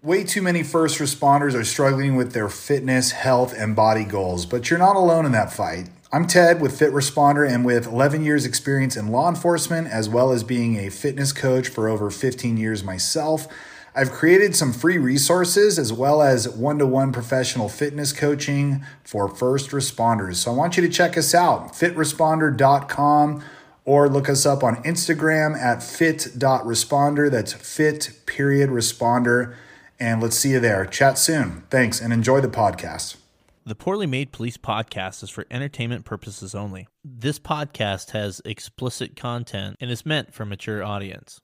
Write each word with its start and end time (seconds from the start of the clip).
Way 0.00 0.22
too 0.22 0.42
many 0.42 0.62
first 0.62 1.00
responders 1.00 1.54
are 1.54 1.64
struggling 1.64 2.14
with 2.14 2.30
their 2.30 2.48
fitness, 2.48 3.10
health, 3.10 3.52
and 3.52 3.74
body 3.74 4.04
goals, 4.04 4.46
but 4.46 4.70
you're 4.70 4.78
not 4.78 4.94
alone 4.94 5.26
in 5.26 5.32
that 5.32 5.52
fight. 5.52 5.88
I'm 6.12 6.28
Ted 6.28 6.60
with 6.60 6.78
Fit 6.78 6.92
Responder 6.92 7.52
and 7.52 7.64
with 7.64 7.88
11 7.88 8.24
years 8.24 8.46
experience 8.46 8.96
in 8.96 9.08
law 9.08 9.28
enforcement 9.28 9.88
as 9.88 10.08
well 10.08 10.30
as 10.30 10.44
being 10.44 10.76
a 10.76 10.88
fitness 10.88 11.32
coach 11.32 11.66
for 11.66 11.88
over 11.88 12.12
15 12.12 12.56
years 12.56 12.84
myself. 12.84 13.48
I've 13.92 14.12
created 14.12 14.54
some 14.54 14.72
free 14.72 14.98
resources 14.98 15.80
as 15.80 15.92
well 15.92 16.22
as 16.22 16.48
one-to-one 16.48 17.10
professional 17.10 17.68
fitness 17.68 18.12
coaching 18.12 18.84
for 19.02 19.26
first 19.26 19.70
responders. 19.70 20.36
So 20.36 20.52
I 20.52 20.54
want 20.54 20.76
you 20.76 20.86
to 20.86 20.88
check 20.88 21.18
us 21.18 21.34
out, 21.34 21.72
fitresponder.com 21.72 23.42
or 23.84 24.08
look 24.08 24.28
us 24.28 24.46
up 24.46 24.62
on 24.62 24.76
Instagram 24.84 25.58
at 25.58 25.82
fit.responder. 25.82 27.28
That's 27.28 27.52
fit 27.52 28.12
period 28.26 28.70
responder. 28.70 29.56
And 30.00 30.22
let's 30.22 30.36
see 30.36 30.50
you 30.50 30.60
there. 30.60 30.86
Chat 30.86 31.18
soon. 31.18 31.64
Thanks 31.70 32.00
and 32.00 32.12
enjoy 32.12 32.40
the 32.40 32.48
podcast. 32.48 33.16
The 33.64 33.74
Poorly 33.74 34.06
Made 34.06 34.32
Police 34.32 34.56
podcast 34.56 35.22
is 35.22 35.28
for 35.28 35.44
entertainment 35.50 36.04
purposes 36.04 36.54
only. 36.54 36.88
This 37.04 37.38
podcast 37.38 38.12
has 38.12 38.40
explicit 38.44 39.16
content 39.16 39.76
and 39.78 39.90
is 39.90 40.06
meant 40.06 40.32
for 40.32 40.46
mature 40.46 40.82
audience. 40.82 41.40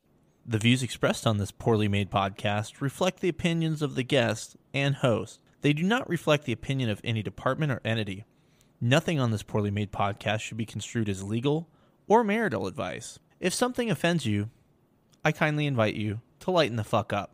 The 0.46 0.58
views 0.58 0.82
expressed 0.82 1.26
on 1.26 1.38
this 1.38 1.50
poorly 1.50 1.88
made 1.88 2.10
podcast 2.10 2.80
reflect 2.80 3.20
the 3.20 3.28
opinions 3.28 3.82
of 3.82 3.94
the 3.94 4.02
guest 4.02 4.56
and 4.72 4.94
host. 4.94 5.40
They 5.60 5.72
do 5.72 5.82
not 5.82 6.08
reflect 6.08 6.44
the 6.44 6.52
opinion 6.52 6.88
of 6.90 7.00
any 7.02 7.22
department 7.22 7.72
or 7.72 7.80
entity. 7.84 8.24
Nothing 8.80 9.18
on 9.18 9.30
this 9.30 9.42
poorly 9.42 9.70
made 9.70 9.92
podcast 9.92 10.40
should 10.40 10.56
be 10.56 10.66
construed 10.66 11.08
as 11.08 11.22
legal 11.22 11.68
or 12.06 12.22
marital 12.22 12.66
advice. 12.66 13.18
If 13.40 13.52
something 13.52 13.90
offends 13.90 14.24
you, 14.24 14.48
I 15.24 15.32
kindly 15.32 15.66
invite 15.66 15.94
you 15.94 16.20
to 16.40 16.50
lighten 16.50 16.76
the 16.76 16.84
fuck 16.84 17.12
up. 17.12 17.33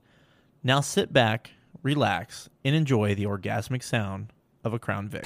Now 0.63 0.81
sit 0.81 1.11
back 1.11 1.51
relax, 1.83 2.49
and 2.63 2.75
enjoy 2.75 3.15
the 3.15 3.25
orgasmic 3.25 3.83
sound 3.83 4.31
of 4.63 4.73
a 4.73 4.79
Crown 4.79 5.09
Vic. 5.09 5.25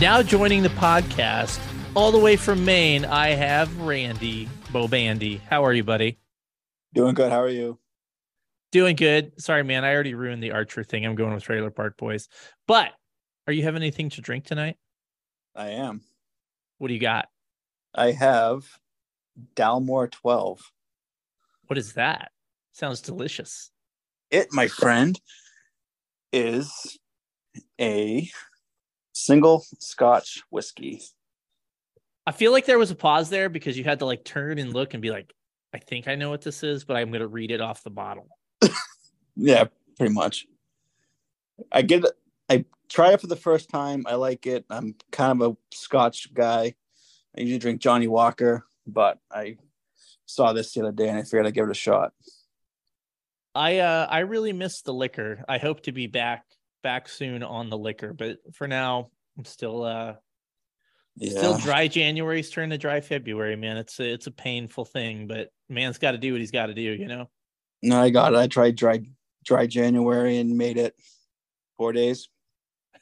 Now 0.00 0.22
joining 0.22 0.62
the 0.62 0.68
podcast, 0.70 1.60
all 1.94 2.10
the 2.10 2.18
way 2.18 2.36
from 2.36 2.64
Maine, 2.64 3.04
I 3.04 3.28
have 3.28 3.78
Randy 3.78 4.48
Bobandy. 4.70 5.40
How 5.48 5.64
are 5.64 5.72
you, 5.72 5.84
buddy? 5.84 6.18
Doing 6.92 7.14
good. 7.14 7.30
How 7.30 7.40
are 7.40 7.48
you? 7.48 7.78
Doing 8.74 8.96
good. 8.96 9.40
Sorry, 9.40 9.62
man. 9.62 9.84
I 9.84 9.94
already 9.94 10.14
ruined 10.14 10.42
the 10.42 10.50
Archer 10.50 10.82
thing. 10.82 11.06
I'm 11.06 11.14
going 11.14 11.32
with 11.32 11.44
Trailer 11.44 11.70
Park 11.70 11.96
Boys. 11.96 12.26
But 12.66 12.90
are 13.46 13.52
you 13.52 13.62
having 13.62 13.82
anything 13.82 14.10
to 14.10 14.20
drink 14.20 14.46
tonight? 14.46 14.78
I 15.54 15.68
am. 15.68 16.00
What 16.78 16.88
do 16.88 16.94
you 16.94 16.98
got? 16.98 17.28
I 17.94 18.10
have 18.10 18.66
Dalmore 19.54 20.10
12. 20.10 20.72
What 21.68 21.78
is 21.78 21.92
that? 21.92 22.32
Sounds 22.72 23.00
delicious. 23.00 23.70
It, 24.32 24.48
my 24.52 24.66
friend, 24.66 25.20
is 26.32 26.98
a 27.80 28.28
single 29.12 29.64
Scotch 29.78 30.42
whiskey. 30.50 31.00
I 32.26 32.32
feel 32.32 32.50
like 32.50 32.66
there 32.66 32.80
was 32.80 32.90
a 32.90 32.96
pause 32.96 33.30
there 33.30 33.48
because 33.48 33.78
you 33.78 33.84
had 33.84 34.00
to 34.00 34.04
like 34.04 34.24
turn 34.24 34.58
and 34.58 34.74
look 34.74 34.94
and 34.94 35.00
be 35.00 35.12
like, 35.12 35.32
I 35.72 35.78
think 35.78 36.08
I 36.08 36.16
know 36.16 36.30
what 36.30 36.42
this 36.42 36.64
is, 36.64 36.82
but 36.82 36.96
I'm 36.96 37.10
going 37.10 37.20
to 37.20 37.28
read 37.28 37.52
it 37.52 37.60
off 37.60 37.84
the 37.84 37.90
bottle 37.90 38.26
yeah, 39.36 39.64
pretty 39.96 40.14
much. 40.14 40.46
I 41.70 41.82
get 41.82 42.04
it. 42.04 42.12
I 42.48 42.64
try 42.88 43.12
it 43.12 43.20
for 43.20 43.26
the 43.26 43.36
first 43.36 43.70
time. 43.70 44.04
I 44.06 44.14
like 44.14 44.46
it. 44.46 44.64
I'm 44.70 44.94
kind 45.10 45.40
of 45.40 45.52
a 45.52 45.56
Scotch 45.74 46.32
guy. 46.32 46.74
I 47.36 47.40
usually 47.40 47.58
drink 47.58 47.80
Johnnie 47.80 48.08
Walker, 48.08 48.66
but 48.86 49.18
I 49.30 49.56
saw 50.26 50.52
this 50.52 50.72
the 50.72 50.82
other 50.82 50.92
day 50.92 51.08
and 51.08 51.18
I 51.18 51.22
figured 51.22 51.46
I'd 51.46 51.54
give 51.54 51.66
it 51.66 51.70
a 51.70 51.74
shot. 51.74 52.12
I 53.54 53.78
uh 53.78 54.06
I 54.10 54.20
really 54.20 54.52
miss 54.52 54.82
the 54.82 54.92
liquor. 54.92 55.44
I 55.48 55.58
hope 55.58 55.82
to 55.84 55.92
be 55.92 56.06
back 56.06 56.44
back 56.82 57.08
soon 57.08 57.42
on 57.42 57.70
the 57.70 57.78
liquor, 57.78 58.12
but 58.12 58.38
for 58.54 58.66
now 58.66 59.10
I'm 59.38 59.44
still 59.44 59.84
uh 59.84 60.14
yeah. 61.16 61.38
still 61.38 61.58
dry 61.58 61.88
January's 61.88 62.50
turn 62.50 62.70
to 62.70 62.78
dry 62.78 63.00
February, 63.00 63.56
man. 63.56 63.76
It's 63.76 64.00
a, 64.00 64.12
it's 64.12 64.26
a 64.26 64.32
painful 64.32 64.84
thing, 64.84 65.26
but 65.28 65.50
man's 65.68 65.98
got 65.98 66.12
to 66.12 66.18
do 66.18 66.32
what 66.32 66.40
he's 66.40 66.50
got 66.50 66.66
to 66.66 66.74
do, 66.74 66.82
you 66.82 67.06
know. 67.06 67.30
No, 67.84 68.00
I 68.00 68.10
got 68.10 68.32
it. 68.32 68.38
I 68.38 68.46
tried 68.46 68.76
dry 68.76 69.02
dry 69.44 69.66
January 69.66 70.38
and 70.38 70.56
made 70.56 70.78
it 70.78 70.94
four 71.76 71.92
days. 71.92 72.28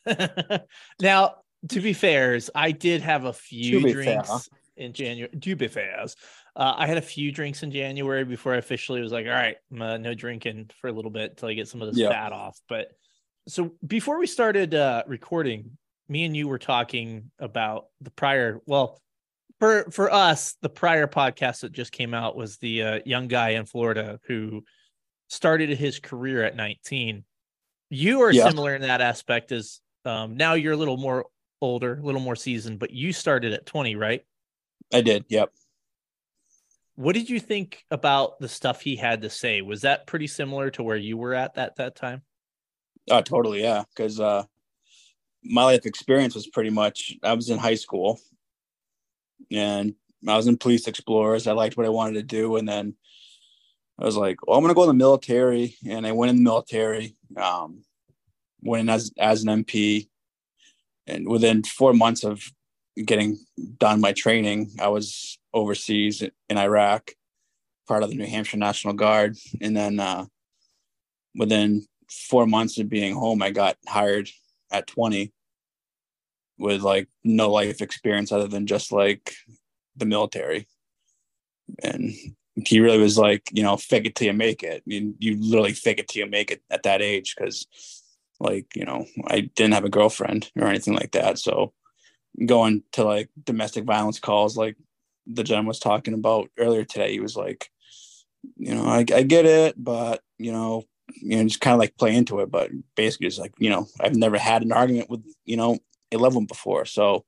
now, 1.01 1.37
to 1.69 1.81
be 1.81 1.93
fair, 1.93 2.39
I 2.55 2.73
did 2.73 3.03
have 3.03 3.25
a 3.25 3.33
few 3.33 3.81
drinks 3.93 4.29
fair. 4.29 4.59
in 4.77 4.93
January. 4.93 5.31
To 5.39 5.57
be 5.57 5.69
fair, 5.69 6.05
uh, 6.57 6.75
I 6.77 6.87
had 6.87 6.99
a 6.99 7.03
few 7.03 7.31
drinks 7.31 7.63
in 7.63 7.71
January 7.71 8.25
before 8.25 8.55
I 8.55 8.57
officially 8.57 9.01
was 9.01 9.13
like, 9.13 9.27
all 9.27 9.33
right, 9.33 9.57
uh, 9.81 9.99
no 9.99 10.15
drinking 10.15 10.71
for 10.81 10.89
a 10.89 10.93
little 10.93 11.11
bit 11.11 11.31
until 11.31 11.49
I 11.49 11.55
get 11.55 11.69
some 11.69 11.81
of 11.81 11.95
this 11.95 12.05
fat 12.05 12.33
off. 12.33 12.61
But 12.69 12.91
so 13.47 13.73
before 13.87 14.19
we 14.19 14.27
started 14.27 14.75
uh, 14.75 15.05
recording, 15.07 15.79
me 16.09 16.25
and 16.25 16.37
you 16.37 16.49
were 16.49 16.59
talking 16.59 17.31
about 17.39 17.87
the 18.01 18.11
prior, 18.11 18.61
well, 18.67 19.01
for 19.63 19.89
for 19.93 20.13
us, 20.13 20.57
the 20.61 20.69
prior 20.69 21.07
podcast 21.07 21.61
that 21.61 21.71
just 21.71 21.93
came 21.93 22.15
out 22.15 22.35
was 22.35 22.57
the 22.57 22.83
uh, 22.83 23.01
young 23.05 23.29
guy 23.29 23.51
in 23.51 23.65
Florida 23.65 24.19
who 24.27 24.65
started 25.29 25.71
his 25.79 26.01
career 26.01 26.43
at 26.43 26.57
19. 26.57 27.23
You 27.89 28.23
are 28.23 28.33
yeah. 28.33 28.49
similar 28.49 28.75
in 28.75 28.83
that 28.83 29.01
aspect 29.01 29.53
as 29.53 29.79
um, 30.05 30.37
now 30.37 30.55
you're 30.55 30.73
a 30.73 30.77
little 30.77 30.97
more 30.97 31.27
older, 31.61 31.97
a 31.97 32.03
little 32.03 32.21
more 32.21 32.35
seasoned, 32.35 32.81
but 32.81 32.91
you 32.91 33.13
started 33.13 33.53
at 33.53 33.65
20, 33.65 33.95
right? 33.95 34.25
I 34.93 35.01
did. 35.01 35.27
Yep. 35.29 35.53
What 36.97 37.13
did 37.13 37.31
you 37.31 37.39
think 37.39 37.85
about 37.89 38.41
the 38.41 38.49
stuff 38.49 38.81
he 38.81 38.97
had 38.97 39.23
to 39.23 39.31
say? 39.31 39.61
Was 39.61 39.83
that 39.83 40.09
pretty 40.09 40.27
similar 40.27 40.71
to 40.71 40.83
where 40.83 40.97
you 40.97 41.17
were 41.17 41.35
at 41.35 41.55
that 41.55 41.77
that 41.77 41.95
time? 41.95 42.23
Oh, 43.09 43.21
totally. 43.21 43.63
Yeah, 43.63 43.85
because 43.95 44.19
uh, 44.19 44.43
my 45.45 45.63
life 45.63 45.87
experience 45.87 46.35
was 46.35 46.49
pretty 46.49 46.71
much 46.71 47.15
I 47.23 47.35
was 47.35 47.49
in 47.49 47.59
high 47.59 47.77
school 47.77 48.19
and 49.51 49.95
I 50.27 50.37
was 50.37 50.47
in 50.47 50.57
police 50.57 50.87
explorers. 50.87 51.47
I 51.47 51.53
liked 51.53 51.77
what 51.77 51.87
I 51.87 51.91
wanted 51.91 52.15
to 52.15 52.23
do, 52.23 52.57
and 52.57 52.69
then 52.69 52.95
I 53.99 54.05
was 54.05 54.17
like, 54.17 54.47
"Well, 54.47 54.57
I'm 54.57 54.63
gonna 54.63 54.75
go 54.75 54.83
in 54.83 54.89
the 54.89 54.95
military," 54.95 55.77
and 55.87 56.07
I 56.07 56.13
went 56.13 56.31
in 56.31 56.37
the 56.37 56.43
military. 56.43 57.17
Um, 57.37 57.85
went 58.63 58.83
in 58.83 58.89
as 58.89 59.13
as 59.19 59.43
an 59.43 59.65
MP, 59.65 60.09
and 61.07 61.29
within 61.29 61.63
four 61.65 61.93
months 61.93 62.25
of 62.25 62.43
getting 63.05 63.39
done 63.79 64.01
my 64.01 64.13
training, 64.13 64.73
I 64.81 64.89
was 64.89 65.39
overseas 65.55 66.23
in 66.23 66.59
Iraq, 66.59 67.13
part 67.89 68.03
of 68.03 68.11
the 68.11 68.17
New 68.17 68.27
Hampshire 68.27 68.59
National 68.59 68.95
Guard, 68.95 69.37
and 69.61 69.77
then 69.77 69.99
uh, 69.99 70.27
within 71.35 71.87
four 72.09 72.47
months 72.47 72.79
of 72.79 72.89
being 72.89 73.15
home, 73.15 73.43
I 73.43 73.51
got 73.51 73.77
hired 73.89 74.29
at 74.71 74.87
20 74.87 75.33
with 76.63 76.83
like 76.83 77.09
no 77.25 77.51
life 77.51 77.83
experience 77.83 78.33
other 78.33 78.49
than 78.49 78.67
just 78.67 78.93
like 78.93 79.35
the 79.97 80.07
military. 80.07 80.67
And 81.83 82.13
he 82.55 82.81
really 82.81 82.99
was 82.99 83.19
like, 83.19 83.49
you 83.53 83.63
know, 83.63 83.77
fake 83.77 84.07
it 84.07 84.15
till 84.15 84.29
you 84.29 84.33
make 84.33 84.63
it. 84.63 84.83
You, 84.87 85.15
you 85.19 85.39
literally 85.41 85.73
fake 85.73 85.99
it 85.99 86.09
till 86.09 86.25
you 86.25 86.31
make 86.31 86.51
it 86.51 86.63
at 86.71 86.85
that 86.85 87.03
age 87.03 87.35
because, 87.37 87.67
like, 88.39 88.77
you 88.77 88.85
know, 88.85 89.07
I 89.27 89.51
didn't 89.55 89.75
have 89.75 89.85
a 89.85 89.91
girlfriend 89.91 90.51
or 90.57 90.69
anything 90.69 90.95
like 90.95 91.13
that. 91.13 91.39
So 91.39 91.73
going 92.47 92.83
to 92.93 93.05
like 93.05 93.31
domestic 93.43 93.85
violence 93.85 94.21
calls, 94.21 94.57
like 94.57 94.77
the 95.27 95.45
gentleman 95.45 95.69
was 95.69 95.79
talking 95.79 96.15
about 96.15 96.51
earlier 96.59 96.85
today, 96.85 97.13
he 97.13 97.21
was 97.21 97.37
like, 97.37 97.71
you 98.57 98.75
know, 98.75 98.85
I, 98.85 99.05
I 99.15 99.23
get 99.23 99.47
it, 99.47 99.75
but, 99.77 100.21
you 100.39 100.53
know, 100.53 100.85
you 101.15 101.37
know, 101.37 101.45
just 101.45 101.61
kind 101.61 101.75
of 101.75 101.81
like 101.81 101.97
play 101.97 102.15
into 102.15 102.41
it. 102.41 102.51
But 102.51 102.71
basically, 102.97 103.29
it's 103.29 103.39
like, 103.39 103.55
you 103.59 103.71
know, 103.71 103.87
I've 104.01 104.17
never 104.17 104.39
had 104.39 104.63
an 104.63 104.73
argument 104.73 105.11
with, 105.11 105.25
you 105.45 105.57
know, 105.57 105.79
11 106.13 106.47
before. 106.47 106.85
So 106.85 107.25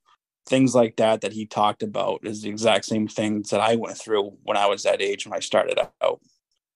things 0.46 0.74
like 0.74 0.96
that 0.96 1.22
that 1.22 1.32
he 1.32 1.46
talked 1.46 1.82
about 1.82 2.20
is 2.24 2.42
the 2.42 2.50
exact 2.50 2.84
same 2.84 3.08
things 3.08 3.50
that 3.50 3.60
I 3.60 3.76
went 3.76 3.96
through 3.96 4.36
when 4.42 4.56
I 4.56 4.66
was 4.66 4.82
that 4.82 5.00
age 5.00 5.26
when 5.26 5.36
I 5.36 5.40
started 5.40 5.78
out. 6.02 6.20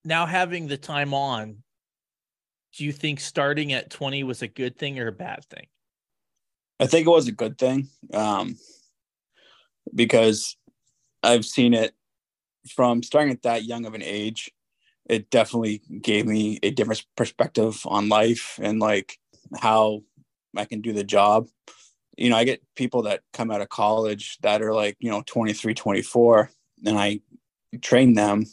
Now 0.05 0.27
having 0.27 0.69
the 0.69 0.79
time 0.79 1.13
on 1.13 1.63
do 2.77 2.85
you 2.85 2.93
think 2.93 3.21
starting 3.21 3.73
at 3.73 3.91
20 3.91 4.23
was 4.25 4.43
a 4.43 4.49
good 4.49 4.79
thing 4.79 4.99
or 4.99 5.09
a 5.09 5.13
bad 5.13 5.45
thing? 5.47 5.67
I 6.81 6.87
think 6.87 7.07
it 7.07 7.11
was 7.11 7.27
a 7.27 7.33
good 7.33 7.59
thing 7.59 7.89
um, 8.13 8.57
because 9.95 10.57
I've 11.23 11.45
seen 11.45 11.75
it 11.75 11.93
from 12.75 13.03
starting 13.03 13.33
at 13.33 13.43
that 13.43 13.65
young 13.65 13.85
of 13.85 13.95
an 13.95 14.03
age. 14.03 14.51
It 15.09 15.31
definitely 15.31 15.83
gave 16.03 16.27
me 16.27 16.61
a 16.63 16.71
different 16.71 17.05
perspective 17.17 17.81
on 17.87 18.09
life 18.09 18.61
and 18.63 18.79
like 18.79 19.19
how 19.59 20.03
I 20.57 20.65
can 20.65 20.81
do 20.81 20.93
the 20.93 21.05
job. 21.05 21.49
You 22.19 22.31
know, 22.31 22.37
I 22.37 22.45
get 22.45 22.63
people 22.75 23.03
that 23.03 23.21
come 23.33 23.51
out 23.51 23.61
of 23.61 23.69
college 23.69 24.39
that 24.43 24.61
are 24.63 24.75
like, 24.75 24.97
you 24.99 25.11
know, 25.11 25.23
23, 25.25 25.75
24, 25.75 26.51
and 26.85 26.99
I 26.99 27.21
train 27.81 28.15
them. 28.15 28.45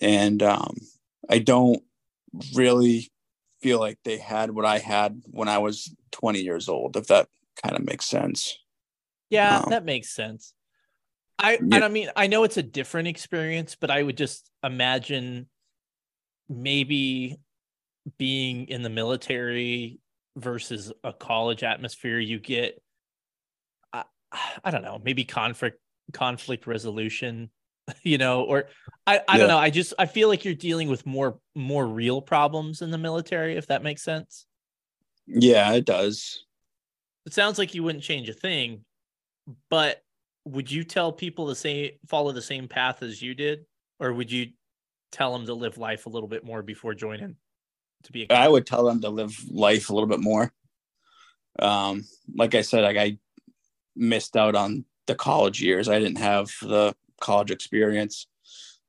And 0.00 0.42
um, 0.42 0.76
I 1.28 1.38
don't 1.38 1.82
really 2.54 3.10
feel 3.60 3.80
like 3.80 3.98
they 4.04 4.18
had 4.18 4.50
what 4.50 4.64
I 4.64 4.78
had 4.78 5.22
when 5.30 5.48
I 5.48 5.58
was 5.58 5.94
20 6.12 6.40
years 6.40 6.68
old, 6.68 6.96
if 6.96 7.06
that 7.08 7.28
kind 7.62 7.76
of 7.76 7.84
makes 7.84 8.06
sense. 8.06 8.58
Yeah, 9.30 9.58
um, 9.58 9.70
that 9.70 9.84
makes 9.84 10.10
sense. 10.10 10.54
I 11.38 11.52
yeah. 11.52 11.58
and 11.60 11.84
I 11.84 11.88
mean 11.88 12.10
I 12.16 12.26
know 12.26 12.44
it's 12.44 12.56
a 12.56 12.62
different 12.62 13.08
experience, 13.08 13.76
but 13.78 13.90
I 13.90 14.02
would 14.02 14.16
just 14.16 14.50
imagine 14.64 15.48
maybe 16.48 17.38
being 18.16 18.66
in 18.68 18.82
the 18.82 18.90
military 18.90 20.00
versus 20.38 20.92
a 21.04 21.12
college 21.12 21.62
atmosphere 21.62 22.18
you 22.18 22.38
get 22.38 22.80
I, 23.92 24.04
I 24.64 24.70
don't 24.70 24.82
know, 24.82 25.00
maybe 25.02 25.24
conflict 25.24 25.78
conflict 26.12 26.66
resolution 26.66 27.50
you 28.02 28.18
know 28.18 28.44
or 28.44 28.68
i 29.06 29.16
i 29.16 29.22
yeah. 29.32 29.36
don't 29.38 29.48
know. 29.48 29.58
I 29.58 29.70
just 29.70 29.94
i 29.98 30.06
feel 30.06 30.28
like 30.28 30.44
you're 30.44 30.54
dealing 30.54 30.88
with 30.88 31.04
more 31.06 31.38
more 31.54 31.86
real 31.86 32.22
problems 32.22 32.82
in 32.82 32.90
the 32.90 32.98
military 32.98 33.56
if 33.56 33.66
that 33.68 33.82
makes 33.82 34.02
sense. 34.02 34.46
Yeah 35.26 35.72
it 35.74 35.84
does. 35.84 36.44
It 37.26 37.34
sounds 37.34 37.58
like 37.58 37.74
you 37.74 37.82
wouldn't 37.82 38.04
change 38.04 38.28
a 38.28 38.34
thing 38.34 38.84
but 39.70 40.02
would 40.44 40.70
you 40.70 40.84
tell 40.84 41.12
people 41.12 41.48
to 41.48 41.54
say 41.54 41.98
follow 42.08 42.32
the 42.32 42.42
same 42.42 42.68
path 42.68 43.02
as 43.02 43.20
you 43.20 43.34
did? 43.34 43.64
Or 44.00 44.12
would 44.12 44.30
you 44.30 44.48
tell 45.12 45.32
them 45.32 45.46
to 45.46 45.54
live 45.54 45.78
life 45.78 46.06
a 46.06 46.08
little 46.08 46.28
bit 46.28 46.44
more 46.44 46.62
before 46.62 46.94
joining 46.94 47.36
to 48.02 48.12
be 48.12 48.26
a 48.28 48.34
i 48.34 48.48
would 48.48 48.66
tell 48.66 48.84
them 48.84 49.00
to 49.00 49.08
live 49.08 49.36
life 49.50 49.90
a 49.90 49.94
little 49.94 50.08
bit 50.08 50.20
more 50.20 50.52
um 51.58 52.04
like 52.36 52.54
i 52.54 52.62
said 52.62 52.82
like 52.82 52.96
i 52.96 53.16
missed 53.96 54.36
out 54.36 54.54
on 54.54 54.84
the 55.06 55.14
college 55.14 55.60
years 55.60 55.88
i 55.88 55.98
didn't 55.98 56.18
have 56.18 56.50
the 56.62 56.94
college 57.20 57.50
experience. 57.50 58.26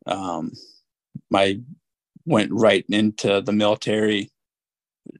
Um, 0.06 0.54
I 1.34 1.62
went 2.26 2.52
right 2.52 2.86
into 2.90 3.42
the 3.42 3.52
military 3.52 4.32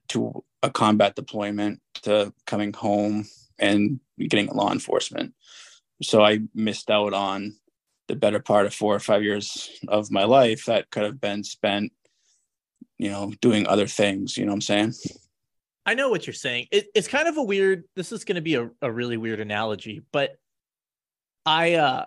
to 0.08 0.44
a 0.62 0.70
combat 0.70 1.16
deployment 1.16 1.80
to 2.02 2.32
coming 2.46 2.72
home 2.72 3.26
and 3.58 4.00
getting 4.18 4.46
law 4.48 4.72
enforcement. 4.72 5.34
So 6.02 6.22
I 6.22 6.40
missed 6.54 6.90
out 6.90 7.12
on 7.12 7.56
the 8.08 8.16
better 8.16 8.40
part 8.40 8.66
of 8.66 8.74
four 8.74 8.94
or 8.94 9.00
five 9.00 9.22
years 9.22 9.70
of 9.88 10.10
my 10.10 10.24
life 10.24 10.64
that 10.66 10.90
could 10.90 11.04
have 11.04 11.20
been 11.20 11.44
spent, 11.44 11.92
you 13.00 13.10
know, 13.10 13.32
doing 13.40 13.66
other 13.66 13.86
things. 13.86 14.36
You 14.36 14.44
know 14.44 14.52
what 14.52 14.56
I'm 14.56 14.60
saying? 14.60 14.94
I 15.86 15.94
know 15.94 16.10
what 16.10 16.26
you're 16.26 16.34
saying. 16.34 16.66
It, 16.70 16.88
it's 16.94 17.08
kind 17.08 17.28
of 17.28 17.38
a 17.38 17.42
weird, 17.42 17.84
this 17.96 18.12
is 18.12 18.24
going 18.24 18.36
to 18.36 18.42
be 18.42 18.56
a, 18.56 18.70
a 18.82 18.92
really 18.92 19.16
weird 19.16 19.40
analogy, 19.40 20.02
but 20.12 20.32
I, 21.46 21.74
uh, 21.74 22.06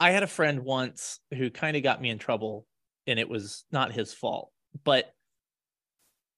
I 0.00 0.10
had 0.10 0.24
a 0.24 0.26
friend 0.26 0.64
once 0.64 1.20
who 1.32 1.50
kind 1.50 1.76
of 1.76 1.84
got 1.84 2.02
me 2.02 2.10
in 2.10 2.18
trouble 2.18 2.66
and 3.06 3.20
it 3.20 3.28
was 3.28 3.64
not 3.70 3.92
his 3.92 4.12
fault. 4.12 4.50
But 4.82 5.14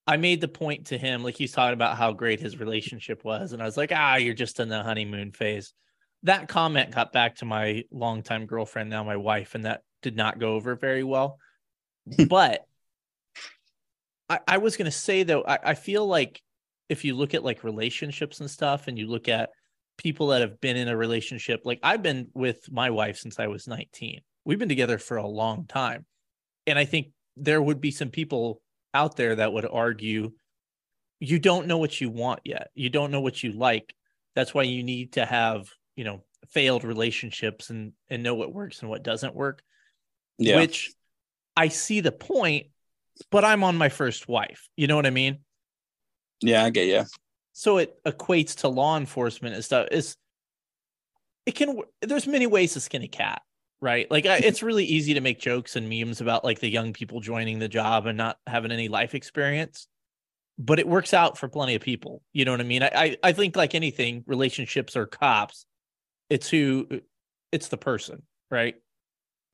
I 0.07 0.19
made 0.19 0.43
the 0.43 0.49
point 0.49 0.89
to 0.89 0.99
him, 0.99 1.23
like 1.23 1.37
he's 1.37 1.53
talking 1.53 1.73
about 1.73 1.97
how 1.97 2.13
great 2.13 2.41
his 2.41 2.61
relationship 2.61 3.25
was. 3.25 3.53
And 3.53 3.63
I 3.63 3.65
was 3.65 3.79
like, 3.79 3.93
ah, 3.95 4.17
you're 4.17 4.35
just 4.35 4.61
in 4.61 4.69
the 4.69 4.83
honeymoon 4.83 5.33
phase. 5.33 5.73
That 6.25 6.47
comment 6.47 6.95
got 6.95 7.13
back 7.13 7.37
to 7.37 7.47
my 7.47 7.85
longtime 7.91 8.45
girlfriend, 8.45 8.91
now 8.91 9.03
my 9.03 9.17
wife, 9.17 9.55
and 9.55 9.65
that 9.65 9.83
did 10.03 10.15
not 10.15 10.39
go 10.39 10.55
over 10.55 10.77
very 10.77 11.05
well. 11.05 11.39
but 12.29 12.67
I, 14.33 14.41
I 14.49 14.59
was 14.59 14.77
going 14.77 14.87
to 14.87 14.97
say, 14.97 15.23
though, 15.23 15.45
I, 15.47 15.59
I 15.63 15.75
feel 15.75 16.07
like 16.07 16.41
if 16.89 17.05
you 17.05 17.15
look 17.15 17.35
at 17.35 17.45
like 17.45 17.65
relationships 17.65 18.41
and 18.41 18.51
stuff 18.51 18.89
and 18.89 18.99
you 18.99 19.07
look 19.07 19.29
at 19.29 19.51
people 19.99 20.29
that 20.29 20.41
have 20.41 20.61
been 20.61 20.77
in 20.77 20.89
a 20.89 20.97
relationship 20.97 21.61
like 21.65 21.79
I've 21.83 22.03
been 22.03 22.29
with 22.35 22.71
my 22.71 22.91
wife 22.91 23.19
since 23.19 23.39
I 23.39 23.47
was 23.47 23.69
19. 23.69 24.21
We've 24.45 24.59
been 24.59 24.69
together 24.69 24.99
for 24.99 25.19
a 25.19 25.27
long 25.27 25.67
time. 25.67 26.07
And 26.67 26.79
I 26.79 26.85
think 26.85 27.09
there 27.37 27.63
would 27.63 27.81
be 27.81 27.91
some 27.91 28.09
people 28.09 28.61
out 28.95 29.17
there 29.17 29.37
that 29.37 29.53
would 29.53 29.67
argue 29.67 30.33
you 31.21 31.39
don't 31.39 31.67
know 31.67 31.79
what 31.79 32.01
you 32.01 32.11
want 32.11 32.41
yet. 32.45 32.71
You 32.75 32.91
don't 32.91 33.11
know 33.11 33.21
what 33.21 33.43
you 33.43 33.53
like. 33.53 33.95
That's 34.35 34.55
why 34.55 34.65
you 34.65 34.83
need 34.83 35.13
to 35.13 35.25
have, 35.25 35.69
you 35.95 36.05
know, 36.05 36.25
failed 36.49 36.85
relationships 36.85 37.71
and 37.71 37.93
and 38.09 38.23
know 38.23 38.35
what 38.35 38.53
works 38.53 38.81
and 38.81 38.91
what 38.91 39.05
doesn't 39.05 39.35
work. 39.35 39.63
Yeah. 40.39 40.57
Which 40.57 40.93
I 41.57 41.69
see 41.69 42.01
the 42.01 42.13
point, 42.13 42.67
but 43.31 43.45
I'm 43.45 43.65
on 43.65 43.77
my 43.77 43.89
first 43.89 44.29
wife. 44.29 44.69
You 44.77 44.87
know 44.87 44.97
what 44.97 45.07
I 45.07 45.11
mean? 45.11 45.39
Yeah, 46.41 46.65
I 46.65 46.71
get 46.71 46.87
you 46.87 47.05
so 47.53 47.79
it 47.79 48.03
equates 48.05 48.57
to 48.57 48.69
law 48.69 48.97
enforcement 48.97 49.55
and 49.55 49.65
stuff. 49.65 49.89
Is 49.91 50.17
it 51.47 51.55
can 51.55 51.79
there's 52.01 52.27
many 52.27 52.47
ways 52.47 52.73
to 52.75 52.81
skin 52.81 53.03
a 53.03 53.09
cat 53.09 53.43
right? 53.81 54.09
Like 54.13 54.25
it's 54.25 54.63
really 54.63 54.85
easy 54.85 55.15
to 55.15 55.21
make 55.21 55.41
jokes 55.41 55.75
and 55.75 55.89
memes 55.89 56.21
about 56.21 56.45
like 56.45 56.61
the 56.61 56.71
young 56.71 56.93
people 56.93 57.19
joining 57.19 57.59
the 57.59 57.67
job 57.67 58.07
and 58.07 58.17
not 58.17 58.39
having 58.47 58.71
any 58.71 58.87
life 58.87 59.13
experience 59.15 59.89
but 60.59 60.79
it 60.79 60.87
works 60.87 61.15
out 61.15 61.37
for 61.37 61.49
plenty 61.49 61.75
of 61.75 61.83
people. 61.83 62.23
You 62.33 62.45
know 62.45 62.53
what 62.53 62.61
i 62.61 62.65
mean? 62.65 62.83
I 62.83 63.17
i 63.23 63.33
think 63.33 63.57
like 63.57 63.75
anything 63.75 64.23
relationships 64.27 64.97
or 64.97 65.07
cops. 65.07 65.67
It's 66.31 66.49
who 66.49 67.01
it's 67.51 67.69
the 67.69 67.77
person 67.77 68.23
right? 68.51 68.77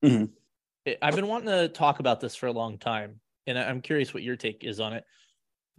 Mm-hmm. 0.04 0.92
i've 1.02 1.16
been 1.16 1.26
wanting 1.26 1.48
to 1.48 1.66
talk 1.68 1.98
about 1.98 2.20
this 2.20 2.36
for 2.36 2.46
a 2.46 2.52
long 2.52 2.78
time 2.78 3.18
and 3.48 3.58
i'm 3.58 3.80
curious 3.80 4.14
what 4.14 4.22
your 4.22 4.36
take 4.36 4.62
is 4.64 4.78
on 4.80 4.92
it 4.92 5.04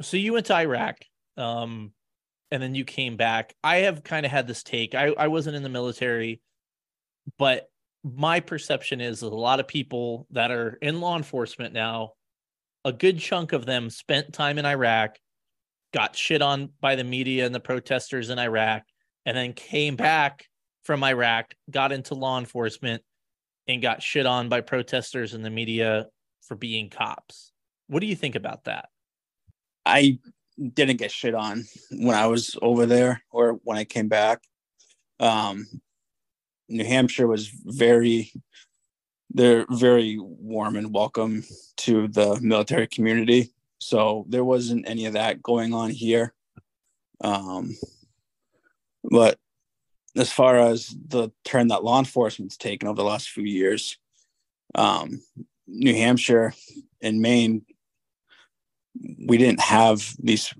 so 0.01 0.18
you 0.18 0.33
went 0.33 0.45
to 0.45 0.56
iraq 0.56 0.98
um 1.38 1.92
and 2.51 2.62
then 2.62 2.75
you 2.75 2.83
came 2.83 3.16
back. 3.16 3.54
I 3.63 3.77
have 3.77 4.04
kind 4.04 4.25
of 4.25 4.31
had 4.31 4.48
this 4.48 4.63
take. 4.63 4.95
I, 4.95 5.07
I 5.18 5.27
wasn't 5.27 5.56
in 5.56 5.63
the 5.63 5.69
military, 5.69 6.42
but 7.38 7.69
my 8.04 8.39
perception 8.39 9.01
is 9.01 9.21
a 9.21 9.30
lot 9.30 9.60
of 9.60 9.68
people 9.68 10.27
that 10.31 10.51
are 10.51 10.77
in 10.81 11.01
law 11.01 11.18
enforcement 11.18 11.74
now, 11.74 12.13
a 12.86 12.94
good 12.94 13.19
chunk 13.19 13.54
of 13.54 13.66
them 13.66 13.89
spent 13.89 14.33
time 14.33 14.57
in 14.57 14.65
Iraq, 14.65 15.18
got 15.94 16.15
shit 16.15 16.41
on 16.41 16.70
by 16.82 16.96
the 16.96 17.03
media 17.03 17.46
and 17.46 17.53
the 17.53 17.60
protesters 17.60 18.29
in 18.29 18.39
Iraq, 18.39 18.84
and 19.25 19.38
then 19.38 19.53
came 19.53 19.96
back 19.96 20.46
from 20.84 21.03
Iraq, 21.03 21.53
got 21.70 21.91
into 21.91 22.15
law 22.15 22.39
enforcement, 22.39 23.03
and 23.67 23.82
got 23.82 24.01
shit 24.01 24.25
on 24.25 24.50
by 24.50 24.62
protesters 24.62 25.34
and 25.34 25.46
the 25.46 25.50
media 25.50 26.08
for 26.41 26.55
being 26.55 26.89
cops. 26.89 27.51
What 27.89 28.01
do 28.01 28.05
you 28.05 28.15
think 28.15 28.36
about 28.36 28.65
that? 28.65 28.89
I 29.84 30.19
didn't 30.75 30.98
get 30.98 31.12
shit 31.12 31.34
on 31.34 31.65
when 31.89 32.15
I 32.15 32.27
was 32.27 32.55
over 32.62 32.86
there 32.86 33.24
or 33.31 33.53
when 33.63 33.79
I 33.79 33.84
came 33.84 34.08
back. 34.08 34.43
Um, 35.19 35.65
New 36.67 36.86
Hampshire 36.86 37.25
was 37.25 37.48
very, 37.48 38.31
they're 39.31 39.65
very 39.72 40.19
warm 40.19 40.75
and 40.75 40.93
welcome 40.93 41.43
to 41.77 42.08
the 42.08 42.39
military 42.41 42.86
community. 42.86 43.53
So 43.79 44.24
there 44.29 44.46
wasn't 44.46 44.88
any 44.88 45.08
of 45.08 45.13
that 45.13 45.41
going 45.41 45.74
on 45.74 45.89
here. 45.89 46.36
Um, 47.22 47.75
but 49.03 49.39
as 50.15 50.31
far 50.31 50.60
as 50.60 50.96
the 51.08 51.31
turn 51.43 51.69
that 51.69 51.84
law 51.84 51.98
enforcement's 51.98 52.55
taken 52.55 52.88
over 52.88 52.98
the 52.98 53.03
last 53.03 53.29
few 53.29 53.46
years, 53.46 53.98
um, 54.75 55.24
New 55.65 55.96
Hampshire 55.96 56.53
and 57.01 57.19
Maine 57.19 57.65
we 59.25 59.38
didn't 59.38 59.62
have 59.62 60.15
these 60.20 60.53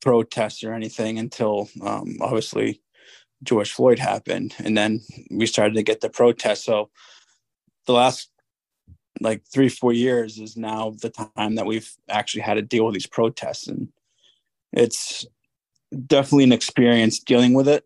protests 0.00 0.62
or 0.62 0.72
anything 0.72 1.18
until 1.18 1.68
um, 1.82 2.16
obviously 2.20 2.80
George 3.42 3.72
Floyd 3.72 3.98
happened, 3.98 4.54
and 4.58 4.76
then 4.76 5.00
we 5.30 5.46
started 5.46 5.74
to 5.74 5.82
get 5.82 6.00
the 6.00 6.10
protests. 6.10 6.64
So 6.64 6.90
the 7.86 7.92
last 7.92 8.30
like 9.20 9.42
three 9.52 9.68
four 9.68 9.92
years 9.92 10.38
is 10.38 10.56
now 10.56 10.94
the 11.00 11.10
time 11.10 11.54
that 11.54 11.66
we've 11.66 11.90
actually 12.08 12.42
had 12.42 12.54
to 12.54 12.62
deal 12.62 12.84
with 12.86 12.94
these 12.94 13.06
protests, 13.06 13.68
and 13.68 13.88
it's 14.72 15.26
definitely 16.06 16.44
an 16.44 16.52
experience 16.52 17.18
dealing 17.18 17.54
with 17.54 17.68
it. 17.68 17.84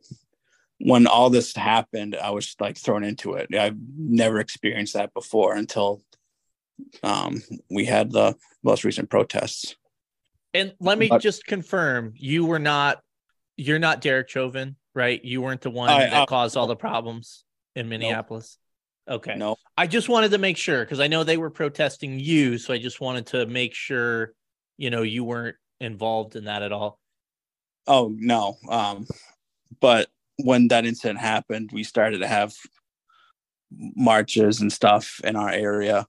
When 0.80 1.08
all 1.08 1.28
this 1.28 1.54
happened, 1.56 2.16
I 2.16 2.30
was 2.30 2.54
like 2.60 2.76
thrown 2.76 3.02
into 3.02 3.34
it. 3.34 3.52
I've 3.54 3.76
never 3.96 4.38
experienced 4.38 4.94
that 4.94 5.12
before 5.12 5.54
until 5.54 6.02
um, 7.02 7.42
we 7.70 7.84
had 7.84 8.10
the 8.12 8.36
most 8.62 8.84
recent 8.84 9.10
protests. 9.10 9.76
And 10.54 10.74
let 10.80 10.98
me 10.98 11.08
but, 11.08 11.20
just 11.20 11.44
confirm, 11.44 12.12
you 12.16 12.46
were 12.46 12.58
not, 12.58 13.00
you're 13.56 13.78
not 13.78 14.00
Derek 14.00 14.28
Chauvin, 14.28 14.76
right? 14.94 15.22
You 15.24 15.42
weren't 15.42 15.60
the 15.60 15.70
one 15.70 15.90
I, 15.90 16.08
that 16.08 16.28
caused 16.28 16.56
all 16.56 16.66
the 16.66 16.76
problems 16.76 17.44
in 17.76 17.88
Minneapolis. 17.88 18.58
Nope. 19.06 19.16
Okay. 19.16 19.36
No. 19.36 19.56
I 19.76 19.86
just 19.86 20.08
wanted 20.08 20.32
to 20.32 20.38
make 20.38 20.56
sure 20.56 20.84
because 20.84 21.00
I 21.00 21.06
know 21.06 21.24
they 21.24 21.36
were 21.36 21.50
protesting 21.50 22.18
you, 22.18 22.58
so 22.58 22.74
I 22.74 22.78
just 22.78 23.00
wanted 23.00 23.26
to 23.28 23.46
make 23.46 23.74
sure 23.74 24.32
you 24.78 24.90
know, 24.90 25.02
you 25.02 25.24
weren't 25.24 25.56
involved 25.80 26.36
in 26.36 26.44
that 26.44 26.62
at 26.62 26.72
all. 26.72 26.98
Oh 27.86 28.14
no. 28.16 28.56
Um, 28.70 29.06
but 29.80 30.08
when 30.36 30.68
that 30.68 30.86
incident 30.86 31.18
happened, 31.18 31.70
we 31.72 31.84
started 31.84 32.20
to 32.20 32.28
have 32.28 32.54
marches 33.70 34.60
and 34.60 34.72
stuff 34.72 35.20
in 35.24 35.36
our 35.36 35.50
area 35.50 36.06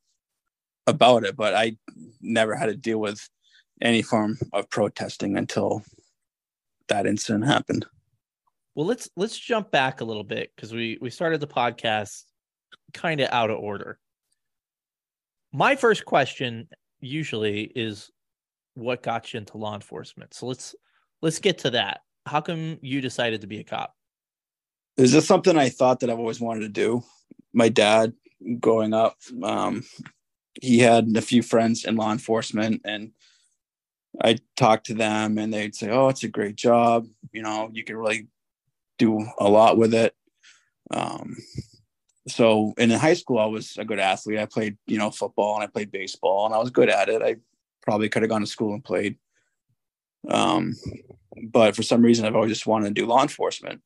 about 0.89 1.23
it, 1.23 1.35
but 1.35 1.53
I 1.55 1.77
never 2.21 2.55
had 2.55 2.67
to 2.67 2.75
deal 2.75 2.99
with 2.99 3.27
any 3.81 4.01
form 4.01 4.37
of 4.53 4.69
protesting 4.69 5.37
until 5.37 5.83
that 6.89 7.05
incident 7.05 7.45
happened. 7.45 7.85
Well, 8.75 8.85
let's 8.85 9.09
let's 9.15 9.37
jump 9.37 9.71
back 9.71 10.01
a 10.01 10.05
little 10.05 10.23
bit 10.23 10.51
because 10.55 10.73
we 10.73 10.97
we 11.01 11.09
started 11.09 11.39
the 11.39 11.47
podcast 11.47 12.23
kind 12.93 13.21
of 13.21 13.29
out 13.31 13.49
of 13.49 13.59
order. 13.59 13.99
My 15.51 15.75
first 15.75 16.05
question 16.05 16.67
usually 16.99 17.63
is 17.75 18.11
what 18.75 19.03
got 19.03 19.33
you 19.33 19.39
into 19.39 19.57
law 19.57 19.75
enforcement. 19.75 20.33
So 20.33 20.47
let's 20.47 20.75
let's 21.21 21.39
get 21.39 21.59
to 21.59 21.71
that. 21.71 22.01
How 22.25 22.41
come 22.41 22.77
you 22.81 23.01
decided 23.01 23.41
to 23.41 23.47
be 23.47 23.59
a 23.59 23.63
cop? 23.63 23.95
Is 24.97 25.11
this 25.11 25.27
something 25.27 25.57
I 25.57 25.69
thought 25.69 26.01
that 26.01 26.09
I've 26.09 26.19
always 26.19 26.41
wanted 26.41 26.61
to 26.61 26.69
do? 26.69 27.03
My 27.53 27.69
dad, 27.69 28.13
growing 28.59 28.93
up, 28.93 29.15
um, 29.41 29.83
he 30.61 30.79
had 30.79 31.15
a 31.15 31.21
few 31.21 31.41
friends 31.41 31.85
in 31.85 31.95
law 31.95 32.11
enforcement, 32.11 32.81
and 32.85 33.11
I 34.21 34.37
talked 34.55 34.87
to 34.87 34.93
them, 34.93 35.37
and 35.37 35.53
they'd 35.53 35.75
say, 35.75 35.89
"Oh, 35.89 36.09
it's 36.09 36.23
a 36.23 36.29
great 36.29 36.55
job. 36.55 37.07
You 37.31 37.41
know, 37.41 37.69
you 37.73 37.83
can 37.83 37.97
really 37.97 38.27
do 38.97 39.25
a 39.37 39.49
lot 39.49 39.77
with 39.77 39.93
it." 39.93 40.15
Um, 40.91 41.37
so, 42.27 42.73
in 42.77 42.89
high 42.89 43.13
school, 43.13 43.39
I 43.39 43.45
was 43.45 43.77
a 43.77 43.85
good 43.85 43.99
athlete. 43.99 44.39
I 44.39 44.45
played, 44.45 44.77
you 44.87 44.97
know, 44.97 45.11
football 45.11 45.55
and 45.55 45.63
I 45.63 45.67
played 45.67 45.91
baseball, 45.91 46.45
and 46.45 46.53
I 46.53 46.59
was 46.59 46.69
good 46.69 46.89
at 46.89 47.09
it. 47.09 47.21
I 47.21 47.37
probably 47.81 48.09
could 48.09 48.23
have 48.23 48.29
gone 48.29 48.41
to 48.41 48.47
school 48.47 48.73
and 48.73 48.83
played. 48.83 49.17
Um, 50.27 50.75
but 51.43 51.75
for 51.75 51.83
some 51.83 52.01
reason, 52.01 52.25
I've 52.25 52.35
always 52.35 52.51
just 52.51 52.67
wanted 52.67 52.89
to 52.89 53.01
do 53.01 53.07
law 53.07 53.21
enforcement. 53.21 53.81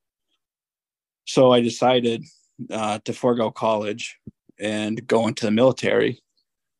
So 1.26 1.54
I 1.54 1.62
decided 1.62 2.24
uh, 2.70 3.00
to 3.06 3.14
forego 3.14 3.52
college 3.52 4.18
and 4.60 5.06
go 5.08 5.28
into 5.28 5.46
the 5.46 5.52
military 5.52 6.22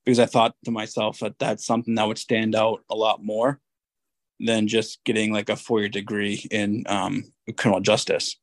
because 0.06 0.20
I 0.20 0.26
thought 0.26 0.56
to 0.66 0.72
myself 0.72 1.20
that 1.20 1.40
that's 1.40 1.66
something 1.66 1.96
that 1.96 2.08
would 2.08 2.18
stand 2.18 2.56
out 2.56 2.84
a 2.90 2.96
lot 2.96 3.24
more 3.24 3.60
than 4.40 4.68
just 4.68 5.04
getting 5.04 5.32
like 5.32 5.50
a 5.50 5.56
four 5.56 5.80
year 5.80 5.90
degree 5.90 6.46
in 6.52 6.84
um, 6.88 7.24
criminal 7.56 7.82
justice. 7.82 8.38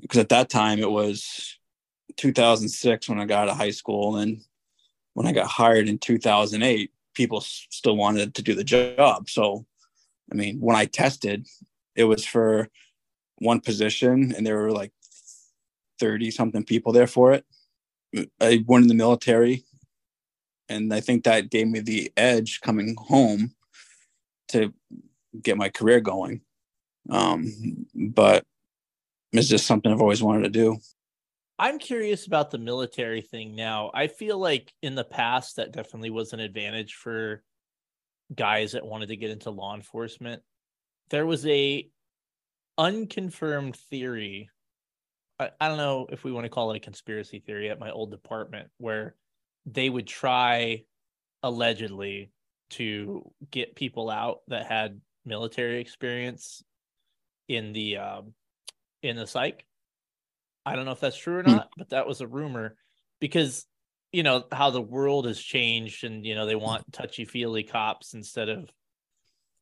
Because 0.00 0.18
at 0.18 0.30
that 0.30 0.48
time 0.48 0.78
it 0.78 0.90
was 0.90 1.58
2006 2.16 3.08
when 3.08 3.20
I 3.20 3.26
got 3.26 3.44
out 3.44 3.48
of 3.50 3.56
high 3.56 3.70
school, 3.70 4.16
and 4.16 4.40
when 5.14 5.26
I 5.26 5.32
got 5.32 5.48
hired 5.48 5.88
in 5.88 5.98
2008, 5.98 6.90
people 7.14 7.40
still 7.40 7.96
wanted 7.96 8.34
to 8.34 8.42
do 8.42 8.54
the 8.54 8.64
job. 8.64 9.28
So, 9.28 9.66
I 10.30 10.36
mean, 10.36 10.60
when 10.60 10.76
I 10.76 10.84
tested, 10.84 11.46
it 11.96 12.04
was 12.04 12.24
for 12.24 12.68
one 13.38 13.60
position, 13.60 14.32
and 14.36 14.46
there 14.46 14.56
were 14.56 14.72
like 14.72 14.92
30 15.98 16.30
something 16.30 16.64
people 16.64 16.92
there 16.92 17.06
for 17.06 17.32
it. 17.32 17.44
I 18.40 18.64
went 18.66 18.84
in 18.84 18.88
the 18.88 18.94
military 18.94 19.64
and 20.68 20.92
I 20.92 21.00
think 21.00 21.24
that 21.24 21.50
gave 21.50 21.68
me 21.68 21.80
the 21.80 22.12
edge 22.16 22.60
coming 22.60 22.96
home 22.98 23.54
to 24.48 24.72
get 25.40 25.56
my 25.56 25.68
career 25.68 26.00
going. 26.00 26.42
Um, 27.10 27.86
but 27.94 28.44
it's 29.32 29.48
just 29.48 29.66
something 29.66 29.90
I've 29.90 30.00
always 30.00 30.22
wanted 30.22 30.44
to 30.44 30.50
do. 30.50 30.78
I'm 31.58 31.78
curious 31.78 32.26
about 32.26 32.50
the 32.50 32.58
military 32.58 33.20
thing 33.20 33.56
now. 33.56 33.90
I 33.92 34.06
feel 34.06 34.38
like 34.38 34.72
in 34.82 34.94
the 34.94 35.04
past 35.04 35.56
that 35.56 35.72
definitely 35.72 36.10
was 36.10 36.32
an 36.32 36.40
advantage 36.40 36.94
for 36.94 37.42
guys 38.34 38.72
that 38.72 38.86
wanted 38.86 39.08
to 39.08 39.16
get 39.16 39.30
into 39.30 39.50
law 39.50 39.74
enforcement. 39.74 40.42
There 41.10 41.26
was 41.26 41.44
a 41.46 41.88
unconfirmed 42.76 43.74
theory. 43.74 44.50
I, 45.40 45.50
I 45.60 45.68
don't 45.68 45.78
know 45.78 46.06
if 46.10 46.22
we 46.22 46.30
want 46.30 46.44
to 46.44 46.50
call 46.50 46.70
it 46.70 46.76
a 46.76 46.80
conspiracy 46.80 47.40
theory 47.40 47.70
at 47.70 47.80
my 47.80 47.90
old 47.90 48.12
department 48.12 48.68
where 48.78 49.16
they 49.72 49.88
would 49.88 50.06
try 50.06 50.82
allegedly 51.42 52.30
to 52.70 53.30
get 53.50 53.76
people 53.76 54.10
out 54.10 54.40
that 54.48 54.66
had 54.66 55.00
military 55.24 55.80
experience 55.80 56.62
in 57.48 57.72
the 57.72 57.98
um, 57.98 58.34
in 59.02 59.16
the 59.16 59.26
psych. 59.26 59.64
I 60.66 60.76
don't 60.76 60.84
know 60.84 60.92
if 60.92 61.00
that's 61.00 61.16
true 61.16 61.38
or 61.38 61.42
hmm. 61.42 61.52
not, 61.52 61.68
but 61.76 61.90
that 61.90 62.06
was 62.06 62.20
a 62.20 62.26
rumor 62.26 62.76
because 63.20 63.66
you 64.12 64.22
know 64.22 64.44
how 64.52 64.70
the 64.70 64.80
world 64.80 65.26
has 65.26 65.38
changed 65.38 66.04
and 66.04 66.24
you 66.24 66.34
know 66.34 66.46
they 66.46 66.54
want 66.54 66.92
touchy 66.92 67.24
feely 67.24 67.62
cops 67.62 68.14
instead 68.14 68.48
of 68.48 68.70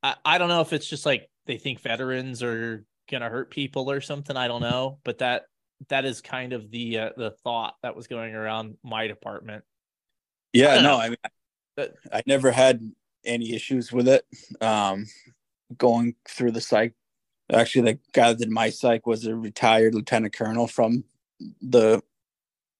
I, 0.02 0.14
I 0.24 0.38
don't 0.38 0.48
know 0.48 0.60
if 0.60 0.72
it's 0.72 0.88
just 0.88 1.06
like 1.06 1.28
they 1.46 1.58
think 1.58 1.80
veterans 1.80 2.42
are 2.42 2.84
gonna 3.10 3.28
hurt 3.28 3.50
people 3.50 3.90
or 3.90 4.00
something. 4.00 4.36
I 4.36 4.48
don't 4.48 4.62
know, 4.62 4.98
but 5.04 5.18
that 5.18 5.42
that 5.88 6.04
is 6.04 6.20
kind 6.20 6.52
of 6.52 6.70
the 6.70 6.98
uh, 6.98 7.10
the 7.16 7.30
thought 7.30 7.74
that 7.82 7.96
was 7.96 8.06
going 8.06 8.34
around 8.34 8.76
my 8.82 9.06
department 9.06 9.64
yeah, 10.56 10.76
I 10.76 10.82
no, 10.82 10.98
I 10.98 11.08
mean, 11.08 11.18
I, 11.78 11.88
I 12.12 12.22
never 12.26 12.50
had 12.50 12.92
any 13.24 13.54
issues 13.54 13.92
with 13.92 14.08
it. 14.08 14.26
Um, 14.60 15.06
going 15.76 16.14
through 16.28 16.52
the 16.52 16.60
psych, 16.60 16.94
actually, 17.52 17.92
the 17.92 17.98
guy 18.12 18.28
that 18.28 18.38
did 18.38 18.50
my 18.50 18.70
psych 18.70 19.06
was 19.06 19.26
a 19.26 19.34
retired 19.34 19.94
lieutenant 19.94 20.34
colonel 20.34 20.66
from 20.66 21.04
the 21.60 22.02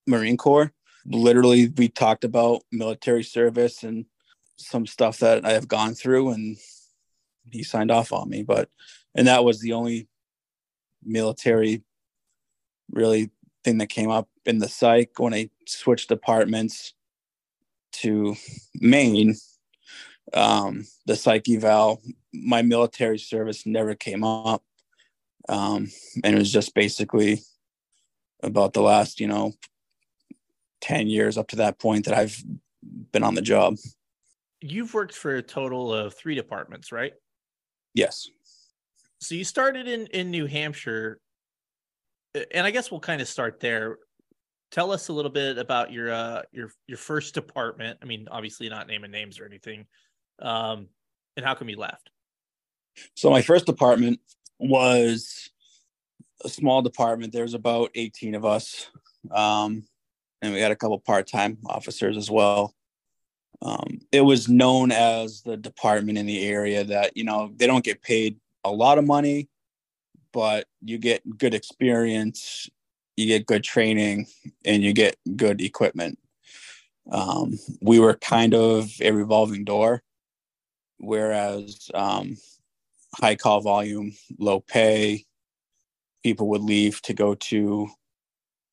Marine 0.06 0.36
Corps. 0.36 0.72
Literally, 1.04 1.68
we 1.68 1.88
talked 1.88 2.24
about 2.24 2.62
military 2.72 3.22
service 3.22 3.82
and 3.82 4.06
some 4.56 4.86
stuff 4.86 5.18
that 5.18 5.44
I 5.44 5.52
have 5.52 5.68
gone 5.68 5.94
through, 5.94 6.30
and 6.30 6.56
he 7.50 7.62
signed 7.62 7.90
off 7.90 8.12
on 8.12 8.28
me. 8.28 8.42
But, 8.42 8.70
and 9.14 9.26
that 9.26 9.44
was 9.44 9.60
the 9.60 9.72
only 9.72 10.08
military 11.04 11.82
really 12.90 13.30
thing 13.64 13.78
that 13.78 13.88
came 13.88 14.10
up 14.10 14.28
in 14.44 14.58
the 14.58 14.68
psych 14.68 15.18
when 15.18 15.34
I 15.34 15.50
switched 15.66 16.08
departments 16.08 16.94
to 17.92 18.36
Maine, 18.74 19.34
um, 20.32 20.86
the 21.06 21.16
psych 21.16 21.48
eval, 21.48 22.02
my 22.32 22.62
military 22.62 23.18
service 23.18 23.66
never 23.66 23.94
came 23.94 24.24
up. 24.24 24.62
Um, 25.48 25.88
and 26.24 26.34
it 26.34 26.38
was 26.38 26.52
just 26.52 26.74
basically 26.74 27.40
about 28.42 28.72
the 28.72 28.82
last, 28.82 29.20
you 29.20 29.28
know, 29.28 29.52
10 30.80 31.06
years 31.06 31.38
up 31.38 31.48
to 31.48 31.56
that 31.56 31.78
point 31.78 32.04
that 32.04 32.16
I've 32.16 32.42
been 33.12 33.22
on 33.22 33.34
the 33.34 33.42
job. 33.42 33.76
You've 34.60 34.94
worked 34.94 35.14
for 35.14 35.36
a 35.36 35.42
total 35.42 35.92
of 35.92 36.14
three 36.14 36.34
departments, 36.34 36.90
right? 36.90 37.12
Yes. 37.94 38.28
So 39.20 39.34
you 39.34 39.44
started 39.44 39.88
in, 39.88 40.06
in 40.08 40.30
New 40.30 40.46
Hampshire. 40.46 41.20
And 42.52 42.66
I 42.66 42.70
guess 42.70 42.90
we'll 42.90 43.00
kind 43.00 43.22
of 43.22 43.28
start 43.28 43.60
there 43.60 43.98
tell 44.70 44.92
us 44.92 45.08
a 45.08 45.12
little 45.12 45.30
bit 45.30 45.58
about 45.58 45.92
your 45.92 46.12
uh 46.12 46.42
your 46.52 46.70
your 46.86 46.98
first 46.98 47.34
department. 47.34 47.98
I 48.02 48.04
mean, 48.04 48.28
obviously 48.30 48.68
not 48.68 48.88
naming 48.88 49.10
names 49.10 49.38
or 49.38 49.46
anything. 49.46 49.86
Um, 50.40 50.88
and 51.36 51.44
how 51.44 51.54
come 51.54 51.68
you 51.68 51.76
left? 51.76 52.10
So 53.14 53.30
my 53.30 53.42
first 53.42 53.66
department 53.66 54.20
was 54.58 55.50
a 56.44 56.48
small 56.48 56.82
department. 56.82 57.32
There's 57.32 57.54
about 57.54 57.90
18 57.94 58.34
of 58.34 58.44
us. 58.44 58.88
Um, 59.30 59.84
and 60.42 60.52
we 60.52 60.60
had 60.60 60.72
a 60.72 60.76
couple 60.76 60.98
part-time 60.98 61.58
officers 61.66 62.16
as 62.16 62.30
well. 62.30 62.74
Um, 63.62 64.00
it 64.12 64.20
was 64.20 64.48
known 64.48 64.92
as 64.92 65.42
the 65.42 65.56
department 65.56 66.18
in 66.18 66.26
the 66.26 66.46
area 66.46 66.84
that, 66.84 67.16
you 67.16 67.24
know, 67.24 67.52
they 67.56 67.66
don't 67.66 67.84
get 67.84 68.02
paid 68.02 68.38
a 68.64 68.70
lot 68.70 68.98
of 68.98 69.06
money, 69.06 69.48
but 70.32 70.66
you 70.82 70.98
get 70.98 71.38
good 71.38 71.54
experience 71.54 72.68
you 73.16 73.26
get 73.26 73.46
good 73.46 73.64
training 73.64 74.26
and 74.64 74.82
you 74.82 74.92
get 74.92 75.16
good 75.36 75.60
equipment. 75.60 76.18
Um, 77.10 77.58
we 77.80 77.98
were 77.98 78.14
kind 78.14 78.54
of 78.54 78.90
a 79.00 79.10
revolving 79.12 79.64
door, 79.64 80.02
whereas 80.98 81.90
um, 81.94 82.36
high 83.14 83.36
call 83.36 83.60
volume, 83.60 84.12
low 84.38 84.60
pay, 84.60 85.24
people 86.22 86.48
would 86.48 86.62
leave 86.62 87.00
to 87.02 87.14
go 87.14 87.34
to 87.34 87.88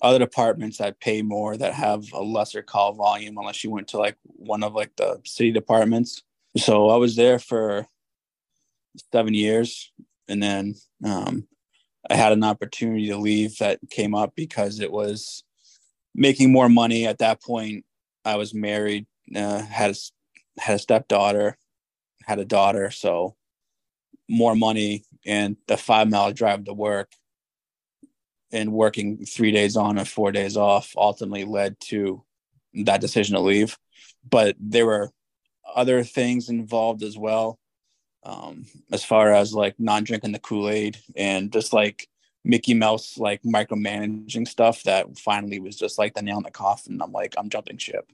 other 0.01 0.19
departments 0.19 0.79
that 0.79 1.00
pay 1.00 1.21
more 1.21 1.55
that 1.55 1.73
have 1.73 2.03
a 2.12 2.21
lesser 2.21 2.62
call 2.62 2.93
volume 2.93 3.38
unless 3.38 3.63
you 3.63 3.69
went 3.69 3.88
to 3.88 3.97
like 3.97 4.17
one 4.23 4.63
of 4.63 4.73
like 4.73 4.93
the 4.97 5.21
city 5.23 5.51
departments. 5.51 6.23
So 6.57 6.89
I 6.89 6.97
was 6.97 7.15
there 7.15 7.39
for 7.39 7.88
seven 9.13 9.33
years 9.33 9.91
and 10.27 10.43
then 10.43 10.75
um, 11.05 11.47
I 12.10 12.15
had 12.15 12.33
an 12.33 12.43
opportunity 12.43 13.07
to 13.07 13.17
leave 13.17 13.57
that 13.60 13.79
came 13.89 14.13
up 14.13 14.33
because 14.36 14.79
it 14.79 14.91
was 14.91 15.43
making 16.13 16.51
more 16.51 16.69
money 16.69 17.07
at 17.07 17.19
that 17.19 17.41
point. 17.41 17.86
I 18.25 18.36
was 18.36 18.53
married, 18.53 19.05
uh, 19.36 19.62
had 19.62 19.91
a, 19.91 20.62
had 20.62 20.75
a 20.75 20.79
stepdaughter, 20.79 21.57
had 22.25 22.39
a 22.39 22.45
daughter, 22.45 22.91
so 22.91 23.36
more 24.29 24.55
money 24.55 25.03
and 25.25 25.57
the 25.67 25.77
five 25.77 26.10
mile 26.10 26.31
drive 26.31 26.65
to 26.65 26.74
work 26.74 27.12
and 28.51 28.72
working 28.72 29.25
three 29.25 29.51
days 29.51 29.75
on 29.75 29.98
and 29.98 30.07
four 30.07 30.31
days 30.31 30.55
off 30.57 30.93
ultimately 30.95 31.43
led 31.43 31.79
to 31.79 32.24
that 32.86 33.01
decision 33.01 33.36
to 33.36 33.41
leave. 33.41 33.77
But 34.27 34.55
there 34.60 34.86
were 34.86 35.12
other 35.75 36.03
things 36.03 36.50
involved 36.50 37.03
as 37.03 37.17
well. 37.17 37.60
Um, 38.25 38.65
as 38.92 39.03
far 39.03 39.34
as 39.34 39.53
like 39.53 39.75
non 39.80 40.03
drinking 40.03 40.32
the 40.32 40.39
Kool-Aid 40.39 40.98
and 41.15 41.51
just 41.51 41.74
like 41.74 42.08
Mickey 42.46 42.74
Mouse 42.74 43.18
like 43.18 43.42
micromanaging 43.44 44.48
stuff 44.48 44.84
that 44.84 45.18
finally 45.18 45.60
was 45.60 45.75
just 45.77 45.98
like 45.98 46.13
the 46.13 46.22
nail 46.22 46.38
in 46.38 46.44
the 46.44 46.51
coffin. 46.51 47.01
I'm 47.01 47.12
like, 47.12 47.34
I'm 47.38 47.50
jumping 47.50 47.77
ship. 47.77 48.10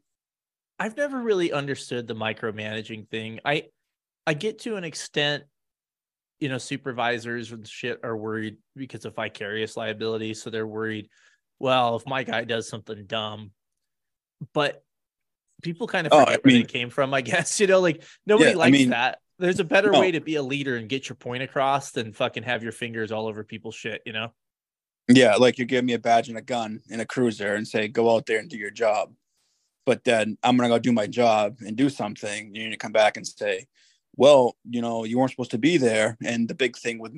I've 0.79 0.97
never 0.97 1.21
really 1.21 1.51
understood 1.51 2.07
the 2.07 2.15
micromanaging 2.15 3.09
thing. 3.09 3.39
I 3.45 3.65
I 4.25 4.33
get 4.33 4.59
to 4.59 4.75
an 4.77 4.83
extent, 4.83 5.43
you 6.39 6.49
know, 6.49 6.57
supervisors 6.57 7.51
and 7.51 7.67
shit 7.67 7.99
are 8.03 8.15
worried 8.17 8.57
because 8.75 9.05
of 9.05 9.15
vicarious 9.15 9.75
liability. 9.77 10.33
So 10.35 10.49
they're 10.49 10.65
worried, 10.67 11.09
well, 11.59 11.95
if 11.97 12.05
my 12.07 12.23
guy 12.23 12.45
does 12.45 12.67
something 12.69 13.05
dumb, 13.05 13.51
but 14.53 14.83
people 15.61 15.85
kind 15.87 16.07
of 16.07 16.13
Oh, 16.13 16.19
forget 16.21 16.33
I 16.33 16.41
where 16.43 16.53
mean- 16.53 16.61
they 16.63 16.67
came 16.67 16.89
from, 16.89 17.13
I 17.13 17.21
guess. 17.21 17.59
You 17.59 17.67
know, 17.67 17.79
like 17.79 18.03
nobody 18.25 18.51
Yeah, 18.51 18.55
I 18.55 18.59
likes 18.59 18.71
mean- 18.71 18.89
that. 18.89 19.19
There's 19.39 19.59
a 19.59 19.63
better 19.63 19.91
No. 19.91 20.01
way 20.01 20.11
to 20.11 20.19
be 20.19 20.35
a 20.35 20.43
leader 20.43 20.75
and 20.75 20.89
get 20.89 21.07
your 21.07 21.15
point 21.15 21.41
across 21.41 21.91
than 21.91 22.11
fucking 22.13 22.43
have 22.43 22.61
your 22.61 22.73
fingers 22.73 23.11
all 23.11 23.25
over 23.25 23.43
people's 23.43 23.75
shit, 23.75 24.01
you 24.05 24.11
know? 24.13 24.33
Yeah, 25.07 25.35
like 25.35 25.57
you 25.57 25.65
give 25.65 25.85
me 25.85 25.93
a 25.93 25.99
badge 25.99 26.29
and 26.29 26.37
a 26.37 26.41
gun 26.41 26.81
and 26.91 27.01
a 27.01 27.05
cruiser 27.05 27.55
and 27.55 27.67
say, 27.67 27.87
go 27.87 28.13
out 28.13 28.25
there 28.25 28.37
and 28.37 28.49
do 28.49 28.57
your 28.57 28.69
job. 28.69 29.13
But 29.85 30.03
then 30.03 30.37
I'm 30.43 30.57
gonna 30.57 30.69
go 30.69 30.77
do 30.77 30.91
my 30.91 31.07
job 31.07 31.57
and 31.65 31.75
do 31.75 31.89
something. 31.89 32.53
You 32.53 32.65
need 32.65 32.71
to 32.71 32.77
come 32.77 32.91
back 32.91 33.17
and 33.17 33.25
say, 33.25 33.65
well, 34.17 34.55
you 34.69 34.81
know, 34.81 35.05
you 35.05 35.17
weren't 35.17 35.31
supposed 35.31 35.51
to 35.51 35.57
be 35.57 35.77
there. 35.77 36.17
And 36.23 36.47
the 36.47 36.53
big 36.53 36.77
thing 36.77 36.99
with 36.99 37.15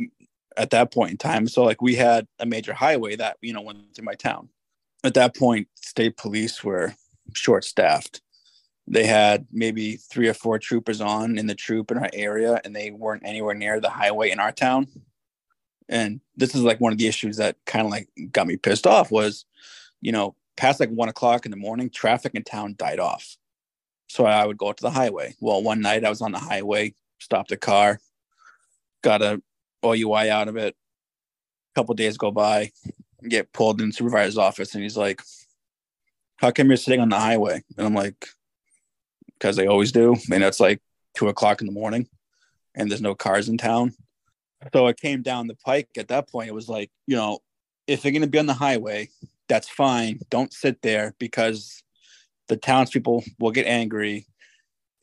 at 0.57 0.69
that 0.69 0.93
point 0.93 1.11
in 1.11 1.17
time, 1.17 1.47
so 1.47 1.63
like 1.63 1.81
we 1.81 1.95
had 1.95 2.27
a 2.39 2.45
major 2.45 2.73
highway 2.73 3.15
that 3.15 3.37
you 3.41 3.51
know 3.51 3.61
went 3.61 3.95
through 3.95 4.05
my 4.05 4.13
town. 4.13 4.49
At 5.03 5.15
that 5.15 5.35
point, 5.35 5.67
state 5.75 6.15
police 6.15 6.63
were 6.63 6.93
short 7.33 7.65
staffed. 7.65 8.21
They 8.87 9.05
had 9.05 9.47
maybe 9.51 9.95
three 9.95 10.27
or 10.27 10.33
four 10.33 10.59
troopers 10.59 11.01
on 11.01 11.37
in 11.37 11.47
the 11.47 11.55
troop 11.55 11.91
in 11.91 11.97
our 11.97 12.09
area, 12.13 12.59
and 12.63 12.75
they 12.75 12.91
weren't 12.91 13.25
anywhere 13.25 13.53
near 13.53 13.79
the 13.79 13.89
highway 13.89 14.31
in 14.31 14.39
our 14.39 14.51
town. 14.51 14.87
And 15.87 16.21
this 16.35 16.55
is 16.55 16.63
like 16.63 16.79
one 16.79 16.91
of 16.91 16.97
the 16.97 17.07
issues 17.07 17.37
that 17.37 17.57
kind 17.65 17.85
of 17.85 17.91
like 17.91 18.09
got 18.31 18.47
me 18.47 18.57
pissed 18.57 18.87
off 18.87 19.11
was 19.11 19.45
you 20.01 20.11
know 20.11 20.35
past 20.55 20.79
like 20.79 20.89
one 20.89 21.09
o'clock 21.09 21.45
in 21.45 21.51
the 21.51 21.57
morning 21.57 21.89
traffic 21.89 22.33
in 22.33 22.43
town 22.43 22.75
died 22.77 22.99
off. 22.99 23.37
So 24.07 24.25
i 24.25 24.45
would 24.45 24.57
go 24.57 24.73
to 24.73 24.81
the 24.81 24.91
highway. 24.91 25.35
Well 25.39 25.61
one 25.61 25.81
night 25.81 26.05
i 26.05 26.09
was 26.09 26.21
on 26.21 26.31
the 26.31 26.39
highway 26.39 26.93
stopped 27.19 27.51
a 27.51 27.57
car 27.57 27.99
got 29.03 29.21
a 29.21 29.41
OUI 29.83 30.29
out 30.29 30.47
of 30.47 30.57
it. 30.57 30.75
A 30.75 31.79
couple 31.79 31.95
days 31.95 32.17
go 32.17 32.31
by 32.31 32.71
get 33.27 33.53
pulled 33.53 33.81
in 33.81 33.91
supervisor's 33.91 34.37
office 34.37 34.73
and 34.73 34.83
he's 34.83 34.97
like 34.97 35.21
how 36.37 36.49
come 36.49 36.67
you're 36.67 36.77
sitting 36.77 36.99
on 36.99 37.09
the 37.09 37.19
highway? 37.19 37.61
And 37.77 37.85
i'm 37.85 37.93
like 37.93 38.27
because 39.41 39.55
they 39.55 39.65
always 39.65 39.91
do 39.91 40.15
and 40.31 40.43
it's 40.43 40.59
like 40.59 40.79
two 41.17 41.27
o'clock 41.27 41.61
in 41.61 41.67
the 41.67 41.73
morning 41.73 42.07
and 42.75 42.89
there's 42.89 43.01
no 43.01 43.15
cars 43.15 43.49
in 43.49 43.57
town 43.57 43.91
so 44.73 44.87
it 44.87 44.99
came 44.99 45.21
down 45.21 45.47
the 45.47 45.55
pike 45.55 45.89
at 45.97 46.09
that 46.09 46.29
point. 46.29 46.49
It 46.49 46.53
was 46.53 46.69
like, 46.69 46.91
you 47.07 47.15
know, 47.15 47.39
if 47.87 48.03
you're 48.03 48.11
going 48.11 48.21
to 48.21 48.27
be 48.27 48.39
on 48.39 48.45
the 48.45 48.53
highway, 48.53 49.09
that's 49.49 49.67
fine. 49.67 50.19
Don't 50.29 50.53
sit 50.53 50.81
there 50.81 51.15
because 51.19 51.83
the 52.47 52.57
townspeople 52.57 53.23
will 53.39 53.51
get 53.51 53.65
angry. 53.65 54.27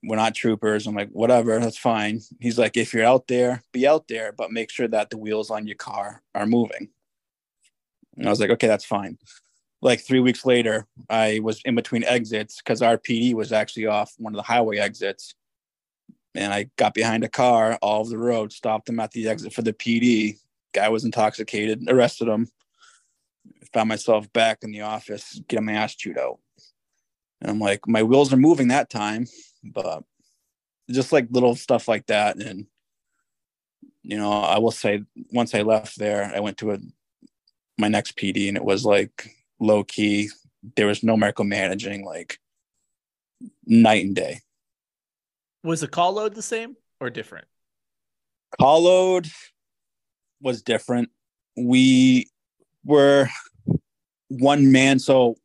We're 0.02 0.16
not 0.16 0.34
troopers. 0.34 0.86
I'm 0.86 0.94
like, 0.94 1.10
whatever, 1.10 1.58
that's 1.58 1.76
fine. 1.76 2.20
He's 2.40 2.58
like, 2.58 2.76
if 2.76 2.94
you're 2.94 3.04
out 3.04 3.26
there, 3.26 3.62
be 3.72 3.86
out 3.86 4.06
there, 4.08 4.32
but 4.32 4.52
make 4.52 4.70
sure 4.70 4.88
that 4.88 5.10
the 5.10 5.18
wheels 5.18 5.50
on 5.50 5.66
your 5.66 5.76
car 5.76 6.22
are 6.34 6.46
moving. 6.46 6.90
And 8.16 8.26
I 8.26 8.30
was 8.30 8.40
like, 8.40 8.50
okay, 8.50 8.68
that's 8.68 8.84
fine. 8.84 9.18
Like 9.80 10.00
three 10.00 10.20
weeks 10.20 10.44
later, 10.44 10.86
I 11.08 11.40
was 11.42 11.60
in 11.64 11.74
between 11.74 12.04
exits 12.04 12.56
because 12.56 12.82
our 12.82 12.98
PD 12.98 13.34
was 13.34 13.52
actually 13.52 13.86
off 13.86 14.12
one 14.18 14.34
of 14.34 14.36
the 14.36 14.42
highway 14.42 14.78
exits 14.78 15.34
and 16.34 16.52
I 16.52 16.70
got 16.76 16.94
behind 16.94 17.24
a 17.24 17.28
car 17.28 17.78
all 17.82 18.00
over 18.00 18.10
the 18.10 18.18
road, 18.18 18.52
stopped 18.52 18.88
him 18.88 19.00
at 19.00 19.12
the 19.12 19.28
exit 19.28 19.52
for 19.52 19.62
the 19.62 19.72
PD. 19.72 20.38
Guy 20.72 20.88
was 20.88 21.04
intoxicated, 21.04 21.84
arrested 21.88 22.28
him. 22.28 22.48
Found 23.72 23.88
myself 23.88 24.32
back 24.32 24.58
in 24.62 24.70
the 24.70 24.82
office, 24.82 25.40
getting 25.48 25.66
my 25.66 25.72
ass 25.72 25.94
chewed 25.94 26.18
out. 26.18 26.38
And 27.40 27.50
I'm 27.50 27.58
like, 27.58 27.86
my 27.86 28.02
wheels 28.02 28.32
are 28.32 28.38
moving 28.38 28.68
that 28.68 28.90
time, 28.90 29.26
but 29.62 30.04
just 30.90 31.12
like 31.12 31.28
little 31.30 31.54
stuff 31.54 31.88
like 31.88 32.06
that. 32.06 32.36
And 32.36 32.66
you 34.02 34.16
know, 34.16 34.32
I 34.32 34.58
will 34.58 34.70
say 34.70 35.02
once 35.32 35.54
I 35.54 35.62
left 35.62 35.98
there, 35.98 36.32
I 36.34 36.40
went 36.40 36.56
to 36.58 36.72
a 36.72 36.78
my 37.76 37.88
next 37.88 38.16
PD 38.16 38.48
and 38.48 38.56
it 38.56 38.64
was 38.64 38.84
like 38.84 39.34
low 39.60 39.84
key. 39.84 40.30
There 40.76 40.86
was 40.86 41.02
no 41.02 41.16
micromanaging, 41.16 42.04
like 42.04 42.38
night 43.66 44.04
and 44.04 44.14
day. 44.14 44.40
Was 45.64 45.80
the 45.80 45.88
call 45.88 46.12
load 46.14 46.34
the 46.34 46.42
same 46.42 46.76
or 47.00 47.10
different? 47.10 47.46
call 48.58 48.82
load 48.82 49.28
was 50.40 50.62
different. 50.62 51.10
We 51.56 52.30
were 52.84 53.28
one 54.28 54.72
man. 54.72 54.98
So 54.98 55.36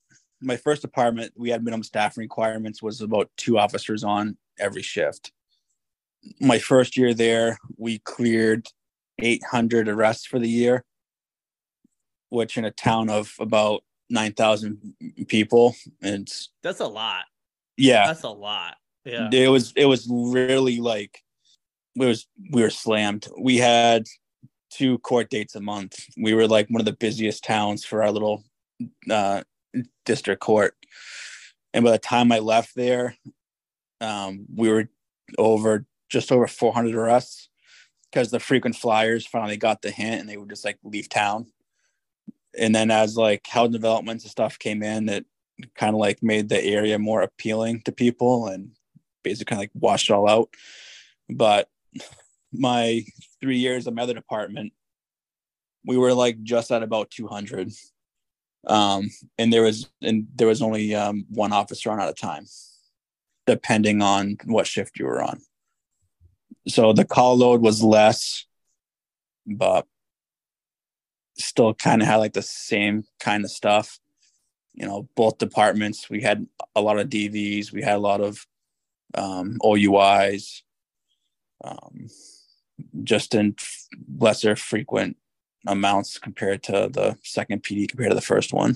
my 0.42 0.58
first 0.58 0.82
department, 0.82 1.34
we 1.36 1.50
had 1.50 1.64
minimum 1.64 1.84
staffing 1.84 2.22
requirements 2.22 2.82
was 2.82 3.02
about 3.02 3.30
two 3.38 3.58
officers 3.58 4.04
on 4.04 4.38
every 4.60 4.82
shift. 4.82 5.32
My 6.40 6.60
first 6.60 6.96
year 6.96 7.14
there, 7.14 7.58
we 7.78 8.00
cleared 8.00 8.68
800 9.20 9.88
arrests 9.88 10.26
for 10.26 10.40
the 10.40 10.50
year, 10.50 10.84
which 12.30 12.58
in 12.58 12.66
a 12.66 12.72
town 12.72 13.10
of 13.10 13.34
about 13.40 13.84
9,000 14.10 14.96
people, 15.28 15.76
it's 16.02 16.50
That's 16.62 16.80
a 16.80 16.88
lot. 16.88 17.26
yeah, 17.78 18.08
That's 18.08 18.24
a 18.24 18.30
lot. 18.30 18.76
Yeah. 19.06 19.30
it 19.34 19.50
was 19.50 19.74
it 19.76 19.86
was 19.86 20.08
really 20.10 20.80
like 20.80 21.22
it 21.96 22.06
was 22.06 22.26
we 22.52 22.62
were 22.62 22.70
slammed 22.70 23.28
we 23.38 23.58
had 23.58 24.06
two 24.72 24.98
court 25.00 25.30
dates 25.30 25.56
a 25.56 25.60
month 25.60 26.06
we 26.18 26.34
were 26.34 26.48
like 26.48 26.70
one 26.70 26.80
of 26.80 26.86
the 26.86 26.94
busiest 26.94 27.44
towns 27.44 27.84
for 27.84 28.02
our 28.02 28.12
little 28.12 28.44
uh 29.12 29.44
district 30.06 30.42
court 30.42 30.76
and 31.74 31.84
by 31.84 31.92
the 31.92 31.98
time 31.98 32.32
i 32.32 32.40
left 32.40 32.74
there 32.76 33.16
um 34.02 34.46
we 34.56 34.70
were 34.70 34.88
over 35.38 35.86
just 36.10 36.32
over 36.32 36.48
400 36.48 36.96
arrests 36.96 37.50
because 38.12 38.32
the 38.32 38.40
frequent 38.40 38.76
flyers 38.76 39.26
finally 39.26 39.58
got 39.58 39.82
the 39.82 39.92
hint 39.92 40.22
and 40.22 40.30
they 40.30 40.38
would 40.38 40.50
just 40.50 40.64
like 40.64 40.78
leave 40.84 41.10
town 41.10 41.46
and 42.58 42.74
then 42.74 42.92
as 42.92 43.16
like 43.16 43.46
housing 43.48 43.72
developments 43.72 44.24
and 44.24 44.32
stuff 44.32 44.60
came 44.60 44.84
in 44.84 45.10
it 45.10 45.26
kind 45.76 45.94
of 45.94 46.00
like 46.00 46.22
made 46.24 46.50
the 46.50 46.64
area 46.64 46.98
more 47.00 47.22
appealing 47.22 47.82
to 47.82 47.92
people 47.92 48.48
and 48.48 48.72
basically 49.24 49.46
kind 49.46 49.60
of 49.60 49.64
like 49.64 49.72
washed 49.74 50.10
it 50.10 50.14
all 50.14 50.30
out. 50.30 50.50
But 51.30 51.70
my 52.52 53.04
three 53.42 53.58
years 53.58 53.88
of 53.88 53.94
my 53.94 54.04
other 54.04 54.14
department, 54.14 54.74
we 55.86 55.98
were 55.98 56.14
like 56.14 56.42
just 56.44 56.72
at 56.72 56.84
about 56.84 57.12
200. 57.12 57.72
Um, 58.66 59.10
and 59.38 59.52
there 59.52 59.64
was 59.64 59.90
and 60.02 60.28
there 60.36 60.48
was 60.48 60.62
only 60.62 60.96
um, 60.96 61.26
one 61.30 61.52
officer 61.52 61.92
on 61.92 62.00
at 62.00 62.10
a 62.10 62.14
time, 62.14 62.46
depending 63.46 64.02
on 64.02 64.38
what 64.46 64.68
shift 64.68 64.98
you 65.00 65.06
were 65.06 65.22
on. 65.22 65.42
So 66.68 66.94
the 66.94 67.04
call 67.04 67.36
load 67.38 67.62
was 67.62 67.84
less, 67.84 68.46
but 69.46 69.86
still 71.38 71.74
kind 71.74 72.02
of 72.02 72.08
had 72.08 72.18
like 72.18 72.34
the 72.34 72.42
same 72.42 73.04
kind 73.20 73.44
of 73.44 73.52
stuff. 73.52 74.00
You 74.74 74.88
know, 74.88 75.08
both 75.16 75.38
departments, 75.38 76.10
we 76.10 76.22
had 76.22 76.48
a 76.76 76.82
lot 76.82 77.00
of 77.00 77.10
DVs, 77.10 77.72
we 77.72 77.84
had 77.84 77.96
a 77.96 78.00
lot 78.00 78.22
of 78.22 78.46
um, 79.16 79.60
OUIs, 79.64 80.62
um, 81.64 82.08
just 83.04 83.36
in 83.36 83.56
lesser 84.18 84.56
frequent 84.56 85.18
amounts 85.68 86.18
compared 86.18 86.64
to 86.64 86.90
the 86.92 87.18
second 87.24 87.64
PD 87.64 87.88
compared 87.88 88.10
to 88.10 88.16
the 88.16 88.22
first 88.22 88.54
one. 88.54 88.76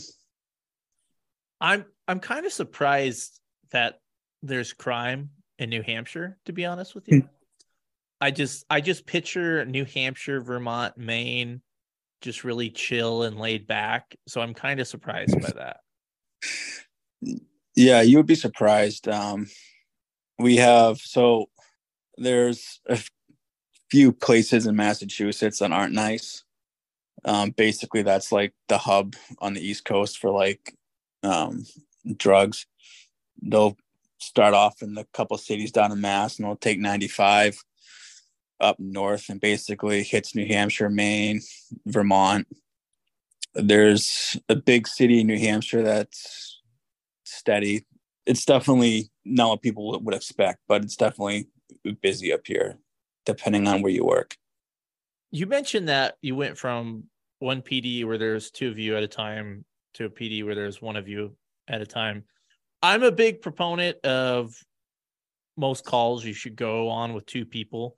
I'm 1.60 1.86
I'm 2.08 2.20
kind 2.20 2.46
of 2.46 2.54
surprised 2.54 3.40
that 3.72 4.00
there's 4.44 4.74
crime 4.74 5.32
in 5.60 5.70
New 5.70 5.82
Hampshire, 5.82 6.38
to 6.46 6.54
be 6.54 6.66
honest 6.66 6.96
with 6.96 7.08
you. 7.08 7.28
I 8.22 8.32
just 8.32 8.66
I 8.70 8.82
just 8.82 9.06
picture 9.06 9.66
New 9.66 9.86
Hampshire, 9.86 10.42
Vermont, 10.42 10.98
Maine, 10.98 11.62
just 12.22 12.44
really 12.44 12.70
chill 12.70 13.24
and 13.24 13.40
laid 13.40 13.68
back. 13.68 14.16
So 14.28 14.42
I'm 14.42 14.54
kind 14.54 14.80
of 14.80 14.88
surprised 14.88 15.40
by 15.42 15.52
that. 15.52 15.82
Yeah, 17.76 18.02
you 18.02 18.18
would 18.18 18.26
be 18.26 18.36
surprised. 18.36 19.08
Um, 19.08 19.48
we 20.40 20.58
have 20.58 20.98
so 20.98 21.50
there's 22.18 22.80
a 22.88 23.00
few 23.90 24.12
places 24.12 24.66
in 24.68 24.76
Massachusetts 24.76 25.60
that 25.60 25.72
aren't 25.72 25.94
nice. 25.94 26.44
Um, 27.26 27.52
basically, 27.52 28.04
that's 28.04 28.32
like 28.32 28.54
the 28.68 28.78
hub 28.78 29.16
on 29.40 29.54
the 29.54 29.62
East 29.62 29.86
Coast 29.86 30.18
for 30.18 30.32
like 30.32 30.76
um, 31.24 31.66
drugs. 32.18 32.66
They'll 33.42 33.78
start 34.20 34.54
off 34.54 34.82
in 34.82 34.94
the 34.94 35.06
couple 35.14 35.38
cities 35.38 35.72
down 35.72 35.92
in 35.92 36.02
Mass, 36.02 36.38
and 36.38 36.48
they'll 36.48 36.56
take 36.56 36.80
95 36.80 37.64
up 38.60 38.80
north, 38.80 39.30
and 39.30 39.40
basically 39.40 40.04
hits 40.04 40.36
New 40.36 40.46
Hampshire, 40.46 40.90
Maine, 40.90 41.42
Vermont. 41.86 42.48
There's 43.54 44.38
a 44.50 44.56
big 44.56 44.88
city 44.88 45.22
in 45.22 45.28
New 45.28 45.40
Hampshire 45.40 45.84
that's 45.84 46.62
steady. 47.24 47.86
It's 48.26 48.46
definitely 48.46 49.10
not 49.26 49.50
what 49.50 49.62
people 49.62 50.00
would 50.00 50.16
expect, 50.16 50.60
but 50.68 50.84
it's 50.84 50.96
definitely 50.96 51.48
busy 52.02 52.34
up 52.34 52.42
here, 52.46 52.78
depending 53.26 53.68
on 53.68 53.82
where 53.82 53.92
you 53.92 54.06
work. 54.06 54.36
You 55.32 55.46
mentioned 55.48 55.90
that 55.90 56.16
you 56.22 56.36
went 56.36 56.58
from 56.58 57.06
one 57.40 57.62
PD 57.62 58.06
where 58.06 58.18
there's 58.18 58.52
two 58.52 58.70
of 58.70 58.80
you 58.80 58.96
at 58.98 59.04
a 59.04 59.08
time 59.08 59.66
to 59.96 60.06
a 60.06 60.10
PD 60.10 60.46
where 60.46 60.56
there's 60.56 60.82
one 60.82 60.96
of 60.96 61.08
you 61.08 61.36
at 61.68 61.82
a 61.82 61.86
time. 61.86 62.24
I'm 62.82 63.04
a 63.04 63.12
big 63.12 63.42
proponent 63.42 63.98
of 64.06 64.56
most 65.58 65.86
calls 65.86 66.24
you 66.24 66.34
should 66.34 66.56
go 66.56 66.90
on 66.90 67.14
with 67.14 67.26
two 67.26 67.46
people. 67.46 67.98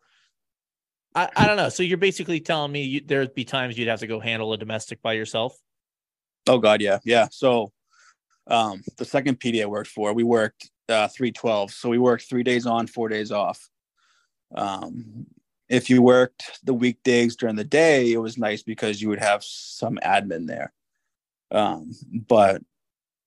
I, 1.16 1.30
I 1.36 1.48
don't 1.48 1.58
know. 1.58 1.70
So 1.70 1.84
you're 1.84 1.98
basically 1.98 2.40
telling 2.40 2.72
me 2.72 2.84
you, 2.84 3.02
there'd 3.06 3.34
be 3.34 3.46
times 3.46 3.78
you'd 3.78 3.88
have 3.88 4.00
to 4.00 4.08
go 4.08 4.20
handle 4.20 4.54
a 4.54 4.58
domestic 4.58 5.02
by 5.02 5.14
yourself. 5.14 5.58
Oh 6.48 6.60
God, 6.60 6.82
yeah, 6.82 7.00
yeah. 7.04 7.28
So 7.32 7.72
um, 8.48 8.84
the 8.98 9.06
second 9.06 9.40
PD 9.40 9.62
I 9.62 9.66
worked 9.66 9.90
for, 9.90 10.14
we 10.14 10.24
worked 10.24 10.70
uh, 10.88 11.08
three 11.08 11.32
twelve, 11.32 11.72
so 11.72 11.90
we 11.90 11.98
worked 11.98 12.30
three 12.30 12.44
days 12.44 12.66
on, 12.66 12.88
four 12.88 13.10
days 13.10 13.32
off. 13.32 13.70
Um, 14.56 15.28
if 15.68 15.90
you 15.90 16.02
worked 16.02 16.60
the 16.64 16.74
weekdays 16.74 17.36
during 17.36 17.56
the 17.56 17.64
day, 17.64 18.12
it 18.12 18.18
was 18.18 18.38
nice 18.38 18.64
because 18.64 19.02
you 19.02 19.10
would 19.10 19.20
have 19.20 19.44
some 19.44 20.00
admin 20.04 20.48
there. 20.48 20.74
Um, 21.52 21.92
but 22.12 22.64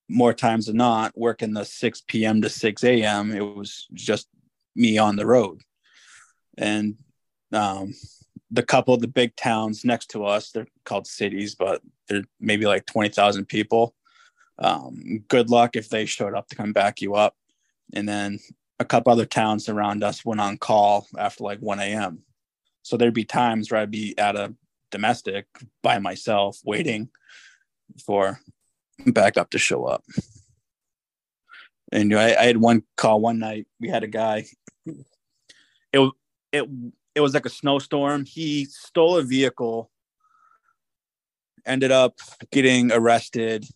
more 0.08 0.34
times 0.34 0.66
than 0.66 0.76
not, 0.76 1.16
working 1.16 1.54
the 1.54 1.64
6 1.64 2.02
p.m. 2.06 2.42
to 2.42 2.48
6 2.48 2.84
a.m., 2.84 3.32
it 3.32 3.40
was 3.40 3.86
just 3.94 4.28
me 4.74 4.98
on 4.98 5.16
the 5.16 5.26
road. 5.26 5.60
And 6.58 6.96
um, 7.52 7.94
the 8.50 8.62
couple 8.62 8.94
of 8.94 9.00
the 9.00 9.08
big 9.08 9.34
towns 9.36 9.84
next 9.84 10.10
to 10.10 10.24
us, 10.24 10.50
they're 10.50 10.66
called 10.84 11.06
cities, 11.06 11.54
but 11.54 11.82
they're 12.08 12.24
maybe 12.40 12.66
like 12.66 12.86
20,000 12.86 13.46
people. 13.46 13.94
Um, 14.58 15.24
good 15.28 15.50
luck 15.50 15.74
if 15.74 15.88
they 15.88 16.06
showed 16.06 16.34
up 16.34 16.48
to 16.48 16.56
come 16.56 16.72
back 16.72 17.00
you 17.00 17.14
up. 17.14 17.34
And 17.94 18.08
then 18.08 18.38
a 18.78 18.84
couple 18.84 19.12
other 19.12 19.26
towns 19.26 19.68
around 19.68 20.04
us 20.04 20.24
went 20.24 20.40
on 20.40 20.58
call 20.58 21.06
after 21.18 21.44
like 21.44 21.60
1 21.60 21.80
a.m. 21.80 22.22
So 22.82 22.96
there'd 22.96 23.14
be 23.14 23.24
times 23.24 23.70
where 23.70 23.80
I'd 23.80 23.90
be 23.90 24.16
at 24.18 24.36
a 24.36 24.54
domestic 24.90 25.46
by 25.82 25.98
myself 25.98 26.60
waiting 26.64 27.08
for 28.04 28.40
backup 29.06 29.50
to 29.50 29.58
show 29.58 29.84
up. 29.84 30.04
And 31.90 32.14
I, 32.14 32.34
I 32.34 32.44
had 32.44 32.56
one 32.56 32.82
call 32.96 33.20
one 33.20 33.38
night. 33.38 33.66
We 33.80 33.88
had 33.88 34.02
a 34.02 34.08
guy. 34.08 34.46
It 35.92 36.12
it 36.52 36.68
it 37.14 37.20
was 37.20 37.34
like 37.34 37.46
a 37.46 37.50
snowstorm. 37.50 38.24
He 38.24 38.64
stole 38.66 39.16
a 39.16 39.22
vehicle, 39.22 39.90
ended 41.66 41.90
up 41.90 42.18
getting 42.50 42.90
arrested 42.92 43.66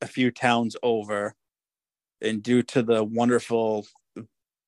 a 0.00 0.06
few 0.06 0.30
towns 0.30 0.76
over, 0.82 1.34
and 2.20 2.42
due 2.42 2.62
to 2.62 2.82
the 2.82 3.02
wonderful 3.04 3.86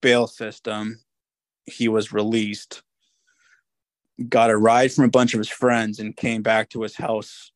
bail 0.00 0.26
system, 0.26 1.00
he 1.66 1.88
was 1.88 2.12
released. 2.12 2.82
Got 4.28 4.50
a 4.50 4.56
ride 4.56 4.92
from 4.92 5.04
a 5.04 5.10
bunch 5.10 5.34
of 5.34 5.38
his 5.38 5.48
friends 5.48 5.98
and 5.98 6.16
came 6.16 6.42
back 6.42 6.68
to 6.70 6.82
his 6.82 6.94
house 6.94 7.52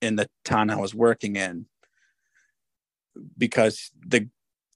in 0.00 0.16
the 0.16 0.28
town 0.44 0.70
I 0.70 0.76
was 0.76 0.94
working 0.94 1.36
in 1.36 1.66
because 3.36 3.90
the 4.06 4.28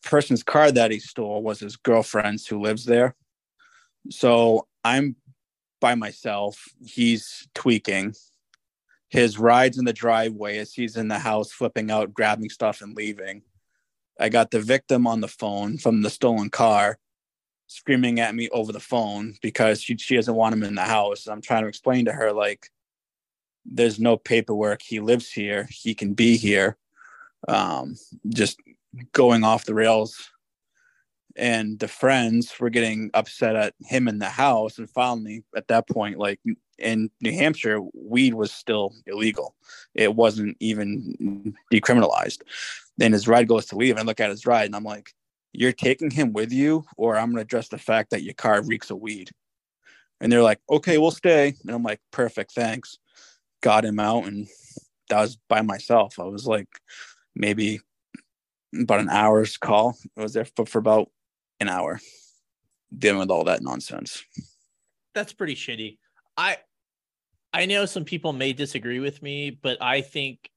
person's 0.05 0.42
car 0.42 0.70
that 0.72 0.90
he 0.90 0.98
stole 0.98 1.42
was 1.42 1.61
his 1.61 1.76
girlfriend's 1.76 2.46
who 2.46 2.61
lives 2.61 2.85
there. 2.85 3.14
So 4.11 4.67
I'm 4.85 5.17
by 5.81 5.95
myself. 5.95 6.65
He's 6.85 7.49
tweaking. 7.55 8.15
His 9.09 9.38
rides 9.38 9.79
in 9.79 9.85
the 9.85 9.93
driveway 9.93 10.59
as 10.59 10.73
he's 10.73 10.97
in 10.97 11.09
the 11.09 11.19
house, 11.19 11.53
flipping 11.53 11.91
out, 11.91 12.15
grabbing 12.15 12.49
stuff, 12.49 12.81
and 12.81 12.97
leaving. 12.97 13.43
I 14.19 14.29
got 14.29 14.51
the 14.51 14.61
victim 14.61 15.07
on 15.07 15.21
the 15.21 15.29
phone 15.29 15.79
from 15.79 16.03
the 16.03 16.11
stolen 16.11 16.51
car 16.51 16.99
screaming 17.67 18.21
at 18.21 18.35
me 18.35 18.49
over 18.51 18.73
the 18.73 18.81
phone 18.81 19.35
because 19.41 19.81
she, 19.81 19.97
she 19.97 20.17
doesn't 20.17 20.35
want 20.35 20.55
him 20.55 20.62
in 20.62 20.75
the 20.75 20.83
house. 20.83 21.27
I'm 21.27 21.41
trying 21.41 21.62
to 21.62 21.69
explain 21.69 22.05
to 22.05 22.12
her, 22.12 22.33
like, 22.33 22.71
there's 23.65 23.99
no 23.99 24.17
paperwork. 24.17 24.83
He 24.83 25.01
lives 25.01 25.31
here. 25.31 25.69
He 25.71 25.95
can 25.95 26.15
be 26.15 26.37
here. 26.37 26.77
Um, 27.49 27.97
just 28.29 28.61
going 29.12 29.45
off 29.45 29.65
the 29.65 29.75
rails. 29.75 30.31
And 31.37 31.79
the 31.79 31.88
friends 31.88 32.53
were 32.61 32.71
getting 32.71 33.11
upset 33.14 33.57
at 33.57 33.75
him 33.81 34.09
in 34.09 34.18
the 34.18 34.29
house. 34.29 34.79
And 34.79 34.90
finally, 34.90 35.45
at 35.57 35.68
that 35.68 35.88
point, 35.88 36.18
like 36.18 36.40
in 36.79 37.11
New 37.21 37.33
Hampshire, 37.33 37.81
weed 37.95 38.35
was 38.35 38.53
still 38.53 38.95
illegal. 39.07 39.55
It 39.95 40.14
wasn't 40.14 40.57
even 40.61 41.55
decriminalized. 41.73 42.42
Then 42.99 43.12
his 43.12 43.29
ride 43.29 43.49
goes 43.49 43.66
to 43.66 43.77
leave, 43.77 43.92
and 43.92 44.01
I 44.01 44.03
look 44.03 44.21
at 44.21 44.31
his 44.31 44.47
ride, 44.47 44.66
and 44.66 44.77
I'm 44.77 44.85
like, 44.85 45.14
"You're 45.53 45.73
taking 45.73 46.11
him 46.11 46.35
with 46.35 46.53
you, 46.53 46.85
or 46.97 47.16
I'm 47.16 47.29
going 47.29 47.37
to 47.37 47.42
address 47.42 47.68
the 47.68 47.79
fact 47.79 48.11
that 48.11 48.23
your 48.23 48.35
car 48.35 48.62
reeks 48.62 48.90
of 48.90 49.01
weed." 49.01 49.31
And 50.21 50.31
they're 50.31 50.42
like, 50.42 50.61
"Okay, 50.68 50.99
we'll 50.99 51.11
stay." 51.11 51.55
And 51.62 51.75
I'm 51.75 51.83
like, 51.83 52.01
"Perfect, 52.11 52.53
thanks." 52.53 52.99
got 53.62 53.85
him 53.85 53.99
out 53.99 54.27
and 54.27 54.49
that 55.09 55.21
was 55.21 55.38
by 55.49 55.62
myself. 55.62 56.18
I 56.18 56.25
was 56.25 56.47
like 56.47 56.68
maybe 57.35 57.81
about 58.79 59.01
an 59.01 59.09
hour's 59.09 59.57
call. 59.57 59.97
I 60.18 60.23
was 60.23 60.35
there 60.35 60.45
for, 60.45 60.66
for 60.66 60.79
about 60.79 61.09
an 61.62 61.68
hour 61.68 62.01
dealing 62.96 63.20
with 63.20 63.31
all 63.31 63.44
that 63.44 63.62
nonsense. 63.62 64.22
That's 65.14 65.33
pretty 65.33 65.55
shitty. 65.55 65.98
I 66.37 66.59
I 67.53 67.66
know 67.66 67.87
some 67.87 68.05
people 68.05 68.33
may 68.33 68.53
disagree 68.53 69.01
with 69.01 69.22
me, 69.22 69.51
but 69.51 69.83
I 69.83 70.01
think 70.01 70.51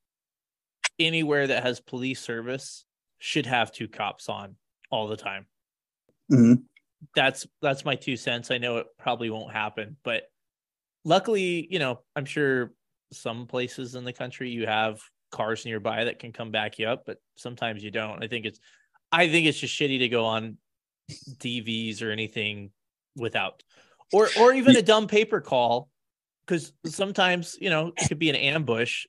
anywhere 1.00 1.48
that 1.48 1.64
has 1.64 1.80
police 1.80 2.22
service 2.22 2.86
should 3.20 3.46
have 3.46 3.72
two 3.72 3.88
cops 3.88 4.30
on 4.30 4.56
all 4.92 5.08
the 5.08 5.18
time. 5.18 5.46
Mm-hmm. 6.32 6.62
That's 7.16 7.46
that's 7.62 7.86
my 7.86 7.96
two 7.96 8.18
cents. 8.18 8.52
I 8.52 8.58
know 8.58 8.78
it 8.78 8.88
probably 8.98 9.30
won't 9.30 9.52
happen, 9.52 9.98
but 10.04 10.24
luckily, 11.04 11.68
you 11.70 11.80
know, 11.80 12.00
I'm 12.16 12.26
sure 12.26 12.74
some 13.12 13.46
places 13.46 13.96
in 13.96 14.04
the 14.04 14.14
country 14.14 14.50
you 14.50 14.66
have 14.66 15.00
cars 15.32 15.66
nearby 15.66 16.06
that 16.06 16.20
can 16.20 16.32
come 16.32 16.52
back 16.52 16.80
you 16.80 16.88
up, 16.88 17.04
but 17.06 17.18
sometimes 17.36 17.84
you 17.84 17.92
don't. 17.92 18.24
I 18.24 18.28
think 18.28 18.46
it's 18.46 18.60
I 19.12 19.30
think 19.30 19.48
it's 19.48 19.60
just 19.60 19.78
shitty 19.78 20.00
to 20.00 20.10
go 20.10 20.26
on 20.26 20.58
DVs 21.12 22.02
or 22.02 22.12
anything 22.12 22.72
without 23.16 23.64
or 24.12 24.30
or 24.40 24.54
even 24.54 24.76
a 24.76 24.82
dumb 24.82 25.08
paper 25.08 25.40
call 25.40 25.90
because 26.46 26.74
sometimes 26.86 27.58
you 27.60 27.70
know 27.70 27.92
it 27.96 28.08
could 28.08 28.20
be 28.20 28.30
an 28.30 28.36
ambush 28.36 29.06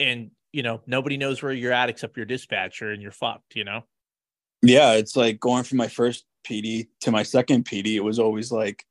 and 0.00 0.30
you 0.52 0.62
know 0.62 0.80
nobody 0.86 1.16
knows 1.16 1.42
where 1.42 1.52
you're 1.52 1.72
at 1.72 1.88
except 1.88 2.16
your 2.16 2.26
dispatcher 2.26 2.90
and 2.90 3.00
you're 3.00 3.12
fucked 3.12 3.54
you 3.54 3.64
know 3.64 3.82
yeah 4.62 4.92
it's 4.92 5.16
like 5.16 5.40
going 5.40 5.64
from 5.64 5.78
my 5.78 5.88
first 5.88 6.24
pd 6.46 6.88
to 7.00 7.10
my 7.10 7.22
second 7.22 7.64
pd 7.64 7.94
it 7.94 8.04
was 8.04 8.18
always 8.18 8.50
like 8.52 8.84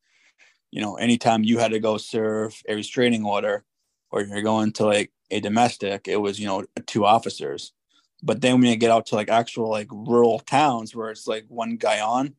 you 0.71 0.81
know 0.81 0.95
anytime 0.95 1.43
you 1.43 1.59
had 1.59 1.71
to 1.71 1.79
go 1.79 1.97
serve 1.97 2.59
a 2.67 2.75
restraining 2.75 3.25
order 3.25 3.63
or 4.11 4.21
you're 4.21 4.41
going 4.41 4.71
to 4.71 4.85
like 4.85 5.11
a 5.31 5.39
domestic, 5.39 6.07
it 6.07 6.17
was, 6.17 6.39
you 6.39 6.47
know, 6.47 6.65
two 6.85 7.05
officers. 7.05 7.73
But 8.23 8.41
then 8.41 8.55
when 8.55 8.69
you 8.69 8.75
get 8.75 8.91
out 8.91 9.07
to 9.07 9.15
like 9.15 9.29
actual 9.29 9.69
like 9.69 9.87
rural 9.91 10.39
towns 10.39 10.95
where 10.95 11.11
it's 11.11 11.27
like 11.27 11.45
one 11.47 11.77
guy 11.77 11.99
on, 12.01 12.35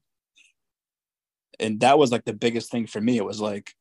and 1.61 1.81
that 1.81 1.99
was 1.99 2.13
like 2.13 2.25
the 2.25 2.33
biggest 2.33 2.71
thing 2.71 2.87
for 2.87 3.01
me. 3.01 3.17
It 3.17 3.25
was 3.25 3.41
like, 3.41 3.75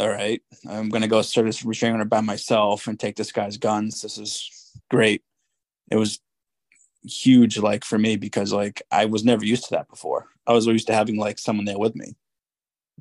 all 0.00 0.08
right, 0.08 0.42
I'm 0.68 0.88
gonna 0.88 1.08
go 1.08 1.22
serve 1.22 1.46
this 1.46 1.64
restraining 1.64 1.96
order 1.96 2.08
by 2.08 2.20
myself 2.20 2.86
and 2.86 2.98
take 2.98 3.16
this 3.16 3.32
guy's 3.32 3.56
guns. 3.56 4.02
This 4.02 4.18
is 4.18 4.72
great. 4.90 5.22
It 5.90 5.96
was 5.96 6.20
huge, 7.04 7.58
like 7.58 7.84
for 7.84 7.98
me, 7.98 8.16
because 8.16 8.52
like 8.52 8.82
I 8.90 9.06
was 9.06 9.24
never 9.24 9.44
used 9.44 9.64
to 9.64 9.70
that 9.76 9.88
before. 9.88 10.26
I 10.46 10.52
was 10.52 10.66
used 10.66 10.88
to 10.88 10.94
having 10.94 11.16
like 11.16 11.38
someone 11.38 11.64
there 11.64 11.78
with 11.78 11.94
me. 11.94 12.16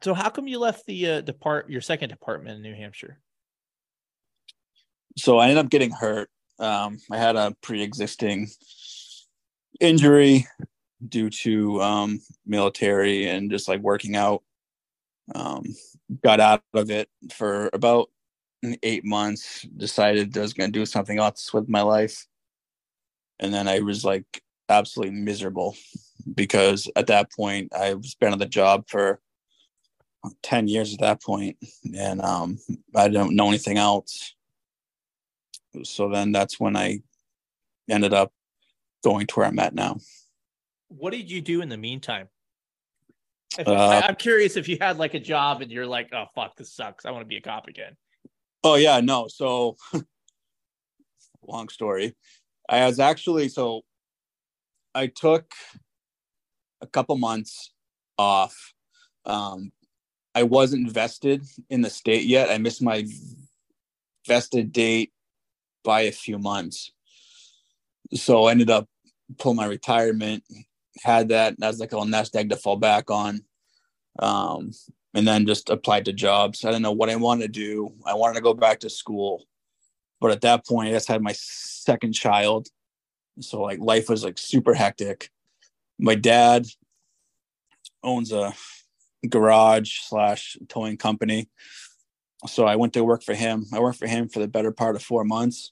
So 0.03 0.13
how 0.13 0.29
come 0.29 0.47
you 0.47 0.59
left 0.59 0.85
the 0.85 1.09
uh, 1.09 1.21
depart 1.21 1.69
your 1.69 1.81
second 1.81 2.09
department 2.09 2.57
in 2.57 2.61
New 2.61 2.75
Hampshire? 2.75 3.19
so 5.17 5.37
I 5.37 5.45
ended 5.49 5.57
up 5.57 5.69
getting 5.69 5.91
hurt. 5.91 6.29
Um, 6.59 6.97
I 7.11 7.17
had 7.17 7.35
a 7.35 7.55
pre-existing 7.61 8.49
injury 9.79 10.47
due 11.07 11.29
to 11.29 11.81
um, 11.81 12.21
military 12.45 13.27
and 13.27 13.51
just 13.51 13.67
like 13.67 13.81
working 13.81 14.15
out. 14.15 14.43
Um, 15.35 15.63
got 16.23 16.39
out 16.39 16.63
of 16.73 16.89
it 16.89 17.09
for 17.33 17.69
about 17.73 18.09
eight 18.81 19.05
months. 19.05 19.63
Decided 19.75 20.35
I 20.37 20.41
was 20.41 20.53
going 20.53 20.71
to 20.71 20.79
do 20.79 20.85
something 20.85 21.19
else 21.19 21.53
with 21.53 21.69
my 21.69 21.81
life, 21.81 22.25
and 23.39 23.53
then 23.53 23.67
I 23.67 23.79
was 23.79 24.03
like 24.03 24.41
absolutely 24.69 25.15
miserable 25.15 25.75
because 26.33 26.89
at 26.95 27.07
that 27.07 27.31
point 27.31 27.73
I 27.73 27.93
was 27.93 28.15
been 28.15 28.33
on 28.33 28.39
the 28.39 28.45
job 28.45 28.85
for 28.87 29.21
10 30.43 30.67
years 30.67 30.93
at 30.93 30.99
that 30.99 31.21
point 31.21 31.57
and 31.95 32.21
um, 32.21 32.59
I 32.95 33.07
don't 33.07 33.35
know 33.35 33.47
anything 33.47 33.77
else 33.77 34.33
so 35.83 36.09
then 36.09 36.31
that's 36.31 36.59
when 36.59 36.75
I 36.75 37.01
ended 37.89 38.13
up 38.13 38.31
going 39.03 39.27
to 39.27 39.35
where 39.35 39.47
I'm 39.47 39.59
at 39.59 39.73
now. 39.73 39.97
What 40.89 41.11
did 41.11 41.29
you 41.29 41.41
do 41.41 41.61
in 41.61 41.69
the 41.69 41.77
meantime? 41.77 42.29
Uh, 43.65 43.73
I, 43.73 44.07
am 44.07 44.15
curious 44.15 44.55
if 44.55 44.67
you 44.67 44.77
had 44.79 44.97
like 44.97 45.13
a 45.13 45.19
job 45.19 45.61
and 45.61 45.71
you're 45.71 45.87
like, 45.87 46.09
oh 46.13 46.25
fuck, 46.35 46.55
this 46.55 46.73
sucks. 46.73 47.05
I 47.05 47.11
want 47.11 47.21
to 47.21 47.27
be 47.27 47.37
a 47.37 47.41
cop 47.41 47.67
again. 47.67 47.95
Oh 48.63 48.75
yeah, 48.75 48.99
no. 48.99 49.27
So 49.27 49.77
long 51.47 51.69
story. 51.69 52.15
I 52.69 52.85
was 52.85 52.99
actually 52.99 53.49
so 53.49 53.81
I 54.93 55.07
took 55.07 55.53
a 56.81 56.87
couple 56.87 57.17
months 57.17 57.71
off. 58.17 58.73
Um, 59.25 59.71
I 60.35 60.43
wasn't 60.43 60.91
vested 60.91 61.43
in 61.69 61.81
the 61.81 61.89
state 61.89 62.25
yet. 62.25 62.51
I 62.51 62.57
missed 62.57 62.81
my 62.81 63.05
vested 64.27 64.71
date 64.71 65.11
by 65.87 66.01
a 66.01 66.11
few 66.11 66.37
months. 66.37 66.91
So 68.13 68.43
I 68.43 68.51
ended 68.51 68.69
up 68.69 68.89
pulling 69.37 69.55
my 69.55 69.65
retirement, 69.65 70.43
had 71.01 71.29
that 71.29 71.55
as 71.63 71.79
like 71.79 71.93
a 71.93 72.05
nest 72.05 72.35
egg 72.35 72.49
to 72.49 72.57
fall 72.57 72.75
back 72.75 73.09
on. 73.09 73.45
Um, 74.19 74.71
and 75.13 75.25
then 75.25 75.47
just 75.47 75.69
applied 75.69 76.03
to 76.05 76.13
jobs. 76.13 76.65
I 76.65 76.71
didn't 76.71 76.83
know 76.83 76.91
what 76.91 77.09
I 77.09 77.15
wanted 77.15 77.53
to 77.53 77.59
do. 77.59 77.93
I 78.05 78.15
wanted 78.15 78.35
to 78.35 78.41
go 78.41 78.53
back 78.53 78.81
to 78.81 78.89
school. 78.89 79.45
But 80.19 80.31
at 80.31 80.41
that 80.41 80.67
point, 80.67 80.89
I 80.89 80.91
just 80.91 81.07
had 81.07 81.21
my 81.21 81.33
second 81.33 82.11
child. 82.11 82.67
So 83.39 83.61
like 83.61 83.79
life 83.79 84.09
was 84.09 84.25
like 84.25 84.37
super 84.37 84.73
hectic. 84.73 85.29
My 85.97 86.15
dad 86.15 86.65
owns 88.03 88.33
a 88.33 88.53
garage 89.29 89.99
slash 90.01 90.57
towing 90.67 90.97
company. 90.97 91.47
So 92.45 92.65
I 92.65 92.75
went 92.75 92.93
to 92.93 93.03
work 93.03 93.23
for 93.23 93.33
him. 93.33 93.65
I 93.73 93.79
worked 93.79 93.99
for 93.99 94.07
him 94.07 94.27
for 94.27 94.39
the 94.39 94.47
better 94.47 94.71
part 94.71 94.95
of 94.97 95.01
four 95.01 95.23
months. 95.23 95.71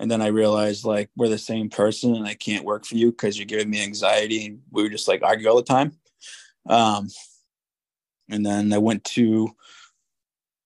And 0.00 0.10
then 0.10 0.22
I 0.22 0.28
realized 0.28 0.84
like 0.84 1.10
we're 1.16 1.28
the 1.28 1.38
same 1.38 1.68
person 1.70 2.14
and 2.14 2.26
I 2.26 2.34
can't 2.34 2.64
work 2.64 2.84
for 2.84 2.94
you 2.94 3.10
because 3.10 3.36
you're 3.36 3.46
giving 3.46 3.70
me 3.70 3.82
anxiety. 3.82 4.46
And 4.46 4.60
we 4.70 4.82
were 4.82 4.88
just 4.88 5.08
like 5.08 5.22
argue 5.22 5.48
all 5.48 5.56
the 5.56 5.62
time. 5.62 5.92
Um, 6.68 7.08
and 8.30 8.44
then 8.44 8.72
I 8.72 8.78
went 8.78 9.04
to, 9.04 9.48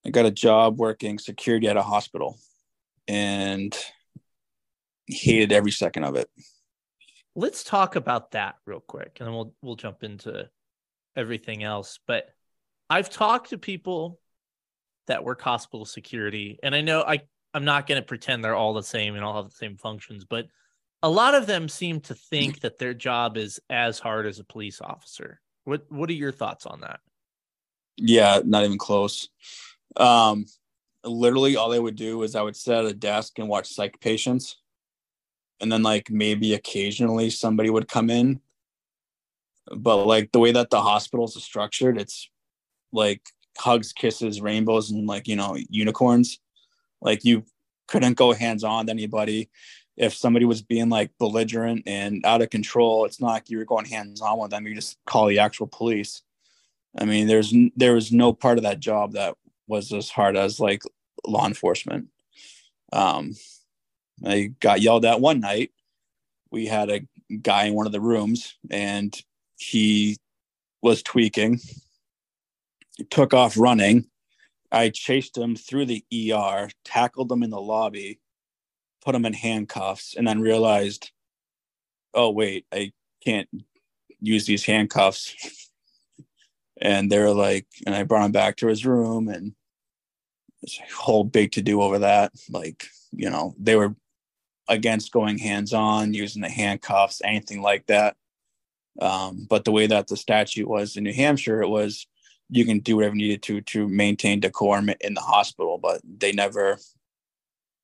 I 0.05 0.11
got 0.11 0.27
a 0.27 0.31
job 0.31 0.79
working 0.79 1.19
security 1.19 1.69
at 1.69 1.77
a 1.77 1.83
hospital 1.83 2.39
and 3.09 3.77
hated 5.07 5.53
every 5.53 5.71
second 5.71 6.05
of 6.05 6.17
it. 6.17 6.29
Let's 7.35 7.65
talk 7.65 7.97
about 7.97 8.33
that 8.33 8.57
real 8.67 8.81
quick 8.81 9.17
and 9.19 9.27
then 9.27 9.35
we'll 9.35 9.55
we'll 9.63 9.77
jump 9.77 10.03
into 10.03 10.51
everything 11.17 11.63
else. 11.63 11.99
But 12.07 12.29
I've 12.91 13.11
talked 13.11 13.51
to 13.51 13.59
people 13.59 14.21
that 15.07 15.25
work 15.25 15.41
hospital 15.41 15.85
security, 15.85 16.59
and 16.63 16.75
I 16.75 16.83
know 16.83 17.03
I 17.03 17.23
I'm 17.55 17.65
not 17.65 17.87
going 17.87 18.01
to 18.01 18.07
pretend 18.07 18.45
they're 18.45 18.55
all 18.55 18.75
the 18.75 18.83
same 18.83 19.15
and 19.15 19.25
all 19.25 19.37
have 19.37 19.51
the 19.51 19.57
same 19.57 19.77
functions, 19.77 20.25
but 20.25 20.47
a 21.03 21.11
lot 21.11 21.35
of 21.35 21.47
them 21.47 21.69
seem 21.69 22.01
to 22.03 22.15
think 22.15 22.61
that 22.61 22.79
their 22.79 22.95
job 22.95 23.37
is 23.37 23.61
as 23.69 23.99
hard 23.99 24.27
as 24.27 24.39
a 24.39 24.45
police 24.45 24.81
officer. 24.81 25.41
What 25.65 25.85
What 25.91 26.09
are 26.11 26.15
your 26.15 26.33
thoughts 26.33 26.67
on 26.67 26.81
that? 26.81 27.01
Yeah, 27.97 28.41
not 28.45 28.65
even 28.65 28.79
close. 28.79 29.29
Um, 29.97 30.47
literally, 31.05 31.57
all 31.57 31.69
they 31.69 31.79
would 31.79 31.97
do 31.97 32.23
is 32.23 32.35
I 32.35 32.43
would 32.43 32.57
sit 32.57 32.75
at 32.75 32.85
a 32.85 32.95
desk 32.95 33.39
and 33.39 33.49
watch 33.49 33.69
psych 33.69 34.01
patients, 34.01 34.57
and 35.61 35.71
then 35.71 35.83
like 35.83 36.11
maybe 36.11 36.55
occasionally 36.55 37.31
somebody 37.31 37.69
would 37.69 37.89
come 37.89 38.09
in 38.09 38.41
but 39.71 40.07
like 40.07 40.33
the 40.33 40.39
way 40.39 40.53
that 40.53 40.71
the 40.71 40.81
hospitals 40.81 41.37
are 41.37 41.41
structured, 41.41 42.01
it's 42.01 42.31
like 42.93 43.23
hugs, 43.59 43.93
kisses, 43.93 44.41
rainbows, 44.41 44.91
and 44.91 45.07
like 45.07 45.29
you 45.29 45.37
know 45.37 45.57
unicorns. 45.69 46.39
Like 47.03 47.25
you 47.25 47.45
couldn't 47.89 48.17
go 48.17 48.33
hands 48.33 48.65
on 48.65 48.87
to 48.87 48.93
anybody. 48.93 49.51
If 49.97 50.15
somebody 50.15 50.47
was 50.47 50.63
being 50.63 50.89
like 50.89 51.11
belligerent 51.19 51.83
and 51.87 52.25
out 52.25 52.41
of 52.41 52.49
control, 52.49 53.05
it's 53.05 53.21
not 53.21 53.29
like 53.29 53.51
you 53.51 53.59
were 53.59 53.67
going 53.67 53.85
hands 53.85 54.23
on 54.23 54.39
with 54.39 54.51
them. 54.51 54.67
You 54.67 54.75
just 54.75 54.97
call 55.05 55.27
the 55.27 55.41
actual 55.41 55.67
police. 55.67 56.23
I 56.97 57.05
mean, 57.05 57.27
there's 57.27 57.55
there 57.77 57.95
was 57.95 58.13
no 58.13 58.33
part 58.33 58.59
of 58.59 58.65
that 58.65 58.81
job 58.81 59.13
that 59.13 59.37
was 59.67 59.93
as 59.93 60.09
hard 60.09 60.37
as 60.37 60.61
like 60.61 60.83
law 61.27 61.47
enforcement. 61.47 62.09
Um, 62.93 63.35
I 64.25 64.53
got 64.61 64.81
yelled 64.81 65.05
at 65.05 65.21
one 65.21 65.41
night. 65.41 65.73
We 66.51 66.67
had 66.67 66.91
a 66.91 67.01
guy 67.41 67.65
in 67.65 67.75
one 67.75 67.87
of 67.87 67.93
the 67.93 68.01
rooms, 68.01 68.57
and 68.71 69.19
he 69.57 70.19
was 70.83 71.03
tweaking, 71.03 71.61
took 73.11 73.33
off 73.33 73.57
running. 73.57 74.07
I 74.73 74.89
chased 74.89 75.37
him 75.37 75.55
through 75.55 75.87
the 75.87 76.05
ER, 76.33 76.71
tackled 76.85 77.31
him 77.31 77.43
in 77.43 77.51
the 77.51 77.61
lobby, 77.61 78.21
put 79.05 79.15
him 79.15 79.27
in 79.27 79.35
handcuffs, 79.35 80.15
and 80.17 80.27
then 80.27 80.41
realized, 80.41 81.11
oh, 82.15 82.31
wait, 82.31 82.65
I 82.73 82.93
can't 83.23 83.49
use 84.21 84.47
these 84.47 84.65
handcuffs. 84.65 85.69
and 86.81 87.13
they're 87.13 87.35
like, 87.35 87.67
and 87.85 87.95
I 87.95 88.05
brought 88.05 88.25
him 88.25 88.33
back 88.33 88.57
to 88.57 88.69
his 88.69 88.87
room 88.87 89.29
and 89.29 89.53
this 90.63 90.81
whole 90.95 91.25
big 91.25 91.53
to 91.53 91.63
do 91.63 91.83
over 91.83 91.99
that. 91.99 92.33
Like, 92.49 92.87
you 93.11 93.29
know, 93.29 93.55
they 93.59 93.77
were 93.77 93.95
against 94.69 95.13
going 95.13 95.37
hands 95.37 95.75
on, 95.75 96.15
using 96.15 96.41
the 96.41 96.49
handcuffs, 96.49 97.21
anything 97.23 97.61
like 97.61 97.87
that. 97.87 98.17
Um, 99.01 99.47
but 99.51 99.65
the 99.65 99.73
way 99.73 99.87
that 99.87 100.07
the 100.07 100.17
statute 100.17 100.69
was 100.69 100.97
in 100.97 101.05
New 101.05 101.13
Hampshire, 101.13 101.63
it 101.63 101.69
was 101.69 102.07
you 102.55 102.67
can 102.67 102.81
do 102.81 102.97
whatever 102.97 103.15
needed 103.15 103.43
to 103.43 103.63
to 103.63 103.89
maintain 103.89 104.39
decorum 104.39 104.91
in 105.01 105.15
the 105.15 105.23
hospital, 105.23 105.79
but 105.79 106.03
they 106.05 106.33
never 106.33 106.79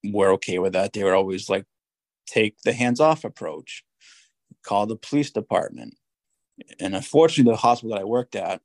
were 0.05 0.31
okay 0.33 0.59
with 0.59 0.75
that. 0.75 0.93
They 0.93 1.03
were 1.03 1.15
always 1.15 1.49
like, 1.49 1.65
take 2.27 2.61
the 2.61 2.75
hands 2.75 3.01
off 3.01 3.25
approach, 3.25 3.83
call 4.63 4.85
the 4.85 4.97
police 4.97 5.31
department. 5.31 5.97
And 6.79 6.95
unfortunately, 6.95 7.51
the 7.51 7.57
hospital 7.57 7.97
that 7.97 8.03
I 8.03 8.05
worked 8.05 8.37
at, 8.37 8.61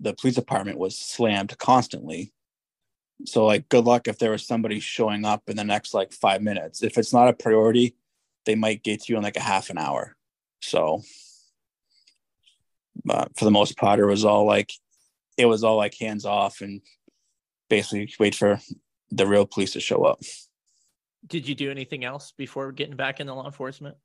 the 0.00 0.14
police 0.14 0.36
department 0.36 0.78
was 0.78 0.96
slammed 0.96 1.58
constantly. 1.58 2.32
So, 3.26 3.44
like, 3.44 3.68
good 3.68 3.84
luck 3.84 4.08
if 4.08 4.18
there 4.18 4.30
was 4.30 4.46
somebody 4.46 4.80
showing 4.80 5.26
up 5.26 5.42
in 5.48 5.56
the 5.56 5.64
next 5.64 5.92
like 5.92 6.12
five 6.12 6.40
minutes. 6.40 6.82
If 6.82 6.96
it's 6.96 7.12
not 7.12 7.28
a 7.28 7.34
priority, 7.34 7.96
they 8.46 8.54
might 8.54 8.82
get 8.82 9.02
to 9.02 9.12
you 9.12 9.18
in 9.18 9.24
like 9.24 9.36
a 9.36 9.40
half 9.40 9.68
an 9.68 9.76
hour. 9.76 10.16
So, 10.62 11.02
but 13.04 13.36
for 13.36 13.44
the 13.44 13.50
most 13.50 13.76
part, 13.76 14.00
it 14.00 14.06
was 14.06 14.24
all 14.24 14.46
like 14.46 14.72
it 15.38 15.46
was 15.46 15.64
all 15.64 15.76
like 15.76 15.94
hands 15.94 16.26
off 16.26 16.60
and 16.60 16.82
basically 17.70 18.12
wait 18.18 18.34
for 18.34 18.60
the 19.10 19.26
real 19.26 19.46
police 19.46 19.72
to 19.72 19.80
show 19.80 20.04
up. 20.04 20.20
Did 21.26 21.48
you 21.48 21.54
do 21.54 21.70
anything 21.70 22.04
else 22.04 22.32
before 22.36 22.72
getting 22.72 22.96
back 22.96 23.20
into 23.20 23.32
law 23.32 23.46
enforcement? 23.46 23.96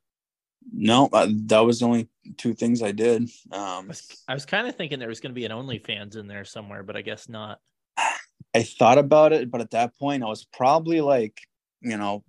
No, 0.72 1.10
uh, 1.12 1.28
that 1.48 1.60
was 1.60 1.80
the 1.80 1.86
only 1.86 2.08
two 2.38 2.54
things 2.54 2.82
I 2.82 2.92
did. 2.92 3.24
Um, 3.52 3.60
I 3.60 3.84
was, 3.88 4.24
was 4.30 4.46
kind 4.46 4.68
of 4.68 4.76
thinking 4.76 5.00
there 5.00 5.10
was 5.10 5.20
going 5.20 5.32
to 5.32 5.36
be 5.36 5.46
an 5.46 5.52
OnlyFans 5.52 6.16
in 6.16 6.28
there 6.28 6.46
somewhere, 6.46 6.84
but 6.84 6.96
I 6.96 7.02
guess 7.02 7.28
not. 7.28 7.60
I 8.56 8.64
thought 8.64 8.98
about 8.98 9.34
it, 9.34 9.52
but 9.52 9.62
at 9.62 9.72
that 9.72 9.98
point, 9.98 10.24
I 10.24 10.28
was 10.28 10.46
probably 10.46 11.02
like, 11.02 11.38
you 11.82 11.98
know, 11.98 12.24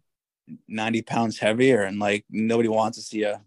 90 0.68 1.02
pounds 1.02 1.38
heavier, 1.38 1.82
and 1.82 1.98
like 1.98 2.24
nobody 2.28 2.68
wants 2.68 2.98
to 2.98 3.04
see 3.04 3.22
a 3.22 3.40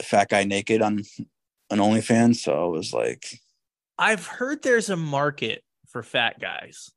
fat 0.00 0.28
guy 0.28 0.44
naked 0.44 0.80
on 0.82 1.02
an 1.70 1.78
OnlyFans, 1.78 2.36
so 2.36 2.64
I 2.64 2.68
was 2.68 2.92
like. 2.92 3.40
I've 3.98 4.26
heard 4.26 4.62
there's 4.62 4.90
a 4.90 4.96
market 4.96 5.62
for 5.88 6.02
fat 6.02 6.40
guys 6.40 6.90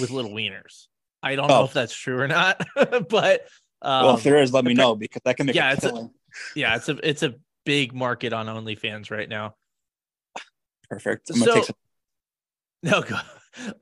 with 0.00 0.10
little 0.10 0.30
wieners. 0.34 0.86
I 1.22 1.36
don't 1.36 1.50
oh. 1.50 1.60
know 1.60 1.64
if 1.64 1.72
that's 1.72 1.94
true 1.94 2.20
or 2.20 2.28
not, 2.28 2.62
but 3.08 3.48
um, 3.80 4.06
well, 4.06 4.16
if 4.16 4.22
there 4.22 4.40
is, 4.40 4.52
let 4.52 4.64
me 4.64 4.74
know 4.74 4.94
because 4.94 5.22
I 5.24 5.32
can 5.32 5.46
make 5.46 5.56
yeah, 5.56 5.70
a 5.70 5.74
it's 5.74 5.84
a, 5.84 6.10
yeah, 6.54 6.76
it's 6.76 6.88
a 6.88 7.08
it's 7.08 7.22
a 7.22 7.34
big 7.64 7.94
market 7.94 8.32
on 8.32 8.46
OnlyFans 8.46 9.10
right 9.10 9.28
now. 9.28 9.54
Perfect. 10.88 11.30
I'm 11.30 11.36
so, 11.36 11.62
some- 11.62 11.76
no, 12.82 13.02
go. 13.02 13.18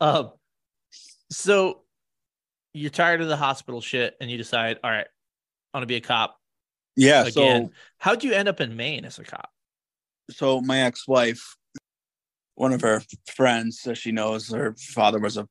Um, 0.00 0.32
so 1.30 1.82
you're 2.74 2.90
tired 2.90 3.20
of 3.20 3.28
the 3.28 3.36
hospital 3.36 3.80
shit, 3.80 4.16
and 4.20 4.30
you 4.30 4.36
decide, 4.36 4.78
all 4.84 4.90
right, 4.90 5.06
I 5.72 5.78
want 5.78 5.82
to 5.82 5.86
be 5.86 5.96
a 5.96 6.00
cop. 6.00 6.36
Yeah. 6.96 7.22
Again. 7.26 7.66
So 7.66 7.72
how'd 7.98 8.22
you 8.22 8.32
end 8.32 8.48
up 8.48 8.60
in 8.60 8.76
Maine 8.76 9.04
as 9.04 9.18
a 9.18 9.24
cop? 9.24 9.50
so 10.30 10.60
my 10.60 10.80
ex-wife, 10.80 11.56
one 12.54 12.72
of 12.72 12.80
her 12.82 13.02
friends, 13.26 13.80
so 13.80 13.94
she 13.94 14.12
knows 14.12 14.50
her 14.50 14.74
father 14.78 15.18
was 15.18 15.36
a 15.36 15.48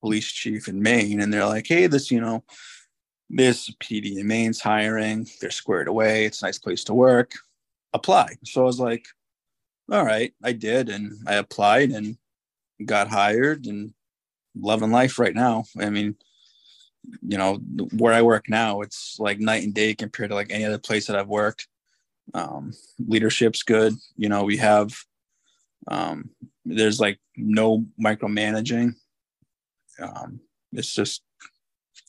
police 0.00 0.30
chief 0.30 0.68
in 0.68 0.82
Maine, 0.82 1.20
and 1.20 1.32
they're 1.32 1.46
like, 1.46 1.66
"Hey, 1.66 1.86
this, 1.86 2.10
you 2.10 2.20
know, 2.20 2.44
this 3.30 3.70
PD 3.80 4.18
in 4.18 4.26
Maine's 4.26 4.60
hiring. 4.60 5.28
They're 5.40 5.50
squared 5.50 5.88
away. 5.88 6.26
It's 6.26 6.42
a 6.42 6.46
nice 6.46 6.58
place 6.58 6.84
to 6.84 6.94
work. 6.94 7.32
Apply." 7.92 8.36
So 8.44 8.62
I 8.62 8.64
was 8.64 8.80
like, 8.80 9.06
"All 9.90 10.04
right," 10.04 10.34
I 10.42 10.52
did, 10.52 10.88
and 10.88 11.18
I 11.26 11.34
applied 11.34 11.90
and 11.90 12.16
got 12.84 13.08
hired, 13.08 13.66
and 13.66 13.94
loving 14.56 14.90
life 14.90 15.18
right 15.18 15.34
now. 15.34 15.64
I 15.78 15.90
mean, 15.90 16.16
you 17.22 17.38
know, 17.38 17.56
where 17.96 18.14
I 18.14 18.22
work 18.22 18.48
now, 18.48 18.80
it's 18.82 19.18
like 19.18 19.40
night 19.40 19.64
and 19.64 19.74
day 19.74 19.94
compared 19.94 20.30
to 20.30 20.36
like 20.36 20.50
any 20.50 20.64
other 20.64 20.78
place 20.78 21.06
that 21.06 21.16
I've 21.16 21.28
worked 21.28 21.68
um, 22.34 22.72
leadership's 23.06 23.62
good 23.62 23.94
you 24.16 24.28
know 24.28 24.44
we 24.44 24.56
have 24.56 24.94
um, 25.88 26.30
there's 26.64 27.00
like 27.00 27.18
no 27.36 27.84
micromanaging. 28.02 28.94
Um, 30.00 30.40
it's 30.72 30.94
just 30.94 31.22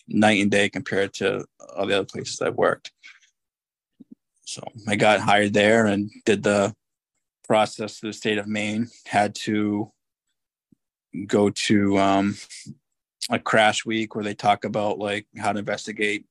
night 0.07 0.41
and 0.41 0.51
day 0.51 0.69
compared 0.69 1.13
to 1.13 1.45
all 1.75 1.85
the 1.85 1.95
other 1.95 2.05
places 2.05 2.41
i've 2.41 2.55
worked. 2.55 2.91
So 4.45 4.61
i 4.87 4.95
got 4.95 5.21
hired 5.21 5.53
there 5.53 5.85
and 5.85 6.11
did 6.25 6.43
the 6.43 6.73
process 7.47 7.99
to 7.99 8.07
the 8.07 8.13
state 8.13 8.37
of 8.37 8.47
maine. 8.47 8.89
Had 9.05 9.35
to 9.35 9.91
go 11.27 11.49
to 11.49 11.97
um, 11.99 12.35
a 13.29 13.39
crash 13.39 13.85
week 13.85 14.15
where 14.15 14.23
they 14.23 14.33
talk 14.33 14.65
about 14.65 14.99
like 14.99 15.27
how 15.37 15.53
to 15.53 15.59
investigate 15.59 16.25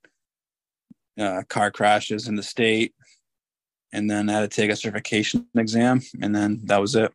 uh, 1.18 1.42
car 1.48 1.70
crashes 1.70 2.28
in 2.28 2.36
the 2.36 2.42
state. 2.42 2.94
And 3.92 4.10
then 4.10 4.28
I 4.28 4.32
had 4.32 4.50
to 4.50 4.60
take 4.60 4.70
a 4.70 4.76
certification 4.76 5.46
exam, 5.54 6.00
and 6.22 6.34
then 6.34 6.60
that 6.64 6.80
was 6.80 6.94
it. 6.94 7.12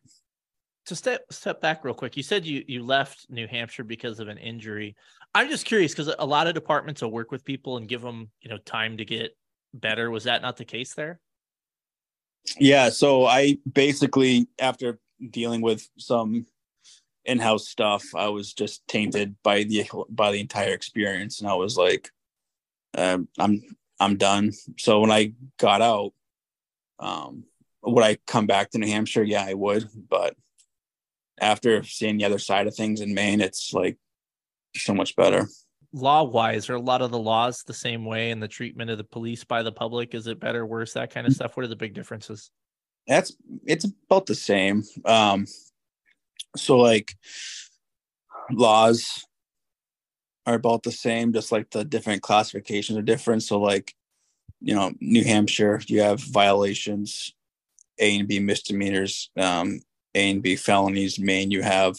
To 0.88 0.96
step 0.96 1.30
step 1.30 1.60
back 1.60 1.84
real 1.84 1.92
quick, 1.92 2.16
you 2.16 2.22
said 2.22 2.46
you 2.46 2.64
you 2.66 2.82
left 2.82 3.26
New 3.28 3.46
Hampshire 3.46 3.84
because 3.84 4.20
of 4.20 4.28
an 4.28 4.38
injury. 4.38 4.96
I'm 5.34 5.50
just 5.50 5.66
curious 5.66 5.92
because 5.92 6.14
a 6.18 6.24
lot 6.24 6.46
of 6.46 6.54
departments 6.54 7.02
will 7.02 7.12
work 7.12 7.30
with 7.30 7.44
people 7.44 7.76
and 7.76 7.86
give 7.86 8.00
them 8.00 8.30
you 8.40 8.48
know 8.48 8.56
time 8.56 8.96
to 8.96 9.04
get 9.04 9.36
better. 9.74 10.10
Was 10.10 10.24
that 10.24 10.40
not 10.40 10.56
the 10.56 10.64
case 10.64 10.94
there? 10.94 11.20
Yeah, 12.58 12.88
so 12.88 13.26
I 13.26 13.58
basically 13.70 14.48
after 14.58 14.98
dealing 15.30 15.60
with 15.60 15.86
some 15.98 16.46
in-house 17.26 17.68
stuff, 17.68 18.02
I 18.14 18.28
was 18.28 18.54
just 18.54 18.86
tainted 18.88 19.36
by 19.42 19.64
the 19.64 19.84
by 20.08 20.32
the 20.32 20.40
entire 20.40 20.72
experience, 20.72 21.40
and 21.40 21.50
I 21.50 21.54
was 21.54 21.76
like, 21.76 22.08
um, 22.96 23.28
I'm 23.38 23.62
I'm 24.00 24.16
done. 24.16 24.52
So 24.78 25.00
when 25.00 25.10
I 25.10 25.34
got 25.58 25.82
out, 25.82 26.12
um, 26.98 27.44
would 27.82 28.04
I 28.04 28.16
come 28.26 28.46
back 28.46 28.70
to 28.70 28.78
New 28.78 28.86
Hampshire? 28.86 29.22
Yeah, 29.22 29.44
I 29.44 29.52
would. 29.52 29.86
But 30.08 30.34
after 31.40 31.82
seeing 31.82 32.18
the 32.18 32.24
other 32.24 32.38
side 32.38 32.66
of 32.66 32.74
things 32.74 33.00
in 33.00 33.14
Maine, 33.14 33.40
it's 33.40 33.72
like 33.72 33.96
so 34.76 34.94
much 34.94 35.16
better. 35.16 35.48
Law 35.92 36.24
wise, 36.24 36.68
are 36.68 36.74
a 36.74 36.80
lot 36.80 37.00
of 37.00 37.10
the 37.10 37.18
laws 37.18 37.62
the 37.62 37.72
same 37.72 38.04
way 38.04 38.30
and 38.30 38.42
the 38.42 38.48
treatment 38.48 38.90
of 38.90 38.98
the 38.98 39.04
police 39.04 39.44
by 39.44 39.62
the 39.62 39.72
public? 39.72 40.14
Is 40.14 40.26
it 40.26 40.38
better, 40.38 40.66
worse, 40.66 40.92
that 40.92 41.12
kind 41.12 41.26
of 41.26 41.32
stuff? 41.32 41.56
What 41.56 41.64
are 41.64 41.68
the 41.68 41.76
big 41.76 41.94
differences? 41.94 42.50
That's 43.06 43.34
it's 43.64 43.86
about 43.86 44.26
the 44.26 44.34
same. 44.34 44.84
Um, 45.06 45.46
so 46.56 46.76
like 46.76 47.14
laws 48.50 49.24
are 50.46 50.54
about 50.54 50.82
the 50.82 50.92
same, 50.92 51.32
just 51.32 51.52
like 51.52 51.70
the 51.70 51.84
different 51.84 52.22
classifications 52.22 52.98
are 52.98 53.02
different. 53.02 53.42
So 53.42 53.60
like, 53.60 53.94
you 54.60 54.74
know, 54.74 54.92
New 55.00 55.24
Hampshire, 55.24 55.80
you 55.86 56.02
have 56.02 56.20
violations, 56.20 57.34
A 57.98 58.18
and 58.18 58.28
B 58.28 58.40
misdemeanors, 58.40 59.30
um, 59.36 59.80
A 60.18 60.30
and 60.30 60.42
B 60.42 60.56
felonies. 60.56 61.18
Maine, 61.18 61.50
you 61.50 61.62
have 61.62 61.96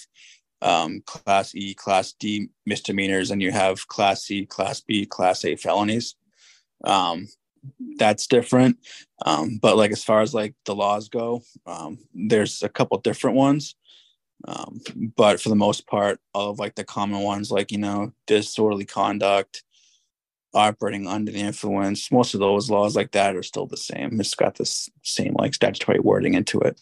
um, 0.62 1.02
Class 1.06 1.56
E, 1.56 1.74
Class 1.74 2.14
D 2.14 2.50
misdemeanors, 2.66 3.32
and 3.32 3.42
you 3.42 3.52
have 3.52 3.88
Class 3.88 4.24
C, 4.24 4.46
Class 4.46 4.82
B, 4.82 5.06
Class 5.06 5.46
A 5.46 5.56
felonies. 5.56 6.16
Um, 6.84 7.28
that's 7.98 8.28
different. 8.28 8.78
Um, 9.26 9.60
but 9.62 9.78
like 9.78 9.92
as 9.92 10.04
far 10.04 10.22
as 10.22 10.34
like 10.34 10.54
the 10.66 10.76
laws 10.76 11.10
go, 11.10 11.42
um, 11.66 12.00
there's 12.14 12.64
a 12.64 12.70
couple 12.70 12.98
different 13.00 13.36
ones. 13.36 13.76
Um, 14.48 14.80
but 15.18 15.42
for 15.42 15.50
the 15.50 15.56
most 15.56 15.86
part, 15.88 16.20
all 16.34 16.52
of 16.52 16.60
like 16.60 16.76
the 16.76 16.86
common 16.86 17.22
ones, 17.22 17.52
like 17.52 17.72
you 17.72 17.78
know, 17.78 18.14
disorderly 18.28 18.86
conduct, 18.86 19.64
operating 20.54 21.08
under 21.08 21.32
the 21.32 21.40
influence, 21.40 22.12
most 22.12 22.34
of 22.34 22.40
those 22.40 22.70
laws 22.70 22.96
like 22.96 23.12
that 23.12 23.36
are 23.36 23.44
still 23.44 23.66
the 23.66 23.78
same. 23.78 24.20
It's 24.20 24.36
got 24.36 24.56
this 24.56 24.90
same 25.04 25.36
like 25.38 25.54
statutory 25.54 26.00
wording 26.00 26.34
into 26.36 26.60
it. 26.62 26.80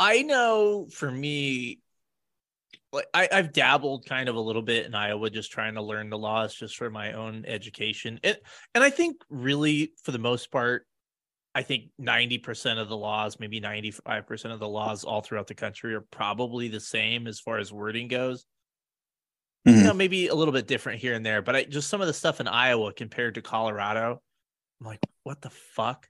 I 0.00 0.22
know 0.22 0.88
for 0.90 1.10
me, 1.10 1.80
like 2.92 3.06
I, 3.14 3.28
I've 3.30 3.52
dabbled 3.52 4.06
kind 4.06 4.28
of 4.28 4.34
a 4.34 4.40
little 4.40 4.62
bit 4.62 4.86
in 4.86 4.94
Iowa, 4.94 5.30
just 5.30 5.52
trying 5.52 5.74
to 5.74 5.82
learn 5.82 6.08
the 6.08 6.18
laws 6.18 6.54
just 6.54 6.76
for 6.76 6.90
my 6.90 7.12
own 7.12 7.44
education. 7.46 8.18
And 8.24 8.38
and 8.74 8.82
I 8.82 8.90
think 8.90 9.22
really 9.28 9.92
for 10.02 10.10
the 10.10 10.18
most 10.18 10.50
part, 10.50 10.86
I 11.54 11.62
think 11.62 11.90
90% 12.00 12.78
of 12.78 12.88
the 12.88 12.96
laws, 12.96 13.38
maybe 13.38 13.60
95% 13.60 14.52
of 14.52 14.58
the 14.58 14.68
laws 14.68 15.04
all 15.04 15.20
throughout 15.20 15.48
the 15.48 15.54
country 15.54 15.94
are 15.94 16.00
probably 16.00 16.68
the 16.68 16.80
same 16.80 17.26
as 17.26 17.38
far 17.38 17.58
as 17.58 17.72
wording 17.72 18.08
goes. 18.08 18.46
Mm-hmm. 19.68 19.78
You 19.78 19.84
know, 19.84 19.94
maybe 19.94 20.28
a 20.28 20.34
little 20.34 20.52
bit 20.52 20.66
different 20.66 21.00
here 21.00 21.14
and 21.14 21.26
there, 21.26 21.42
but 21.42 21.54
I 21.54 21.64
just 21.64 21.90
some 21.90 22.00
of 22.00 22.06
the 22.06 22.14
stuff 22.14 22.40
in 22.40 22.48
Iowa 22.48 22.94
compared 22.94 23.34
to 23.34 23.42
Colorado, 23.42 24.22
I'm 24.80 24.86
like, 24.86 25.00
what 25.24 25.42
the 25.42 25.50
fuck? 25.50 26.08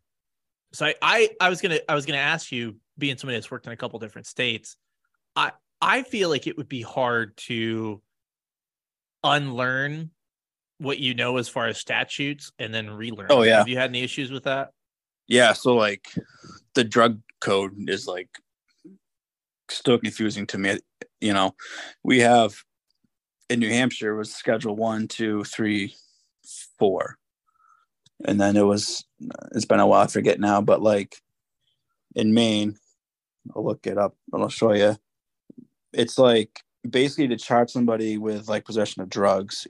So 0.73 0.87
I 0.87 0.95
I, 1.03 1.31
I 1.41 1.49
was 1.49 1.61
gonna 1.61 1.81
I 1.89 1.97
was 1.97 2.07
gonna 2.07 2.19
ask 2.19 2.53
you, 2.53 2.77
being 3.01 3.17
somebody 3.17 3.37
that's 3.37 3.51
worked 3.51 3.67
in 3.67 3.73
a 3.73 3.77
couple 3.77 3.99
different 3.99 4.27
states, 4.27 4.77
I 5.35 5.53
I 5.81 6.03
feel 6.03 6.29
like 6.29 6.47
it 6.47 6.57
would 6.57 6.69
be 6.69 6.83
hard 6.83 7.37
to 7.49 8.01
unlearn 9.25 10.11
what 10.79 10.99
you 10.99 11.15
know 11.15 11.37
as 11.37 11.49
far 11.49 11.67
as 11.67 11.79
statutes 11.79 12.53
and 12.59 12.73
then 12.73 12.91
relearn. 12.91 13.29
Oh 13.31 13.43
yeah. 13.43 13.59
Have 13.59 13.69
you 13.69 13.77
had 13.77 13.91
any 13.91 14.03
issues 14.03 14.31
with 14.31 14.45
that? 14.45 14.71
Yeah, 15.27 15.53
so 15.53 15.75
like 15.75 16.09
the 16.75 16.85
drug 16.85 17.21
code 17.41 17.73
is 17.89 18.07
like 18.07 18.29
still 19.69 19.99
confusing 19.99 20.47
to 20.49 20.59
me. 20.59 20.79
You 21.21 21.33
know, 21.33 21.55
we 22.03 22.21
have 22.21 22.55
in 23.49 23.61
New 23.61 23.69
Hampshire 23.69 24.15
was 24.15 24.35
schedule 24.35 24.75
one, 24.75 25.07
two, 25.09 25.45
three, 25.45 25.95
four. 26.79 27.17
And 28.25 28.41
then 28.41 28.57
it 28.57 28.63
was 28.63 29.05
it's 29.53 29.65
been 29.67 29.81
a 29.81 29.87
while, 29.87 30.03
I 30.03 30.07
forget 30.07 30.41
now, 30.41 30.61
but 30.61 30.83
like 30.83 31.17
in 32.15 32.35
Maine, 32.35 32.77
I'll 33.55 33.65
look 33.65 33.87
it 33.87 33.99
up 33.99 34.17
and 34.33 34.43
I'll 34.43 34.49
show 34.49 34.73
you. 34.73 34.97
It's 35.93 36.19
like 36.19 36.61
basically 36.89 37.29
to 37.29 37.37
charge 37.37 37.71
somebody 37.71 38.19
with 38.19 38.49
like 38.49 38.65
possession 38.65 39.03
of 39.03 39.09
drugs, 39.09 39.67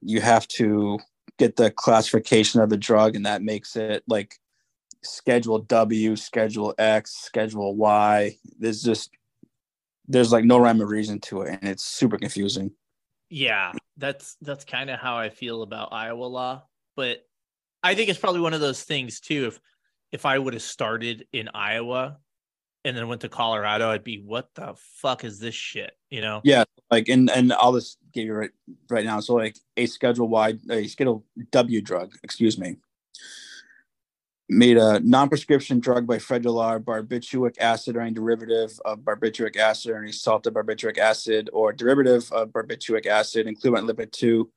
you 0.00 0.20
have 0.20 0.46
to 0.48 0.98
get 1.38 1.56
the 1.56 1.70
classification 1.70 2.60
of 2.60 2.70
the 2.70 2.76
drug, 2.76 3.16
and 3.16 3.26
that 3.26 3.42
makes 3.42 3.76
it 3.76 4.02
like 4.08 4.36
schedule 5.02 5.58
W, 5.58 6.16
schedule 6.16 6.74
X, 6.78 7.16
schedule 7.16 7.76
Y. 7.76 8.36
There's 8.58 8.82
just 8.82 9.10
there's 10.08 10.32
like 10.32 10.44
no 10.44 10.58
rhyme 10.58 10.80
or 10.80 10.86
reason 10.86 11.20
to 11.20 11.42
it, 11.42 11.58
and 11.60 11.70
it's 11.70 11.84
super 11.84 12.18
confusing. 12.18 12.70
Yeah, 13.28 13.72
that's 13.96 14.36
that's 14.40 14.64
kind 14.64 14.90
of 14.90 15.00
how 15.00 15.16
I 15.16 15.30
feel 15.30 15.62
about 15.62 15.92
Iowa 15.92 16.24
law, 16.24 16.64
but 16.94 17.26
I 17.82 17.94
think 17.94 18.08
it's 18.08 18.18
probably 18.18 18.40
one 18.40 18.54
of 18.54 18.60
those 18.60 18.82
things 18.82 19.20
too. 19.20 19.46
If 19.48 19.60
if 20.12 20.24
I 20.24 20.38
would 20.38 20.54
have 20.54 20.62
started 20.62 21.26
in 21.32 21.48
Iowa 21.52 22.18
and 22.86 22.96
then 22.96 23.08
went 23.08 23.20
to 23.22 23.28
Colorado, 23.28 23.90
I'd 23.90 24.04
be, 24.04 24.20
what 24.20 24.54
the 24.54 24.74
fuck 24.76 25.24
is 25.24 25.40
this 25.40 25.56
shit? 25.56 25.96
You 26.08 26.20
know? 26.20 26.40
Yeah, 26.44 26.64
like 26.88 27.08
and 27.08 27.28
and 27.30 27.52
I'll 27.52 27.74
just 27.74 27.98
give 28.12 28.26
you 28.26 28.34
right 28.34 28.50
right 28.88 29.04
now. 29.04 29.18
So 29.18 29.34
like 29.34 29.56
a 29.76 29.86
schedule 29.86 30.28
Y, 30.28 30.54
a 30.70 30.86
schedule 30.86 31.24
W 31.50 31.82
drug, 31.82 32.14
excuse 32.22 32.58
me, 32.58 32.76
made 34.48 34.76
a 34.76 35.00
non-prescription 35.00 35.80
drug 35.80 36.06
by 36.06 36.20
federal 36.20 36.54
barbituric 36.54 37.58
acid 37.58 37.96
or 37.96 38.02
any 38.02 38.12
derivative 38.12 38.78
of 38.84 39.00
barbituric 39.00 39.56
acid 39.56 39.90
or 39.90 40.00
any 40.00 40.12
salt 40.12 40.46
of 40.46 40.54
barbituric 40.54 40.98
acid 40.98 41.50
or 41.52 41.72
derivative 41.72 42.30
of 42.32 42.50
barbituric 42.50 43.06
acid, 43.06 43.48
including 43.48 43.84
lipid 43.84 44.12
2. 44.12 44.48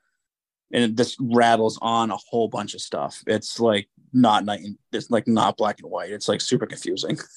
And 0.71 0.95
this 0.95 1.17
rattles 1.19 1.79
on 1.81 2.11
a 2.11 2.17
whole 2.17 2.47
bunch 2.47 2.75
of 2.75 2.81
stuff. 2.81 3.23
It's 3.25 3.59
like 3.59 3.89
not 4.13 4.45
night, 4.45 4.59
it's 4.91 5.09
like 5.09 5.27
not 5.27 5.57
black 5.57 5.79
and 5.81 5.89
white. 5.89 6.11
It's 6.11 6.27
like 6.27 6.41
super 6.41 6.67
confusing. 6.67 7.17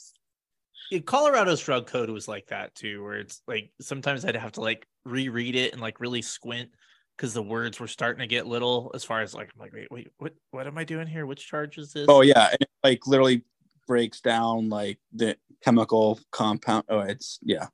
Colorado's 1.01 1.63
drug 1.63 1.87
code 1.87 2.11
was 2.11 2.29
like 2.29 2.47
that 2.49 2.75
too, 2.75 3.03
where 3.03 3.15
it's 3.15 3.43
like 3.47 3.71
sometimes 3.81 4.25
I'd 4.25 4.37
have 4.37 4.53
to 4.53 4.61
like 4.61 4.87
reread 5.05 5.57
it 5.57 5.73
and 5.73 5.81
like 5.81 6.01
really 6.01 6.23
squint 6.23 6.71
because 7.17 7.35
the 7.35 7.43
words 7.43 7.79
were 7.79 7.89
starting 7.89 8.21
to 8.21 8.27
get 8.27 8.47
little 8.47 8.91
as 8.95 9.05
far 9.05 9.23
as 9.23 9.35
like 9.35 9.51
I'm 9.55 9.61
like 9.61 9.73
wait 9.73 9.89
wait 9.91 10.09
what 10.19 10.35
what 10.51 10.67
am 10.67 10.79
I 10.79 10.85
doing 10.85 11.07
here? 11.07 11.27
Which 11.27 11.47
charge 11.47 11.79
is 11.79 11.93
this? 11.93 12.07
Oh 12.09 12.23
yeah, 12.23 12.49
and 12.49 12.59
it 12.61 12.69
like 12.83 13.07
literally 13.07 13.45
breaks 13.87 14.21
down 14.21 14.69
like 14.69 14.99
the 15.13 15.37
chemical 15.63 16.19
compound. 16.31 16.85
Oh, 16.89 17.01
it's 17.01 17.39
yeah. 17.43 17.69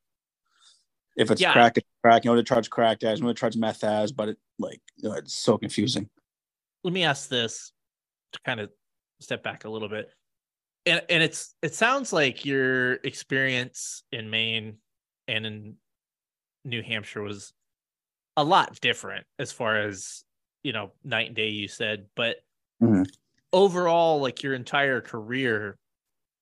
If 1.16 1.30
it's 1.30 1.40
yeah. 1.40 1.52
crack, 1.52 1.76
it's 1.76 1.88
crack. 2.02 2.24
You 2.24 2.30
know 2.30 2.36
to 2.36 2.42
charge 2.42 2.70
crack 2.70 3.02
as, 3.02 3.18
you 3.18 3.24
know 3.24 3.32
to 3.32 3.38
charge 3.38 3.56
meth 3.56 3.84
as, 3.84 4.12
but 4.12 4.28
it 4.28 4.38
like 4.58 4.80
oh, 5.04 5.12
it's 5.12 5.34
so 5.34 5.58
confusing. 5.58 6.08
Let 6.84 6.92
me 6.92 7.04
ask 7.04 7.28
this 7.28 7.72
to 8.32 8.40
kind 8.44 8.60
of 8.60 8.70
step 9.20 9.42
back 9.42 9.64
a 9.64 9.70
little 9.70 9.88
bit. 9.88 10.10
And 10.88 11.02
and 11.08 11.22
it's 11.22 11.54
it 11.62 11.74
sounds 11.74 12.12
like 12.12 12.44
your 12.44 12.94
experience 12.94 14.02
in 14.10 14.30
Maine 14.30 14.78
and 15.26 15.46
in 15.46 15.74
New 16.64 16.82
Hampshire 16.82 17.22
was 17.22 17.52
a 18.36 18.44
lot 18.44 18.80
different 18.80 19.26
as 19.38 19.52
far 19.52 19.80
as 19.80 20.24
you 20.62 20.72
know 20.72 20.92
night 21.04 21.26
and 21.26 21.36
day 21.36 21.48
you 21.48 21.66
said 21.66 22.06
but 22.14 22.36
mm-hmm. 22.80 23.02
overall 23.52 24.20
like 24.20 24.42
your 24.42 24.54
entire 24.54 25.00
career 25.00 25.76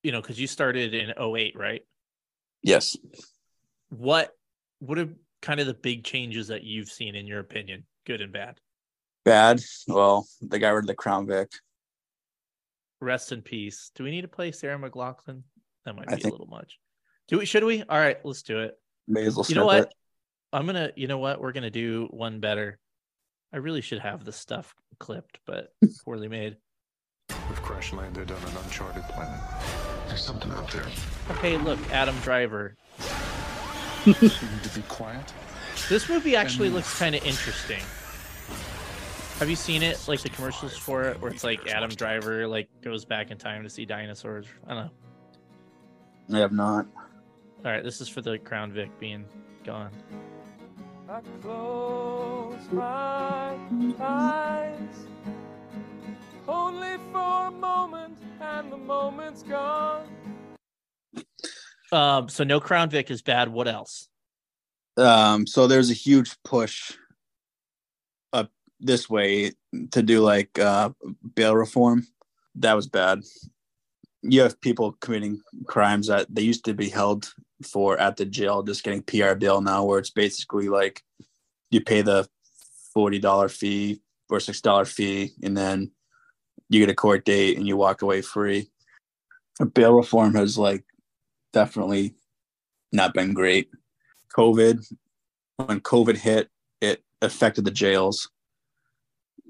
you 0.02 0.12
know 0.12 0.20
because 0.20 0.38
you 0.38 0.46
started 0.46 0.94
in 0.94 1.12
08 1.18 1.56
right? 1.56 1.82
Yes. 2.62 2.96
What 3.88 4.30
what 4.78 4.98
are 4.98 5.08
kind 5.42 5.58
of 5.58 5.66
the 5.66 5.74
big 5.74 6.04
changes 6.04 6.48
that 6.48 6.64
you've 6.64 6.88
seen 6.88 7.14
in 7.14 7.26
your 7.26 7.40
opinion 7.40 7.84
good 8.06 8.20
and 8.20 8.32
bad? 8.32 8.60
Bad? 9.24 9.60
Well 9.88 10.26
the 10.40 10.58
guy 10.58 10.70
of 10.70 10.86
the 10.86 10.94
crown 10.94 11.26
vic 11.26 11.50
rest 13.00 13.32
in 13.32 13.42
peace 13.42 13.90
do 13.94 14.04
we 14.04 14.10
need 14.10 14.22
to 14.22 14.28
play 14.28 14.50
sarah 14.50 14.78
mclachlan 14.78 15.42
that 15.84 15.94
might 15.94 16.08
be 16.08 16.14
think... 16.14 16.26
a 16.26 16.30
little 16.30 16.46
much 16.46 16.78
do 17.28 17.38
we 17.38 17.44
should 17.44 17.64
we 17.64 17.82
all 17.82 17.98
right 17.98 18.18
let's 18.24 18.42
do 18.42 18.60
it 18.60 18.74
may 19.06 19.24
as 19.24 19.36
well 19.36 19.44
you 19.48 19.54
know 19.54 19.66
what 19.66 19.92
I'm 20.52 20.66
gonna, 20.66 20.90
you 20.96 21.06
know 21.06 21.18
what? 21.18 21.40
We're 21.40 21.52
gonna 21.52 21.70
do 21.70 22.08
one 22.10 22.40
better. 22.40 22.78
I 23.52 23.58
really 23.58 23.80
should 23.80 23.98
have 23.98 24.24
this 24.24 24.36
stuff 24.36 24.74
clipped, 24.98 25.38
but 25.46 25.68
poorly 26.04 26.28
made. 26.28 26.56
We've 27.48 27.62
crash 27.62 27.92
landed 27.92 28.30
on 28.30 28.38
an 28.38 28.56
uncharted 28.64 29.02
planet. 29.04 29.40
There's 30.08 30.24
something 30.24 30.50
out 30.52 30.70
there. 30.70 30.86
Okay, 31.32 31.58
look, 31.58 31.78
Adam 31.90 32.16
Driver. 32.20 32.76
you 34.06 34.14
need 34.20 34.32
to 34.62 34.70
be 34.74 34.82
quiet. 34.88 35.32
This 35.88 36.08
movie 36.08 36.36
actually 36.36 36.70
looks 36.70 36.98
kind 36.98 37.14
of 37.14 37.24
interesting. 37.26 37.82
Have 39.38 39.50
you 39.50 39.56
seen 39.56 39.82
it? 39.82 40.02
Like 40.08 40.22
the 40.22 40.30
commercials 40.30 40.78
for 40.78 41.04
it, 41.04 41.20
where 41.20 41.30
it's 41.30 41.44
like 41.44 41.68
Adam 41.68 41.90
Driver 41.90 42.48
like 42.48 42.68
goes 42.80 43.04
back 43.04 43.30
in 43.30 43.36
time 43.36 43.62
to 43.64 43.68
see 43.68 43.84
dinosaurs. 43.84 44.46
I 44.66 44.74
don't 44.74 44.84
know. 46.30 46.38
I 46.38 46.40
have 46.40 46.52
not. 46.52 46.86
All 47.62 47.70
right, 47.70 47.84
this 47.84 48.00
is 48.00 48.08
for 48.08 48.22
the 48.22 48.38
Crown 48.38 48.72
Vic 48.72 48.88
being 48.98 49.26
gone. 49.62 49.90
I 51.06 51.20
close 51.42 52.66
my 52.72 53.56
eyes 54.00 55.06
only 56.48 56.96
for 57.12 57.46
a 57.48 57.50
moment, 57.50 58.18
and 58.40 58.72
the 58.72 58.78
moment's 58.78 59.42
gone. 59.42 60.08
Um, 61.92 62.30
so 62.30 62.42
no 62.42 62.58
Crown 62.58 62.88
Vic 62.88 63.10
is 63.10 63.20
bad. 63.20 63.50
What 63.50 63.68
else? 63.68 64.08
Um, 64.96 65.46
so 65.46 65.66
there's 65.66 65.90
a 65.90 65.94
huge 65.94 66.34
push 66.42 66.92
up 66.92 66.96
this 68.80 69.08
way 69.08 69.52
to 69.90 70.02
do 70.02 70.20
like 70.20 70.58
uh, 70.58 70.90
bail 71.34 71.56
reform. 71.56 72.06
That 72.54 72.74
was 72.74 72.86
bad. 72.86 73.22
You 74.22 74.42
have 74.42 74.60
people 74.60 74.92
committing 75.00 75.40
crimes 75.66 76.08
that 76.08 76.26
they 76.28 76.42
used 76.42 76.64
to 76.64 76.74
be 76.74 76.88
held 76.88 77.32
for 77.64 77.98
at 77.98 78.16
the 78.16 78.26
jail, 78.26 78.62
just 78.62 78.82
getting 78.82 79.02
PR 79.02 79.34
bail 79.34 79.60
now, 79.60 79.84
where 79.84 79.98
it's 79.98 80.10
basically 80.10 80.68
like 80.68 81.02
you 81.70 81.80
pay 81.80 82.02
the 82.02 82.28
forty 82.92 83.18
dollar 83.18 83.48
fee 83.48 84.00
or 84.28 84.40
six 84.40 84.60
dollar 84.60 84.84
fee, 84.84 85.32
and 85.42 85.56
then 85.56 85.90
you 86.68 86.80
get 86.80 86.90
a 86.90 86.94
court 86.94 87.24
date 87.24 87.56
and 87.56 87.66
you 87.66 87.76
walk 87.76 88.02
away 88.02 88.22
free. 88.22 88.70
Bail 89.74 89.94
reform 89.94 90.34
has 90.34 90.58
like 90.58 90.84
definitely 91.52 92.14
not 92.92 93.14
been 93.14 93.32
great. 93.32 93.70
COVID, 94.36 94.84
when 95.56 95.80
COVID 95.80 96.16
hit, 96.16 96.50
it 96.80 97.02
affected 97.22 97.64
the 97.64 97.70
jails. 97.70 98.30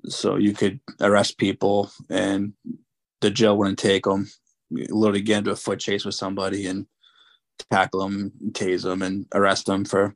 So 0.09 0.37
you 0.37 0.53
could 0.53 0.81
arrest 1.01 1.39
people 1.39 1.91
and 2.11 2.53
the 3.21 3.31
jail 3.31 3.57
wouldn't 3.57 3.79
take 3.79 4.05
them. 4.05 4.29
Literally 4.71 5.23
get 5.23 5.39
into 5.39 5.51
a 5.53 5.57
foot 5.57 5.79
chase 5.79 6.05
with 6.05 6.15
somebody 6.15 6.67
and 6.67 6.87
tackle 7.71 8.01
them, 8.01 8.33
tase 8.51 8.83
them, 8.83 9.03
and 9.03 9.27
arrest 9.35 9.67
them 9.67 9.85
for 9.85 10.15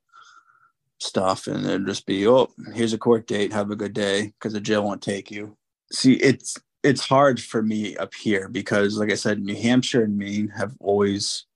stuff. 0.98 1.46
And 1.46 1.64
it'd 1.64 1.86
just 1.86 2.06
be, 2.06 2.26
oh, 2.26 2.50
here's 2.74 2.92
a 2.92 2.98
court 2.98 3.26
date. 3.26 3.52
Have 3.52 3.70
a 3.70 3.76
good 3.76 3.92
day 3.92 4.32
because 4.38 4.52
the 4.52 4.60
jail 4.60 4.84
won't 4.84 5.02
take 5.02 5.30
you. 5.30 5.56
See, 5.92 6.14
it's 6.14 6.56
it's 6.82 7.06
hard 7.06 7.40
for 7.40 7.62
me 7.62 7.96
up 7.96 8.14
here 8.14 8.48
because, 8.48 8.98
like 8.98 9.12
I 9.12 9.16
said, 9.16 9.40
New 9.40 9.56
Hampshire 9.56 10.04
and 10.04 10.16
Maine 10.16 10.48
have 10.48 10.72
always 10.80 11.46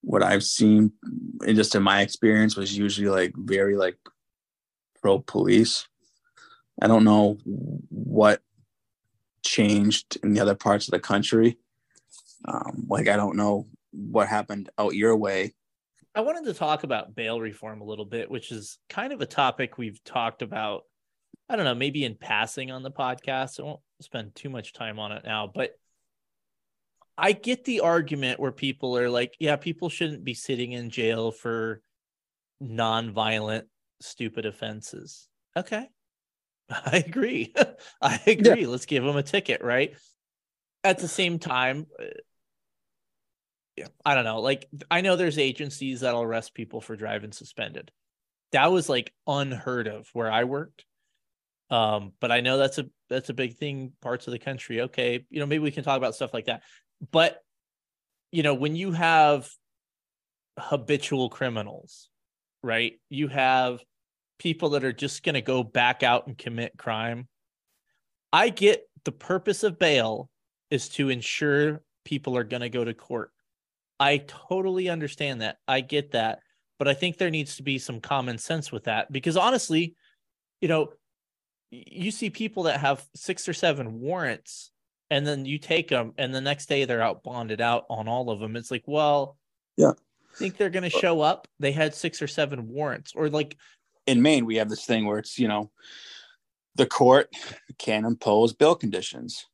what 0.00 0.22
I've 0.22 0.44
seen 0.44 0.92
and 1.46 1.56
just 1.56 1.74
in 1.74 1.82
my 1.82 2.02
experience 2.02 2.56
was 2.56 2.76
usually 2.76 3.08
like 3.08 3.32
very 3.36 3.76
like 3.76 3.96
pro 5.00 5.20
police. 5.20 5.86
I 6.80 6.86
don't 6.86 7.04
know 7.04 7.38
what 7.44 8.42
changed 9.44 10.18
in 10.22 10.34
the 10.34 10.40
other 10.40 10.54
parts 10.54 10.88
of 10.88 10.92
the 10.92 10.98
country. 10.98 11.58
Um, 12.46 12.86
like 12.88 13.08
I 13.08 13.16
don't 13.16 13.36
know 13.36 13.66
what 13.92 14.28
happened 14.28 14.70
out 14.78 14.94
your 14.94 15.16
way. 15.16 15.54
I 16.14 16.20
wanted 16.20 16.44
to 16.44 16.54
talk 16.54 16.84
about 16.84 17.14
bail 17.14 17.40
reform 17.40 17.80
a 17.80 17.84
little 17.84 18.04
bit, 18.04 18.30
which 18.30 18.52
is 18.52 18.78
kind 18.88 19.12
of 19.12 19.20
a 19.20 19.26
topic 19.26 19.78
we've 19.78 20.02
talked 20.04 20.42
about. 20.42 20.82
I 21.48 21.56
don't 21.56 21.64
know, 21.64 21.74
maybe 21.74 22.04
in 22.04 22.14
passing 22.14 22.70
on 22.70 22.82
the 22.82 22.90
podcast. 22.90 23.60
I 23.60 23.64
won't 23.64 23.80
spend 24.00 24.34
too 24.34 24.48
much 24.48 24.72
time 24.72 24.98
on 24.98 25.12
it 25.12 25.24
now, 25.24 25.50
but 25.52 25.72
I 27.16 27.32
get 27.32 27.64
the 27.64 27.80
argument 27.80 28.40
where 28.40 28.52
people 28.52 28.96
are 28.98 29.10
like, 29.10 29.34
yeah, 29.38 29.56
people 29.56 29.88
shouldn't 29.88 30.24
be 30.24 30.34
sitting 30.34 30.72
in 30.72 30.90
jail 30.90 31.30
for 31.30 31.82
non-violent, 32.60 33.68
stupid 34.00 34.46
offenses. 34.46 35.28
Okay. 35.56 35.88
I 36.70 37.04
agree. 37.06 37.54
I 38.02 38.20
agree. 38.26 38.62
Yeah. 38.62 38.68
Let's 38.68 38.86
give 38.86 39.04
them 39.04 39.16
a 39.16 39.22
ticket, 39.22 39.62
right? 39.62 39.94
At 40.82 40.98
the 40.98 41.08
same 41.08 41.38
time, 41.38 41.86
uh, 41.98 42.04
yeah, 43.76 43.88
I 44.04 44.14
don't 44.14 44.24
know. 44.24 44.40
Like, 44.40 44.68
I 44.90 45.00
know 45.00 45.16
there's 45.16 45.38
agencies 45.38 46.00
that'll 46.00 46.22
arrest 46.22 46.54
people 46.54 46.80
for 46.80 46.94
driving 46.96 47.32
suspended. 47.32 47.90
That 48.52 48.70
was 48.70 48.88
like 48.88 49.12
unheard 49.26 49.88
of 49.88 50.08
where 50.12 50.30
I 50.30 50.44
worked. 50.44 50.84
Um, 51.70 52.12
but 52.20 52.30
I 52.30 52.40
know 52.40 52.56
that's 52.58 52.78
a 52.78 52.86
that's 53.08 53.30
a 53.30 53.34
big 53.34 53.56
thing 53.56 53.92
parts 54.00 54.28
of 54.28 54.32
the 54.32 54.38
country. 54.38 54.82
Okay, 54.82 55.24
you 55.30 55.40
know, 55.40 55.46
maybe 55.46 55.64
we 55.64 55.72
can 55.72 55.82
talk 55.82 55.96
about 55.96 56.14
stuff 56.14 56.32
like 56.32 56.44
that 56.44 56.62
but 57.10 57.38
you 58.32 58.42
know 58.42 58.54
when 58.54 58.76
you 58.76 58.92
have 58.92 59.48
habitual 60.58 61.28
criminals 61.28 62.08
right 62.62 62.94
you 63.08 63.28
have 63.28 63.82
people 64.38 64.70
that 64.70 64.84
are 64.84 64.92
just 64.92 65.22
going 65.22 65.34
to 65.34 65.40
go 65.40 65.62
back 65.62 66.02
out 66.02 66.26
and 66.26 66.36
commit 66.36 66.76
crime 66.76 67.28
i 68.32 68.48
get 68.48 68.88
the 69.04 69.12
purpose 69.12 69.62
of 69.62 69.78
bail 69.78 70.28
is 70.70 70.88
to 70.88 71.08
ensure 71.08 71.82
people 72.04 72.36
are 72.36 72.44
going 72.44 72.62
to 72.62 72.68
go 72.68 72.84
to 72.84 72.94
court. 72.94 73.30
I 74.00 74.18
totally 74.26 74.88
understand 74.88 75.40
that. 75.40 75.58
I 75.66 75.80
get 75.80 76.12
that. 76.12 76.40
But 76.78 76.88
i 76.88 76.94
think 76.94 77.16
there 77.16 77.30
needs 77.30 77.56
to 77.56 77.62
be 77.62 77.78
some 77.78 78.00
common 78.00 78.36
sense 78.36 78.72
with 78.72 78.84
that 78.84 79.10
because 79.10 79.36
honestly 79.36 79.94
you 80.60 80.68
know 80.68 80.92
you 81.70 82.10
see 82.10 82.28
people 82.30 82.64
that 82.64 82.80
have 82.80 83.06
six 83.14 83.48
or 83.48 83.54
seven 83.54 84.00
warrants 84.00 84.72
and 85.08 85.24
then 85.24 85.46
you 85.46 85.58
take 85.58 85.88
them 85.88 86.12
and 86.18 86.34
the 86.34 86.40
next 86.40 86.66
day 86.66 86.84
they're 86.84 87.00
out 87.00 87.22
bonded 87.22 87.60
out 87.60 87.84
on 87.88 88.08
all 88.08 88.28
of 88.28 88.40
them 88.40 88.56
it's 88.56 88.72
like 88.72 88.82
well 88.86 89.38
yeah. 89.76 89.92
think 90.36 90.56
they're 90.56 90.68
going 90.68 90.82
to 90.82 90.90
show 90.90 91.20
up? 91.20 91.46
They 91.60 91.72
had 91.72 91.94
six 91.94 92.20
or 92.20 92.26
seven 92.26 92.68
warrants 92.68 93.12
or 93.14 93.30
like 93.30 93.56
in 94.06 94.22
maine 94.22 94.46
we 94.46 94.56
have 94.56 94.68
this 94.68 94.84
thing 94.84 95.06
where 95.06 95.18
it's 95.18 95.38
you 95.38 95.48
know 95.48 95.70
the 96.76 96.86
court 96.86 97.32
can 97.78 98.04
impose 98.04 98.52
bail 98.52 98.74
conditions 98.74 99.46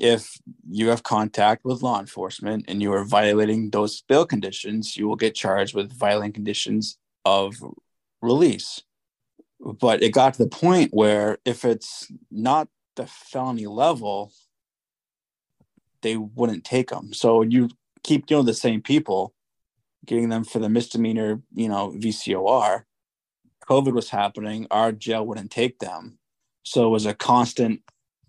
if 0.00 0.38
you 0.68 0.88
have 0.88 1.02
contact 1.02 1.64
with 1.64 1.82
law 1.82 2.00
enforcement 2.00 2.64
and 2.66 2.82
you 2.82 2.92
are 2.92 3.04
violating 3.04 3.70
those 3.70 4.02
bail 4.02 4.26
conditions 4.26 4.96
you 4.96 5.06
will 5.06 5.16
get 5.16 5.34
charged 5.34 5.74
with 5.74 5.92
violating 5.92 6.32
conditions 6.32 6.98
of 7.24 7.54
release 8.20 8.82
but 9.60 10.02
it 10.02 10.12
got 10.12 10.34
to 10.34 10.44
the 10.44 10.50
point 10.50 10.92
where 10.92 11.38
if 11.44 11.64
it's 11.64 12.10
not 12.30 12.68
the 12.96 13.06
felony 13.06 13.66
level, 13.66 14.32
they 16.02 16.16
wouldn't 16.16 16.64
take 16.64 16.90
them. 16.90 17.12
So 17.12 17.42
you 17.42 17.70
keep 18.02 18.26
doing 18.26 18.46
the 18.46 18.54
same 18.54 18.82
people, 18.82 19.34
getting 20.04 20.28
them 20.28 20.44
for 20.44 20.58
the 20.58 20.68
misdemeanor, 20.68 21.42
you 21.54 21.68
know, 21.68 21.92
VCOR. 21.96 22.84
COVID 23.68 23.92
was 23.92 24.10
happening, 24.10 24.66
our 24.70 24.92
jail 24.92 25.26
wouldn't 25.26 25.50
take 25.50 25.78
them. 25.78 26.18
So 26.62 26.86
it 26.86 26.90
was 26.90 27.06
a 27.06 27.14
constant, 27.14 27.82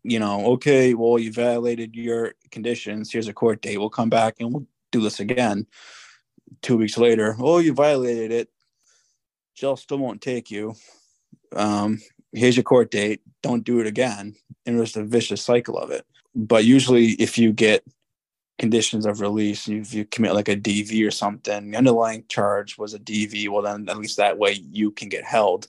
you 0.04 0.20
know, 0.20 0.46
okay, 0.54 0.94
well, 0.94 1.20
you 1.20 1.32
violated 1.32 1.96
your 1.96 2.34
conditions. 2.52 3.12
Here's 3.12 3.28
a 3.28 3.34
court 3.34 3.62
date. 3.62 3.78
We'll 3.78 3.90
come 3.90 4.10
back 4.10 4.36
and 4.40 4.54
we'll 4.54 4.68
do 4.92 5.02
this 5.02 5.20
again. 5.20 5.68
Two 6.62 6.78
weeks 6.78 6.98
later, 6.98 7.36
oh, 7.40 7.60
you 7.60 7.74
violated 7.74 8.32
it. 8.32 8.50
Jail 9.56 9.76
still 9.76 9.98
won't 9.98 10.22
take 10.22 10.52
you. 10.52 10.76
Um, 11.56 12.00
here's 12.34 12.56
your 12.56 12.64
court 12.64 12.92
date 12.92 13.22
don't 13.42 13.64
do 13.64 13.80
it 13.80 13.88
again 13.88 14.36
and 14.66 14.78
it 14.78 14.80
was 14.80 14.94
the 14.94 15.04
vicious 15.04 15.42
cycle 15.42 15.78
of 15.78 15.92
it 15.92 16.06
but 16.36 16.66
usually 16.66 17.12
if 17.14 17.38
you 17.38 17.52
get 17.52 17.84
conditions 18.60 19.06
of 19.06 19.22
release 19.22 19.68
if 19.68 19.94
you 19.94 20.06
commit 20.06 20.34
like 20.34 20.48
a 20.48 20.56
dv 20.56 21.08
or 21.08 21.12
something 21.12 21.72
the 21.72 21.78
underlying 21.78 22.24
charge 22.28 22.78
was 22.78 22.94
a 22.94 23.00
dv 23.00 23.48
well 23.50 23.62
then 23.62 23.88
at 23.90 23.98
least 23.98 24.18
that 24.18 24.38
way 24.38 24.54
you 24.72 24.92
can 24.92 25.10
get 25.10 25.24
held 25.24 25.68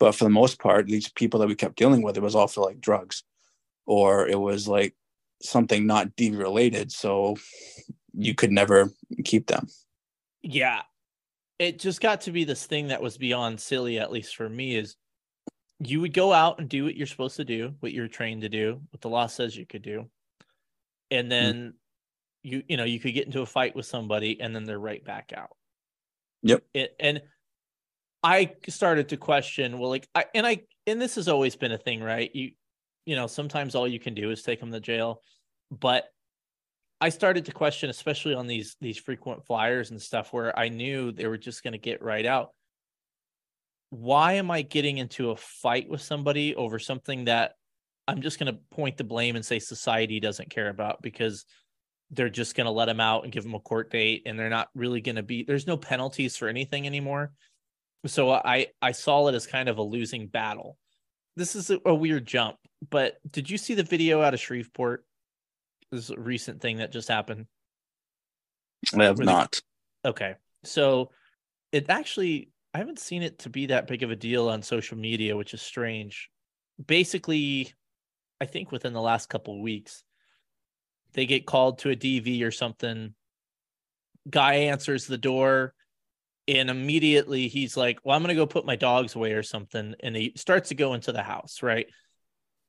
but 0.00 0.14
for 0.14 0.24
the 0.24 0.30
most 0.30 0.58
part 0.58 0.86
these 0.86 1.08
people 1.08 1.38
that 1.38 1.48
we 1.48 1.54
kept 1.54 1.76
dealing 1.76 2.02
with 2.02 2.16
it 2.16 2.22
was 2.22 2.34
all 2.34 2.48
for 2.48 2.64
like 2.64 2.80
drugs 2.80 3.22
or 3.86 4.26
it 4.26 4.38
was 4.38 4.66
like 4.66 4.94
something 5.40 5.86
not 5.86 6.16
dv 6.16 6.36
related 6.38 6.90
so 6.90 7.36
you 8.14 8.34
could 8.34 8.50
never 8.50 8.92
keep 9.24 9.46
them 9.46 9.68
yeah 10.42 10.82
it 11.60 11.78
just 11.78 12.00
got 12.00 12.20
to 12.22 12.32
be 12.32 12.44
this 12.44 12.66
thing 12.66 12.88
that 12.88 13.02
was 13.02 13.16
beyond 13.16 13.60
silly 13.60 13.98
at 13.98 14.10
least 14.10 14.34
for 14.34 14.48
me 14.48 14.76
is 14.76 14.96
you 15.80 16.00
would 16.00 16.12
go 16.12 16.32
out 16.32 16.58
and 16.58 16.68
do 16.68 16.84
what 16.84 16.96
you're 16.96 17.06
supposed 17.06 17.36
to 17.36 17.44
do, 17.44 17.74
what 17.80 17.92
you're 17.92 18.08
trained 18.08 18.42
to 18.42 18.48
do, 18.48 18.80
what 18.90 19.00
the 19.00 19.08
law 19.08 19.26
says 19.26 19.56
you 19.56 19.66
could 19.66 19.82
do. 19.82 20.08
And 21.10 21.26
hmm. 21.26 21.30
then. 21.30 21.74
You 22.48 22.62
you 22.68 22.76
know, 22.76 22.84
you 22.84 23.00
could 23.00 23.14
get 23.14 23.26
into 23.26 23.42
a 23.42 23.46
fight 23.46 23.76
with 23.76 23.86
somebody 23.86 24.40
and 24.40 24.54
then 24.54 24.64
they're 24.64 24.78
right 24.78 25.04
back 25.04 25.32
out. 25.36 25.50
Yep. 26.42 26.64
It, 26.74 26.94
and 27.00 27.22
I 28.22 28.52
started 28.68 29.08
to 29.10 29.16
question, 29.16 29.78
well, 29.78 29.90
like 29.90 30.08
I 30.14 30.26
and 30.34 30.46
I 30.46 30.62
and 30.86 31.00
this 31.00 31.14
has 31.16 31.28
always 31.28 31.56
been 31.56 31.72
a 31.72 31.78
thing, 31.78 32.02
right? 32.02 32.30
You 32.34 32.52
you 33.06 33.16
know, 33.16 33.26
sometimes 33.26 33.74
all 33.74 33.88
you 33.88 34.00
can 34.00 34.14
do 34.14 34.30
is 34.30 34.42
take 34.42 34.60
them 34.60 34.72
to 34.72 34.80
jail. 34.80 35.22
But 35.70 36.04
I 37.00 37.10
started 37.10 37.44
to 37.46 37.52
question, 37.52 37.90
especially 37.90 38.34
on 38.34 38.46
these 38.46 38.76
these 38.80 38.98
frequent 38.98 39.46
flyers 39.46 39.90
and 39.90 40.00
stuff 40.00 40.32
where 40.32 40.56
I 40.58 40.68
knew 40.68 41.12
they 41.12 41.26
were 41.26 41.38
just 41.38 41.62
gonna 41.62 41.78
get 41.78 42.02
right 42.02 42.26
out 42.26 42.50
why 43.90 44.34
am 44.34 44.50
I 44.50 44.62
getting 44.62 44.98
into 44.98 45.30
a 45.30 45.36
fight 45.36 45.88
with 45.88 46.02
somebody 46.02 46.54
over 46.54 46.78
something 46.78 47.24
that 47.24 47.54
I'm 48.06 48.20
just 48.20 48.38
going 48.38 48.52
to 48.52 48.60
point 48.70 48.96
the 48.96 49.04
blame 49.04 49.36
and 49.36 49.44
say 49.44 49.58
society 49.58 50.20
doesn't 50.20 50.50
care 50.50 50.68
about 50.68 51.02
because 51.02 51.44
they're 52.10 52.28
just 52.30 52.54
going 52.54 52.64
to 52.66 52.70
let 52.70 52.86
them 52.86 53.00
out 53.00 53.24
and 53.24 53.32
give 53.32 53.42
them 53.42 53.54
a 53.54 53.60
court 53.60 53.90
date 53.90 54.22
and 54.24 54.38
they're 54.38 54.48
not 54.48 54.68
really 54.74 55.00
going 55.00 55.16
to 55.16 55.22
be 55.22 55.44
there's 55.44 55.66
no 55.66 55.76
penalties 55.76 56.36
for 56.36 56.48
anything 56.48 56.86
anymore. 56.86 57.32
So 58.06 58.30
I 58.30 58.68
I 58.80 58.92
saw 58.92 59.28
it 59.28 59.34
as 59.34 59.46
kind 59.46 59.68
of 59.68 59.78
a 59.78 59.82
losing 59.82 60.28
battle 60.28 60.78
this 61.38 61.54
is 61.54 61.70
a, 61.70 61.78
a 61.86 61.94
weird 61.94 62.26
jump, 62.26 62.56
but 62.90 63.16
did 63.30 63.48
you 63.48 63.56
see 63.56 63.74
the 63.74 63.84
video 63.84 64.20
out 64.20 64.34
of 64.34 64.40
Shreveport? 64.40 65.04
This 65.90 66.04
is 66.04 66.10
a 66.10 66.20
recent 66.20 66.60
thing 66.60 66.78
that 66.78 66.92
just 66.92 67.08
happened. 67.08 67.46
I 68.94 69.04
have 69.04 69.18
Were 69.18 69.24
they- 69.24 69.32
not. 69.32 69.60
Okay. 70.04 70.34
So 70.64 71.10
it 71.72 71.88
actually, 71.88 72.50
I 72.74 72.78
haven't 72.78 72.98
seen 72.98 73.22
it 73.22 73.38
to 73.40 73.50
be 73.50 73.66
that 73.66 73.86
big 73.86 74.02
of 74.02 74.10
a 74.10 74.16
deal 74.16 74.48
on 74.48 74.62
social 74.62 74.98
media, 74.98 75.36
which 75.36 75.54
is 75.54 75.62
strange. 75.62 76.28
Basically, 76.84 77.72
I 78.40 78.44
think 78.44 78.72
within 78.72 78.92
the 78.92 79.00
last 79.00 79.28
couple 79.28 79.54
of 79.54 79.60
weeks, 79.60 80.02
they 81.12 81.26
get 81.26 81.46
called 81.46 81.78
to 81.80 81.90
a 81.90 81.96
DV 81.96 82.42
or 82.42 82.50
something. 82.50 83.14
Guy 84.28 84.54
answers 84.54 85.06
the 85.06 85.18
door, 85.18 85.74
and 86.46 86.70
immediately 86.70 87.48
he's 87.48 87.76
like, 87.76 87.98
Well, 88.04 88.16
I'm 88.16 88.22
going 88.22 88.34
to 88.34 88.40
go 88.40 88.46
put 88.46 88.66
my 88.66 88.76
dogs 88.76 89.14
away 89.14 89.32
or 89.32 89.42
something. 89.42 89.94
And 90.00 90.14
he 90.14 90.32
starts 90.36 90.68
to 90.70 90.74
go 90.74 90.94
into 90.94 91.12
the 91.12 91.22
house, 91.22 91.62
right? 91.62 91.86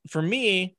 For 0.10 0.22
me, 0.22 0.78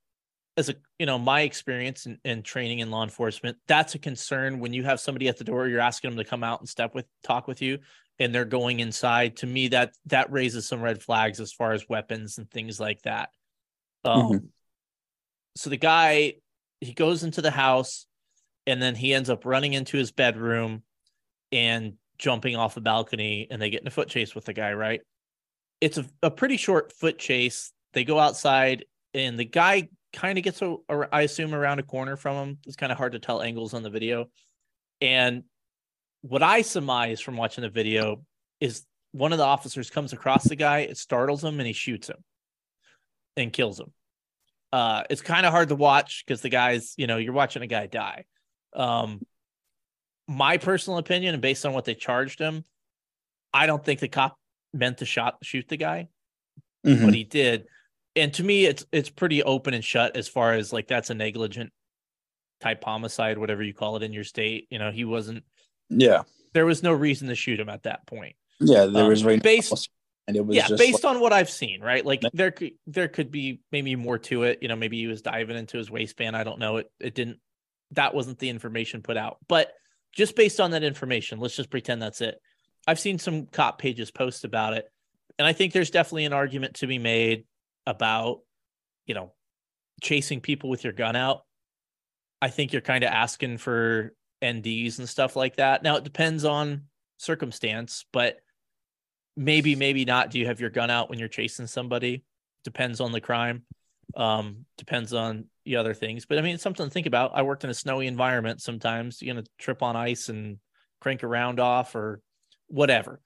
as 0.56 0.68
a 0.68 0.74
you 0.98 1.06
know 1.06 1.18
my 1.18 1.42
experience 1.42 2.06
in, 2.06 2.18
in 2.24 2.42
training 2.42 2.80
in 2.80 2.90
law 2.90 3.02
enforcement 3.02 3.56
that's 3.66 3.94
a 3.94 3.98
concern 3.98 4.60
when 4.60 4.72
you 4.72 4.82
have 4.84 5.00
somebody 5.00 5.28
at 5.28 5.38
the 5.38 5.44
door 5.44 5.68
you're 5.68 5.80
asking 5.80 6.10
them 6.10 6.18
to 6.18 6.28
come 6.28 6.44
out 6.44 6.60
and 6.60 6.68
step 6.68 6.94
with 6.94 7.06
talk 7.22 7.46
with 7.46 7.62
you 7.62 7.78
and 8.18 8.34
they're 8.34 8.44
going 8.44 8.80
inside 8.80 9.36
to 9.36 9.46
me 9.46 9.68
that 9.68 9.94
that 10.06 10.30
raises 10.30 10.66
some 10.66 10.82
red 10.82 11.02
flags 11.02 11.40
as 11.40 11.52
far 11.52 11.72
as 11.72 11.88
weapons 11.88 12.38
and 12.38 12.50
things 12.50 12.78
like 12.78 13.00
that 13.02 13.30
um 14.04 14.28
Mhm. 14.28 14.48
so 15.56 15.70
the 15.70 15.76
guy 15.76 16.34
he 16.80 16.92
goes 16.92 17.22
into 17.22 17.42
the 17.42 17.50
house 17.50 18.06
and 18.66 18.80
then 18.80 18.94
he 18.94 19.14
ends 19.14 19.30
up 19.30 19.44
running 19.44 19.72
into 19.72 19.96
his 19.96 20.12
bedroom 20.12 20.82
and 21.52 21.94
jumping 22.18 22.56
off 22.56 22.76
a 22.76 22.80
balcony 22.80 23.46
and 23.50 23.60
they 23.60 23.70
get 23.70 23.80
in 23.80 23.86
a 23.86 23.90
foot 23.90 24.08
chase 24.08 24.34
with 24.34 24.44
the 24.44 24.52
guy 24.52 24.72
right 24.72 25.00
it's 25.80 25.98
a, 25.98 26.04
a 26.22 26.30
pretty 26.30 26.56
short 26.56 26.92
foot 26.92 27.18
chase 27.18 27.72
they 27.92 28.04
go 28.04 28.18
outside 28.18 28.84
and 29.14 29.38
the 29.38 29.44
guy 29.44 29.88
kind 30.12 30.38
of 30.38 30.44
gets 30.44 30.62
a, 30.62 30.76
a, 30.88 31.08
I 31.12 31.22
assume 31.22 31.54
around 31.54 31.78
a 31.78 31.84
corner 31.84 32.16
from 32.16 32.36
him. 32.36 32.58
It's 32.66 32.76
kind 32.76 32.92
of 32.92 32.98
hard 32.98 33.12
to 33.12 33.18
tell 33.18 33.42
angles 33.42 33.74
on 33.74 33.82
the 33.82 33.90
video. 33.90 34.26
And 35.00 35.44
what 36.22 36.42
I 36.42 36.62
surmise 36.62 37.20
from 37.20 37.36
watching 37.36 37.62
the 37.62 37.70
video 37.70 38.22
is 38.60 38.84
one 39.12 39.32
of 39.32 39.38
the 39.38 39.44
officers 39.44 39.90
comes 39.90 40.12
across 40.12 40.44
the 40.44 40.56
guy, 40.56 40.80
it 40.80 40.98
startles 40.98 41.42
him, 41.42 41.58
and 41.58 41.66
he 41.66 41.72
shoots 41.72 42.08
him 42.08 42.22
and 43.36 43.52
kills 43.52 43.80
him. 43.80 43.92
Uh, 44.72 45.02
it's 45.10 45.20
kind 45.22 45.44
of 45.46 45.52
hard 45.52 45.68
to 45.70 45.74
watch 45.74 46.24
because 46.26 46.40
the 46.42 46.48
guy's, 46.48 46.94
you 46.96 47.06
know, 47.06 47.16
you're 47.16 47.32
watching 47.32 47.62
a 47.62 47.66
guy 47.66 47.86
die. 47.86 48.24
Um, 48.74 49.20
my 50.28 50.58
personal 50.58 50.98
opinion, 50.98 51.34
and 51.34 51.42
based 51.42 51.66
on 51.66 51.72
what 51.72 51.84
they 51.84 51.94
charged 51.94 52.38
him, 52.38 52.64
I 53.52 53.66
don't 53.66 53.84
think 53.84 53.98
the 54.00 54.08
cop 54.08 54.36
meant 54.72 54.98
to 54.98 55.04
shot 55.04 55.38
shoot 55.42 55.66
the 55.68 55.76
guy 55.76 56.08
Mhm. 56.86 57.04
but 57.04 57.14
he 57.14 57.24
did. 57.24 57.66
And 58.14 58.32
to 58.34 58.44
me, 58.44 58.64
it's 58.66 58.86
it's 58.92 59.10
pretty 59.10 59.42
open 59.42 59.74
and 59.74 59.84
shut 59.84 60.16
as 60.16 60.28
far 60.28 60.54
as 60.54 60.72
like 60.72 60.86
that's 60.86 61.10
a 61.10 61.14
negligent 61.14 61.72
type 62.60 62.82
homicide, 62.84 63.38
whatever 63.38 63.62
you 63.62 63.74
call 63.74 63.96
it 63.96 64.02
in 64.04 64.12
your 64.12 64.24
state. 64.24 64.68
You 64.70 64.78
know, 64.78 64.90
he 64.92 65.04
wasn't. 65.04 65.44
Yeah. 65.88 66.22
There 66.54 66.66
was 66.66 66.82
no 66.82 66.92
reason 66.92 67.26
to 67.28 67.34
shoot 67.34 67.58
him 67.58 67.68
at 67.68 67.82
that 67.84 68.06
point. 68.06 68.36
Yeah. 68.60 68.86
There 68.86 69.02
Um, 69.04 69.08
was 69.08 69.24
right 69.24 69.42
based- 69.42 69.90
and 70.30 70.36
it 70.36 70.46
was 70.46 70.56
yeah, 70.56 70.68
just 70.68 70.78
based 70.78 71.04
like, 71.04 71.14
on 71.14 71.20
what 71.20 71.32
I've 71.32 71.50
seen, 71.50 71.80
right? 71.80 72.04
Like 72.04 72.22
there 72.32 72.50
could 72.50 72.72
there 72.86 73.08
could 73.08 73.30
be 73.30 73.60
maybe 73.70 73.96
more 73.96 74.18
to 74.18 74.44
it. 74.44 74.58
You 74.62 74.68
know, 74.68 74.76
maybe 74.76 74.98
he 74.98 75.06
was 75.06 75.22
diving 75.22 75.56
into 75.56 75.76
his 75.76 75.90
waistband. 75.90 76.36
I 76.36 76.44
don't 76.44 76.58
know. 76.58 76.78
It 76.78 76.90
it 77.00 77.14
didn't. 77.14 77.38
That 77.92 78.14
wasn't 78.14 78.38
the 78.38 78.48
information 78.48 79.02
put 79.02 79.16
out. 79.16 79.38
But 79.48 79.72
just 80.12 80.36
based 80.36 80.60
on 80.60 80.70
that 80.70 80.82
information, 80.82 81.40
let's 81.40 81.56
just 81.56 81.70
pretend 81.70 82.00
that's 82.00 82.20
it. 82.20 82.40
I've 82.86 83.00
seen 83.00 83.18
some 83.18 83.46
cop 83.46 83.78
pages 83.78 84.10
post 84.10 84.44
about 84.44 84.74
it, 84.74 84.86
and 85.38 85.46
I 85.46 85.52
think 85.52 85.72
there's 85.72 85.90
definitely 85.90 86.24
an 86.24 86.32
argument 86.32 86.74
to 86.76 86.86
be 86.86 86.98
made 86.98 87.44
about, 87.86 88.40
you 89.06 89.14
know, 89.14 89.32
chasing 90.02 90.40
people 90.40 90.70
with 90.70 90.84
your 90.84 90.92
gun 90.92 91.16
out. 91.16 91.42
I 92.40 92.48
think 92.48 92.72
you're 92.72 92.80
kind 92.80 93.04
of 93.04 93.10
asking 93.10 93.58
for 93.58 94.14
NDs 94.42 94.98
and 94.98 95.08
stuff 95.08 95.36
like 95.36 95.56
that. 95.56 95.82
Now 95.82 95.96
it 95.96 96.04
depends 96.04 96.44
on 96.44 96.84
circumstance, 97.18 98.06
but 98.12 98.38
maybe 99.40 99.74
maybe 99.74 100.04
not. 100.04 100.30
Do 100.30 100.38
you 100.38 100.46
have 100.46 100.60
your 100.60 100.70
gun 100.70 100.90
out 100.90 101.08
when 101.08 101.18
you're 101.18 101.26
chasing 101.26 101.66
somebody? 101.66 102.22
Depends 102.62 103.00
on 103.00 103.10
the 103.10 103.20
crime. 103.20 103.62
Um 104.14 104.66
depends 104.76 105.14
on 105.14 105.46
the 105.64 105.76
other 105.76 105.94
things. 105.94 106.26
But 106.26 106.38
i 106.38 106.42
mean 106.42 106.54
it's 106.54 106.62
something 106.62 106.86
to 106.86 106.90
think 106.90 107.06
about. 107.06 107.32
I 107.34 107.42
worked 107.42 107.64
in 107.64 107.70
a 107.70 107.74
snowy 107.74 108.06
environment 108.06 108.60
sometimes 108.60 109.22
you're 109.22 109.34
to 109.34 109.44
trip 109.58 109.82
on 109.82 109.96
ice 109.96 110.28
and 110.28 110.58
crank 111.00 111.22
a 111.22 111.26
round 111.26 111.58
off 111.58 111.94
or 111.94 112.20
whatever. 112.68 113.20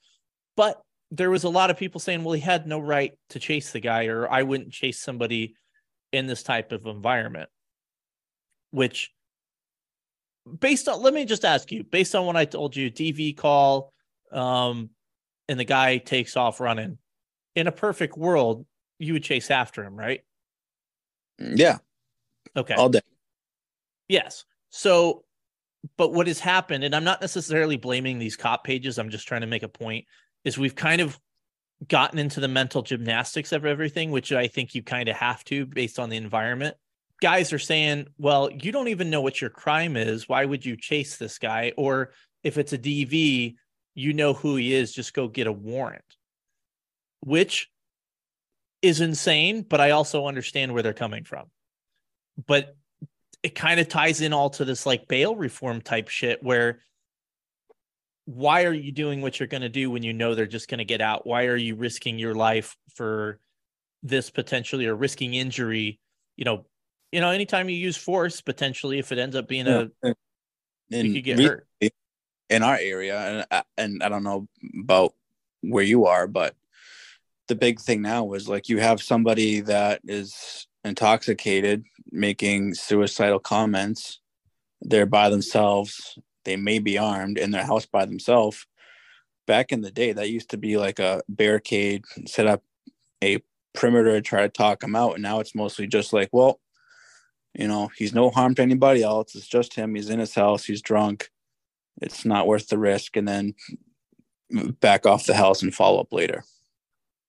But 0.56 0.80
there 1.10 1.30
was 1.30 1.44
a 1.44 1.48
lot 1.48 1.70
of 1.70 1.76
people 1.76 2.00
saying 2.00 2.22
well 2.22 2.32
he 2.32 2.40
had 2.40 2.66
no 2.66 2.78
right 2.78 3.18
to 3.30 3.40
chase 3.40 3.72
the 3.72 3.80
guy 3.80 4.06
or 4.06 4.30
i 4.30 4.42
wouldn't 4.42 4.72
chase 4.72 5.00
somebody 5.00 5.54
in 6.12 6.26
this 6.28 6.44
type 6.44 6.70
of 6.70 6.86
environment. 6.86 7.50
Which 8.70 9.10
based 10.60 10.86
on 10.88 11.02
let 11.02 11.12
me 11.12 11.24
just 11.24 11.44
ask 11.44 11.72
you 11.72 11.82
based 11.82 12.14
on 12.14 12.26
what 12.26 12.36
i 12.36 12.44
told 12.44 12.76
you 12.76 12.90
dv 12.90 13.34
call 13.34 13.90
um 14.30 14.90
and 15.48 15.58
the 15.58 15.64
guy 15.64 15.98
takes 15.98 16.36
off 16.36 16.60
running. 16.60 16.98
In 17.54 17.66
a 17.66 17.72
perfect 17.72 18.16
world 18.16 18.66
you 18.98 19.12
would 19.14 19.24
chase 19.24 19.50
after 19.50 19.84
him 19.84 19.96
right? 19.96 20.20
Mm, 21.40 21.58
yeah, 21.58 21.78
okay. 22.56 22.74
All 22.74 22.88
day. 22.88 23.00
yes. 24.08 24.44
So 24.70 25.24
but 25.96 26.12
what 26.12 26.26
has 26.26 26.40
happened 26.40 26.84
and 26.84 26.94
i'm 26.94 27.04
not 27.04 27.20
necessarily 27.20 27.76
blaming 27.76 28.18
these 28.18 28.36
cop 28.36 28.64
pages 28.64 28.98
i'm 28.98 29.10
just 29.10 29.28
trying 29.28 29.42
to 29.42 29.46
make 29.46 29.62
a 29.62 29.68
point 29.68 30.06
is 30.44 30.58
we've 30.58 30.74
kind 30.74 31.00
of 31.00 31.18
gotten 31.88 32.18
into 32.18 32.40
the 32.40 32.48
mental 32.48 32.82
gymnastics 32.82 33.52
of 33.52 33.66
everything 33.66 34.10
which 34.10 34.32
i 34.32 34.46
think 34.46 34.74
you 34.74 34.82
kind 34.82 35.08
of 35.08 35.16
have 35.16 35.44
to 35.44 35.66
based 35.66 35.98
on 35.98 36.08
the 36.08 36.16
environment. 36.16 36.76
Guys 37.20 37.52
are 37.52 37.58
saying 37.58 38.06
well 38.18 38.50
you 38.50 38.72
don't 38.72 38.88
even 38.88 39.10
know 39.10 39.20
what 39.20 39.40
your 39.40 39.50
crime 39.50 39.96
is. 39.96 40.28
Why 40.28 40.44
would 40.44 40.64
you 40.64 40.76
chase 40.76 41.16
this 41.16 41.38
guy? 41.38 41.72
Or 41.76 42.12
if 42.42 42.58
it's 42.58 42.72
a 42.72 42.78
dv 42.78 43.54
you 43.94 44.12
know 44.12 44.34
who 44.34 44.56
he 44.56 44.74
is 44.74 44.92
just 44.92 45.14
go 45.14 45.28
get 45.28 45.46
a 45.46 45.52
warrant. 45.52 46.04
Which 47.20 47.70
is 48.82 49.00
insane 49.00 49.62
but 49.62 49.80
i 49.80 49.92
also 49.92 50.26
understand 50.26 50.74
where 50.74 50.82
they're 50.82 50.92
coming 50.92 51.24
from. 51.24 51.46
But 52.46 52.76
it 53.42 53.54
kind 53.54 53.80
of 53.80 53.88
ties 53.88 54.20
in 54.20 54.32
all 54.32 54.50
to 54.50 54.64
this 54.64 54.86
like 54.86 55.08
bail 55.08 55.36
reform 55.36 55.80
type 55.80 56.08
shit 56.08 56.42
where 56.42 56.80
why 58.26 58.64
are 58.64 58.72
you 58.72 58.90
doing 58.90 59.20
what 59.20 59.38
you're 59.38 59.46
going 59.46 59.62
to 59.62 59.68
do 59.68 59.90
when 59.90 60.02
you 60.02 60.14
know 60.14 60.34
they're 60.34 60.46
just 60.46 60.68
going 60.68 60.78
to 60.78 60.84
get 60.86 61.02
out? 61.02 61.26
Why 61.26 61.44
are 61.44 61.56
you 61.56 61.76
risking 61.76 62.18
your 62.18 62.34
life 62.34 62.74
for 62.94 63.38
this 64.02 64.30
potentially 64.30 64.86
or 64.86 64.94
risking 64.94 65.34
injury? 65.34 66.00
You 66.36 66.44
know 66.44 66.66
you 67.12 67.20
know 67.20 67.30
anytime 67.30 67.68
you 67.68 67.76
use 67.76 67.96
force 67.96 68.40
potentially 68.40 68.98
if 68.98 69.12
it 69.12 69.18
ends 69.18 69.36
up 69.36 69.48
being 69.48 69.66
a 69.66 69.88
And 70.90 71.08
you 71.08 71.14
could 71.14 71.24
get 71.24 71.38
hurt 71.38 71.66
in 72.50 72.62
our 72.62 72.76
area, 72.76 73.18
and 73.18 73.46
I- 73.50 73.64
and 73.78 74.02
I 74.02 74.08
don't 74.08 74.24
know 74.24 74.48
about 74.80 75.14
where 75.60 75.84
you 75.84 76.06
are, 76.06 76.26
but 76.26 76.54
the 77.48 77.54
big 77.54 77.80
thing 77.80 78.02
now 78.02 78.32
is 78.32 78.48
like 78.48 78.68
you 78.68 78.78
have 78.80 79.02
somebody 79.02 79.60
that 79.60 80.00
is 80.04 80.66
intoxicated 80.84 81.84
making 82.10 82.74
suicidal 82.74 83.38
comments. 83.38 84.20
They're 84.80 85.06
by 85.06 85.30
themselves. 85.30 86.18
They 86.44 86.56
may 86.56 86.78
be 86.78 86.98
armed 86.98 87.38
in 87.38 87.50
their 87.50 87.64
house 87.64 87.86
by 87.86 88.04
themselves. 88.04 88.66
Back 89.46 89.72
in 89.72 89.80
the 89.80 89.90
day, 89.90 90.12
that 90.12 90.30
used 90.30 90.50
to 90.50 90.56
be 90.56 90.76
like 90.76 90.98
a 90.98 91.22
barricade, 91.28 92.04
set 92.26 92.46
up 92.46 92.62
a 93.22 93.42
perimeter 93.74 94.12
to 94.12 94.22
try 94.22 94.42
to 94.42 94.48
talk 94.48 94.80
them 94.80 94.94
out. 94.94 95.14
And 95.14 95.22
now 95.22 95.40
it's 95.40 95.54
mostly 95.54 95.86
just 95.86 96.12
like, 96.12 96.28
well, 96.32 96.60
you 97.54 97.68
know, 97.68 97.90
he's 97.96 98.14
no 98.14 98.30
harm 98.30 98.54
to 98.56 98.62
anybody 98.62 99.02
else. 99.02 99.34
It's 99.34 99.46
just 99.46 99.74
him. 99.74 99.94
He's 99.94 100.10
in 100.10 100.18
his 100.18 100.34
house. 100.34 100.64
He's 100.64 100.82
drunk. 100.82 101.30
It's 102.02 102.24
not 102.24 102.46
worth 102.46 102.68
the 102.68 102.78
risk. 102.78 103.16
And 103.16 103.26
then 103.28 103.54
back 104.80 105.06
off 105.06 105.26
the 105.26 105.34
house 105.34 105.62
and 105.62 105.74
follow 105.74 106.00
up 106.00 106.12
later. 106.12 106.44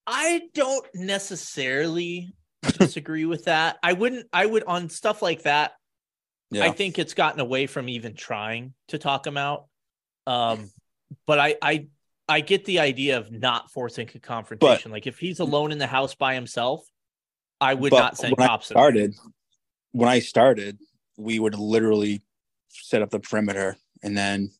I 0.08 0.44
don't 0.54 0.86
necessarily 0.94 2.36
disagree 2.62 3.26
with 3.26 3.46
that. 3.46 3.78
I 3.82 3.94
wouldn't 3.94 4.28
I 4.34 4.46
would 4.46 4.64
on 4.64 4.90
stuff 4.90 5.22
like 5.22 5.44
that 5.44 5.74
Yeah. 6.52 6.66
I 6.66 6.72
think 6.72 7.00
it's 7.00 7.14
gotten 7.14 7.40
away 7.40 7.68
from 7.68 7.90
even 7.90 8.16
trying 8.16 8.74
to 8.90 8.98
talk 8.98 9.26
him 9.26 9.38
out. 9.38 9.66
Um, 10.28 10.72
but 11.26 11.40
I, 11.40 11.56
I, 11.62 11.88
I 12.28 12.42
get 12.42 12.66
the 12.66 12.80
idea 12.80 13.18
of 13.18 13.32
not 13.32 13.72
forcing 13.72 14.10
a 14.14 14.20
confrontation. 14.20 14.92
like 14.92 15.08
if 15.08 15.20
he's 15.20 15.40
alone 15.40 15.72
in 15.72 15.78
the 15.78 15.88
house 15.88 16.16
by 16.16 16.34
himself, 16.34 16.86
I 17.60 17.74
would 17.74 17.92
not 17.92 18.18
send 18.18 18.36
when 18.38 18.48
cops. 18.48 18.72
I 18.72 18.74
started, 18.74 19.16
when 19.92 20.10
I 20.10 20.20
started, 20.20 20.80
we 21.18 21.40
would 21.40 21.56
literally 21.56 22.22
set 22.70 23.02
up 23.02 23.10
the 23.10 23.20
perimeter 23.20 23.78
and 24.06 24.18
then 24.18 24.52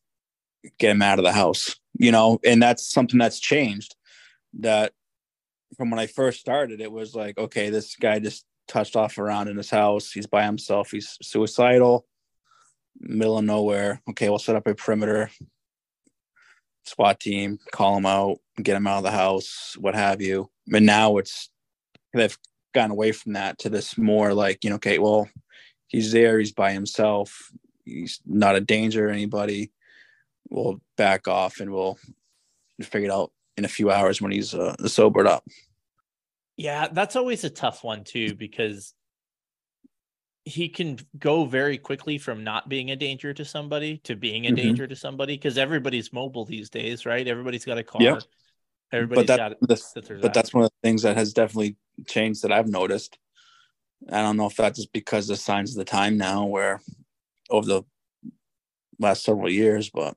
get 0.78 0.90
him 0.90 1.00
out 1.00 1.18
of 1.18 1.24
the 1.24 1.32
house. 1.32 1.76
You 1.98 2.12
know, 2.12 2.38
and 2.44 2.62
that's 2.62 2.90
something 2.90 3.18
that's 3.18 3.40
changed. 3.40 3.94
That 4.60 4.92
from 5.78 5.90
when 5.90 6.00
I 6.00 6.06
first 6.06 6.40
started, 6.40 6.80
it 6.80 6.92
was 6.92 7.14
like, 7.14 7.38
okay, 7.38 7.70
this 7.70 7.96
guy 7.96 8.18
just 8.18 8.44
touched 8.68 8.96
off 8.96 9.16
around 9.16 9.48
in 9.48 9.56
his 9.56 9.70
house. 9.70 10.10
He's 10.10 10.26
by 10.26 10.44
himself. 10.44 10.90
He's 10.90 11.16
suicidal, 11.22 12.06
middle 12.98 13.38
of 13.38 13.44
nowhere. 13.44 14.02
Okay, 14.10 14.28
we'll 14.28 14.38
set 14.38 14.56
up 14.56 14.66
a 14.66 14.74
perimeter. 14.74 15.30
SWAT 16.84 17.18
team, 17.18 17.58
call 17.72 17.96
him 17.96 18.06
out, 18.06 18.38
get 18.62 18.76
him 18.76 18.86
out 18.86 18.98
of 18.98 19.04
the 19.04 19.10
house, 19.10 19.76
what 19.78 19.94
have 19.94 20.20
you. 20.20 20.50
But 20.66 20.82
now 20.82 21.16
it's 21.16 21.50
they've 22.12 22.36
gotten 22.74 22.90
away 22.90 23.12
from 23.12 23.32
that 23.34 23.58
to 23.58 23.70
this 23.70 23.96
more 23.96 24.34
like 24.34 24.62
you 24.62 24.70
know 24.70 24.76
okay 24.76 24.98
well 24.98 25.28
he's 25.88 26.12
there 26.12 26.38
he's 26.38 26.52
by 26.52 26.72
himself 26.72 27.50
he's 27.86 28.20
not 28.26 28.56
a 28.56 28.60
danger 28.60 29.06
to 29.06 29.12
anybody 29.12 29.72
we'll 30.50 30.80
back 30.96 31.26
off 31.26 31.60
and 31.60 31.72
we'll 31.72 31.98
figure 32.82 33.08
it 33.08 33.12
out 33.12 33.32
in 33.56 33.64
a 33.64 33.68
few 33.68 33.90
hours 33.90 34.20
when 34.20 34.32
he's 34.32 34.54
uh, 34.54 34.76
sobered 34.86 35.26
up 35.26 35.42
Yeah, 36.58 36.88
that's 36.92 37.16
always 37.16 37.44
a 37.44 37.50
tough 37.50 37.82
one 37.82 38.04
too 38.04 38.34
because 38.34 38.92
he 40.44 40.68
can 40.68 40.98
go 41.18 41.44
very 41.44 41.76
quickly 41.76 42.18
from 42.18 42.44
not 42.44 42.68
being 42.68 42.90
a 42.90 42.96
danger 42.96 43.34
to 43.34 43.44
somebody 43.44 43.98
to 44.04 44.14
being 44.14 44.46
a 44.46 44.50
Mhm. 44.50 44.56
danger 44.56 44.86
to 44.86 44.94
somebody 44.94 45.34
because 45.34 45.58
everybody's 45.58 46.12
mobile 46.12 46.44
these 46.44 46.70
days, 46.70 47.04
right? 47.04 47.26
Everybody's 47.26 47.64
got 47.64 47.78
a 47.78 47.82
car. 47.82 48.02
Yeah. 48.02 48.20
Everybody's 48.92 49.26
but 49.26 49.36
got 49.36 49.68
that, 49.68 49.78
scissors 49.80 50.22
but 50.22 50.28
out. 50.28 50.34
that's 50.34 50.54
one 50.54 50.62
of 50.64 50.70
the 50.70 50.88
things 50.88 51.02
that 51.02 51.16
has 51.16 51.32
definitely 51.32 51.76
changed 52.06 52.42
that 52.42 52.52
I've 52.52 52.68
noticed. 52.68 53.18
I 54.08 54.22
don't 54.22 54.36
know 54.36 54.46
if 54.46 54.54
that's 54.56 54.78
just 54.78 54.92
because 54.92 55.26
the 55.26 55.36
signs 55.36 55.72
of 55.72 55.78
the 55.78 55.90
time 55.90 56.16
now, 56.16 56.44
where 56.44 56.80
over 57.50 57.66
the 57.66 57.82
last 58.98 59.24
several 59.24 59.50
years, 59.50 59.90
but 59.90 60.16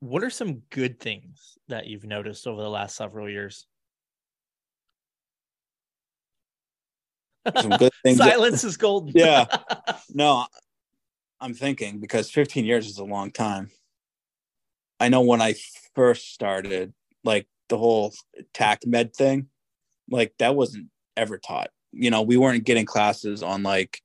what 0.00 0.22
are 0.22 0.30
some 0.30 0.62
good 0.70 1.00
things 1.00 1.58
that 1.68 1.86
you've 1.86 2.04
noticed 2.04 2.46
over 2.46 2.62
the 2.62 2.70
last 2.70 2.96
several 2.96 3.28
years? 3.28 3.66
some 7.60 7.70
good 7.70 7.92
things. 8.02 8.18
Silence 8.18 8.64
is 8.64 8.76
golden. 8.76 9.12
Yeah. 9.14 9.46
no, 10.14 10.46
I'm 11.40 11.54
thinking 11.54 11.98
because 11.98 12.30
15 12.30 12.64
years 12.64 12.86
is 12.86 12.98
a 12.98 13.04
long 13.04 13.30
time. 13.30 13.70
I 14.98 15.08
know 15.08 15.22
when 15.22 15.42
I 15.42 15.54
first 15.94 16.32
started, 16.32 16.94
like 17.22 17.46
the 17.68 17.78
whole 17.78 18.14
TAC 18.54 18.86
med 18.86 19.14
thing, 19.14 19.48
like 20.10 20.32
that 20.38 20.54
wasn't 20.54 20.86
ever 21.16 21.38
taught. 21.38 21.70
You 21.92 22.10
know, 22.10 22.22
we 22.22 22.36
weren't 22.36 22.64
getting 22.64 22.86
classes 22.86 23.42
on 23.42 23.62
like 23.62 24.00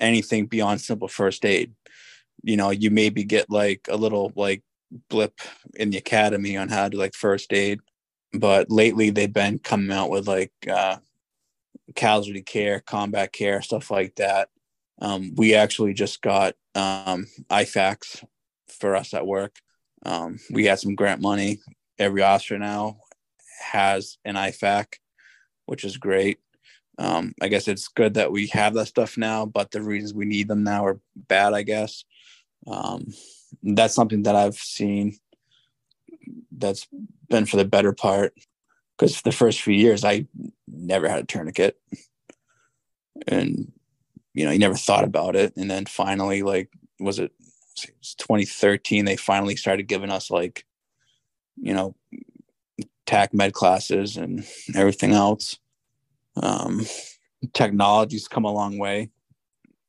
anything 0.00 0.46
beyond 0.46 0.80
simple 0.80 1.08
first 1.08 1.44
aid. 1.44 1.74
You 2.42 2.56
know, 2.56 2.70
you 2.70 2.90
maybe 2.90 3.24
get 3.24 3.50
like 3.50 3.86
a 3.88 3.96
little 3.96 4.32
like 4.34 4.62
blip 5.08 5.40
in 5.74 5.90
the 5.90 5.98
academy 5.98 6.56
on 6.56 6.68
how 6.68 6.88
to 6.88 6.96
like 6.96 7.14
first 7.14 7.52
aid, 7.52 7.80
but 8.32 8.70
lately 8.70 9.10
they've 9.10 9.32
been 9.32 9.58
coming 9.58 9.92
out 9.92 10.10
with 10.10 10.26
like 10.26 10.52
uh 10.70 10.96
casualty 11.94 12.42
care, 12.42 12.80
combat 12.80 13.32
care, 13.32 13.62
stuff 13.62 13.90
like 13.90 14.16
that. 14.16 14.48
Um, 15.00 15.34
we 15.36 15.54
actually 15.54 15.94
just 15.94 16.22
got 16.22 16.54
um, 16.74 17.26
IFAKs 17.50 18.24
for 18.68 18.96
us 18.96 19.14
at 19.14 19.26
work. 19.26 19.56
Um, 20.04 20.38
we 20.50 20.66
had 20.66 20.78
some 20.78 20.94
grant 20.94 21.20
money. 21.20 21.60
Every 21.98 22.22
officer 22.22 22.58
now 22.58 22.98
has 23.72 24.18
an 24.24 24.34
IFAK, 24.34 24.94
which 25.66 25.84
is 25.84 25.96
great. 25.96 26.38
Um, 27.02 27.34
I 27.42 27.48
guess 27.48 27.66
it's 27.66 27.88
good 27.88 28.14
that 28.14 28.30
we 28.30 28.46
have 28.48 28.74
that 28.74 28.86
stuff 28.86 29.18
now, 29.18 29.44
but 29.44 29.72
the 29.72 29.82
reasons 29.82 30.14
we 30.14 30.24
need 30.24 30.46
them 30.46 30.62
now 30.62 30.86
are 30.86 31.00
bad, 31.16 31.52
I 31.52 31.62
guess. 31.62 32.04
Um, 32.64 33.08
that's 33.60 33.94
something 33.94 34.22
that 34.22 34.36
I've 34.36 34.54
seen 34.54 35.18
that's 36.52 36.86
been 37.28 37.44
for 37.46 37.56
the 37.56 37.64
better 37.64 37.92
part 37.92 38.34
because 38.96 39.20
the 39.22 39.32
first 39.32 39.62
few 39.62 39.74
years 39.74 40.04
I 40.04 40.26
never 40.68 41.08
had 41.08 41.18
a 41.18 41.24
tourniquet. 41.24 41.76
And 43.26 43.72
you 44.32 44.44
know 44.44 44.52
you 44.52 44.60
never 44.60 44.76
thought 44.76 45.02
about 45.02 45.34
it. 45.34 45.56
And 45.56 45.68
then 45.68 45.86
finally 45.86 46.42
like 46.42 46.70
was 47.00 47.18
it, 47.18 47.32
it 47.82 47.94
was 47.98 48.14
2013 48.14 49.04
they 49.04 49.16
finally 49.16 49.56
started 49.56 49.88
giving 49.88 50.10
us 50.10 50.30
like 50.30 50.64
you 51.56 51.74
know 51.74 51.96
tac 53.06 53.34
med 53.34 53.52
classes 53.54 54.16
and 54.16 54.46
everything 54.76 55.12
else 55.12 55.58
um 56.36 56.80
technology's 57.52 58.28
come 58.28 58.44
a 58.44 58.52
long 58.52 58.78
way 58.78 59.10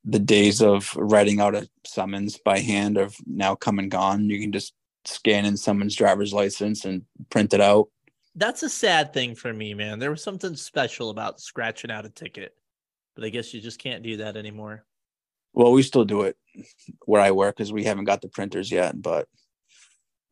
the 0.05 0.19
days 0.19 0.61
of 0.61 0.93
writing 0.97 1.39
out 1.39 1.55
a 1.55 1.67
summons 1.85 2.37
by 2.37 2.59
hand 2.59 2.97
have 2.97 3.15
now 3.25 3.55
come 3.55 3.79
and 3.79 3.91
gone 3.91 4.29
you 4.29 4.39
can 4.39 4.51
just 4.51 4.73
scan 5.05 5.45
in 5.45 5.57
someone's 5.57 5.95
driver's 5.95 6.33
license 6.33 6.85
and 6.85 7.03
print 7.29 7.53
it 7.53 7.61
out 7.61 7.87
That's 8.35 8.63
a 8.63 8.69
sad 8.69 9.13
thing 9.13 9.35
for 9.35 9.53
me, 9.53 9.75
man. 9.75 9.99
There 9.99 10.09
was 10.09 10.23
something 10.23 10.55
special 10.55 11.11
about 11.11 11.39
scratching 11.39 11.91
out 11.91 12.05
a 12.05 12.09
ticket, 12.09 12.55
but 13.15 13.23
I 13.23 13.29
guess 13.29 13.53
you 13.53 13.61
just 13.61 13.77
can't 13.77 14.01
do 14.01 14.17
that 14.17 14.37
anymore. 14.37 14.85
Well, 15.53 15.71
we 15.71 15.83
still 15.83 16.03
do 16.05 16.23
it 16.23 16.35
where 17.05 17.21
I 17.21 17.29
work 17.29 17.55
because 17.55 17.71
we 17.71 17.83
haven't 17.83 18.05
got 18.05 18.21
the 18.21 18.29
printers 18.29 18.71
yet. 18.71 18.99
But, 18.99 19.27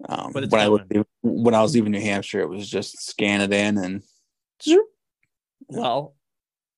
um, 0.09 0.31
But 0.33 0.49
when 0.49 0.61
I 0.61 0.69
was 0.69 0.81
when 1.21 1.53
I 1.53 1.61
was 1.61 1.75
leaving 1.75 1.91
New 1.91 2.01
Hampshire, 2.01 2.41
it 2.41 2.49
was 2.49 2.67
just 2.67 2.99
scan 3.05 3.41
it 3.41 3.53
in 3.53 3.77
and 3.77 4.01
Well, 5.71 6.15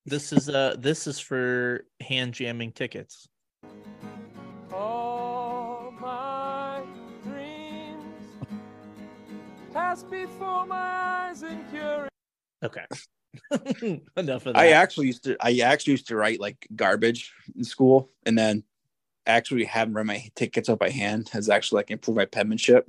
this 0.06 0.32
is 0.32 0.50
uh 0.50 0.76
this 0.78 1.08
is 1.08 1.20
for 1.20 1.86
hand 2.00 2.36
jamming 2.36 2.74
tickets. 2.74 3.28
All 4.72 5.92
my 6.00 6.84
dreams 7.24 8.04
pass 9.74 10.04
before 10.04 10.68
my 10.68 10.76
eyes 10.78 11.42
in 11.42 11.66
curiosity. 11.72 12.10
Okay. 12.64 12.86
Enough 14.16 14.46
of 14.46 14.54
that. 14.54 14.58
I 14.58 14.74
actually 14.74 15.08
used 15.08 15.24
to 15.24 15.38
I 15.42 15.58
actually 15.64 15.94
used 15.94 16.10
to 16.10 16.16
write 16.16 16.40
like 16.40 16.68
garbage 16.76 17.34
in 17.58 17.64
school, 17.64 18.12
and 18.28 18.38
then 18.38 18.64
actually 19.26 19.64
having 19.64 19.96
write 19.96 20.06
my 20.06 20.24
tickets 20.36 20.70
up 20.70 20.78
by 20.78 20.92
hand 20.92 21.30
has 21.30 21.50
actually 21.50 21.78
like 21.78 21.90
improved 21.90 22.18
my 22.18 22.26
penmanship 22.26 22.88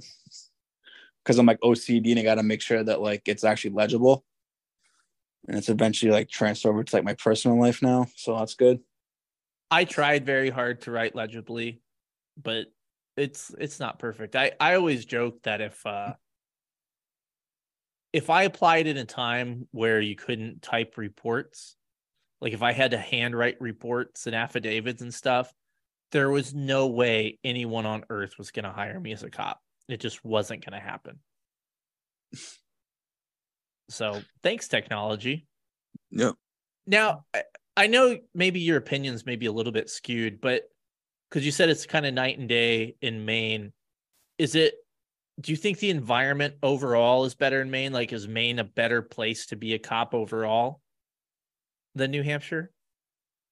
because 1.24 1.38
I'm 1.38 1.46
like 1.46 1.60
OCD 1.60 2.10
and 2.10 2.20
I 2.20 2.24
got 2.24 2.34
to 2.34 2.42
make 2.42 2.60
sure 2.60 2.84
that 2.84 3.00
like 3.00 3.22
it's 3.26 3.42
actually 3.42 3.70
legible, 3.70 4.22
and 5.46 5.56
it's 5.56 5.68
eventually 5.68 6.12
like 6.12 6.28
transferred 6.28 6.70
over 6.70 6.84
to 6.84 6.96
like 6.96 7.04
my 7.04 7.14
personal 7.14 7.60
life 7.60 7.82
now, 7.82 8.06
so 8.16 8.38
that's 8.38 8.54
good. 8.54 8.80
I 9.70 9.84
tried 9.84 10.26
very 10.26 10.50
hard 10.50 10.82
to 10.82 10.90
write 10.90 11.14
legibly, 11.14 11.80
but 12.40 12.66
it's 13.16 13.54
it's 13.58 13.80
not 13.80 13.98
perfect. 13.98 14.36
I 14.36 14.52
I 14.60 14.74
always 14.74 15.04
joke 15.04 15.42
that 15.42 15.60
if 15.60 15.84
uh 15.86 16.14
if 18.12 18.30
I 18.30 18.44
applied 18.44 18.86
in 18.86 18.96
a 18.96 19.04
time 19.04 19.66
where 19.72 20.00
you 20.00 20.14
couldn't 20.14 20.62
type 20.62 20.96
reports, 20.96 21.76
like 22.40 22.52
if 22.52 22.62
I 22.62 22.70
had 22.70 22.92
to 22.92 22.98
handwrite 22.98 23.60
reports 23.60 24.26
and 24.26 24.36
affidavits 24.36 25.02
and 25.02 25.12
stuff, 25.12 25.52
there 26.12 26.30
was 26.30 26.54
no 26.54 26.86
way 26.86 27.40
anyone 27.42 27.86
on 27.86 28.04
earth 28.10 28.38
was 28.38 28.52
going 28.52 28.66
to 28.66 28.70
hire 28.70 29.00
me 29.00 29.12
as 29.12 29.24
a 29.24 29.30
cop. 29.30 29.60
It 29.88 29.98
just 29.98 30.24
wasn't 30.24 30.64
going 30.64 30.80
to 30.80 30.86
happen. 30.86 31.18
So, 33.88 34.22
thanks 34.42 34.68
technology. 34.68 35.46
Yep. 36.10 36.34
Now, 36.86 37.24
I, 37.34 37.42
I 37.76 37.86
know 37.86 38.18
maybe 38.34 38.60
your 38.60 38.76
opinions 38.76 39.26
may 39.26 39.36
be 39.36 39.46
a 39.46 39.52
little 39.52 39.72
bit 39.72 39.90
skewed, 39.90 40.40
but 40.40 40.64
because 41.28 41.44
you 41.44 41.52
said 41.52 41.68
it's 41.68 41.86
kind 41.86 42.06
of 42.06 42.14
night 42.14 42.38
and 42.38 42.48
day 42.48 42.96
in 43.00 43.24
Maine, 43.24 43.72
is 44.38 44.54
it? 44.54 44.74
Do 45.40 45.50
you 45.50 45.56
think 45.56 45.78
the 45.78 45.90
environment 45.90 46.54
overall 46.62 47.24
is 47.24 47.34
better 47.34 47.60
in 47.60 47.70
Maine? 47.70 47.92
Like, 47.92 48.12
is 48.12 48.28
Maine 48.28 48.60
a 48.60 48.64
better 48.64 49.02
place 49.02 49.46
to 49.46 49.56
be 49.56 49.74
a 49.74 49.78
cop 49.80 50.14
overall 50.14 50.80
than 51.96 52.12
New 52.12 52.22
Hampshire? 52.22 52.70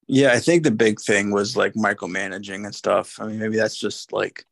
Yeah, 0.07 0.33
I 0.33 0.39
think 0.39 0.63
the 0.63 0.71
big 0.71 1.01
thing 1.01 1.31
was 1.31 1.57
like 1.57 1.75
micromanaging 1.75 2.65
and 2.65 2.75
stuff. 2.75 3.19
I 3.19 3.27
mean, 3.27 3.39
maybe 3.39 3.57
that's 3.57 3.77
just 3.77 4.13
like 4.13 4.45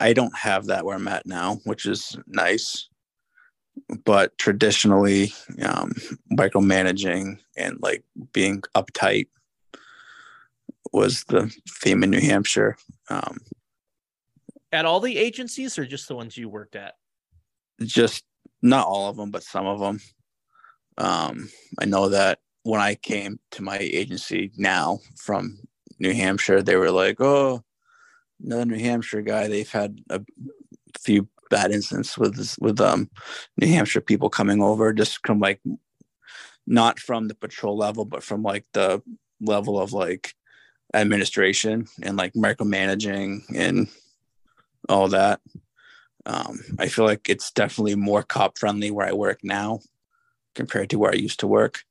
I 0.00 0.12
don't 0.12 0.36
have 0.36 0.66
that 0.66 0.84
where 0.84 0.96
I'm 0.96 1.08
at 1.08 1.26
now, 1.26 1.58
which 1.64 1.86
is 1.86 2.16
nice. 2.26 2.88
But 4.04 4.36
traditionally, 4.38 5.32
um, 5.62 5.92
micromanaging 6.32 7.38
and 7.56 7.78
like 7.80 8.04
being 8.32 8.62
uptight 8.74 9.28
was 10.92 11.24
the 11.24 11.54
theme 11.68 12.02
in 12.02 12.10
New 12.10 12.20
Hampshire. 12.20 12.76
Um, 13.10 13.38
At 14.72 14.86
all 14.86 15.00
the 15.00 15.18
agencies, 15.18 15.78
or 15.78 15.84
just 15.84 16.08
the 16.08 16.14
ones 16.16 16.36
you 16.36 16.48
worked 16.48 16.76
at? 16.76 16.94
just 17.82 18.24
not 18.62 18.86
all 18.86 19.08
of 19.08 19.16
them, 19.16 19.30
but 19.30 19.42
some 19.42 19.66
of 19.66 19.80
them. 19.80 20.00
Um, 20.98 21.50
I 21.78 21.84
know 21.84 22.08
that 22.08 22.38
when 22.62 22.80
I 22.80 22.94
came 22.94 23.38
to 23.52 23.62
my 23.62 23.78
agency 23.78 24.50
now 24.56 25.00
from 25.16 25.58
New 25.98 26.14
Hampshire, 26.14 26.62
they 26.62 26.76
were 26.76 26.90
like, 26.90 27.20
"Oh, 27.20 27.62
another 28.42 28.64
New 28.64 28.78
Hampshire 28.78 29.22
guy." 29.22 29.48
They've 29.48 29.70
had 29.70 30.00
a 30.10 30.22
few 30.98 31.28
bad 31.50 31.72
instance 31.72 32.16
with 32.18 32.56
with 32.60 32.80
um 32.80 33.10
New 33.56 33.68
Hampshire 33.68 34.00
people 34.00 34.28
coming 34.28 34.62
over, 34.62 34.92
just 34.92 35.24
from 35.26 35.40
like 35.40 35.60
not 36.66 36.98
from 36.98 37.28
the 37.28 37.34
patrol 37.34 37.76
level, 37.76 38.04
but 38.04 38.22
from 38.22 38.42
like 38.42 38.64
the 38.72 39.02
level 39.40 39.80
of 39.80 39.92
like 39.92 40.34
administration 40.94 41.86
and 42.02 42.16
like 42.16 42.32
micromanaging 42.34 43.42
and 43.54 43.88
all 44.88 45.08
that. 45.08 45.40
Um, 46.24 46.58
I 46.78 46.88
feel 46.88 47.04
like 47.04 47.28
it's 47.28 47.52
definitely 47.52 47.94
more 47.94 48.22
cop 48.22 48.58
friendly 48.58 48.90
where 48.90 49.06
I 49.06 49.12
work 49.12 49.40
now 49.44 49.80
compared 50.54 50.90
to 50.90 50.98
where 50.98 51.12
I 51.12 51.16
used 51.16 51.40
to 51.40 51.46
work. 51.46 51.82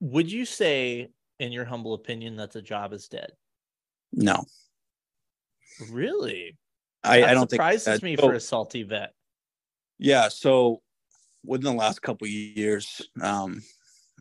Would 0.00 0.30
you 0.32 0.44
say, 0.44 1.08
in 1.38 1.52
your 1.52 1.66
humble 1.66 1.92
opinion, 1.92 2.36
that 2.36 2.52
the 2.52 2.62
job 2.62 2.92
is 2.92 3.08
dead? 3.08 3.32
No, 4.12 4.46
Really? 5.90 6.56
I, 7.04 7.20
that 7.20 7.30
I 7.30 7.34
don't 7.34 7.50
surprises 7.50 7.84
think 7.84 7.94
surprises 7.96 8.02
me 8.02 8.16
so- 8.16 8.22
for 8.22 8.34
a 8.34 8.40
salty 8.40 8.82
vet. 8.82 9.14
Yeah, 9.98 10.28
so 10.28 10.80
within 11.44 11.72
the 11.72 11.78
last 11.78 12.02
couple 12.02 12.26
of 12.26 12.30
years, 12.30 13.02
um, 13.20 13.62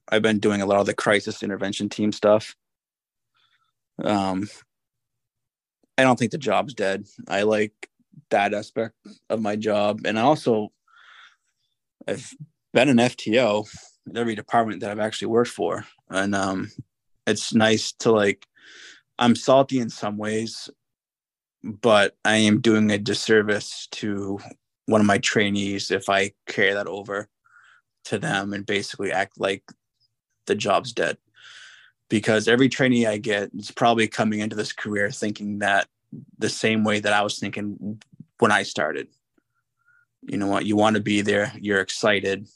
I've 0.09 0.21
been 0.21 0.39
doing 0.39 0.61
a 0.61 0.65
lot 0.65 0.79
of 0.79 0.85
the 0.85 0.93
crisis 0.93 1.43
intervention 1.43 1.89
team 1.89 2.11
stuff. 2.11 2.55
Um, 4.03 4.47
I 5.97 6.03
don't 6.03 6.17
think 6.17 6.31
the 6.31 6.37
job's 6.37 6.73
dead. 6.73 7.05
I 7.27 7.43
like 7.43 7.73
that 8.29 8.53
aspect 8.53 8.95
of 9.29 9.41
my 9.41 9.55
job, 9.55 10.01
and 10.05 10.17
I 10.17 10.23
also 10.23 10.71
I've 12.07 12.31
been 12.73 12.89
an 12.89 12.97
FTO 12.97 13.67
in 14.07 14.17
every 14.17 14.35
department 14.35 14.81
that 14.81 14.91
I've 14.91 14.99
actually 14.99 15.27
worked 15.27 15.51
for, 15.51 15.85
and 16.09 16.33
um, 16.33 16.71
it's 17.25 17.53
nice 17.53 17.91
to 17.99 18.11
like. 18.11 18.45
I'm 19.19 19.35
salty 19.35 19.79
in 19.79 19.89
some 19.89 20.17
ways, 20.17 20.69
but 21.67 22.15
I 22.23 22.37
am 22.37 22.61
doing 22.61 22.91
a 22.91 22.97
disservice 22.97 23.87
to 23.91 24.39
one 24.85 25.01
of 25.01 25.07
my 25.07 25.17
trainees 25.17 25.91
if 25.91 26.09
I 26.09 26.31
carry 26.47 26.73
that 26.73 26.87
over 26.87 27.27
to 28.05 28.17
them 28.17 28.53
and 28.53 28.65
basically 28.65 29.11
act 29.11 29.39
like 29.39 29.63
the 30.45 30.55
job's 30.55 30.93
dead. 30.93 31.17
Because 32.09 32.47
every 32.47 32.69
trainee 32.69 33.05
I 33.05 33.17
get 33.17 33.51
is 33.53 33.69
probably 33.69 34.07
coming 34.07 34.39
into 34.39 34.55
this 34.55 34.71
career 34.71 35.11
thinking 35.11 35.59
that 35.59 35.87
the 36.39 36.47
same 36.47 36.85
way 36.85 37.01
that 37.01 37.11
I 37.11 37.21
was 37.21 37.37
thinking 37.37 38.01
when 38.39 38.51
I 38.51 38.63
started. 38.63 39.09
You 40.21 40.37
know 40.37 40.47
what? 40.47 40.65
You 40.65 40.77
want 40.77 40.95
to 40.95 41.01
be 41.01 41.21
there, 41.21 41.51
you're 41.59 41.81
excited. 41.81 42.47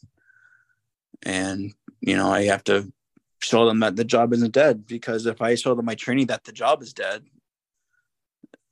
And, 1.24 1.74
you 2.00 2.16
know, 2.16 2.32
I 2.32 2.44
have 2.46 2.64
to 2.66 2.92
show 3.40 3.66
them 3.66 3.82
that 3.82 3.98
the 3.98 4.06
job 4.06 4.32
isn't 4.32 4.54
dead 4.54 4.88
because 4.88 5.26
if 5.26 5.42
I 5.42 5.56
show 5.56 5.76
them 5.76 5.86
my 5.86 5.96
training 5.96 6.28
that 6.28 6.46
the 6.46 6.54
job 6.54 6.82
is 6.82 6.94
dead, 6.94 7.26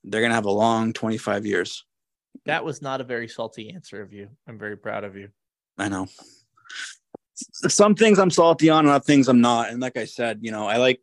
they're 0.09 0.21
going 0.21 0.31
to 0.31 0.35
have 0.35 0.45
a 0.45 0.51
long 0.51 0.93
25 0.93 1.45
years. 1.45 1.85
That 2.45 2.63
was 2.63 2.81
not 2.81 3.01
a 3.01 3.03
very 3.03 3.27
salty 3.27 3.69
answer 3.69 4.01
of 4.01 4.13
you. 4.13 4.29
I'm 4.47 4.57
very 4.57 4.77
proud 4.77 5.03
of 5.03 5.15
you. 5.15 5.29
I 5.77 5.89
know. 5.89 6.07
Some 7.35 7.95
things 7.95 8.19
I'm 8.19 8.31
salty 8.31 8.69
on, 8.69 8.85
and 8.85 8.89
other 8.89 9.03
things 9.03 9.27
I'm 9.27 9.41
not. 9.41 9.69
And 9.69 9.81
like 9.81 9.97
I 9.97 10.05
said, 10.05 10.39
you 10.41 10.51
know, 10.51 10.67
I 10.67 10.77
like 10.77 11.01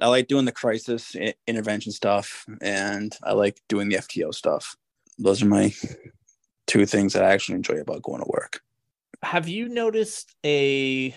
I 0.00 0.08
like 0.08 0.28
doing 0.28 0.44
the 0.44 0.52
crisis 0.52 1.16
intervention 1.46 1.92
stuff, 1.92 2.44
and 2.60 3.16
I 3.22 3.32
like 3.32 3.60
doing 3.68 3.88
the 3.88 3.96
FTO 3.96 4.34
stuff. 4.34 4.76
Those 5.18 5.42
are 5.42 5.46
my 5.46 5.72
two 6.66 6.86
things 6.86 7.14
that 7.14 7.24
I 7.24 7.32
actually 7.32 7.56
enjoy 7.56 7.80
about 7.80 8.02
going 8.02 8.22
to 8.22 8.28
work. 8.28 8.60
Have 9.22 9.48
you 9.48 9.68
noticed 9.68 10.34
a 10.44 11.16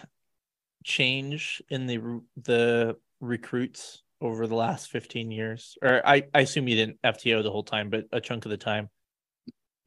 change 0.83 1.61
in 1.69 1.85
the 1.87 2.21
the 2.41 2.95
recruits 3.19 4.01
over 4.21 4.47
the 4.47 4.55
last 4.55 4.89
15 4.89 5.31
years? 5.31 5.77
Or 5.81 6.05
I, 6.05 6.23
I 6.33 6.41
assume 6.41 6.67
you 6.67 6.75
didn't 6.75 7.01
FTO 7.03 7.43
the 7.43 7.51
whole 7.51 7.63
time, 7.63 7.89
but 7.89 8.05
a 8.11 8.21
chunk 8.21 8.45
of 8.45 8.51
the 8.51 8.57
time. 8.57 8.89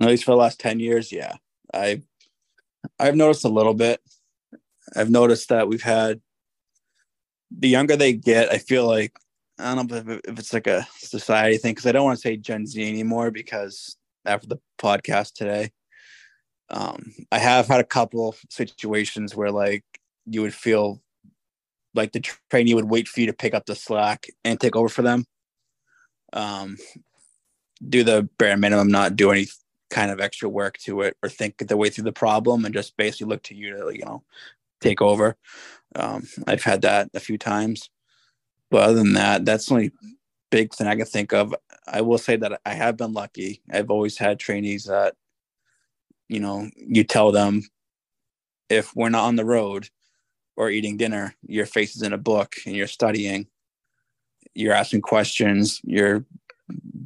At 0.01 0.09
least 0.09 0.24
for 0.24 0.32
the 0.32 0.37
last 0.37 0.61
10 0.61 0.80
years, 0.80 1.12
yeah. 1.12 1.35
I 1.72 2.03
I've 2.99 3.16
noticed 3.16 3.45
a 3.45 3.49
little 3.49 3.74
bit. 3.74 4.01
I've 4.95 5.11
noticed 5.11 5.49
that 5.49 5.68
we've 5.68 5.82
had 5.82 6.20
the 7.57 7.68
younger 7.68 7.97
they 7.97 8.12
get, 8.12 8.53
I 8.53 8.59
feel 8.59 8.87
like 8.87 9.12
I 9.59 9.74
don't 9.74 9.91
know 9.91 10.18
if, 10.24 10.39
it's 10.39 10.53
like 10.53 10.66
a 10.66 10.87
society 10.99 11.57
thing 11.57 11.72
because 11.72 11.87
I 11.87 11.93
don't 11.93 12.05
want 12.05 12.18
to 12.18 12.22
say 12.22 12.37
Gen 12.37 12.66
Z 12.66 12.87
anymore 12.87 13.30
because 13.30 13.97
after 14.26 14.49
the 14.49 14.59
podcast 14.78 15.35
today, 15.35 15.70
um, 16.70 17.12
I 17.30 17.39
have 17.39 17.68
had 17.68 17.80
a 17.80 17.85
couple 17.85 18.35
situations 18.51 19.37
where 19.37 19.53
like 19.53 19.85
you 20.26 20.43
would 20.43 20.55
feel 20.55 21.01
like 21.95 22.13
the 22.13 22.21
trainee 22.51 22.75
would 22.75 22.91
wait 22.91 23.09
for 23.09 23.21
you 23.21 23.27
to 23.27 23.33
pick 23.33 23.55
up 23.55 23.67
the 23.67 23.75
slack 23.75 24.27
and 24.45 24.61
take 24.61 24.77
over 24.77 24.89
for 24.89 25.03
them. 25.03 25.25
Um, 26.33 26.77
do 27.89 28.03
the 28.03 28.29
bare 28.39 28.57
minimum, 28.57 28.89
not 28.89 29.17
do 29.17 29.31
any 29.31 29.47
kind 29.91 30.11
of 30.11 30.21
extra 30.21 30.49
work 30.49 30.79
to 30.79 31.03
it 31.03 31.17
or 31.23 31.29
think 31.29 31.59
the 31.59 31.77
way 31.77 31.89
through 31.89 32.05
the 32.05 32.13
problem 32.13 32.65
and 32.65 32.75
just 32.75 32.97
basically 32.97 33.29
look 33.29 33.43
to 33.45 33.55
you 33.55 33.77
to, 33.77 33.91
you 33.95 34.05
know, 34.05 34.23
take 34.81 35.01
over. 35.01 35.37
Um, 35.95 36.27
I've 36.47 36.65
had 36.65 36.83
that 36.83 37.11
a 37.15 37.21
few 37.21 37.39
times. 37.39 37.91
But 38.71 38.83
other 38.83 38.95
than 38.95 39.13
that, 39.13 39.45
that's 39.45 39.67
the 39.67 39.75
only 39.75 39.93
big 40.51 40.75
thing 40.75 40.87
I 40.87 40.97
can 40.97 41.07
think 41.07 41.33
of. 41.33 41.55
I 41.87 42.01
will 42.01 42.19
say 42.19 42.37
that 42.37 42.61
I 42.65 42.75
have 42.75 42.97
been 42.97 43.13
lucky. 43.13 43.63
I've 43.71 43.91
always 43.91 44.19
had 44.19 44.39
trainees 44.39 44.85
that, 44.85 45.15
you 46.29 46.41
know, 46.41 46.69
you 46.77 47.05
tell 47.05 47.31
them 47.31 47.63
if 48.69 48.95
we're 48.97 49.11
not 49.11 49.25
on 49.25 49.37
the 49.37 49.45
road 49.45 49.89
or 50.57 50.71
eating 50.71 50.97
dinner, 50.97 51.35
your 51.47 51.67
face 51.67 51.97
is 51.97 52.03
in 52.03 52.13
a 52.13 52.19
book 52.19 52.55
and 52.67 52.75
you're 52.75 52.87
studying, 52.87 53.47
you're 54.55 54.73
asking 54.73 55.01
questions, 55.01 55.81
you're 55.85 56.25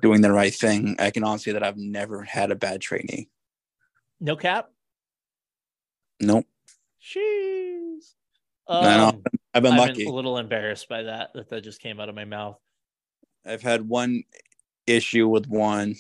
doing 0.01 0.21
the 0.21 0.33
right 0.33 0.55
thing. 0.55 0.97
I 0.99 1.11
can 1.11 1.25
honestly 1.25 1.51
say 1.51 1.55
that 1.55 1.63
I've 1.63 1.77
never 1.77 2.23
had 2.23 2.51
a 2.51 2.57
bad 2.57 2.81
trainee. 2.81 3.29
No 4.21 4.37
cap? 4.37 4.71
Nope. 6.21 6.47
Jeez. 7.03 8.15
Um, 8.67 8.85
know. 8.85 9.23
I've 9.55 9.63
been 9.63 9.73
I'm 9.73 9.79
lucky. 9.79 10.05
a 10.05 10.13
little 10.13 10.39
embarrassed 10.39 10.89
by 10.89 11.05
that, 11.05 11.31
that 11.35 11.49
that 11.49 11.63
just 11.63 11.81
came 11.81 12.01
out 12.01 12.09
of 12.09 12.15
my 12.15 12.25
mouth. 12.25 12.59
I've 13.47 13.63
had 13.63 13.89
one 13.89 14.25
issue 14.87 15.27
with 15.27 15.47
one 15.47 15.97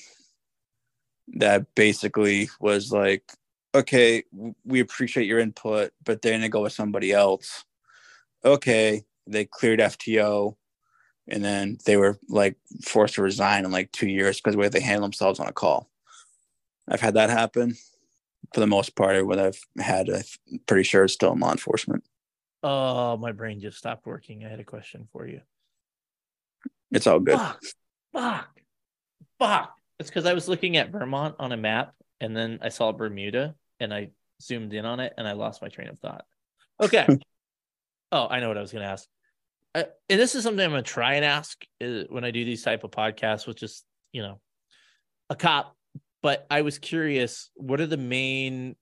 that 1.34 1.74
basically 1.74 2.51
was 2.61 2.92
like, 2.92 3.32
okay, 3.78 4.24
we 4.64 4.80
appreciate 4.80 5.26
your 5.26 5.38
input, 5.38 5.92
but 6.04 6.20
they're 6.20 6.32
gonna 6.32 6.48
go 6.48 6.62
with 6.62 6.72
somebody 6.72 7.12
else. 7.12 7.64
Okay, 8.44 9.04
they 9.26 9.44
cleared 9.44 9.80
FTO, 9.80 10.56
and 11.28 11.44
then 11.44 11.78
they 11.86 11.96
were 11.96 12.18
like 12.28 12.56
forced 12.82 13.14
to 13.14 13.22
resign 13.22 13.64
in 13.64 13.70
like 13.70 13.92
two 13.92 14.08
years 14.08 14.40
because 14.40 14.54
the 14.54 14.60
way 14.60 14.68
they 14.68 14.80
handle 14.80 15.02
themselves 15.02 15.40
on 15.40 15.48
a 15.48 15.52
call. 15.52 15.90
I've 16.88 17.00
had 17.00 17.14
that 17.14 17.30
happen. 17.30 17.76
For 18.54 18.60
the 18.60 18.66
most 18.66 18.96
part, 18.96 19.26
what 19.26 19.38
I've 19.38 19.60
had, 19.78 20.08
I'm 20.08 20.22
pretty 20.66 20.84
sure 20.84 21.04
it's 21.04 21.12
still 21.12 21.32
in 21.32 21.40
law 21.40 21.50
enforcement. 21.50 22.02
Oh, 22.62 23.18
my 23.18 23.32
brain 23.32 23.60
just 23.60 23.76
stopped 23.76 24.06
working. 24.06 24.44
I 24.44 24.48
had 24.48 24.60
a 24.60 24.64
question 24.64 25.06
for 25.12 25.26
you. 25.26 25.42
It's 26.90 27.06
all 27.06 27.20
good. 27.20 27.36
Fuck, 27.36 27.62
fuck, 28.14 28.60
fuck. 29.38 29.74
It's 29.98 30.08
because 30.08 30.24
I 30.24 30.32
was 30.32 30.48
looking 30.48 30.78
at 30.78 30.90
Vermont 30.90 31.34
on 31.38 31.52
a 31.52 31.58
map 31.58 31.94
and 32.20 32.34
then 32.34 32.58
I 32.62 32.70
saw 32.70 32.92
Bermuda 32.92 33.54
and 33.80 33.92
I 33.92 34.10
zoomed 34.40 34.72
in 34.72 34.84
on 34.84 35.00
it 35.00 35.14
and 35.16 35.26
I 35.26 35.32
lost 35.32 35.62
my 35.62 35.68
train 35.68 35.88
of 35.88 35.98
thought. 35.98 36.24
Okay. 36.80 37.06
oh, 38.12 38.28
I 38.28 38.40
know 38.40 38.48
what 38.48 38.58
I 38.58 38.62
was 38.62 38.72
going 38.72 38.84
to 38.84 38.90
ask. 38.90 39.06
I, 39.74 39.86
and 40.08 40.18
this 40.18 40.34
is 40.34 40.42
something 40.42 40.64
I'm 40.64 40.70
going 40.70 40.82
to 40.82 40.90
try 40.90 41.14
and 41.14 41.24
ask 41.24 41.62
uh, 41.82 42.04
when 42.08 42.24
I 42.24 42.30
do 42.30 42.44
these 42.44 42.62
type 42.62 42.84
of 42.84 42.90
podcasts, 42.90 43.46
which 43.46 43.62
is, 43.62 43.84
you 44.12 44.22
know, 44.22 44.40
a 45.30 45.36
cop. 45.36 45.76
But 46.22 46.46
I 46.50 46.62
was 46.62 46.78
curious, 46.78 47.50
what 47.54 47.80
are 47.80 47.86
the 47.86 47.96
main 47.96 48.76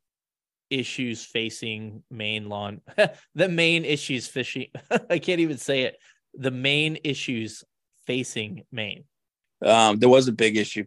issues 0.70 1.24
facing 1.24 2.02
Maine 2.10 2.48
lawn? 2.48 2.80
the 3.34 3.48
main 3.48 3.84
issues 3.84 4.26
fishing. 4.26 4.68
I 5.10 5.18
can't 5.18 5.40
even 5.40 5.58
say 5.58 5.82
it. 5.82 5.96
The 6.34 6.50
main 6.50 6.98
issues 7.04 7.64
facing 8.06 8.64
Maine. 8.70 9.04
Um, 9.64 9.98
there 9.98 10.08
was 10.08 10.28
a 10.28 10.32
big 10.32 10.56
issue 10.56 10.84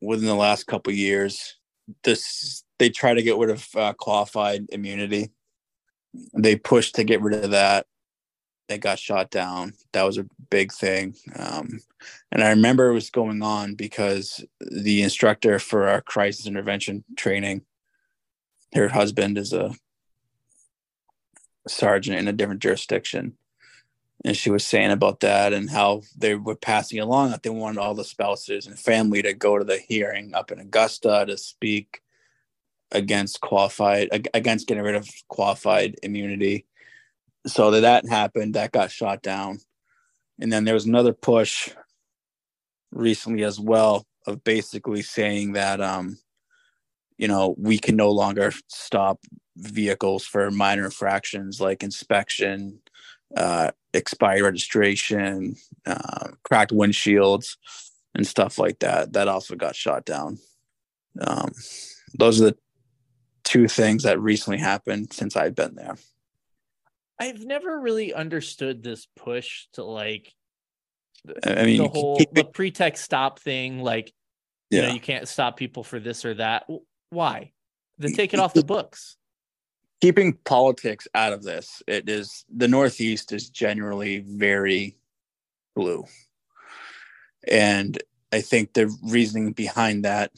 within 0.00 0.26
the 0.26 0.34
last 0.34 0.66
couple 0.66 0.92
years. 0.92 1.57
This 2.04 2.64
they 2.78 2.90
try 2.90 3.14
to 3.14 3.22
get 3.22 3.36
rid 3.36 3.50
of 3.50 3.68
uh, 3.74 3.92
qualified 3.94 4.66
immunity. 4.70 5.30
They 6.34 6.56
pushed 6.56 6.94
to 6.96 7.04
get 7.04 7.20
rid 7.20 7.44
of 7.44 7.50
that. 7.50 7.86
They 8.68 8.78
got 8.78 8.98
shot 8.98 9.30
down. 9.30 9.72
That 9.92 10.04
was 10.04 10.18
a 10.18 10.26
big 10.50 10.72
thing. 10.72 11.14
Um, 11.36 11.80
and 12.30 12.44
I 12.44 12.50
remember 12.50 12.88
it 12.88 12.94
was 12.94 13.10
going 13.10 13.42
on 13.42 13.74
because 13.74 14.44
the 14.60 15.02
instructor 15.02 15.58
for 15.58 15.88
our 15.88 16.02
crisis 16.02 16.46
intervention 16.46 17.04
training, 17.16 17.62
her 18.74 18.88
husband 18.88 19.38
is 19.38 19.52
a 19.52 19.74
sergeant 21.66 22.18
in 22.18 22.28
a 22.28 22.32
different 22.32 22.62
jurisdiction 22.62 23.36
and 24.24 24.36
she 24.36 24.50
was 24.50 24.64
saying 24.64 24.90
about 24.90 25.20
that 25.20 25.52
and 25.52 25.70
how 25.70 26.02
they 26.16 26.34
were 26.34 26.56
passing 26.56 26.98
along 26.98 27.30
that 27.30 27.42
they 27.42 27.50
wanted 27.50 27.78
all 27.78 27.94
the 27.94 28.04
spouses 28.04 28.66
and 28.66 28.78
family 28.78 29.22
to 29.22 29.32
go 29.32 29.58
to 29.58 29.64
the 29.64 29.78
hearing 29.78 30.34
up 30.34 30.50
in 30.50 30.58
Augusta 30.58 31.24
to 31.26 31.36
speak 31.36 32.02
against 32.90 33.40
qualified 33.40 34.08
against 34.34 34.66
getting 34.66 34.82
rid 34.82 34.94
of 34.94 35.08
qualified 35.28 35.96
immunity. 36.02 36.66
So 37.46 37.70
that 37.70 37.80
that 37.80 38.08
happened, 38.08 38.54
that 38.54 38.72
got 38.72 38.90
shot 38.90 39.22
down, 39.22 39.60
and 40.40 40.52
then 40.52 40.64
there 40.64 40.74
was 40.74 40.86
another 40.86 41.12
push 41.12 41.70
recently 42.90 43.44
as 43.44 43.60
well 43.60 44.06
of 44.26 44.42
basically 44.42 45.02
saying 45.02 45.52
that 45.52 45.80
um, 45.80 46.18
you 47.18 47.28
know 47.28 47.54
we 47.58 47.78
can 47.78 47.94
no 47.96 48.10
longer 48.10 48.52
stop 48.66 49.20
vehicles 49.56 50.24
for 50.24 50.50
minor 50.50 50.84
infractions 50.84 51.60
like 51.60 51.82
inspection 51.82 52.80
uh, 53.36 53.70
expired 53.92 54.42
registration, 54.42 55.56
uh, 55.86 56.28
cracked 56.42 56.72
windshields, 56.72 57.56
and 58.14 58.26
stuff 58.26 58.58
like 58.58 58.78
that. 58.80 59.12
That 59.12 59.28
also 59.28 59.54
got 59.54 59.76
shot 59.76 60.04
down. 60.04 60.38
Um, 61.20 61.52
those 62.18 62.40
are 62.40 62.46
the 62.46 62.56
two 63.44 63.68
things 63.68 64.02
that 64.02 64.20
recently 64.20 64.58
happened 64.58 65.12
since 65.12 65.36
I've 65.36 65.54
been 65.54 65.74
there. 65.74 65.96
I've 67.20 67.44
never 67.44 67.80
really 67.80 68.14
understood 68.14 68.82
this 68.82 69.08
push 69.16 69.66
to 69.72 69.84
like 69.84 70.32
I 71.44 71.64
mean, 71.64 71.82
the 71.82 71.88
whole 71.88 72.20
the 72.32 72.44
pretext 72.44 73.04
stop 73.04 73.38
thing. 73.40 73.80
Like, 73.80 74.12
yeah. 74.70 74.80
you 74.80 74.86
know, 74.86 74.94
you 74.94 75.00
can't 75.00 75.28
stop 75.28 75.56
people 75.56 75.82
for 75.82 75.98
this 75.98 76.24
or 76.24 76.34
that. 76.34 76.66
Why? 77.10 77.52
Then 77.98 78.12
take 78.12 78.34
it 78.34 78.40
off 78.40 78.54
the 78.54 78.64
books. 78.64 79.16
Keeping 80.00 80.34
politics 80.44 81.08
out 81.14 81.32
of 81.32 81.42
this, 81.42 81.82
it 81.86 82.08
is 82.08 82.44
the 82.54 82.68
Northeast 82.68 83.32
is 83.32 83.48
generally 83.48 84.20
very 84.20 84.96
blue. 85.74 86.04
And 87.46 88.00
I 88.32 88.40
think 88.40 88.72
the 88.72 88.94
reasoning 89.02 89.52
behind 89.52 90.04
that, 90.04 90.32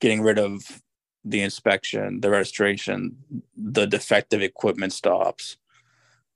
getting 0.00 0.22
rid 0.22 0.38
of 0.38 0.82
the 1.24 1.42
inspection, 1.42 2.20
the 2.20 2.30
registration, 2.30 3.16
the 3.56 3.86
defective 3.86 4.42
equipment 4.42 4.92
stops, 4.92 5.56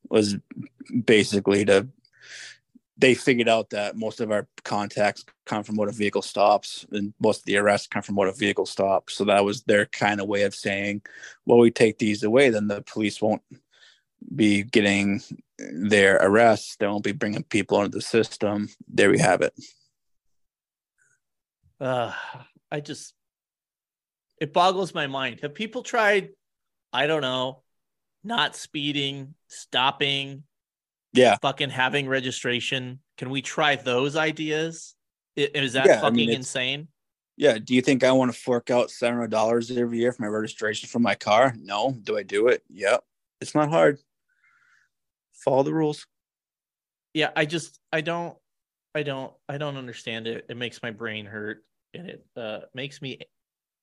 was 0.09 0.37
basically 1.05 1.65
to 1.65 1.89
they 2.99 3.15
figured 3.15 3.49
out 3.49 3.71
that 3.71 3.97
most 3.97 4.21
of 4.21 4.31
our 4.31 4.49
contacts 4.65 5.25
come 5.45 5.63
from 5.63 5.77
motor 5.77 5.93
vehicle 5.93 6.23
stops 6.23 6.87
and 6.93 7.13
most 7.21 7.41
of 7.41 7.45
the 7.45 7.57
arrests 7.57 7.87
come 7.87 8.03
from 8.03 8.15
motor 8.15 8.33
vehicle 8.33 8.67
stops. 8.67 9.15
So 9.15 9.25
that 9.25 9.45
was 9.45 9.63
their 9.63 9.87
kind 9.87 10.21
of 10.21 10.29
way 10.29 10.43
of 10.43 10.55
saying, 10.55 11.03
well, 11.45 11.59
we 11.59 11.71
take 11.71 11.99
these 11.99 12.23
away, 12.23 12.49
then 12.49 12.69
the 12.69 12.83
police 12.83 13.21
won't 13.21 13.43
be 14.35 14.63
getting 14.63 15.21
their 15.59 16.17
arrests. 16.17 16.77
They 16.77 16.87
won't 16.87 17.05
be 17.05 17.13
bringing 17.13 17.45
people 17.45 17.81
into 17.83 17.99
the 17.99 18.03
system. 18.03 18.69
There 18.89 19.11
we 19.11 19.19
have 19.19 19.43
it. 19.43 19.53
Uh, 21.79 22.15
I 22.71 22.81
just, 22.81 23.13
it 24.41 24.55
boggles 24.55 24.95
my 24.95 25.07
mind. 25.07 25.41
Have 25.43 25.55
people 25.55 25.83
tried, 25.83 26.31
I 26.93 27.07
don't 27.07 27.21
know, 27.21 27.63
not 28.25 28.57
speeding, 28.57 29.35
stopping, 29.49 30.45
Yeah. 31.17 31.37
fucking 31.43 31.71
having 31.71 32.09
registration? 32.09 33.01
Can 33.19 33.31
we 33.31 33.43
try 33.43 33.77
those 33.77 34.17
ideas? 34.17 34.95
Is 35.37 35.75
that 35.75 35.87
Yeah, 35.87 35.99
I 35.99 36.01
fucking 36.01 36.17
mean, 36.17 36.31
insane? 36.31 36.89
Yeah. 37.37 37.59
Do 37.59 37.75
you 37.75 37.83
think 37.83 38.05
I 38.05 38.13
want 38.13 38.33
to 38.33 38.39
fork 38.39 38.71
out 38.71 38.91
seven 38.91 39.17
hundred 39.17 39.31
dollars 39.31 39.71
every 39.71 39.99
year 39.99 40.13
for 40.13 40.23
my 40.23 40.29
registration 40.29 40.89
for 40.89 40.99
my 40.99 41.15
car? 41.15 41.55
No. 41.59 41.97
Do 42.03 42.17
I 42.17 42.23
do 42.23 42.49
it? 42.49 42.63
Yep. 42.71 43.05
It's 43.41 43.55
not 43.55 43.69
hard. 43.69 43.99
Follow 45.35 45.63
the 45.63 45.75
rules. 45.75 46.07
Yeah, 47.13 47.31
I 47.37 47.45
just, 47.45 47.79
I 47.93 48.01
don't, 48.01 48.37
I 48.95 49.03
don't, 49.03 49.33
I 49.49 49.59
don't 49.59 49.77
understand 49.77 50.27
it. 50.27 50.47
It 50.49 50.57
makes 50.57 50.83
my 50.83 50.91
brain 50.91 51.27
hurt 51.27 51.65
and 51.95 52.09
it 52.09 52.27
uh, 52.37 52.61
makes 52.75 53.01
me 53.01 53.21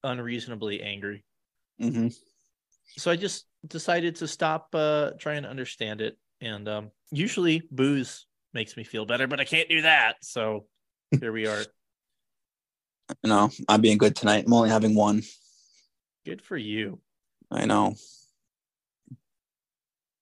unreasonably 0.04 0.82
angry. 0.82 1.24
hmm 1.80 2.10
so 2.98 3.10
I 3.10 3.16
just 3.16 3.46
decided 3.66 4.18
to 4.18 4.28
stop 4.28 4.70
uh 4.74 5.12
trying 5.18 5.44
to 5.44 5.50
understand 5.50 6.02
it. 6.02 6.18
And 6.44 6.68
um 6.68 6.92
usually 7.12 7.64
booze 7.72 8.26
makes 8.54 8.76
me 8.76 8.84
feel 8.84 9.06
better, 9.06 9.28
but 9.28 9.40
I 9.40 9.46
can't 9.46 9.70
do 9.70 9.82
that. 9.84 10.16
So 10.22 10.66
here 11.20 11.32
we 11.32 11.48
are. 11.48 11.64
No, 13.24 13.52
I'm 13.68 13.82
being 13.82 13.98
good 13.98 14.16
tonight. 14.16 14.46
I'm 14.48 14.54
only 14.54 14.70
having 14.70 14.96
one. 14.96 15.24
Good 16.26 16.42
for 16.42 16.56
you. 16.56 17.00
I 17.52 17.66
know. 17.66 17.96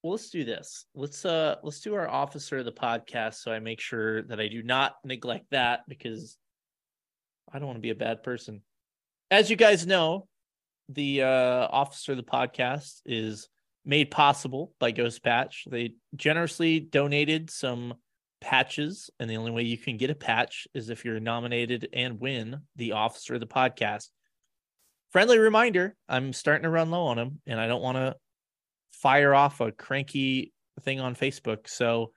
Well, 0.01 0.13
let's 0.13 0.31
do 0.31 0.43
this. 0.43 0.85
Let's 0.95 1.23
uh 1.23 1.55
let's 1.63 1.79
do 1.79 1.93
our 1.93 2.09
officer 2.09 2.57
of 2.57 2.65
the 2.65 2.71
podcast 2.71 3.35
so 3.35 3.51
I 3.51 3.59
make 3.59 3.79
sure 3.79 4.23
that 4.23 4.39
I 4.39 4.47
do 4.47 4.63
not 4.63 4.95
neglect 5.05 5.51
that 5.51 5.81
because 5.87 6.37
I 7.53 7.59
don't 7.59 7.67
want 7.67 7.77
to 7.77 7.81
be 7.81 7.91
a 7.91 7.95
bad 7.95 8.23
person. 8.23 8.61
As 9.29 9.49
you 9.49 9.55
guys 9.55 9.85
know, 9.85 10.27
the 10.89 11.21
uh 11.21 11.67
officer 11.69 12.13
of 12.13 12.17
the 12.17 12.23
podcast 12.23 13.01
is 13.05 13.47
made 13.85 14.11
possible 14.11 14.73
by 14.79 14.91
Ghost 14.91 15.23
Patch. 15.23 15.65
They 15.69 15.93
generously 16.15 16.79
donated 16.79 17.49
some 17.49 17.95
patches, 18.39 19.09
and 19.19 19.29
the 19.29 19.37
only 19.37 19.51
way 19.51 19.63
you 19.63 19.77
can 19.77 19.97
get 19.97 20.09
a 20.09 20.15
patch 20.15 20.67
is 20.73 20.89
if 20.89 21.05
you're 21.05 21.19
nominated 21.19 21.89
and 21.93 22.19
win 22.19 22.61
the 22.75 22.93
officer 22.93 23.35
of 23.35 23.39
the 23.39 23.47
podcast. 23.47 24.09
Friendly 25.11 25.39
reminder, 25.39 25.95
I'm 26.07 26.33
starting 26.33 26.63
to 26.63 26.69
run 26.69 26.91
low 26.91 27.07
on 27.07 27.17
them, 27.17 27.41
and 27.45 27.59
I 27.59 27.67
don't 27.67 27.81
want 27.81 27.97
to 27.97 28.15
fire 28.93 29.33
off 29.33 29.61
a 29.61 29.71
cranky 29.71 30.53
thing 30.81 30.99
on 30.99 31.15
Facebook. 31.15 31.67
So 31.67 32.11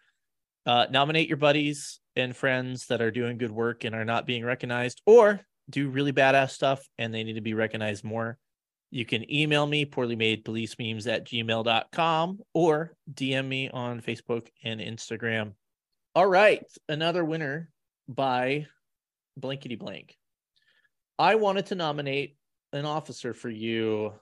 uh, 0.67 0.87
nominate 0.91 1.29
your 1.29 1.37
buddies 1.37 2.01
and 2.17 2.37
friends 2.37 2.87
that 2.87 3.03
are 3.03 3.11
doing 3.11 3.39
good 3.39 3.51
work 3.51 3.85
and 3.85 3.95
are 3.95 4.05
not 4.05 4.27
being 4.27 4.45
recognized 4.45 5.03
or 5.07 5.41
do 5.69 5.89
really 5.89 6.13
badass 6.13 6.51
stuff 6.51 6.87
and 6.99 7.13
they 7.13 7.25
need 7.25 7.35
to 7.35 7.41
be 7.41 7.55
recognized 7.55 8.05
more. 8.05 8.39
You 8.95 9.05
can 9.05 9.29
email 9.33 9.67
me 9.67 9.85
poorly 9.85 10.15
made 10.15 10.45
police 10.45 10.77
memes 10.79 11.09
at 11.09 11.27
gmail.com 11.27 12.39
or 12.53 12.95
DM 13.13 13.49
me 13.49 13.69
on 13.69 14.01
Facebook 14.01 14.47
and 14.63 14.81
Instagram. 14.81 15.55
All 16.15 16.29
right. 16.29 16.65
Another 16.89 17.25
winner 17.25 17.73
by 18.07 18.69
blankety 19.37 19.75
blank. 19.75 20.17
I 21.19 21.35
wanted 21.35 21.67
to 21.67 21.75
nominate 21.75 22.37
an 22.73 22.85
officer 22.85 23.35
for 23.35 23.51
you 23.51 24.13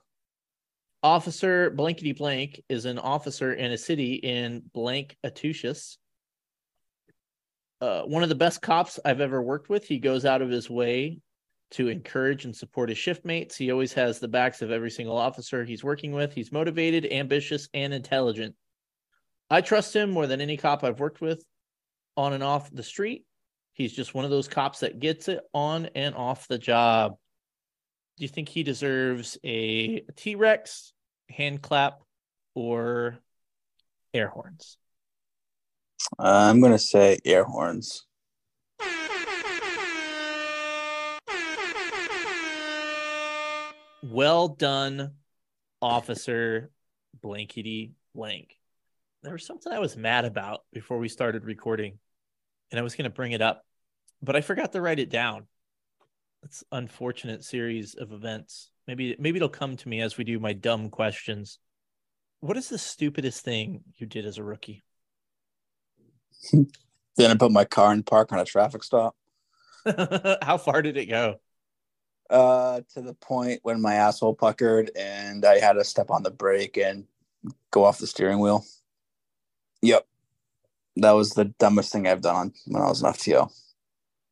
Officer 1.03 1.69
blankety 1.69 2.13
blank 2.13 2.63
is 2.69 2.85
an 2.85 2.97
officer 2.97 3.53
in 3.53 3.73
a 3.73 3.77
city 3.77 4.13
in 4.13 4.63
blank 4.73 5.17
Atushus. 5.25 5.97
Uh, 7.81 8.03
one 8.03 8.23
of 8.23 8.29
the 8.29 8.35
best 8.35 8.61
cops 8.61 9.01
I've 9.03 9.19
ever 9.19 9.41
worked 9.41 9.67
with. 9.67 9.85
He 9.85 9.99
goes 9.99 10.23
out 10.23 10.41
of 10.41 10.49
his 10.49 10.69
way 10.69 11.19
to 11.73 11.89
encourage 11.89 12.45
and 12.45 12.55
support 12.55 12.89
his 12.89 12.97
shift 12.97 13.25
mates. 13.25 13.55
He 13.55 13.71
always 13.71 13.93
has 13.93 14.19
the 14.19 14.27
backs 14.27 14.61
of 14.61 14.71
every 14.71 14.91
single 14.91 15.17
officer 15.17 15.63
he's 15.63 15.83
working 15.83 16.11
with. 16.11 16.33
He's 16.33 16.51
motivated, 16.51 17.11
ambitious, 17.11 17.67
and 17.73 17.93
intelligent. 17.93 18.55
I 19.49 19.61
trust 19.61 19.95
him 19.95 20.11
more 20.11 20.27
than 20.27 20.41
any 20.41 20.55
cop 20.55 20.83
I've 20.83 20.99
worked 20.99 21.21
with 21.21 21.43
on 22.15 22.33
and 22.33 22.43
off 22.43 22.71
the 22.71 22.83
street. 22.83 23.25
He's 23.73 23.93
just 23.93 24.13
one 24.13 24.23
of 24.23 24.31
those 24.31 24.47
cops 24.47 24.81
that 24.81 24.99
gets 24.99 25.27
it 25.27 25.41
on 25.53 25.87
and 25.95 26.13
off 26.13 26.47
the 26.47 26.59
job. 26.59 27.17
Do 28.17 28.23
you 28.23 28.27
think 28.27 28.49
he 28.49 28.61
deserves 28.61 29.39
a 29.43 30.01
T 30.15 30.35
Rex, 30.35 30.93
hand 31.29 31.63
clap, 31.63 31.99
or 32.53 33.17
air 34.13 34.27
horns? 34.27 34.77
Uh, 36.19 36.49
I'm 36.49 36.61
gonna 36.61 36.77
say 36.77 37.17
air 37.25 37.43
horns. 37.43 38.05
Well 44.03 44.49
done, 44.49 45.13
officer 45.81 46.69
blankety 47.21 47.93
blank. 48.13 48.59
There 49.21 49.31
was 49.31 49.45
something 49.45 49.71
I 49.71 49.79
was 49.79 49.95
mad 49.95 50.25
about 50.25 50.65
before 50.73 50.97
we 50.97 51.07
started 51.07 51.45
recording, 51.45 51.99
and 52.69 52.77
I 52.77 52.83
was 52.83 52.95
going 52.95 53.05
to 53.05 53.15
bring 53.15 53.31
it 53.31 53.41
up, 53.41 53.65
but 54.21 54.35
I 54.35 54.41
forgot 54.41 54.73
to 54.73 54.81
write 54.81 54.99
it 54.99 55.09
down. 55.09 55.47
It's 56.43 56.65
unfortunate 56.69 57.45
series 57.45 57.95
of 57.95 58.11
events. 58.11 58.71
Maybe 58.89 59.15
maybe 59.19 59.37
it'll 59.37 59.47
come 59.47 59.77
to 59.77 59.87
me 59.87 60.01
as 60.01 60.17
we 60.17 60.25
do 60.25 60.37
my 60.37 60.51
dumb 60.51 60.89
questions. 60.89 61.59
What 62.41 62.57
is 62.57 62.67
the 62.67 62.77
stupidest 62.77 63.45
thing 63.45 63.85
you 63.95 64.05
did 64.05 64.25
as 64.25 64.37
a 64.37 64.43
rookie? 64.43 64.83
Then 67.15 67.29
I 67.29 67.35
put 67.35 67.51
my 67.51 67.63
car 67.63 67.93
in 67.93 68.01
park 68.01 68.33
on 68.33 68.39
a 68.39 68.43
traffic 68.43 68.83
stop. 68.83 69.15
How 70.41 70.57
far 70.57 70.81
did 70.81 70.97
it 70.97 71.05
go? 71.05 71.35
Uh, 72.33 72.81
to 72.91 72.99
the 72.99 73.13
point 73.13 73.59
when 73.61 73.79
my 73.79 73.93
asshole 73.93 74.33
puckered 74.33 74.89
and 74.95 75.45
I 75.45 75.59
had 75.59 75.73
to 75.73 75.83
step 75.83 76.09
on 76.09 76.23
the 76.23 76.31
brake 76.31 76.79
and 76.79 77.05
go 77.69 77.83
off 77.83 77.99
the 77.99 78.07
steering 78.07 78.39
wheel. 78.39 78.65
Yep, 79.83 80.07
that 80.95 81.11
was 81.11 81.29
the 81.29 81.45
dumbest 81.45 81.93
thing 81.93 82.07
I've 82.07 82.21
done 82.21 82.35
on, 82.35 82.53
when 82.65 82.81
I 82.81 82.87
was 82.87 83.03
an 83.03 83.13
FTO. 83.13 83.51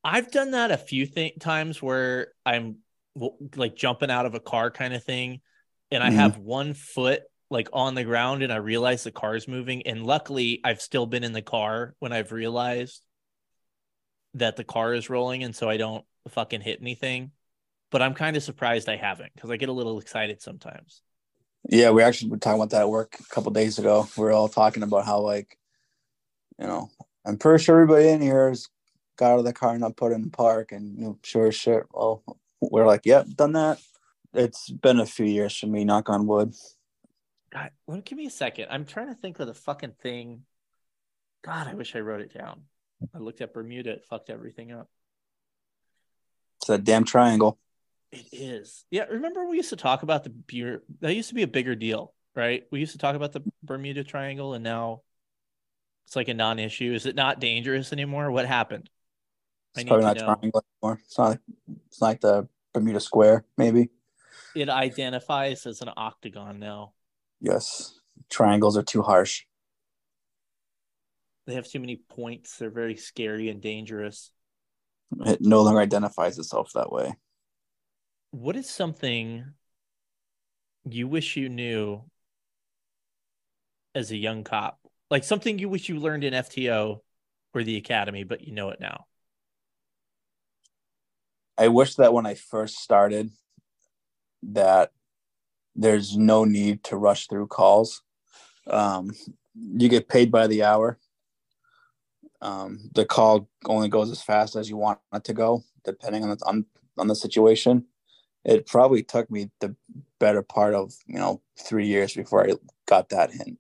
I've 0.04 0.32
done 0.32 0.50
that 0.52 0.72
a 0.72 0.78
few 0.78 1.06
th- 1.06 1.38
times 1.40 1.80
where 1.80 2.30
I'm 2.44 2.78
like 3.56 3.76
jumping 3.76 4.10
out 4.10 4.26
of 4.26 4.34
a 4.34 4.40
car 4.40 4.72
kind 4.72 4.96
of 4.96 5.04
thing, 5.04 5.42
and 5.92 6.04
I 6.04 6.10
Mhm. 6.10 6.16
have 6.16 6.38
one 6.40 6.74
foot 6.74 7.22
like 7.52 7.70
on 7.72 7.94
the 7.94 8.04
ground, 8.04 8.42
and 8.42 8.52
I 8.52 8.56
realize 8.56 9.04
the 9.04 9.12
car's 9.12 9.48
moving. 9.48 9.86
And 9.86 10.04
luckily, 10.04 10.60
I've 10.64 10.82
still 10.82 11.06
been 11.06 11.24
in 11.24 11.34
the 11.34 11.44
car 11.44 11.94
when 12.00 12.14
I've 12.14 12.32
realized 12.32 13.04
that 14.34 14.56
the 14.56 14.64
car 14.64 14.96
is 14.96 15.08
rolling, 15.08 15.44
and 15.44 15.56
so 15.56 15.70
I 15.70 15.78
don't 15.78 16.04
fucking 16.30 16.62
hit 16.62 16.82
anything. 16.82 17.32
But 17.92 18.02
I'm 18.02 18.14
kind 18.14 18.36
of 18.38 18.44
surprised 18.44 18.90
I 18.90 18.96
haven't 18.96 19.34
because 19.36 19.50
I 19.50 19.58
get 19.58 19.70
a 19.70 19.74
little 19.74 20.00
excited 20.00 20.42
sometimes. 20.42 21.02
Yeah, 21.70 21.92
we 21.92 22.02
actually 22.02 22.32
were 22.32 22.38
talking 22.38 22.60
about 22.60 22.72
that 22.72 22.82
at 22.82 22.90
work 22.90 23.18
a 23.20 23.24
couple 23.26 23.52
days 23.52 23.78
ago. 23.78 24.08
We 24.18 24.26
are 24.26 24.32
all 24.32 24.50
talking 24.50 24.82
about 24.82 25.06
how 25.06 25.20
like, 25.20 25.58
you 26.58 26.66
know, 26.66 26.90
I'm 27.26 27.38
pretty 27.38 27.64
sure 27.64 27.82
everybody 27.82 28.10
in 28.10 28.22
here 28.22 28.50
has 28.50 28.68
got 29.18 29.34
out 29.34 29.40
of 29.40 29.46
the 29.46 29.54
car 29.54 29.72
and 29.72 29.82
not 29.82 29.96
put 29.96 30.12
in 30.12 30.24
the 30.24 30.30
park, 30.30 30.72
and 30.72 30.98
you 30.98 31.04
know, 31.04 31.20
sure 31.24 31.48
as 31.48 31.56
shit. 31.56 31.84
Well, 31.92 32.24
we're 32.62 32.88
like, 32.88 33.06
yep, 33.06 33.28
done 33.36 33.54
that. 33.54 33.80
It's 34.34 34.70
been 34.70 35.00
a 35.00 35.06
few 35.06 35.26
years 35.26 35.56
for 35.58 35.68
me. 35.68 35.84
Knock 35.84 36.10
on 36.10 36.26
wood. 36.26 36.56
God, 37.54 37.72
well, 37.86 38.02
give 38.02 38.18
me 38.18 38.26
a 38.26 38.32
second. 38.32 38.68
I'm 38.70 38.86
trying 38.86 39.08
to 39.08 39.16
think 39.16 39.40
of 39.40 39.48
the 39.48 39.54
fucking 39.54 39.96
thing. 40.02 40.44
God, 41.44 41.68
I 41.68 41.74
wish 41.74 41.96
I 41.96 42.00
wrote 42.00 42.22
it 42.22 42.34
down. 42.34 42.62
I 43.14 43.18
looked 43.18 43.42
at 43.42 43.54
Bermuda. 43.54 43.92
It 43.92 44.06
fucked 44.10 44.30
everything 44.30 44.72
up. 44.72 44.88
It's 46.60 46.68
that 46.68 46.84
damn 46.84 47.04
triangle. 47.04 47.60
It 48.12 48.28
is. 48.32 48.84
Yeah. 48.92 49.06
Remember 49.06 49.48
we 49.48 49.58
used 49.58 49.70
to 49.70 49.76
talk 49.76 50.04
about 50.04 50.24
the 50.24 50.30
beer. 50.30 50.84
That 51.00 51.16
used 51.16 51.30
to 51.30 51.36
be 51.36 51.44
a 51.44 51.48
bigger 51.48 51.76
deal, 51.76 52.14
right? 52.36 52.64
We 52.72 52.80
used 52.80 52.92
to 52.92 52.98
talk 52.98 53.16
about 53.16 53.32
the 53.32 53.42
Bermuda 53.64 54.04
Triangle, 54.04 54.54
and 54.54 54.64
now 54.64 55.02
it's 56.08 56.16
like 56.16 56.28
a 56.28 56.34
non-issue. 56.34 56.94
Is 56.94 57.06
it 57.06 57.16
not 57.16 57.40
dangerous 57.40 57.94
anymore? 57.94 58.30
What 58.32 58.46
happened? 58.46 58.90
I 59.76 59.80
It's 59.80 59.86
need 59.86 59.90
probably 59.90 60.06
not 60.06 60.18
know. 60.18 60.26
triangle 60.26 60.66
anymore. 60.84 61.00
It's 61.06 61.18
not. 61.18 61.40
It's 61.88 62.02
not 62.02 62.08
like 62.08 62.22
the 62.22 62.48
Bermuda 62.74 63.00
Square, 63.00 63.46
maybe. 63.58 63.90
It 64.56 64.68
identifies 64.68 65.66
as 65.66 65.82
an 65.82 65.90
octagon 65.96 66.60
now. 66.60 66.92
Yes. 67.40 67.98
Triangles 68.30 68.78
are 68.78 68.84
too 68.84 69.02
harsh. 69.02 69.44
They 71.48 71.54
have 71.56 71.68
too 71.68 71.80
many 71.80 71.96
points. 72.10 72.58
They're 72.58 72.70
very 72.70 72.98
scary 72.98 73.50
and 73.50 73.62
dangerous. 73.62 74.32
It 75.26 75.40
no 75.42 75.62
longer 75.64 75.80
identifies 75.80 76.38
itself 76.38 76.72
that 76.76 76.92
way. 76.92 77.16
What 78.32 78.56
is 78.56 78.70
something 78.70 79.46
you 80.86 81.08
wish 81.08 81.36
you 81.36 81.50
knew 81.50 82.02
as 83.94 84.12
a 84.12 84.18
young 84.18 84.44
cop? 84.46 84.80
Like 85.10 85.26
something 85.26 85.60
you 85.60 85.68
wish 85.68 85.90
you 85.90 86.00
learned 86.00 86.24
in 86.24 86.34
FTO 86.34 87.02
or 87.54 87.64
the 87.64 87.76
academy, 87.76 88.24
but 88.24 88.48
you 88.48 88.54
know 88.54 88.70
it 88.70 88.80
now. 88.80 89.06
I 91.58 91.68
wish 91.68 91.96
that 91.96 92.14
when 92.14 92.26
I 92.26 92.36
first 92.36 92.78
started 92.78 93.30
that 94.44 94.92
there's 95.76 96.18
no 96.18 96.46
need 96.46 96.84
to 96.86 96.96
rush 96.96 97.28
through 97.28 97.48
calls. 97.48 98.02
Um, 98.68 99.12
you 99.56 99.90
get 99.90 100.08
paid 100.08 100.32
by 100.32 100.48
the 100.48 100.64
hour. 100.64 100.98
Um, 102.42 102.80
the 102.94 103.06
call 103.06 103.50
only 103.66 103.90
goes 103.90 104.10
as 104.10 104.22
fast 104.22 104.56
as 104.56 104.70
you 104.70 104.78
want 104.78 105.00
it 105.14 105.26
to 105.26 105.34
go, 105.34 105.64
depending 105.84 106.24
on 106.24 106.30
the 106.30 106.38
on, 106.46 106.66
on 106.98 107.08
the 107.08 107.16
situation. 107.16 107.86
It 108.44 108.68
probably 108.68 109.04
took 109.04 109.30
me 109.30 109.52
the 109.60 109.76
better 110.20 110.42
part 110.42 110.74
of 110.74 110.94
you 111.06 111.20
know 111.20 111.42
three 111.60 111.88
years 111.88 112.14
before 112.14 112.48
I 112.48 112.54
got 112.88 113.10
that 113.10 113.32
hint, 113.32 113.60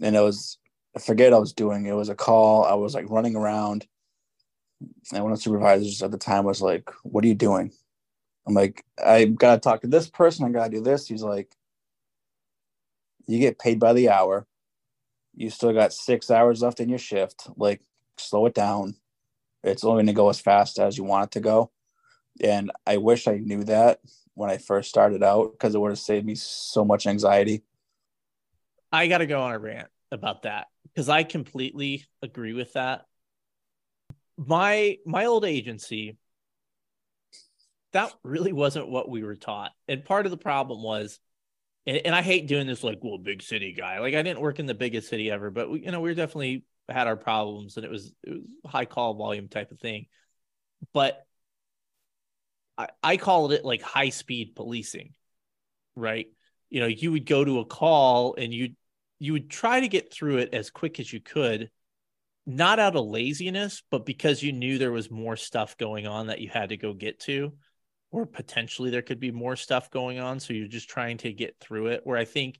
and 0.00 0.16
it 0.16 0.20
was 0.20 0.58
I 0.96 1.00
forget 1.00 1.32
I 1.32 1.38
was 1.38 1.52
doing. 1.52 1.86
It 1.86 1.92
was 1.92 2.08
a 2.08 2.14
call. 2.14 2.64
I 2.64 2.74
was 2.74 2.94
like 2.94 3.08
running 3.08 3.36
around, 3.36 3.86
and 5.12 5.22
one 5.22 5.32
of 5.32 5.38
the 5.38 5.42
supervisors 5.42 6.02
at 6.02 6.10
the 6.10 6.18
time 6.18 6.44
was 6.44 6.60
like, 6.60 6.90
"What 7.02 7.24
are 7.24 7.28
you 7.28 7.34
doing?" 7.34 7.72
I'm 8.46 8.54
like, 8.54 8.82
I 9.04 9.26
gotta 9.26 9.60
talk 9.60 9.82
to 9.82 9.86
this 9.86 10.08
person. 10.08 10.46
I 10.46 10.50
gotta 10.50 10.70
do 10.70 10.80
this. 10.82 11.06
He's 11.06 11.22
like, 11.22 11.54
you 13.26 13.38
get 13.38 13.58
paid 13.58 13.78
by 13.78 13.92
the 13.92 14.08
hour. 14.08 14.46
You 15.36 15.50
still 15.50 15.74
got 15.74 15.92
six 15.92 16.30
hours 16.30 16.62
left 16.62 16.80
in 16.80 16.88
your 16.88 16.98
shift. 16.98 17.48
Like, 17.56 17.82
slow 18.16 18.46
it 18.46 18.54
down. 18.54 18.96
It's 19.62 19.84
only 19.84 20.02
gonna 20.02 20.14
go 20.14 20.30
as 20.30 20.40
fast 20.40 20.78
as 20.78 20.96
you 20.96 21.04
want 21.04 21.26
it 21.26 21.30
to 21.32 21.40
go. 21.40 21.70
And 22.42 22.70
I 22.86 22.98
wish 22.98 23.26
I 23.26 23.38
knew 23.38 23.64
that 23.64 24.00
when 24.34 24.50
I 24.50 24.58
first 24.58 24.88
started 24.88 25.22
out 25.22 25.52
because 25.52 25.74
it 25.74 25.78
would 25.78 25.90
have 25.90 25.98
saved 25.98 26.26
me 26.26 26.34
so 26.34 26.84
much 26.84 27.06
anxiety. 27.06 27.62
I 28.92 29.06
got 29.08 29.18
to 29.18 29.26
go 29.26 29.40
on 29.40 29.52
a 29.52 29.58
rant 29.58 29.88
about 30.10 30.42
that 30.42 30.68
because 30.84 31.08
I 31.08 31.22
completely 31.24 32.06
agree 32.22 32.54
with 32.54 32.72
that. 32.74 33.04
My 34.36 34.98
my 35.04 35.26
old 35.26 35.44
agency 35.44 36.16
that 37.92 38.12
really 38.22 38.52
wasn't 38.52 38.88
what 38.88 39.08
we 39.08 39.22
were 39.22 39.34
taught. 39.34 39.72
And 39.88 40.04
part 40.04 40.26
of 40.26 40.30
the 40.30 40.36
problem 40.36 40.82
was, 40.82 41.18
and, 41.86 41.96
and, 42.04 42.14
I 42.14 42.20
hate 42.20 42.46
doing 42.46 42.66
this 42.66 42.84
like, 42.84 42.98
well, 43.02 43.16
big 43.16 43.42
city 43.42 43.72
guy. 43.72 43.98
Like 44.00 44.14
I 44.14 44.22
didn't 44.22 44.40
work 44.40 44.58
in 44.58 44.66
the 44.66 44.74
biggest 44.74 45.08
city 45.08 45.30
ever, 45.30 45.50
but 45.50 45.70
we, 45.70 45.84
you 45.84 45.90
know, 45.90 46.00
we 46.00 46.14
definitely 46.14 46.64
had 46.88 47.06
our 47.06 47.16
problems 47.16 47.76
and 47.76 47.84
it 47.84 47.90
was 47.90 48.12
it 48.22 48.30
was 48.30 48.42
high 48.66 48.84
call 48.84 49.14
volume 49.14 49.48
type 49.48 49.70
of 49.72 49.80
thing. 49.80 50.06
But 50.92 51.24
I, 52.78 52.88
I 53.02 53.16
called 53.16 53.52
it 53.52 53.64
like 53.64 53.82
high 53.82 54.10
speed 54.10 54.54
policing, 54.54 55.14
right? 55.96 56.28
You 56.70 56.80
know, 56.80 56.86
you 56.86 57.12
would 57.12 57.26
go 57.26 57.44
to 57.44 57.58
a 57.58 57.64
call 57.66 58.36
and 58.36 58.54
you 58.54 58.70
you 59.18 59.32
would 59.32 59.50
try 59.50 59.80
to 59.80 59.88
get 59.88 60.12
through 60.12 60.38
it 60.38 60.54
as 60.54 60.70
quick 60.70 61.00
as 61.00 61.12
you 61.12 61.20
could, 61.20 61.70
not 62.46 62.78
out 62.78 62.94
of 62.94 63.04
laziness, 63.04 63.82
but 63.90 64.06
because 64.06 64.42
you 64.44 64.52
knew 64.52 64.78
there 64.78 64.92
was 64.92 65.10
more 65.10 65.36
stuff 65.36 65.76
going 65.76 66.06
on 66.06 66.28
that 66.28 66.40
you 66.40 66.48
had 66.48 66.68
to 66.68 66.76
go 66.76 66.94
get 66.94 67.18
to 67.20 67.52
or 68.10 68.26
potentially 68.26 68.90
there 68.90 69.02
could 69.02 69.20
be 69.20 69.30
more 69.30 69.56
stuff 69.56 69.90
going 69.90 70.18
on. 70.18 70.40
So 70.40 70.54
you're 70.54 70.68
just 70.68 70.88
trying 70.88 71.18
to 71.18 71.32
get 71.32 71.58
through 71.60 71.88
it. 71.88 72.02
Where 72.04 72.16
I 72.16 72.24
think 72.24 72.58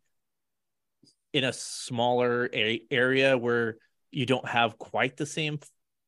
in 1.33 1.45
a 1.45 1.53
smaller 1.53 2.51
a- 2.53 2.83
area 2.91 3.37
where 3.37 3.77
you 4.11 4.27
don't 4.27 4.49
have 4.49 4.79
quite 4.79 5.17
the 5.17 5.27
same 5.27 5.61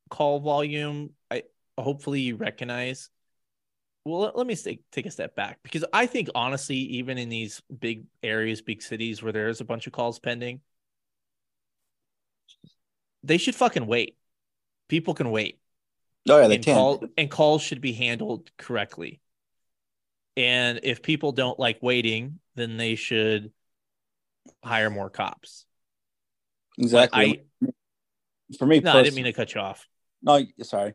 call 0.09 0.41
volume, 0.41 1.11
I 1.31 1.45
hopefully 1.79 2.21
you 2.21 2.37
recognize. 2.37 3.09
Well, 4.05 4.33
let, 4.35 4.47
me 4.47 4.57
take, 4.57 4.83
take 4.91 5.07
a 5.07 5.11
step 5.11 5.37
back 5.37 5.59
because 5.63 5.85
I 5.93 6.07
think 6.07 6.31
honestly, 6.35 6.77
even 6.77 7.19
in 7.19 7.29
these 7.29 7.61
big 7.79 8.05
areas, 8.23 8.63
big 8.63 8.83
cities 8.83 9.23
where 9.23 9.33
there's 9.33 9.61
a 9.61 9.65
bunch 9.65 9.87
of 9.87 9.93
calls 9.93 10.19
pending, 10.19 10.61
they 13.23 13.37
should 13.37 13.55
fucking 13.55 13.87
wait. 13.87 14.17
People 14.89 15.15
can 15.15 15.31
wait. 15.31 15.61
Oh 16.29 16.41
yeah, 16.41 16.49
they 16.49 16.57
and 16.57 16.65
can. 16.65 16.75
Call, 16.75 17.05
and 17.19 17.31
calls 17.31 17.63
should 17.63 17.81
be 17.81 17.93
handled 17.93 18.51
correctly. 18.57 19.21
And 20.37 20.81
if 20.83 21.03
people 21.03 21.33
don't 21.33 21.59
like 21.59 21.79
waiting, 21.83 22.41
then 22.55 22.79
they 22.79 22.95
should 22.95 23.53
hire 24.65 24.89
more 24.89 25.11
cops. 25.11 25.67
Exactly. 26.79 27.43
I, 27.63 27.69
For 28.59 28.67
me, 28.67 28.81
no, 28.81 28.93
I 28.93 29.03
didn't 29.03 29.17
mean 29.17 29.25
to 29.27 29.33
cut 29.33 29.55
you 29.55 29.61
off. 29.61 29.87
No, 30.23 30.43
sorry. 30.63 30.95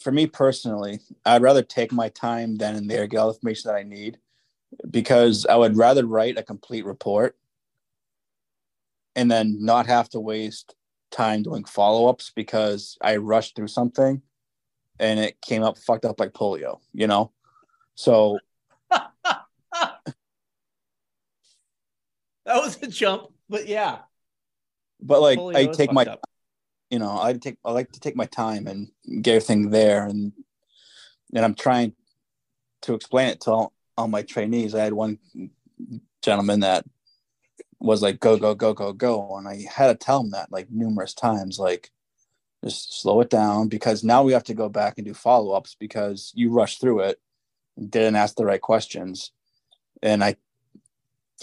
For 0.00 0.12
me 0.12 0.26
personally, 0.26 1.00
I'd 1.24 1.42
rather 1.42 1.62
take 1.62 1.92
my 1.92 2.08
time 2.10 2.56
then 2.56 2.76
and 2.76 2.90
there, 2.90 3.06
get 3.06 3.18
all 3.18 3.28
the 3.28 3.34
information 3.34 3.68
that 3.68 3.76
I 3.76 3.82
need, 3.82 4.18
because 4.90 5.46
I 5.46 5.56
would 5.56 5.76
rather 5.76 6.06
write 6.06 6.38
a 6.38 6.42
complete 6.42 6.84
report 6.84 7.36
and 9.16 9.30
then 9.30 9.64
not 9.64 9.86
have 9.86 10.08
to 10.10 10.20
waste 10.20 10.74
time 11.10 11.42
doing 11.42 11.64
follow 11.64 12.08
ups 12.08 12.32
because 12.34 12.96
I 13.00 13.16
rushed 13.16 13.56
through 13.56 13.68
something 13.68 14.22
and 15.00 15.20
it 15.20 15.40
came 15.40 15.62
up 15.62 15.78
fucked 15.78 16.04
up 16.04 16.20
like 16.20 16.32
polio, 16.32 16.80
you 16.92 17.06
know? 17.06 17.32
So 17.94 18.38
that 18.90 19.10
was 22.46 22.80
a 22.82 22.86
jump, 22.86 23.32
but 23.48 23.66
yeah. 23.66 23.98
But 25.00 25.20
like 25.20 25.38
Polio 25.38 25.56
I 25.56 25.66
take 25.66 25.92
my 25.92 26.04
up. 26.04 26.20
You 26.90 26.98
know, 26.98 27.18
I 27.20 27.32
take 27.34 27.58
I 27.64 27.72
like 27.72 27.92
to 27.92 28.00
take 28.00 28.16
my 28.16 28.26
time 28.26 28.66
and 28.66 28.88
get 29.22 29.36
everything 29.36 29.70
there 29.70 30.06
and 30.06 30.32
and 31.34 31.44
I'm 31.44 31.54
trying 31.54 31.94
to 32.82 32.94
explain 32.94 33.28
it 33.28 33.40
to 33.42 33.50
all, 33.50 33.72
all 33.96 34.08
my 34.08 34.22
trainees. 34.22 34.74
I 34.74 34.84
had 34.84 34.92
one 34.92 35.18
gentleman 36.22 36.60
that 36.60 36.84
was 37.80 38.02
like 38.02 38.18
go 38.20 38.36
go 38.36 38.54
go 38.54 38.72
go 38.74 38.92
go 38.92 39.36
and 39.36 39.46
I 39.46 39.64
had 39.72 39.88
to 39.88 39.94
tell 39.94 40.20
him 40.20 40.30
that 40.30 40.50
like 40.50 40.70
numerous 40.70 41.14
times 41.14 41.58
like 41.58 41.90
just 42.64 43.00
slow 43.00 43.20
it 43.20 43.30
down 43.30 43.68
because 43.68 44.02
now 44.02 44.24
we 44.24 44.32
have 44.32 44.44
to 44.44 44.54
go 44.54 44.68
back 44.68 44.94
and 44.96 45.06
do 45.06 45.14
follow-ups 45.14 45.76
because 45.78 46.32
you 46.34 46.50
rushed 46.50 46.80
through 46.80 47.00
it 47.00 47.20
didn't 47.78 48.16
ask 48.16 48.34
the 48.34 48.44
right 48.44 48.60
questions 48.60 49.30
and 50.02 50.24
I 50.24 50.36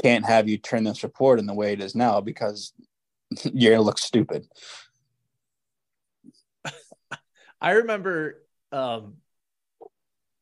can't 0.01 0.25
have 0.25 0.49
you 0.49 0.57
turn 0.57 0.83
this 0.83 1.03
report 1.03 1.39
in 1.39 1.45
the 1.45 1.53
way 1.53 1.73
it 1.73 1.81
is 1.81 1.95
now 1.95 2.19
because 2.21 2.73
you're 3.43 3.73
gonna 3.73 3.83
look 3.83 3.97
stupid. 3.97 4.47
I 7.65 7.71
remember 7.71 8.43
um, 8.71 9.15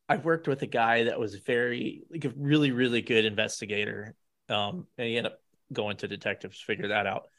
I 0.09 0.17
worked 0.17 0.49
with 0.49 0.61
a 0.61 0.67
guy 0.67 1.05
that 1.05 1.17
was 1.17 1.35
very 1.35 2.03
like 2.11 2.25
a 2.25 2.33
really 2.35 2.71
really 2.71 3.01
good 3.01 3.23
investigator, 3.23 4.13
um, 4.49 4.87
and 4.97 5.07
he 5.07 5.15
ended 5.15 5.31
up 5.31 5.39
going 5.71 5.95
to 5.97 6.09
detectives 6.09 6.59
to 6.59 6.65
figure 6.65 6.89
that 6.89 7.07
out. 7.07 7.29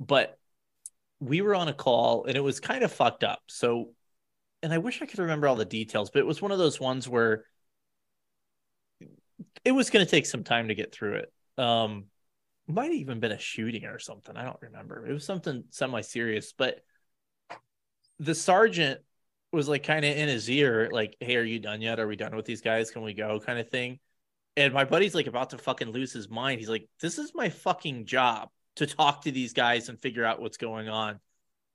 But 0.00 0.38
we 1.20 1.42
were 1.42 1.54
on 1.54 1.68
a 1.68 1.74
call 1.74 2.24
and 2.24 2.34
it 2.34 2.40
was 2.40 2.60
kind 2.60 2.82
of 2.82 2.90
fucked 2.90 3.24
up. 3.24 3.42
So, 3.46 3.90
and 4.62 4.72
I 4.72 4.78
wish 4.78 5.02
I 5.02 5.06
could 5.06 5.18
remember 5.18 5.48
all 5.48 5.56
the 5.56 5.66
details, 5.66 6.10
but 6.10 6.20
it 6.20 6.26
was 6.26 6.40
one 6.40 6.52
of 6.52 6.58
those 6.58 6.80
ones 6.80 7.06
where 7.06 7.44
it 9.64 9.72
was 9.72 9.90
going 9.90 10.04
to 10.04 10.10
take 10.10 10.26
some 10.26 10.44
time 10.44 10.68
to 10.68 10.74
get 10.74 10.94
through 10.94 11.16
it. 11.16 11.32
Um, 11.62 12.06
might 12.66 12.86
have 12.86 12.94
even 12.94 13.20
been 13.20 13.32
a 13.32 13.38
shooting 13.38 13.84
or 13.84 13.98
something. 13.98 14.34
I 14.34 14.44
don't 14.44 14.60
remember. 14.62 15.06
It 15.06 15.12
was 15.12 15.24
something 15.24 15.64
semi 15.70 16.00
serious, 16.00 16.54
but 16.56 16.80
the 18.18 18.34
sergeant 18.34 19.00
was 19.56 19.68
like 19.68 19.82
kind 19.82 20.04
of 20.04 20.16
in 20.16 20.28
his 20.28 20.48
ear, 20.48 20.88
like, 20.92 21.16
"Hey, 21.20 21.36
are 21.36 21.42
you 21.42 21.58
done 21.58 21.80
yet? 21.80 21.98
Are 21.98 22.06
we 22.06 22.16
done 22.16 22.36
with 22.36 22.44
these 22.44 22.60
guys? 22.60 22.90
Can 22.90 23.02
we 23.02 23.14
go?" 23.14 23.40
kind 23.40 23.58
of 23.58 23.68
thing. 23.68 23.98
And 24.56 24.72
my 24.72 24.84
buddy's 24.84 25.14
like 25.14 25.26
about 25.26 25.50
to 25.50 25.58
fucking 25.58 25.90
lose 25.90 26.12
his 26.12 26.28
mind. 26.28 26.60
He's 26.60 26.68
like, 26.68 26.88
"This 27.00 27.18
is 27.18 27.32
my 27.34 27.48
fucking 27.48 28.06
job 28.06 28.50
to 28.76 28.86
talk 28.86 29.22
to 29.22 29.32
these 29.32 29.52
guys 29.52 29.88
and 29.88 30.00
figure 30.00 30.24
out 30.24 30.40
what's 30.40 30.56
going 30.58 30.88
on. 30.88 31.18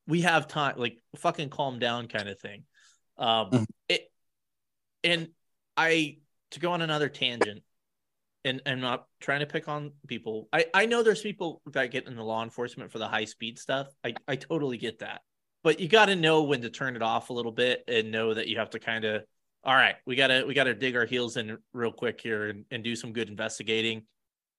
We 0.07 0.21
have 0.21 0.47
time. 0.47 0.75
Like, 0.77 0.97
fucking 1.17 1.49
calm 1.49 1.79
down, 1.79 2.07
kind 2.07 2.29
of 2.29 2.39
thing." 2.39 2.63
Um, 3.17 3.51
Mhm. 3.51 3.65
it, 3.89 4.11
and 5.03 5.29
I 5.75 6.19
to 6.51 6.59
go 6.59 6.71
on 6.71 6.81
another 6.81 7.09
tangent 7.09 7.63
and 8.43 8.61
I'm 8.65 8.81
not 8.81 9.07
trying 9.19 9.41
to 9.41 9.45
pick 9.45 9.67
on 9.67 9.91
people. 10.07 10.49
I, 10.51 10.65
I 10.73 10.85
know 10.85 11.03
there's 11.03 11.21
people 11.21 11.61
that 11.67 11.91
get 11.91 12.07
into 12.07 12.23
law 12.23 12.43
enforcement 12.43 12.91
for 12.91 12.99
the 12.99 13.07
high 13.07 13.25
speed 13.25 13.59
stuff. 13.59 13.87
I, 14.03 14.15
I 14.27 14.35
totally 14.35 14.77
get 14.77 14.99
that. 14.99 15.21
But 15.63 15.79
you 15.79 15.87
got 15.87 16.07
to 16.07 16.15
know 16.15 16.43
when 16.43 16.61
to 16.61 16.69
turn 16.69 16.95
it 16.95 17.01
off 17.01 17.29
a 17.29 17.33
little 17.33 17.51
bit 17.51 17.83
and 17.87 18.11
know 18.11 18.33
that 18.33 18.47
you 18.47 18.57
have 18.57 18.71
to 18.71 18.79
kind 18.79 19.05
of, 19.05 19.23
all 19.63 19.75
right, 19.75 19.95
we 20.05 20.15
got 20.15 20.27
to, 20.27 20.43
we 20.43 20.53
got 20.53 20.63
to 20.63 20.73
dig 20.73 20.95
our 20.95 21.05
heels 21.05 21.37
in 21.37 21.57
real 21.73 21.91
quick 21.91 22.19
here 22.19 22.49
and, 22.49 22.65
and 22.71 22.83
do 22.83 22.95
some 22.95 23.13
good 23.13 23.29
investigating. 23.29 24.03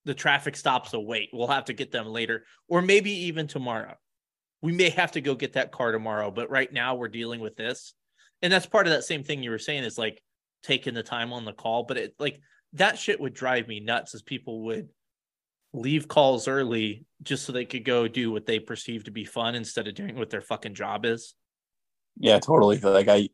The 0.05 0.13
traffic 0.13 0.55
stops 0.55 0.93
will 0.93 1.05
wait. 1.05 1.29
We'll 1.33 1.47
have 1.47 1.65
to 1.65 1.73
get 1.73 1.91
them 1.91 2.07
later 2.07 2.45
or 2.67 2.81
maybe 2.81 3.11
even 3.25 3.47
tomorrow. 3.47 3.95
We 4.61 4.71
may 4.71 4.89
have 4.91 5.11
to 5.13 5.21
go 5.21 5.35
get 5.35 5.53
that 5.53 5.73
car 5.73 5.91
tomorrow, 5.91 6.31
but 6.31 6.49
right 6.49 6.71
now 6.71 6.95
we're 6.95 7.09
dealing 7.09 7.41
with 7.41 7.57
this. 7.57 7.93
And 8.41 8.51
that's 8.51 8.65
part 8.65 8.87
of 8.87 8.93
that 8.93 9.03
same 9.03 9.23
thing 9.23 9.43
you 9.43 9.51
were 9.51 9.59
saying 9.59 9.83
is 9.83 9.97
like 9.97 10.21
taking 10.63 10.93
the 10.93 11.03
time 11.03 11.33
on 11.33 11.43
the 11.43 11.53
call, 11.53 11.83
but 11.83 11.97
it 11.97 12.15
like 12.17 12.39
that 12.73 12.97
shit 12.97 13.19
would 13.19 13.33
drive 13.33 13.67
me 13.67 13.79
nuts 13.79 14.15
as 14.15 14.21
people 14.21 14.63
would 14.63 14.89
leave 15.73 16.07
calls 16.07 16.47
early 16.47 17.05
just 17.23 17.45
so 17.45 17.51
they 17.51 17.65
could 17.65 17.83
go 17.83 18.07
do 18.07 18.31
what 18.31 18.45
they 18.45 18.59
perceive 18.59 19.03
to 19.05 19.11
be 19.11 19.25
fun 19.25 19.55
instead 19.55 19.87
of 19.87 19.95
doing 19.95 20.15
what 20.15 20.29
their 20.29 20.41
fucking 20.41 20.75
job 20.75 21.05
is. 21.05 21.33
Yeah, 22.19 22.39
totally. 22.39 22.79
Like 22.79 23.07
I, 23.07 23.29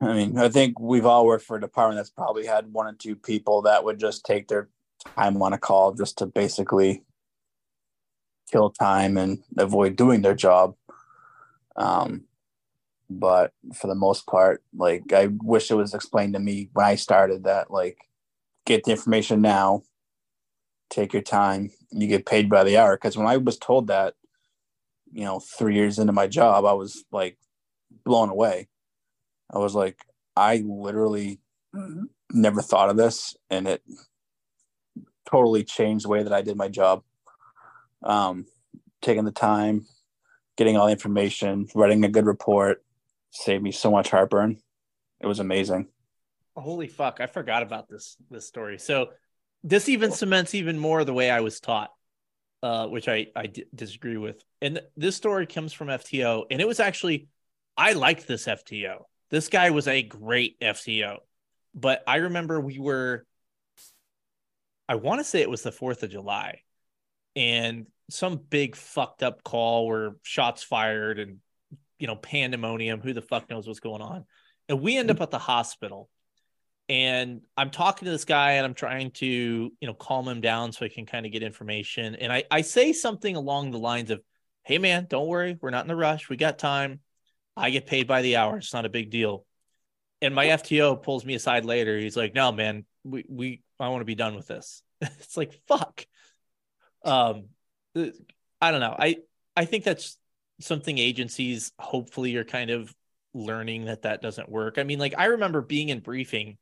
I 0.00 0.14
mean, 0.14 0.38
I 0.38 0.48
think 0.48 0.80
we've 0.80 1.04
all 1.04 1.26
worked 1.26 1.44
for 1.44 1.58
a 1.58 1.60
department 1.60 1.98
that's 1.98 2.10
probably 2.10 2.46
had 2.46 2.72
one 2.72 2.86
or 2.86 2.94
two 2.94 3.14
people 3.14 3.62
that 3.62 3.84
would 3.84 4.00
just 4.00 4.24
take 4.24 4.48
their 4.48 4.68
time 5.16 5.40
on 5.42 5.52
a 5.52 5.58
call 5.58 5.92
just 5.92 6.18
to 6.18 6.26
basically 6.26 7.02
kill 8.50 8.70
time 8.70 9.18
and 9.18 9.42
avoid 9.58 9.96
doing 9.96 10.22
their 10.22 10.34
job. 10.34 10.74
Um, 11.76 12.24
but 13.10 13.52
for 13.74 13.86
the 13.86 13.94
most 13.94 14.26
part, 14.26 14.62
like 14.74 15.12
I 15.12 15.28
wish 15.42 15.70
it 15.70 15.74
was 15.74 15.94
explained 15.94 16.32
to 16.34 16.40
me 16.40 16.70
when 16.72 16.86
I 16.86 16.94
started 16.94 17.44
that, 17.44 17.70
like, 17.70 17.98
get 18.64 18.84
the 18.84 18.92
information 18.92 19.42
now, 19.42 19.82
take 20.90 21.12
your 21.12 21.22
time, 21.22 21.70
you 21.90 22.06
get 22.06 22.26
paid 22.26 22.48
by 22.48 22.64
the 22.64 22.76
hour. 22.76 22.96
Because 22.96 23.16
when 23.16 23.26
I 23.26 23.36
was 23.36 23.58
told 23.58 23.88
that, 23.88 24.14
you 25.12 25.24
know, 25.24 25.40
three 25.40 25.74
years 25.74 25.98
into 25.98 26.12
my 26.12 26.26
job, 26.26 26.64
I 26.64 26.72
was 26.72 27.04
like 27.10 27.38
blown 28.04 28.28
away. 28.28 28.68
I 29.50 29.58
was 29.58 29.74
like, 29.74 29.98
I 30.36 30.62
literally 30.66 31.40
never 32.32 32.60
thought 32.60 32.90
of 32.90 32.96
this, 32.96 33.36
and 33.50 33.66
it 33.66 33.82
totally 35.30 35.64
changed 35.64 36.04
the 36.04 36.08
way 36.08 36.22
that 36.22 36.32
I 36.32 36.42
did 36.42 36.56
my 36.56 36.68
job. 36.68 37.02
Um, 38.02 38.46
taking 39.02 39.24
the 39.24 39.32
time, 39.32 39.86
getting 40.56 40.76
all 40.76 40.86
the 40.86 40.92
information, 40.92 41.68
writing 41.74 42.04
a 42.04 42.08
good 42.08 42.26
report, 42.26 42.84
saved 43.30 43.62
me 43.62 43.72
so 43.72 43.90
much 43.90 44.10
heartburn. 44.10 44.58
It 45.20 45.26
was 45.26 45.38
amazing. 45.38 45.88
Holy 46.56 46.88
fuck, 46.88 47.20
I 47.20 47.26
forgot 47.26 47.62
about 47.62 47.88
this 47.88 48.16
this 48.30 48.46
story. 48.46 48.78
So 48.78 49.10
this 49.66 49.88
even 49.88 50.12
cements 50.12 50.54
even 50.54 50.78
more 50.78 51.04
the 51.04 51.12
way 51.12 51.28
I 51.28 51.40
was 51.40 51.58
taught, 51.58 51.90
uh, 52.62 52.86
which 52.86 53.08
I 53.08 53.26
I 53.34 53.46
d- 53.48 53.66
disagree 53.74 54.16
with. 54.16 54.42
And 54.62 54.80
this 54.96 55.16
story 55.16 55.46
comes 55.46 55.72
from 55.72 55.88
FTO, 55.88 56.44
and 56.50 56.60
it 56.60 56.68
was 56.68 56.78
actually 56.78 57.28
I 57.76 57.92
liked 57.92 58.28
this 58.28 58.46
FTO. 58.46 59.02
This 59.30 59.48
guy 59.48 59.70
was 59.70 59.88
a 59.88 60.04
great 60.04 60.58
FTO, 60.60 61.18
but 61.74 62.02
I 62.06 62.16
remember 62.16 62.60
we 62.60 62.78
were. 62.78 63.26
I 64.88 64.94
want 64.94 65.18
to 65.18 65.24
say 65.24 65.40
it 65.40 65.50
was 65.50 65.62
the 65.62 65.72
Fourth 65.72 66.04
of 66.04 66.10
July, 66.10 66.60
and 67.34 67.86
some 68.08 68.36
big 68.36 68.76
fucked 68.76 69.24
up 69.24 69.42
call 69.42 69.88
where 69.88 70.14
shots 70.22 70.62
fired 70.62 71.18
and 71.18 71.38
you 71.98 72.06
know 72.06 72.14
pandemonium. 72.14 73.00
Who 73.00 73.12
the 73.12 73.20
fuck 73.20 73.50
knows 73.50 73.66
what's 73.66 73.80
going 73.80 74.00
on? 74.00 74.26
And 74.68 74.80
we 74.80 74.96
end 74.96 75.10
up 75.10 75.20
at 75.20 75.32
the 75.32 75.40
hospital 75.40 76.08
and 76.88 77.40
I'm 77.56 77.70
talking 77.70 78.06
to 78.06 78.12
this 78.12 78.24
guy 78.24 78.52
and 78.52 78.64
I'm 78.64 78.74
trying 78.74 79.10
to, 79.12 79.26
you 79.26 79.86
know, 79.86 79.94
calm 79.94 80.28
him 80.28 80.40
down 80.40 80.72
so 80.72 80.84
I 80.84 80.88
can 80.88 81.04
kind 81.04 81.26
of 81.26 81.32
get 81.32 81.42
information. 81.42 82.14
And 82.14 82.32
I, 82.32 82.44
I 82.50 82.60
say 82.60 82.92
something 82.92 83.34
along 83.34 83.72
the 83.72 83.78
lines 83.78 84.10
of, 84.10 84.20
Hey 84.62 84.78
man, 84.78 85.06
don't 85.08 85.26
worry. 85.26 85.58
We're 85.60 85.70
not 85.70 85.84
in 85.84 85.90
a 85.90 85.96
rush. 85.96 86.28
We 86.28 86.36
got 86.36 86.58
time. 86.58 87.00
I 87.56 87.70
get 87.70 87.86
paid 87.86 88.06
by 88.06 88.22
the 88.22 88.36
hour. 88.36 88.58
It's 88.58 88.74
not 88.74 88.84
a 88.84 88.90
big 88.90 89.10
deal. 89.10 89.44
And 90.20 90.34
my 90.34 90.46
FTO 90.46 91.02
pulls 91.02 91.24
me 91.24 91.34
aside 91.34 91.64
later. 91.64 91.98
He's 91.98 92.16
like, 92.16 92.34
no, 92.34 92.52
man, 92.52 92.84
we, 93.04 93.24
we, 93.28 93.62
I 93.78 93.88
want 93.88 94.00
to 94.00 94.06
be 94.06 94.14
done 94.14 94.34
with 94.34 94.46
this. 94.46 94.82
it's 95.00 95.36
like, 95.36 95.60
fuck. 95.68 96.04
Um, 97.04 97.46
I 97.96 98.70
don't 98.70 98.80
know. 98.80 98.96
I, 98.98 99.18
I 99.56 99.64
think 99.64 99.84
that's 99.84 100.18
something 100.60 100.98
agencies 100.98 101.72
hopefully 101.78 102.36
are 102.36 102.44
kind 102.44 102.70
of 102.70 102.94
learning 103.34 103.86
that 103.86 104.02
that 104.02 104.22
doesn't 104.22 104.48
work. 104.48 104.78
I 104.78 104.82
mean, 104.82 104.98
like 104.98 105.14
I 105.16 105.26
remember 105.26 105.60
being 105.60 105.90
in 105.90 106.00
briefing 106.00 106.58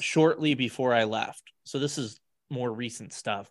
shortly 0.00 0.54
before 0.54 0.94
I 0.94 1.04
left. 1.04 1.42
So 1.64 1.78
this 1.78 1.98
is 1.98 2.20
more 2.50 2.72
recent 2.72 3.12
stuff. 3.12 3.50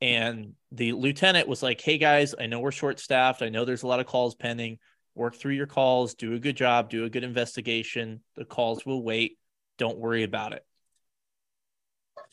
And 0.00 0.54
the 0.70 0.92
lieutenant 0.92 1.48
was 1.48 1.62
like, 1.62 1.80
Hey 1.80 1.98
guys, 1.98 2.34
I 2.38 2.46
know 2.46 2.60
we're 2.60 2.70
short 2.70 3.00
staffed. 3.00 3.42
I 3.42 3.48
know 3.48 3.64
there's 3.64 3.82
a 3.82 3.88
lot 3.88 4.00
of 4.00 4.06
calls 4.06 4.34
pending. 4.34 4.78
Work 5.14 5.34
through 5.34 5.54
your 5.54 5.66
calls, 5.66 6.14
do 6.14 6.34
a 6.34 6.38
good 6.38 6.56
job, 6.56 6.90
do 6.90 7.04
a 7.04 7.10
good 7.10 7.24
investigation. 7.24 8.20
The 8.36 8.44
calls 8.44 8.86
will 8.86 9.02
wait. 9.02 9.36
Don't 9.76 9.98
worry 9.98 10.22
about 10.22 10.52
it. 10.52 10.64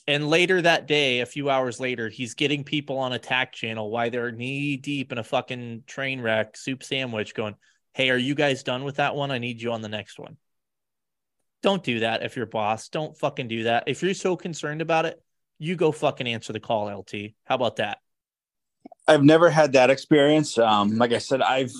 And 0.07 0.29
later 0.29 0.61
that 0.61 0.87
day, 0.87 1.21
a 1.21 1.25
few 1.25 1.49
hours 1.49 1.79
later, 1.79 2.09
he's 2.09 2.35
getting 2.35 2.63
people 2.63 2.99
on 2.99 3.13
attack 3.13 3.53
channel 3.53 3.89
while 3.89 4.11
they're 4.11 4.31
knee 4.31 4.77
deep 4.77 5.11
in 5.11 5.17
a 5.17 5.23
fucking 5.23 5.83
train 5.87 6.21
wreck 6.21 6.55
soup 6.55 6.83
sandwich 6.83 7.33
going, 7.33 7.55
Hey, 7.93 8.11
are 8.11 8.17
you 8.17 8.35
guys 8.35 8.61
done 8.61 8.83
with 8.83 8.97
that 8.97 9.15
one? 9.15 9.31
I 9.31 9.39
need 9.39 9.61
you 9.61 9.71
on 9.71 9.81
the 9.81 9.89
next 9.89 10.19
one. 10.19 10.37
Don't 11.65 11.81
do 11.81 12.01
that 12.01 12.21
if 12.21 12.35
you're 12.35 12.45
boss. 12.45 12.89
Don't 12.89 13.17
fucking 13.17 13.47
do 13.47 13.63
that. 13.63 13.85
If 13.87 14.03
you're 14.03 14.13
so 14.13 14.37
concerned 14.37 14.83
about 14.83 15.07
it, 15.07 15.19
you 15.57 15.75
go 15.75 15.91
fucking 15.91 16.27
answer 16.27 16.53
the 16.53 16.59
call, 16.59 16.95
LT. 16.95 17.31
How 17.43 17.55
about 17.55 17.77
that? 17.77 17.97
I've 19.07 19.23
never 19.23 19.49
had 19.49 19.73
that 19.73 19.89
experience. 19.89 20.59
Um, 20.59 20.99
like 20.99 21.11
I 21.11 21.17
said, 21.17 21.41
I've 21.41 21.71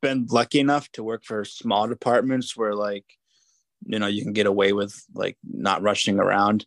been 0.00 0.28
lucky 0.30 0.60
enough 0.60 0.90
to 0.92 1.04
work 1.04 1.24
for 1.26 1.44
small 1.44 1.86
departments 1.88 2.56
where 2.56 2.74
like, 2.74 3.04
you 3.84 3.98
know, 3.98 4.06
you 4.06 4.22
can 4.22 4.32
get 4.32 4.46
away 4.46 4.72
with 4.72 4.98
like 5.12 5.36
not 5.44 5.82
rushing 5.82 6.18
around. 6.18 6.64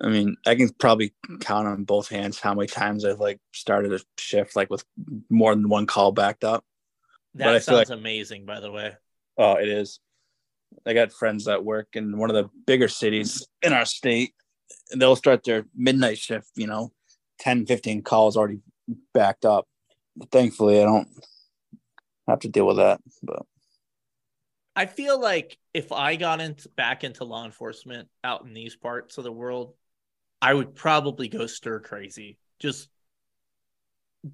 I 0.00 0.08
mean, 0.08 0.38
I 0.46 0.54
can 0.54 0.70
probably 0.70 1.12
count 1.40 1.68
on 1.68 1.84
both 1.84 2.08
hands 2.08 2.40
how 2.40 2.54
many 2.54 2.66
times 2.66 3.04
I've 3.04 3.20
like 3.20 3.40
started 3.52 3.92
a 3.92 4.00
shift 4.16 4.56
like 4.56 4.70
with 4.70 4.86
more 5.28 5.54
than 5.54 5.68
one 5.68 5.84
call 5.84 6.12
backed 6.12 6.44
up. 6.44 6.64
That 7.34 7.62
sounds 7.62 7.90
like, 7.90 7.98
amazing, 7.98 8.46
by 8.46 8.60
the 8.60 8.72
way. 8.72 8.94
Oh, 9.36 9.56
it 9.56 9.68
is. 9.68 10.00
I 10.86 10.92
got 10.92 11.12
friends 11.12 11.44
that 11.46 11.64
work 11.64 11.88
in 11.94 12.16
one 12.16 12.30
of 12.30 12.36
the 12.36 12.50
bigger 12.66 12.88
cities 12.88 13.46
in 13.62 13.72
our 13.72 13.84
state. 13.84 14.34
They'll 14.94 15.16
start 15.16 15.44
their 15.44 15.64
midnight 15.74 16.18
shift, 16.18 16.48
you 16.54 16.66
know, 16.66 16.92
10, 17.40 17.66
15 17.66 18.02
calls 18.02 18.36
already 18.36 18.60
backed 19.12 19.44
up. 19.44 19.66
Thankfully, 20.30 20.80
I 20.80 20.84
don't 20.84 21.08
have 22.28 22.40
to 22.40 22.48
deal 22.48 22.66
with 22.66 22.76
that. 22.76 23.00
But 23.22 23.44
I 24.76 24.86
feel 24.86 25.20
like 25.20 25.58
if 25.72 25.92
I 25.92 26.16
got 26.16 26.40
into 26.40 26.68
back 26.70 27.04
into 27.04 27.24
law 27.24 27.44
enforcement 27.44 28.08
out 28.22 28.44
in 28.44 28.54
these 28.54 28.76
parts 28.76 29.18
of 29.18 29.24
the 29.24 29.32
world, 29.32 29.74
I 30.42 30.52
would 30.52 30.74
probably 30.74 31.28
go 31.28 31.46
stir 31.46 31.80
crazy. 31.80 32.38
Just 32.58 32.88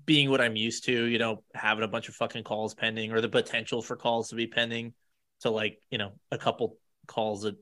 being 0.07 0.30
what 0.30 0.41
I'm 0.41 0.57
used 0.57 0.84
to, 0.84 1.05
you 1.05 1.18
know, 1.18 1.43
having 1.55 1.84
a 1.84 1.88
bunch 1.88 2.09
of 2.09 2.14
fucking 2.14 2.45
calls 2.45 2.74
pending 2.74 3.12
or 3.12 3.20
the 3.20 3.28
potential 3.28 3.82
for 3.82 3.97
calls 3.97 4.28
to 4.30 4.36
be 4.36 4.47
pending 4.47 4.95
to 5.41 5.51
like, 5.51 5.80
you 5.91 5.99
know, 5.99 6.12
a 6.30 6.38
couple 6.38 6.78
calls 7.07 7.45
a, 7.45 7.55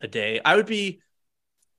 a 0.00 0.08
day. 0.08 0.40
I 0.44 0.56
would 0.56 0.66
be 0.66 1.00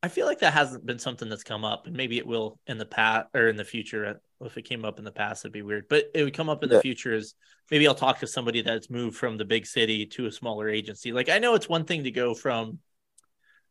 I 0.01 0.07
feel 0.07 0.25
like 0.25 0.39
that 0.39 0.53
hasn't 0.53 0.85
been 0.85 0.99
something 0.99 1.27
that's 1.27 1.43
come 1.43 1.65
up, 1.65 1.85
and 1.85 1.95
maybe 1.95 2.17
it 2.17 2.25
will 2.25 2.57
in 2.67 2.77
the 2.77 2.85
past 2.85 3.27
or 3.33 3.49
in 3.49 3.57
the 3.57 3.65
future. 3.65 4.21
If 4.39 4.57
it 4.57 4.61
came 4.61 4.85
up 4.85 4.97
in 4.97 5.03
the 5.03 5.11
past, 5.11 5.43
it'd 5.43 5.51
be 5.51 5.61
weird, 5.61 5.87
but 5.89 6.05
it 6.13 6.23
would 6.23 6.33
come 6.33 6.47
up 6.47 6.63
in 6.63 6.69
yeah. 6.69 6.77
the 6.77 6.81
future. 6.81 7.13
Is 7.13 7.33
maybe 7.69 7.85
I'll 7.85 7.95
talk 7.95 8.19
to 8.19 8.27
somebody 8.27 8.61
that's 8.61 8.89
moved 8.89 9.17
from 9.17 9.37
the 9.37 9.43
big 9.43 9.65
city 9.65 10.05
to 10.05 10.27
a 10.27 10.31
smaller 10.31 10.69
agency. 10.69 11.11
Like 11.11 11.27
I 11.27 11.39
know 11.39 11.53
it's 11.55 11.67
one 11.67 11.83
thing 11.83 12.05
to 12.05 12.11
go 12.11 12.33
from, 12.33 12.79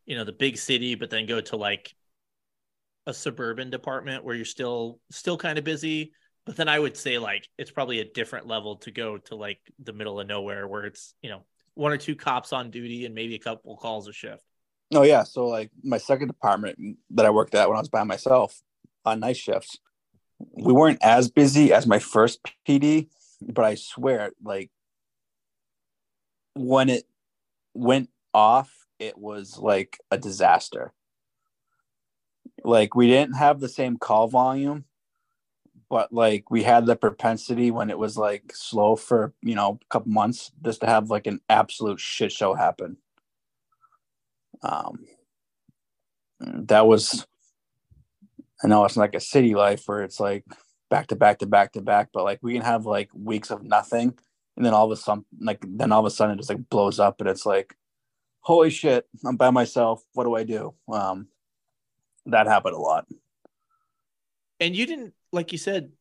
you 0.05 0.17
know, 0.17 0.25
the 0.25 0.33
big 0.33 0.59
city, 0.59 0.95
but 0.95 1.09
then 1.09 1.25
go 1.25 1.41
to 1.41 1.57
like 1.57 1.95
a 3.07 3.15
suburban 3.15 3.71
department 3.71 4.23
where 4.23 4.35
you're 4.35 4.45
still 4.45 5.01
still 5.11 5.39
kind 5.39 5.57
of 5.57 5.65
busy. 5.65 6.13
But 6.45 6.57
then 6.57 6.69
I 6.69 6.79
would 6.79 6.97
say 6.97 7.17
like 7.17 7.49
it's 7.57 7.71
probably 7.71 8.01
a 8.01 8.13
different 8.13 8.47
level 8.47 8.77
to 8.79 8.91
go 8.91 9.17
to 9.17 9.35
like 9.35 9.61
the 9.83 9.95
middle 9.95 10.21
of 10.21 10.27
nowhere 10.27 10.69
where 10.69 10.85
it's 10.85 11.15
you 11.23 11.31
know 11.31 11.47
one 11.79 11.93
or 11.93 11.97
two 11.97 12.17
cops 12.17 12.53
on 12.53 12.71
duty 12.71 13.07
and 13.07 13.15
maybe 13.15 13.37
a 13.37 13.39
couple 13.39 13.77
calls 13.77 14.09
a 14.09 14.13
shift. 14.13 14.43
Oh 14.93 15.03
yeah, 15.03 15.23
so 15.23 15.47
like 15.47 15.71
my 15.85 15.99
second 15.99 16.27
department 16.27 16.99
that 17.11 17.25
I 17.25 17.31
worked 17.31 17.55
at 17.55 17.69
when 17.69 17.77
I 17.77 17.81
was 17.81 17.89
by 17.89 18.03
myself 18.03 18.61
on 19.05 19.21
night 19.21 19.37
shifts, 19.37 19.79
we 20.39 20.73
weren't 20.73 20.99
as 21.03 21.31
busy 21.31 21.73
as 21.73 21.87
my 21.87 22.01
first 22.01 22.41
PD, 22.67 23.09
but 23.41 23.65
I 23.65 23.77
swear, 23.77 24.33
like 24.43 24.71
when 26.55 26.89
it 26.89 27.05
went 27.75 28.11
off, 28.35 28.73
it 28.99 29.17
was 29.17 29.57
like 29.57 29.99
a 30.11 30.19
disaster. 30.19 30.93
Like 32.65 32.97
we 32.97 33.07
didn't 33.07 33.37
have 33.37 33.61
the 33.61 33.69
same 33.69 33.99
call 33.99 34.27
volume, 34.27 34.85
but 35.91 36.13
like 36.13 36.51
we 36.51 36.63
had 36.63 36.87
the 36.87 36.97
propensity 36.97 37.71
when 37.71 37.91
it 37.91 37.99
was 37.99 38.17
like 38.17 38.53
slow 38.55 38.97
for 38.97 39.33
you 39.43 39.55
know 39.55 39.79
a 39.81 39.87
couple 39.91 40.13
months 40.13 40.53
just 40.65 40.81
to 40.81 40.87
have 40.87 41.11
like 41.11 41.27
an 41.27 41.41
absolute 41.49 42.01
shit 42.01 42.33
show 42.33 42.55
happen. 42.55 42.97
Um 44.63 45.07
that 46.41 46.87
was 46.87 47.27
i 48.63 48.69
know 48.69 48.85
it's 48.85 48.97
like 48.97 49.15
a 49.15 49.21
city 49.21 49.55
life 49.55 49.83
where 49.87 50.03
it's 50.03 50.21
like 50.21 50.45
back 50.89 51.09
to 51.09 51.17
back 51.17 51.39
to 51.39 51.47
back 51.47 51.73
to 51.73 51.81
back 51.81 52.11
but 52.13 52.25
like 52.25 52.39
we 52.43 52.53
can 52.53 52.63
have 52.63 52.87
like 52.87 53.09
weeks 53.13 53.51
of 53.51 53.63
nothing 53.63 54.17
and 54.57 54.65
then 54.65 54.73
all 54.73 54.87
of 54.87 54.93
a 54.93 54.97
sudden 54.97 55.25
like 55.41 55.59
then 55.67 55.91
all 55.91 56.01
of 56.01 56.07
a 56.07 56.11
sudden 56.11 56.35
it 56.35 56.39
just 56.39 56.49
like 56.49 56.69
blows 56.69 57.01
up 57.01 57.21
and 57.21 57.29
it's 57.29 57.45
like 57.45 57.75
holy 58.41 58.71
shit 58.71 59.07
i'm 59.27 59.37
by 59.37 59.51
myself 59.51 60.03
what 60.13 60.25
do 60.25 60.37
i 60.37 60.45
do? 60.45 60.75
Um 60.93 61.29
that 62.29 62.47
happened 62.47 62.75
a 62.75 62.79
lot. 62.79 63.07
And 64.61 64.77
you 64.77 64.87
didn't 64.87 65.15
like 65.33 65.53
you 65.53 65.59
said, 65.59 65.93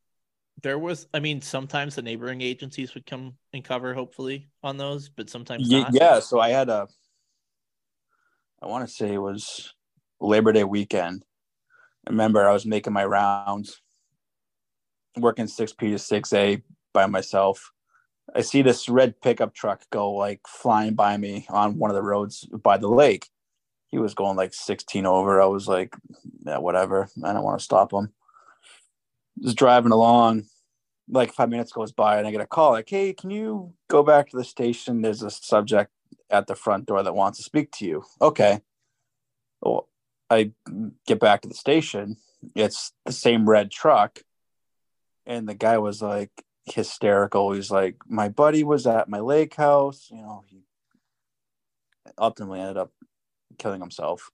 there 0.64 0.80
was. 0.80 1.08
I 1.14 1.20
mean, 1.20 1.42
sometimes 1.42 1.96
the 1.96 2.02
neighboring 2.02 2.42
agencies 2.42 2.94
would 2.94 3.06
come 3.06 3.34
and 3.54 3.64
cover, 3.64 3.94
hopefully, 3.94 4.50
on 4.64 4.78
those, 4.78 5.10
but 5.10 5.30
sometimes 5.30 5.70
yeah, 5.70 5.90
yeah. 5.92 6.20
So 6.20 6.40
I 6.40 6.50
had 6.50 6.70
a. 6.70 6.88
I 8.62 8.66
want 8.66 8.88
to 8.88 8.94
say 8.94 9.14
it 9.14 9.20
was 9.20 9.74
Labor 10.20 10.52
Day 10.52 10.64
weekend. 10.64 11.24
I 12.08 12.12
remember 12.12 12.48
I 12.48 12.54
was 12.54 12.66
making 12.66 12.94
my 12.94 13.06
rounds 13.06 13.82
working 15.18 15.48
six 15.48 15.74
P 15.74 15.92
to 15.92 16.00
six 16.00 16.34
A 16.34 16.64
by 16.94 17.06
myself. 17.06 17.72
I 18.36 18.42
see 18.42 18.62
this 18.62 18.90
red 18.90 19.22
pickup 19.22 19.54
truck 19.54 19.84
go 19.90 20.12
like 20.12 20.42
flying 20.48 20.96
by 20.96 21.18
me 21.18 21.46
on 21.50 21.78
one 21.78 21.90
of 21.90 21.96
the 21.96 22.04
roads 22.04 22.46
by 22.46 22.78
the 22.78 22.90
lake. 22.90 23.28
He 23.88 24.00
was 24.00 24.14
going 24.14 24.36
like 24.36 24.54
16 24.54 25.06
over. 25.06 25.42
I 25.42 25.46
was 25.46 25.68
like, 25.68 25.96
yeah, 26.46 26.58
whatever. 26.58 27.08
I 27.24 27.32
don't 27.32 27.44
want 27.44 27.58
to 27.58 27.64
stop 27.64 27.94
him. 27.94 28.12
Just 29.42 29.58
driving 29.58 29.92
along, 29.92 30.46
like 31.10 31.32
five 31.32 31.50
minutes 31.50 31.72
goes 31.72 31.92
by, 31.92 32.18
and 32.18 32.28
I 32.28 32.32
get 32.32 32.42
a 32.42 32.48
call 32.48 32.72
like, 32.72 32.90
"Hey, 32.90 33.14
can 33.14 33.30
you 33.30 33.74
go 33.88 34.04
back 34.04 34.30
to 34.30 34.38
the 34.38 34.44
station? 34.44 35.02
There's 35.02 35.22
a 35.22 35.30
subject 35.30 35.92
at 36.30 36.48
the 36.48 36.56
front 36.56 36.86
door 36.86 37.04
that 37.04 37.16
wants 37.16 37.38
to 37.38 37.44
speak 37.44 37.72
to 37.74 37.86
you." 37.86 38.04
Okay. 38.22 38.62
Well, 39.62 39.90
I 40.30 40.52
get 41.06 41.20
back 41.20 41.42
to 41.42 41.50
the 41.50 41.56
station. 41.56 42.18
It's 42.56 42.94
the 43.06 43.12
same 43.12 43.50
red 43.50 43.72
truck, 43.72 44.24
and 45.26 45.48
the 45.48 45.56
guy 45.56 45.78
was 45.78 46.02
like 46.02 46.32
hysterical. 46.66 47.52
He's 47.52 47.72
like, 47.72 47.98
"My 48.08 48.30
buddy 48.30 48.64
was 48.64 48.88
at 48.88 49.10
my 49.10 49.20
lake 49.20 49.56
house. 49.56 50.10
You 50.12 50.22
know, 50.22 50.44
he 50.48 50.64
ultimately 52.18 52.60
ended 52.60 52.78
up 52.78 52.92
killing 53.58 53.82
himself. 53.82 54.32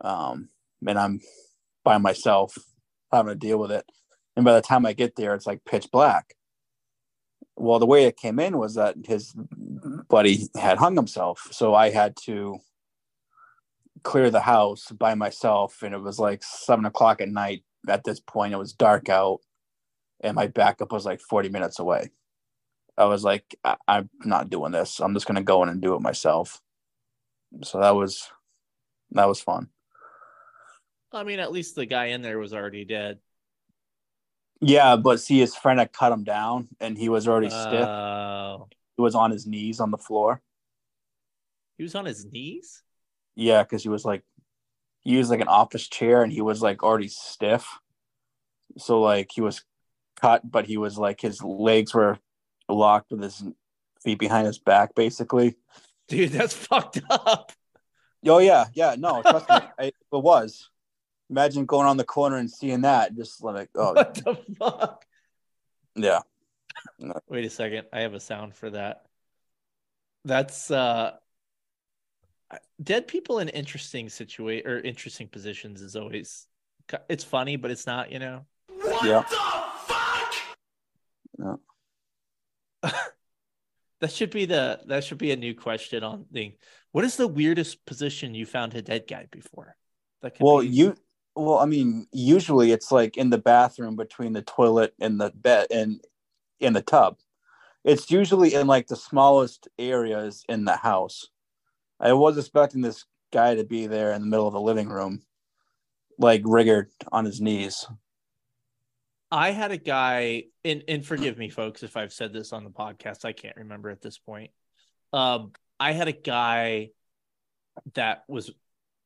Um, 0.00 0.48
and 0.86 0.98
I'm 0.98 1.20
by 1.84 1.98
myself 1.98 2.56
having 3.12 3.32
to 3.32 3.38
deal 3.38 3.58
with 3.58 3.70
it." 3.70 3.90
And 4.36 4.44
by 4.44 4.54
the 4.54 4.60
time 4.60 4.84
I 4.84 4.92
get 4.92 5.16
there, 5.16 5.34
it's 5.34 5.46
like 5.46 5.64
pitch 5.64 5.90
black. 5.90 6.34
Well, 7.56 7.78
the 7.78 7.86
way 7.86 8.04
it 8.04 8.18
came 8.18 8.38
in 8.38 8.58
was 8.58 8.74
that 8.74 8.96
his 9.06 9.34
buddy 10.08 10.48
had 10.54 10.76
hung 10.76 10.94
himself. 10.94 11.48
So 11.52 11.74
I 11.74 11.90
had 11.90 12.16
to 12.24 12.58
clear 14.02 14.30
the 14.30 14.40
house 14.40 14.90
by 14.90 15.14
myself. 15.14 15.82
And 15.82 15.94
it 15.94 16.00
was 16.00 16.18
like 16.18 16.42
seven 16.44 16.84
o'clock 16.84 17.22
at 17.22 17.30
night. 17.30 17.64
At 17.88 18.04
this 18.04 18.20
point, 18.20 18.52
it 18.52 18.58
was 18.58 18.74
dark 18.74 19.08
out. 19.08 19.40
And 20.20 20.34
my 20.34 20.48
backup 20.48 20.92
was 20.92 21.06
like 21.06 21.20
40 21.20 21.48
minutes 21.48 21.78
away. 21.78 22.10
I 22.98 23.04
was 23.06 23.24
like, 23.24 23.54
I- 23.64 23.76
I'm 23.88 24.10
not 24.24 24.50
doing 24.50 24.72
this. 24.72 25.00
I'm 25.00 25.14
just 25.14 25.26
going 25.26 25.36
to 25.36 25.42
go 25.42 25.62
in 25.62 25.68
and 25.70 25.80
do 25.80 25.94
it 25.94 26.02
myself. 26.02 26.60
So 27.62 27.80
that 27.80 27.94
was, 27.94 28.28
that 29.12 29.28
was 29.28 29.40
fun. 29.40 29.68
I 31.12 31.24
mean, 31.24 31.38
at 31.38 31.52
least 31.52 31.74
the 31.74 31.86
guy 31.86 32.06
in 32.06 32.20
there 32.22 32.38
was 32.38 32.52
already 32.52 32.84
dead. 32.84 33.18
Yeah, 34.60 34.96
but 34.96 35.20
see, 35.20 35.38
his 35.38 35.54
friend 35.54 35.78
had 35.78 35.92
cut 35.92 36.12
him 36.12 36.24
down, 36.24 36.68
and 36.80 36.96
he 36.96 37.08
was 37.08 37.28
already 37.28 37.50
stiff. 37.50 37.86
Oh, 37.86 38.68
He 38.96 39.02
was 39.02 39.14
on 39.14 39.30
his 39.30 39.46
knees 39.46 39.80
on 39.80 39.90
the 39.90 39.98
floor. 39.98 40.40
he 41.76 41.82
was 41.82 41.94
on 41.94 42.06
his 42.06 42.24
knees. 42.24 42.82
Yeah, 43.34 43.62
because 43.62 43.82
he 43.82 43.90
was 43.90 44.04
like, 44.04 44.22
he 45.02 45.10
used 45.12 45.30
like 45.30 45.40
an 45.42 45.48
office 45.48 45.86
chair, 45.88 46.22
and 46.22 46.32
he 46.32 46.40
was 46.40 46.62
like 46.62 46.82
already 46.82 47.08
stiff. 47.08 47.66
So 48.78 49.00
like 49.00 49.30
he 49.32 49.40
was 49.42 49.62
cut, 50.20 50.50
but 50.50 50.66
he 50.66 50.78
was 50.78 50.96
like 50.98 51.20
his 51.20 51.42
legs 51.42 51.92
were 51.94 52.18
locked 52.68 53.10
with 53.10 53.22
his 53.22 53.44
feet 54.02 54.18
behind 54.18 54.46
his 54.46 54.58
back, 54.58 54.94
basically. 54.94 55.56
Dude, 56.08 56.30
that's 56.32 56.54
fucked 56.68 57.00
up. 57.10 57.52
Oh 58.26 58.38
yeah, 58.38 58.66
yeah. 58.72 58.96
No, 58.98 59.20
trust 59.22 59.48
me, 59.50 59.56
I, 59.78 59.84
it 59.84 59.94
was. 60.10 60.70
Imagine 61.30 61.66
going 61.66 61.86
on 61.88 61.96
the 61.96 62.04
corner 62.04 62.36
and 62.36 62.50
seeing 62.50 62.82
that, 62.82 63.16
just 63.16 63.42
like, 63.42 63.68
oh 63.74 63.94
What 63.94 64.14
the 64.14 64.38
fuck? 64.58 65.04
yeah. 65.94 66.20
Wait 67.28 67.44
a 67.44 67.50
second. 67.50 67.86
I 67.92 68.00
have 68.00 68.14
a 68.14 68.20
sound 68.20 68.54
for 68.54 68.70
that. 68.70 69.02
That's 70.24 70.70
uh 70.70 71.12
dead 72.82 73.08
people 73.08 73.38
in 73.40 73.48
interesting 73.48 74.08
situation 74.08 74.66
or 74.68 74.78
interesting 74.78 75.28
positions 75.28 75.80
is 75.80 75.96
always 75.96 76.46
it's 77.08 77.24
funny, 77.24 77.56
but 77.56 77.70
it's 77.72 77.86
not, 77.86 78.12
you 78.12 78.18
know. 78.20 78.46
What 78.80 79.04
yeah. 79.04 79.24
That 84.00 84.12
should 84.12 84.30
be 84.30 84.44
the 84.44 84.80
that 84.86 85.04
should 85.04 85.18
be 85.18 85.32
a 85.32 85.36
new 85.36 85.54
question 85.54 86.04
on 86.04 86.26
the 86.30 86.54
what 86.92 87.04
is 87.04 87.16
the 87.16 87.26
weirdest 87.26 87.84
position 87.86 88.34
you 88.34 88.44
found 88.44 88.74
a 88.74 88.82
dead 88.82 89.06
guy 89.08 89.26
before? 89.30 89.74
That 90.20 90.34
could 90.34 90.44
Well, 90.44 90.60
be- 90.60 90.68
you 90.68 90.96
well, 91.36 91.58
I 91.58 91.66
mean, 91.66 92.06
usually 92.12 92.72
it's 92.72 92.90
like 92.90 93.16
in 93.16 93.30
the 93.30 93.38
bathroom 93.38 93.94
between 93.94 94.32
the 94.32 94.42
toilet 94.42 94.94
and 95.00 95.20
the 95.20 95.30
bed 95.30 95.66
and 95.70 96.00
in 96.60 96.72
the 96.72 96.82
tub. 96.82 97.18
It's 97.84 98.10
usually 98.10 98.54
in 98.54 98.66
like 98.66 98.88
the 98.88 98.96
smallest 98.96 99.68
areas 99.78 100.44
in 100.48 100.64
the 100.64 100.76
house. 100.76 101.28
I 102.00 102.14
was 102.14 102.36
expecting 102.36 102.80
this 102.80 103.04
guy 103.32 103.54
to 103.54 103.64
be 103.64 103.86
there 103.86 104.12
in 104.12 104.22
the 104.22 104.26
middle 104.26 104.46
of 104.46 104.54
the 104.54 104.60
living 104.60 104.88
room, 104.88 105.22
like 106.18 106.42
riggered 106.44 106.90
on 107.12 107.24
his 107.24 107.40
knees. 107.40 107.86
I 109.30 109.50
had 109.50 109.72
a 109.72 109.76
guy, 109.76 110.44
and 110.64 110.84
and 110.88 111.04
forgive 111.04 111.36
me, 111.36 111.50
folks, 111.50 111.82
if 111.82 111.96
I've 111.96 112.12
said 112.12 112.32
this 112.32 112.52
on 112.52 112.64
the 112.64 112.70
podcast. 112.70 113.24
I 113.24 113.32
can't 113.32 113.56
remember 113.56 113.90
at 113.90 114.00
this 114.00 114.18
point. 114.18 114.50
Um, 115.12 115.52
I 115.78 115.92
had 115.92 116.08
a 116.08 116.12
guy 116.12 116.90
that 117.94 118.24
was 118.28 118.50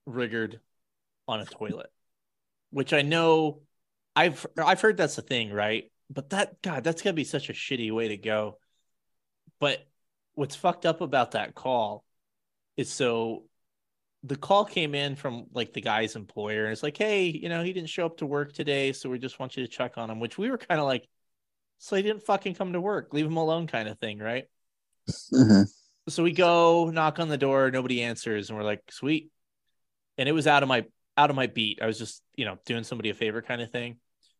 riggered 0.06 0.60
on 1.26 1.40
a 1.40 1.44
toilet, 1.44 1.90
which 2.70 2.92
I 2.92 3.02
know 3.02 3.60
I've 4.16 4.46
I've 4.56 4.80
heard 4.80 4.96
that's 4.96 5.18
a 5.18 5.22
thing, 5.22 5.52
right? 5.52 5.90
But 6.08 6.30
that 6.30 6.60
God, 6.62 6.84
that's 6.84 7.02
gonna 7.02 7.14
be 7.14 7.24
such 7.24 7.50
a 7.50 7.54
shitty 7.54 7.92
way 7.92 8.08
to 8.08 8.16
go. 8.16 8.58
But 9.60 9.86
what's 10.34 10.56
fucked 10.56 10.86
up 10.86 11.00
about 11.00 11.32
that 11.32 11.54
call 11.54 12.04
is 12.76 12.88
so 12.88 13.44
the 14.22 14.36
call 14.36 14.64
came 14.64 14.94
in 14.94 15.16
from 15.16 15.46
like 15.52 15.72
the 15.72 15.80
guy's 15.80 16.16
employer 16.16 16.64
and 16.64 16.72
it's 16.72 16.82
like 16.82 16.96
hey 16.96 17.26
you 17.26 17.48
know 17.48 17.62
he 17.62 17.72
didn't 17.72 17.88
show 17.88 18.06
up 18.06 18.18
to 18.18 18.26
work 18.26 18.52
today 18.52 18.92
so 18.92 19.08
we 19.08 19.18
just 19.18 19.38
want 19.38 19.56
you 19.56 19.64
to 19.64 19.70
check 19.70 19.96
on 19.96 20.10
him 20.10 20.20
which 20.20 20.36
we 20.36 20.50
were 20.50 20.58
kind 20.58 20.80
of 20.80 20.86
like 20.86 21.08
so 21.78 21.96
he 21.96 22.02
didn't 22.02 22.22
fucking 22.22 22.54
come 22.54 22.72
to 22.72 22.80
work 22.80 23.12
leave 23.12 23.26
him 23.26 23.36
alone 23.36 23.66
kind 23.66 23.88
of 23.88 23.98
thing 23.98 24.18
right 24.18 24.44
mm-hmm. 25.10 25.62
so 26.08 26.22
we 26.22 26.32
go 26.32 26.90
knock 26.90 27.18
on 27.18 27.28
the 27.28 27.38
door 27.38 27.70
nobody 27.70 28.02
answers 28.02 28.50
and 28.50 28.58
we're 28.58 28.64
like 28.64 28.82
sweet 28.90 29.30
and 30.18 30.28
it 30.28 30.32
was 30.32 30.46
out 30.46 30.62
of 30.62 30.68
my 30.68 30.84
out 31.20 31.30
of 31.30 31.36
my 31.36 31.46
beat 31.46 31.80
i 31.82 31.86
was 31.86 31.98
just 31.98 32.22
you 32.34 32.44
know 32.44 32.58
doing 32.64 32.84
somebody 32.84 33.10
a 33.10 33.14
favor 33.14 33.42
kind 33.42 33.60
of 33.60 33.70
thing 33.70 33.96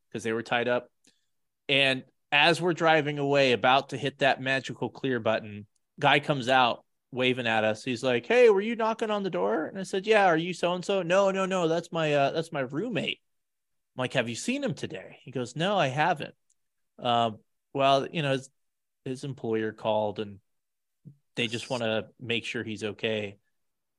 because 0.09 0.23
they 0.23 0.33
were 0.33 0.43
tied 0.43 0.67
up 0.67 0.89
and 1.69 2.03
as 2.31 2.61
we're 2.61 2.73
driving 2.73 3.19
away 3.19 3.51
about 3.51 3.89
to 3.89 3.97
hit 3.97 4.19
that 4.19 4.41
magical 4.41 4.89
clear 4.89 5.19
button 5.19 5.65
guy 5.99 6.19
comes 6.19 6.49
out 6.49 6.83
waving 7.11 7.47
at 7.47 7.63
us. 7.63 7.83
He's 7.83 8.03
like, 8.03 8.25
"Hey, 8.25 8.49
were 8.49 8.61
you 8.61 8.75
knocking 8.75 9.11
on 9.11 9.23
the 9.23 9.29
door?" 9.29 9.65
And 9.65 9.77
I 9.77 9.83
said, 9.83 10.07
"Yeah." 10.07 10.25
Are 10.25 10.37
you 10.37 10.53
so 10.53 10.73
and 10.73 10.83
so? 10.83 11.01
No, 11.01 11.31
no, 11.31 11.45
no. 11.45 11.67
That's 11.67 11.91
my 11.91 12.13
uh, 12.13 12.31
that's 12.31 12.51
my 12.51 12.61
roommate. 12.61 13.19
I'm 13.95 14.01
like, 14.01 14.13
"Have 14.13 14.29
you 14.29 14.35
seen 14.35 14.63
him 14.63 14.73
today?" 14.73 15.19
He 15.23 15.31
goes, 15.31 15.55
"No, 15.55 15.77
I 15.77 15.87
haven't." 15.87 16.33
Um, 16.99 17.39
well, 17.73 18.07
you 18.11 18.21
know, 18.21 18.31
his, 18.31 18.49
his 19.05 19.23
employer 19.23 19.71
called 19.71 20.19
and 20.19 20.39
they 21.35 21.47
just 21.47 21.69
want 21.69 21.83
to 21.83 22.07
make 22.19 22.45
sure 22.45 22.63
he's 22.63 22.83
okay. 22.83 23.37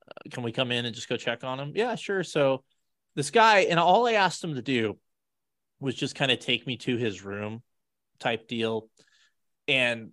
Uh, 0.07 0.31
can 0.31 0.43
we 0.43 0.53
come 0.53 0.71
in 0.71 0.85
and 0.85 0.95
just 0.95 1.09
go 1.09 1.17
check 1.17 1.43
on 1.45 1.59
him? 1.59 1.73
Yeah, 1.75 1.95
sure. 1.95 2.23
So 2.23 2.63
this 3.15 3.31
guy, 3.31 3.61
and 3.61 3.79
all 3.79 4.07
I 4.07 4.13
asked 4.13 4.43
him 4.43 4.55
to 4.55 4.63
do 4.63 4.99
was 5.81 5.95
just 5.95 6.15
kind 6.15 6.31
of 6.31 6.39
take 6.39 6.67
me 6.67 6.77
to 6.79 6.97
his 6.97 7.25
room, 7.25 7.63
type 8.19 8.49
deal, 8.49 8.89
and 9.69 10.13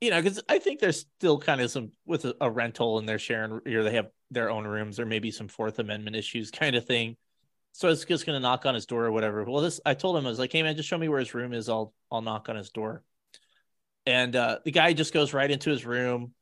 you 0.00 0.10
know, 0.10 0.20
because 0.20 0.42
I 0.48 0.58
think 0.58 0.80
there's 0.80 1.06
still 1.16 1.38
kind 1.38 1.60
of 1.60 1.70
some 1.70 1.92
with 2.04 2.24
a, 2.24 2.36
a 2.40 2.50
rental 2.50 2.98
and 2.98 3.08
they're 3.08 3.18
sharing, 3.18 3.60
or 3.66 3.82
they 3.82 3.94
have 3.94 4.08
their 4.30 4.50
own 4.50 4.66
rooms, 4.66 5.00
or 5.00 5.06
maybe 5.06 5.30
some 5.30 5.48
Fourth 5.48 5.78
Amendment 5.78 6.16
issues 6.16 6.50
kind 6.50 6.76
of 6.76 6.86
thing. 6.86 7.16
So 7.72 7.88
I 7.88 7.90
was 7.90 8.04
just 8.04 8.26
gonna 8.26 8.40
knock 8.40 8.66
on 8.66 8.74
his 8.74 8.86
door 8.86 9.04
or 9.04 9.12
whatever. 9.12 9.44
Well, 9.44 9.62
this 9.62 9.80
I 9.84 9.94
told 9.94 10.16
him 10.16 10.26
I 10.26 10.28
was 10.28 10.38
like, 10.38 10.52
"Hey 10.52 10.62
man, 10.62 10.76
just 10.76 10.88
show 10.88 10.98
me 10.98 11.08
where 11.08 11.20
his 11.20 11.34
room 11.34 11.52
is. 11.52 11.68
I'll 11.68 11.92
I'll 12.10 12.22
knock 12.22 12.48
on 12.48 12.56
his 12.56 12.70
door." 12.70 13.02
And 14.06 14.36
uh, 14.36 14.58
the 14.64 14.70
guy 14.70 14.92
just 14.92 15.14
goes 15.14 15.32
right 15.32 15.50
into 15.50 15.70
his 15.70 15.86
room 15.86 16.34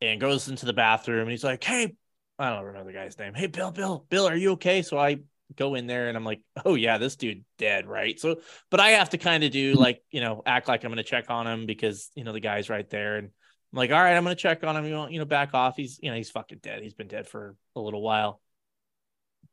and 0.00 0.20
goes 0.20 0.48
into 0.48 0.66
the 0.66 0.72
bathroom. 0.72 1.22
And 1.22 1.30
he's 1.30 1.44
like, 1.44 1.62
"Hey, 1.62 1.94
I 2.40 2.50
don't 2.50 2.64
remember 2.64 2.90
the 2.90 2.98
guy's 2.98 3.18
name. 3.18 3.34
Hey, 3.34 3.46
Bill, 3.46 3.70
Bill, 3.70 4.04
Bill, 4.08 4.26
are 4.26 4.36
you 4.36 4.52
okay?" 4.52 4.82
So 4.82 4.98
I 4.98 5.18
go 5.56 5.74
in 5.74 5.86
there 5.86 6.08
and 6.08 6.16
I'm 6.16 6.24
like, 6.24 6.40
"Oh 6.64 6.74
yeah, 6.74 6.98
this 6.98 7.16
dude 7.16 7.44
dead, 7.58 7.86
right?" 7.86 8.18
So, 8.18 8.40
but 8.70 8.80
I 8.80 8.90
have 8.90 9.10
to 9.10 9.18
kind 9.18 9.44
of 9.44 9.50
do 9.52 9.74
like 9.74 10.02
you 10.10 10.20
know 10.20 10.42
act 10.46 10.66
like 10.68 10.84
I'm 10.84 10.90
gonna 10.90 11.02
check 11.02 11.26
on 11.28 11.46
him 11.46 11.66
because 11.66 12.10
you 12.14 12.24
know 12.24 12.32
the 12.32 12.40
guy's 12.40 12.68
right 12.70 12.88
there 12.90 13.16
and. 13.16 13.30
I'm 13.72 13.76
like, 13.76 13.92
all 13.92 14.02
right, 14.02 14.16
I'm 14.16 14.24
gonna 14.24 14.34
check 14.34 14.64
on 14.64 14.76
him. 14.76 14.84
You 14.84 14.96
want, 14.96 15.12
you 15.12 15.20
know, 15.20 15.24
back 15.24 15.54
off. 15.54 15.76
He's, 15.76 16.00
you 16.02 16.10
know, 16.10 16.16
he's 16.16 16.28
fucking 16.28 16.58
dead. 16.60 16.82
He's 16.82 16.94
been 16.94 17.06
dead 17.06 17.28
for 17.28 17.54
a 17.76 17.80
little 17.80 18.02
while. 18.02 18.40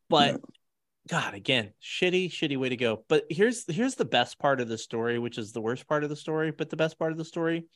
But 0.08 0.40
God, 1.08 1.34
again, 1.34 1.72
shitty, 1.82 2.30
shitty 2.30 2.56
way 2.58 2.68
to 2.68 2.76
go. 2.76 3.04
But 3.08 3.24
here's 3.30 3.64
here's 3.72 3.94
the 3.94 4.04
best 4.04 4.38
part 4.38 4.60
of 4.60 4.68
the 4.68 4.76
story, 4.76 5.18
which 5.18 5.38
is 5.38 5.52
the 5.52 5.60
worst 5.60 5.86
part 5.86 6.04
of 6.04 6.10
the 6.10 6.16
story, 6.16 6.50
but 6.50 6.68
the 6.68 6.76
best 6.76 6.98
part 6.98 7.12
of 7.12 7.18
the 7.18 7.24
story. 7.24 7.66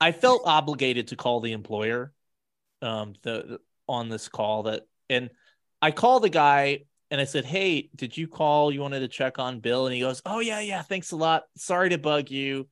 I 0.00 0.12
felt 0.12 0.42
obligated 0.44 1.08
to 1.08 1.16
call 1.16 1.40
the 1.40 1.52
employer, 1.52 2.12
um, 2.82 3.14
the, 3.22 3.30
the 3.30 3.60
on 3.88 4.08
this 4.08 4.28
call 4.28 4.64
that, 4.64 4.82
and 5.08 5.30
I 5.80 5.90
called 5.90 6.22
the 6.22 6.28
guy 6.28 6.84
and 7.10 7.20
I 7.20 7.24
said, 7.24 7.44
"Hey, 7.44 7.90
did 7.94 8.16
you 8.16 8.28
call? 8.28 8.72
You 8.72 8.80
wanted 8.80 9.00
to 9.00 9.08
check 9.08 9.38
on 9.38 9.60
Bill?" 9.60 9.86
And 9.86 9.94
he 9.94 10.00
goes, 10.00 10.22
"Oh 10.24 10.40
yeah, 10.40 10.60
yeah. 10.60 10.82
Thanks 10.82 11.12
a 11.12 11.16
lot. 11.16 11.44
Sorry 11.56 11.90
to 11.90 11.98
bug 11.98 12.30
you." 12.30 12.68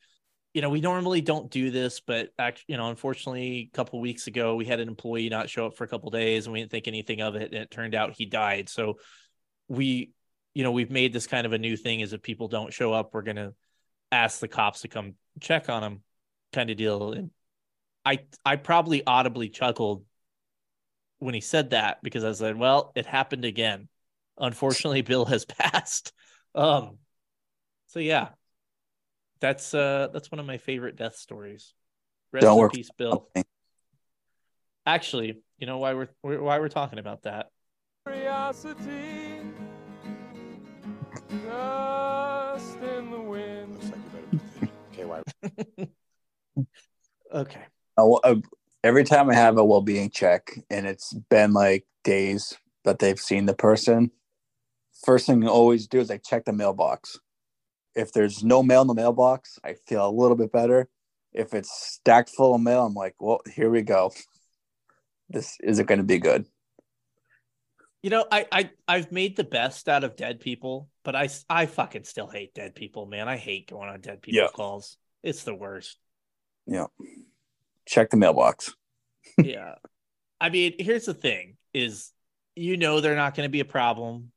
you 0.53 0.63
know, 0.63 0.69
we 0.69 0.81
normally 0.81 1.21
don't 1.21 1.49
do 1.49 1.71
this, 1.71 2.01
but 2.01 2.31
actually, 2.37 2.65
you 2.67 2.77
know, 2.77 2.91
unfortunately, 2.91 3.71
a 3.73 3.77
couple 3.77 4.01
weeks 4.01 4.27
ago, 4.27 4.57
we 4.57 4.65
had 4.65 4.81
an 4.81 4.89
employee 4.89 5.29
not 5.29 5.49
show 5.49 5.67
up 5.67 5.77
for 5.77 5.85
a 5.85 5.87
couple 5.87 6.11
days, 6.11 6.47
and 6.47 6.53
we 6.53 6.59
didn't 6.59 6.73
think 6.73 6.89
anything 6.89 7.21
of 7.21 7.37
it, 7.37 7.53
and 7.53 7.63
it 7.63 7.71
turned 7.71 7.95
out 7.95 8.15
he 8.17 8.27
died. 8.27 8.69
So 8.69 8.99
we 9.69 10.11
you 10.55 10.65
know, 10.65 10.73
we've 10.73 10.91
made 10.91 11.13
this 11.13 11.27
kind 11.27 11.47
of 11.47 11.53
a 11.53 11.59
new 11.59 11.77
thing 11.77 12.01
is 12.01 12.13
if 12.13 12.23
people 12.23 12.49
don't 12.49 12.73
show 12.73 12.93
up, 12.93 13.11
we're 13.13 13.23
going 13.23 13.37
to 13.37 13.55
ask 14.11 14.41
the 14.41 14.49
cops 14.49 14.81
to 14.81 14.89
come 14.89 15.15
check 15.41 15.69
on 15.69 15.83
them 15.83 16.01
kind 16.53 16.71
of 16.71 16.77
deal. 16.77 17.13
And 17.13 17.31
I, 18.05 18.21
I 18.45 18.57
probably 18.57 19.07
audibly 19.07 19.49
chuckled 19.49 20.05
when 21.21 21.35
he 21.35 21.41
said 21.41 21.71
that 21.71 22.03
because 22.03 22.25
I 22.25 22.33
said, 22.33 22.57
well, 22.57 22.93
it 22.97 23.07
happened 23.07 23.45
again. 23.45 23.89
Unfortunately, 24.37 25.03
Bill 25.03 25.25
has 25.27 25.45
passed. 25.59 26.13
Um, 26.55 26.99
so 27.87 28.01
yeah, 28.01 28.31
that's, 29.41 29.73
uh, 29.73 30.09
that's 30.13 30.31
one 30.33 30.41
of 30.41 30.47
my 30.47 30.59
favorite 30.59 30.97
death 30.97 31.17
stories. 31.17 31.73
Rest 32.33 32.43
Don't 32.43 32.55
in 32.57 32.61
work- 32.61 32.73
peace, 32.73 32.91
Bill. 32.97 33.29
Actually, 34.87 35.41
you 35.59 35.67
know 35.67 35.79
why 35.79 35.93
we're 35.95 36.09
why 36.23 36.59
we're 36.59 36.69
talking 36.69 36.99
about 36.99 37.23
that? 37.23 37.49
Curiosity, 38.07 39.41
dust 41.45 42.79
in 42.79 43.11
the 43.11 43.21
wind. 43.21 43.75
Looks 43.75 43.91
like 43.91 44.01
you 44.33 44.39
better 44.99 45.23
position. 45.23 45.25
KY. 45.77 45.89
Okay. 47.33 47.61
Uh, 47.99 48.15
uh, 48.15 48.35
every 48.83 49.05
time 49.05 49.31
I 49.31 49.35
have 49.35 49.59
a 49.59 49.65
well-being 49.65 50.11
check, 50.11 50.59
and 50.71 50.87
it's 50.87 51.13
been 51.29 51.53
like 51.53 51.87
days 52.05 52.57
that 52.85 52.99
they've 52.99 53.19
seen 53.19 53.47
the 53.47 53.55
person, 53.55 54.11
first 55.05 55.27
thing 55.27 55.45
I 55.45 55.49
always 55.49 55.87
do 55.87 56.01
is 56.01 56.11
I 56.11 56.19
check 56.19 56.45
the 56.45 56.53
mailbox. 56.53 57.19
If 57.95 58.13
there's 58.13 58.45
no 58.45 58.63
mail 58.63 58.83
in 58.83 58.87
the 58.89 58.95
mailbox, 58.95 59.59
I 59.65 59.75
feel 59.87 60.07
a 60.07 60.11
little 60.11 60.37
bit 60.37 60.53
better. 60.53 60.89
If 61.33 61.55
it's 61.55 61.71
stacked 61.73 62.31
full 62.31 62.55
of 62.55 62.61
mail, 62.61 62.85
I'm 62.87 62.95
like, 62.95 63.15
well, 63.21 63.41
here 63.53 63.71
we 63.71 63.83
go. 63.83 64.13
This 65.29 65.57
isn't 65.63 65.87
going 65.87 65.99
to 65.99 66.05
be 66.05 66.19
good. 66.19 66.47
You 68.03 68.11
know, 68.11 68.25
I 68.33 68.47
I 68.51 68.71
I've 68.89 69.13
made 69.13 69.37
the 69.37 69.45
best 69.45 69.89
out 69.89 70.05
of 70.05 70.17
dead 70.17 70.41
people, 70.41 70.89
but 71.05 71.15
I 71.15 71.29
I 71.49 71.67
fucking 71.67 72.05
still 72.05 72.29
hate 72.29 72.55
dead 72.55 72.75
people, 72.75 73.07
man. 73.07 73.29
I 73.29 73.37
hate 73.37 73.69
going 73.69 73.91
on 73.91 74.01
dead 74.01 74.23
people 74.23 74.41
Yeah. 74.43 74.49
calls. 74.55 74.97
It's 75.23 75.45
the 75.45 75.55
worst. 75.55 75.99
Yeah. 76.67 76.87
Check 77.91 78.11
the 78.11 78.17
mailbox. 78.17 78.73
yeah. 79.43 79.75
I 80.41 80.49
mean, 80.49 80.75
here's 80.79 81.07
the 81.07 81.15
thing 81.15 81.57
is 81.75 82.13
you 82.55 82.77
know 82.77 83.01
they're 83.01 83.17
not 83.17 83.35
going 83.35 83.47
to 83.49 83.51
be 83.51 83.59
a 83.59 83.65
problem. 83.65 84.31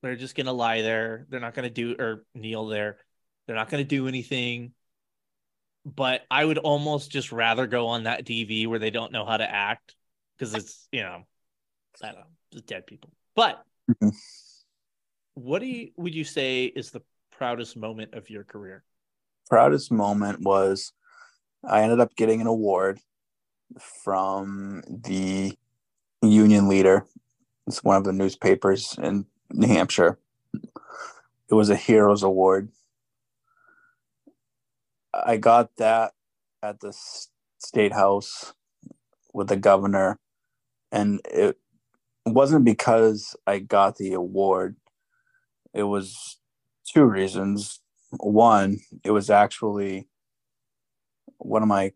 They're 0.00 0.14
just 0.14 0.36
going 0.36 0.46
to 0.46 0.52
lie 0.52 0.82
there. 0.82 1.26
They're 1.28 1.40
not 1.40 1.54
going 1.54 1.68
to 1.68 1.74
do 1.74 1.96
or 1.98 2.24
kneel 2.36 2.68
there. 2.68 2.98
They're 3.46 3.56
not 3.56 3.68
going 3.68 3.82
to 3.82 3.88
do 3.88 4.06
anything. 4.06 4.72
But 5.84 6.22
I 6.30 6.44
would 6.44 6.58
almost 6.58 7.10
just 7.10 7.32
rather 7.32 7.66
go 7.66 7.88
on 7.88 8.04
that 8.04 8.24
DV 8.24 8.68
where 8.68 8.78
they 8.78 8.90
don't 8.90 9.10
know 9.10 9.24
how 9.24 9.36
to 9.36 9.50
act 9.50 9.96
because 10.38 10.54
it's, 10.54 10.86
you 10.92 11.02
know, 11.02 11.24
I 12.00 12.06
don't 12.06 12.20
know, 12.20 12.26
it's 12.52 12.62
dead 12.62 12.86
people. 12.86 13.10
But 13.34 13.64
Mhm. 13.90 14.14
what 15.34 15.58
do 15.58 15.66
you 15.66 15.90
would 15.96 16.14
you 16.14 16.22
say 16.22 16.66
is 16.66 16.92
the 16.92 17.02
proudest 17.32 17.76
moment 17.76 18.14
of 18.14 18.30
your 18.30 18.44
career? 18.44 18.84
proudest 19.48 19.90
moment 19.90 20.40
was 20.42 20.92
I 21.64 21.82
ended 21.82 22.00
up 22.00 22.16
getting 22.16 22.40
an 22.40 22.46
award 22.46 23.00
from 23.78 24.82
the 24.88 25.56
union 26.22 26.68
leader. 26.68 27.06
It's 27.66 27.84
one 27.84 27.96
of 27.96 28.04
the 28.04 28.12
newspapers 28.12 28.96
in 29.02 29.26
New 29.52 29.68
Hampshire. 29.68 30.18
It 30.54 31.54
was 31.54 31.70
a 31.70 31.76
Heroes 31.76 32.22
Award. 32.22 32.70
I 35.12 35.36
got 35.36 35.76
that 35.76 36.12
at 36.62 36.80
the 36.80 36.96
state 37.58 37.92
house 37.92 38.54
with 39.34 39.48
the 39.48 39.56
governor, 39.56 40.18
and 40.92 41.20
it 41.24 41.58
wasn't 42.24 42.64
because 42.64 43.36
I 43.46 43.58
got 43.58 43.96
the 43.96 44.12
award. 44.12 44.76
It 45.74 45.84
was 45.84 46.38
two 46.84 47.04
reasons 47.04 47.80
one, 48.18 48.78
it 49.04 49.10
was 49.12 49.30
actually 49.30 50.08
one 51.40 51.62
of 51.62 51.68
my 51.68 51.92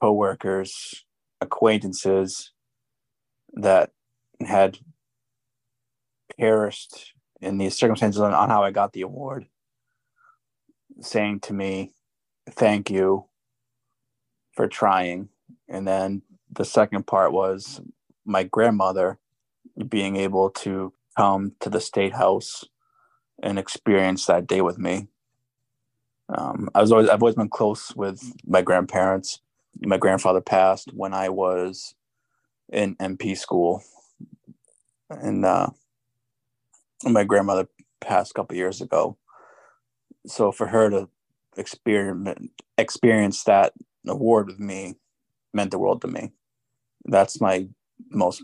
coworkers, 0.00 1.04
acquaintances 1.40 2.52
that 3.54 3.90
had 4.40 4.78
perished 6.38 7.14
in 7.40 7.58
these 7.58 7.76
circumstances 7.76 8.20
on, 8.20 8.32
on 8.32 8.48
how 8.48 8.62
I 8.62 8.70
got 8.70 8.92
the 8.92 9.02
award, 9.02 9.46
saying 11.00 11.40
to 11.40 11.52
me, 11.52 11.92
Thank 12.50 12.90
you 12.90 13.26
for 14.52 14.66
trying. 14.66 15.28
And 15.68 15.86
then 15.86 16.22
the 16.50 16.64
second 16.64 17.06
part 17.06 17.32
was 17.32 17.80
my 18.24 18.42
grandmother 18.42 19.18
being 19.88 20.16
able 20.16 20.50
to 20.50 20.92
come 21.16 21.52
to 21.60 21.70
the 21.70 21.80
state 21.80 22.14
house 22.14 22.64
and 23.42 23.58
experience 23.58 24.26
that 24.26 24.46
day 24.46 24.60
with 24.60 24.78
me. 24.78 25.08
Um, 26.28 26.68
I 26.74 26.80
was 26.80 26.92
always 26.92 27.08
I've 27.08 27.22
always 27.22 27.34
been 27.34 27.48
close 27.48 27.94
with 27.94 28.22
my 28.46 28.62
grandparents. 28.62 29.40
My 29.80 29.98
grandfather 29.98 30.40
passed 30.40 30.92
when 30.94 31.14
I 31.14 31.28
was 31.28 31.94
in 32.72 32.96
MP 32.96 33.36
school, 33.36 33.82
and 35.10 35.44
uh, 35.44 35.68
my 37.04 37.24
grandmother 37.24 37.68
passed 38.00 38.30
a 38.30 38.34
couple 38.34 38.56
years 38.56 38.80
ago. 38.80 39.16
So 40.26 40.52
for 40.52 40.66
her 40.66 40.90
to 40.90 41.08
experiment 41.56 42.50
experience 42.78 43.44
that 43.44 43.72
award 44.06 44.46
with 44.46 44.58
me 44.58 44.96
meant 45.52 45.70
the 45.70 45.78
world 45.78 46.00
to 46.02 46.08
me. 46.08 46.32
That's 47.04 47.40
my 47.40 47.68
most 48.10 48.42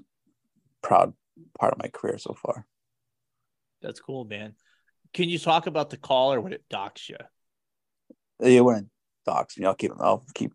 proud 0.83 1.15
part 1.59 1.73
of 1.73 1.79
my 1.79 1.89
career 1.89 2.19
so 2.19 2.35
far. 2.35 2.67
That's 3.81 4.01
cool, 4.01 4.25
man. 4.25 4.55
Can 5.15 5.29
you 5.29 5.39
talk 5.39 5.67
about 5.67 5.91
the 5.91 5.97
call 5.97 6.33
or 6.33 6.41
would 6.41 6.53
it 6.53 6.65
dox 6.69 7.09
you? 7.09 7.17
You 8.41 8.65
wouldn't 8.65 8.89
dox 9.27 9.59
me. 9.59 9.67
I'll 9.67 9.75
keep 9.75 9.93
I'll 10.01 10.25
keep 10.35 10.53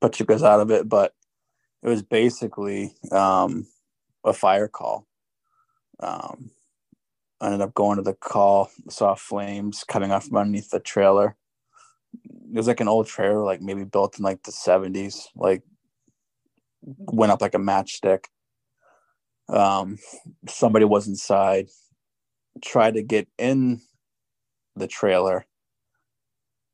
put, 0.00 0.20
you 0.20 0.26
guys 0.26 0.42
out 0.42 0.60
of 0.60 0.70
it, 0.70 0.88
but 0.88 1.14
it 1.82 1.88
was 1.88 2.02
basically 2.02 2.94
um, 3.10 3.66
a 4.24 4.32
fire 4.32 4.68
call. 4.68 5.06
Um, 6.00 6.50
I 7.40 7.46
ended 7.46 7.60
up 7.60 7.74
going 7.74 7.96
to 7.96 8.02
the 8.02 8.14
call, 8.14 8.70
saw 8.88 9.14
flames 9.14 9.84
coming 9.84 10.12
off 10.12 10.26
from 10.26 10.36
underneath 10.36 10.70
the 10.70 10.80
trailer. 10.80 11.36
It 12.24 12.56
was 12.56 12.68
like 12.68 12.80
an 12.80 12.88
old 12.88 13.06
trailer, 13.06 13.42
like 13.42 13.60
maybe 13.60 13.84
built 13.84 14.18
in 14.18 14.24
like 14.24 14.42
the 14.44 14.52
seventies, 14.52 15.28
like 15.34 15.62
went 16.82 17.32
up 17.32 17.40
like 17.40 17.54
a 17.54 17.58
matchstick. 17.58 18.24
Um, 19.48 19.98
somebody 20.48 20.84
was 20.84 21.08
inside, 21.08 21.66
tried 22.62 22.94
to 22.94 23.02
get 23.02 23.28
in 23.38 23.80
the 24.76 24.86
trailer 24.86 25.46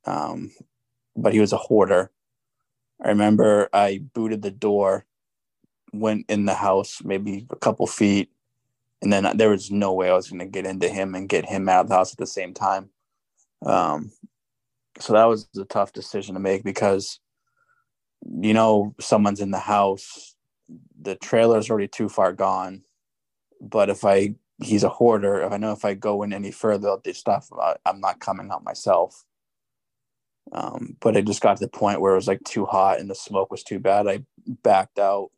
um, 0.09 0.53
but 1.17 1.35
he 1.35 1.41
was 1.41 1.53
a 1.53 1.59
hoarder. 1.59 2.11
I 3.05 3.09
remember 3.09 3.69
I 3.73 4.01
booted 4.15 4.43
the 4.43 4.51
door, 4.51 5.05
went 5.93 6.27
in 6.29 6.47
the 6.47 6.55
house 6.55 7.03
maybe 7.05 7.47
a 7.51 7.57
couple 7.57 7.87
feet, 7.87 8.31
and 9.03 9.13
then 9.13 9.37
there 9.37 9.51
was 9.51 9.71
no 9.71 9.93
way 9.93 10.09
I 10.09 10.15
was 10.15 10.31
going 10.31 10.41
to 10.41 10.47
get 10.47 10.67
into 10.67 10.89
him 10.89 11.15
and 11.15 11.29
get 11.29 11.47
him 11.47 11.69
out 11.69 11.83
of 11.83 11.89
the 11.89 11.95
house 11.95 12.13
at 12.13 12.19
the 12.19 12.27
same 12.27 12.55
time. 12.55 12.91
Um, 13.65 14.13
so 14.99 15.13
that 15.13 15.27
was 15.27 15.49
a 15.57 15.65
tough 15.65 15.93
decision 15.93 16.35
to 16.35 16.41
make 16.41 16.65
because, 16.65 17.21
you 18.41 18.55
know, 18.55 18.95
someone's 18.99 19.41
in 19.41 19.51
the 19.51 19.59
house, 19.59 20.35
the 21.01 21.15
trailer's 21.17 21.71
already 21.71 21.89
too 21.89 22.09
far 22.09 22.33
gone. 22.33 22.83
But 23.61 23.91
if 23.91 24.05
I, 24.05 24.35
he's 24.63 24.85
a 24.85 24.89
hoarder, 24.89 25.43
if 25.43 25.53
I 25.53 25.59
know 25.59 25.73
if 25.73 25.85
I 25.85 25.95
go 25.95 26.23
in 26.23 26.33
any 26.33 26.51
further, 26.51 26.97
this 27.05 27.19
stuff, 27.19 27.49
I'm 27.85 28.01
not 28.01 28.21
coming 28.21 28.51
out 28.51 28.65
myself. 28.65 29.25
Um, 30.53 30.97
but 31.01 31.17
it 31.17 31.27
just 31.27 31.43
got 31.43 31.59
to 31.59 31.65
the 31.65 31.71
point 31.71 32.01
where 32.01 32.13
it 32.13 32.17
was 32.17 32.29
like 32.29 32.43
too 32.45 32.65
hot 32.65 33.01
and 33.01 33.11
the 33.11 33.15
smoke 33.15 33.51
was 33.51 33.63
too 33.63 33.79
bad. 33.79 34.09
I 34.09 34.25
backed 34.47 34.99
out. 34.99 35.31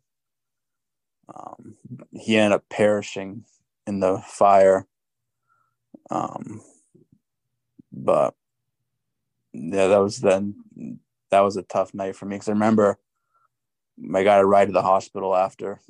Um, 1.35 1.77
he 2.12 2.37
ended 2.37 2.57
up 2.57 2.69
perishing 2.69 3.45
in 3.87 4.01
the 4.01 4.23
fire. 4.27 4.87
Um, 6.11 6.62
but 7.93 8.35
yeah, 9.53 9.89
that 9.89 9.99
was 9.99 10.19
then 10.19 10.55
that 11.31 11.41
was 11.41 11.57
a 11.57 11.62
tough 11.62 11.95
night 11.95 12.16
for 12.16 12.27
me 12.27 12.37
because 12.37 12.49
I 12.49 12.53
remember 12.53 12.99
I 14.15 14.24
got 14.24 14.41
a 14.41 14.47
ride 14.47 14.66
to 14.66 14.73
the 14.73 14.82
hospital 14.82 15.35
after. 15.35 15.81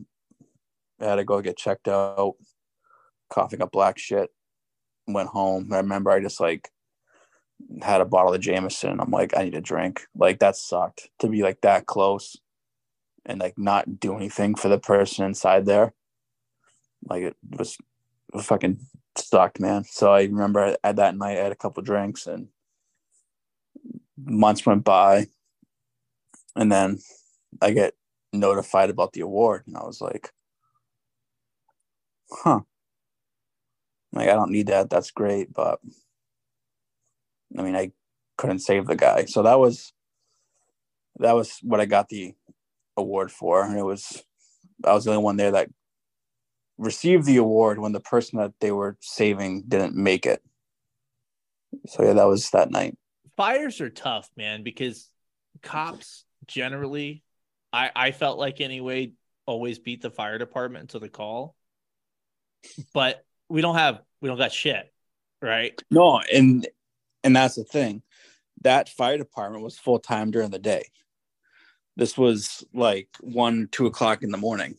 I 1.00 1.04
had 1.04 1.16
to 1.16 1.24
go 1.24 1.40
get 1.40 1.56
checked 1.56 1.88
out, 1.88 2.34
coughing 3.30 3.62
up 3.62 3.72
black 3.72 3.98
shit. 3.98 4.30
Went 5.06 5.28
home. 5.28 5.72
I 5.72 5.78
remember 5.78 6.10
I 6.10 6.20
just 6.20 6.40
like 6.40 6.70
had 7.82 8.00
a 8.00 8.04
bottle 8.04 8.34
of 8.34 8.40
Jameson. 8.40 8.90
And 8.90 9.00
I'm 9.00 9.10
like, 9.10 9.36
I 9.36 9.44
need 9.44 9.54
a 9.54 9.60
drink. 9.60 10.06
Like 10.14 10.38
that 10.40 10.56
sucked 10.56 11.08
to 11.18 11.28
be 11.28 11.42
like 11.42 11.60
that 11.62 11.86
close 11.86 12.36
and 13.24 13.40
like 13.40 13.58
not 13.58 14.00
do 14.00 14.16
anything 14.16 14.54
for 14.54 14.68
the 14.68 14.78
person 14.78 15.24
inside 15.24 15.66
there. 15.66 15.94
Like 17.08 17.22
it 17.22 17.36
was 17.48 17.78
it 18.34 18.42
fucking 18.42 18.80
sucked, 19.16 19.60
man. 19.60 19.84
So 19.84 20.12
I 20.12 20.22
remember 20.22 20.76
at 20.82 20.96
that 20.96 21.16
night 21.16 21.38
I 21.38 21.42
had 21.42 21.52
a 21.52 21.56
couple 21.56 21.82
drinks 21.82 22.26
and 22.26 22.48
months 24.22 24.66
went 24.66 24.84
by 24.84 25.26
and 26.56 26.70
then 26.70 26.98
I 27.60 27.70
get 27.72 27.94
notified 28.32 28.90
about 28.90 29.12
the 29.12 29.20
award 29.20 29.64
and 29.66 29.76
I 29.76 29.84
was 29.84 30.00
like, 30.00 30.32
huh. 32.30 32.60
Like 34.12 34.28
I 34.28 34.32
don't 34.32 34.50
need 34.50 34.66
that. 34.66 34.90
That's 34.90 35.10
great, 35.10 35.52
but 35.52 35.80
I 37.58 37.62
mean, 37.62 37.76
I 37.76 37.92
couldn't 38.36 38.60
save 38.60 38.86
the 38.86 38.96
guy. 38.96 39.24
So 39.26 39.42
that 39.42 39.58
was 39.58 39.92
that 41.18 41.34
was 41.34 41.58
what 41.62 41.80
I 41.80 41.86
got 41.86 42.08
the 42.08 42.34
award 42.96 43.30
for. 43.30 43.64
And 43.64 43.78
it 43.78 43.84
was 43.84 44.22
I 44.84 44.94
was 44.94 45.04
the 45.04 45.10
only 45.10 45.22
one 45.22 45.36
there 45.36 45.52
that 45.52 45.68
received 46.78 47.26
the 47.26 47.36
award 47.36 47.78
when 47.78 47.92
the 47.92 48.00
person 48.00 48.38
that 48.38 48.52
they 48.60 48.72
were 48.72 48.96
saving 49.00 49.64
didn't 49.68 49.94
make 49.94 50.26
it. 50.26 50.42
So 51.86 52.02
yeah, 52.02 52.14
that 52.14 52.26
was 52.26 52.50
that 52.50 52.70
night. 52.70 52.96
Fires 53.36 53.80
are 53.80 53.90
tough, 53.90 54.30
man, 54.36 54.62
because 54.62 55.08
cops 55.62 56.24
generally, 56.46 57.22
I 57.72 57.90
I 57.94 58.10
felt 58.12 58.38
like 58.38 58.60
anyway, 58.60 59.12
always 59.46 59.78
beat 59.78 60.02
the 60.02 60.10
fire 60.10 60.38
department 60.38 60.90
to 60.90 60.98
the 60.98 61.08
call. 61.08 61.54
But 62.92 63.24
we 63.48 63.60
don't 63.60 63.76
have 63.76 64.00
we 64.20 64.28
don't 64.28 64.38
got 64.38 64.52
shit, 64.52 64.92
right? 65.40 65.80
No, 65.90 66.20
and 66.32 66.66
and 67.24 67.34
that's 67.34 67.56
the 67.56 67.64
thing. 67.64 68.02
That 68.62 68.88
fire 68.88 69.18
department 69.18 69.64
was 69.64 69.78
full 69.78 69.98
time 69.98 70.30
during 70.30 70.50
the 70.50 70.58
day. 70.58 70.90
This 71.96 72.16
was 72.16 72.64
like 72.72 73.08
one, 73.20 73.68
two 73.70 73.86
o'clock 73.86 74.22
in 74.22 74.30
the 74.30 74.38
morning. 74.38 74.76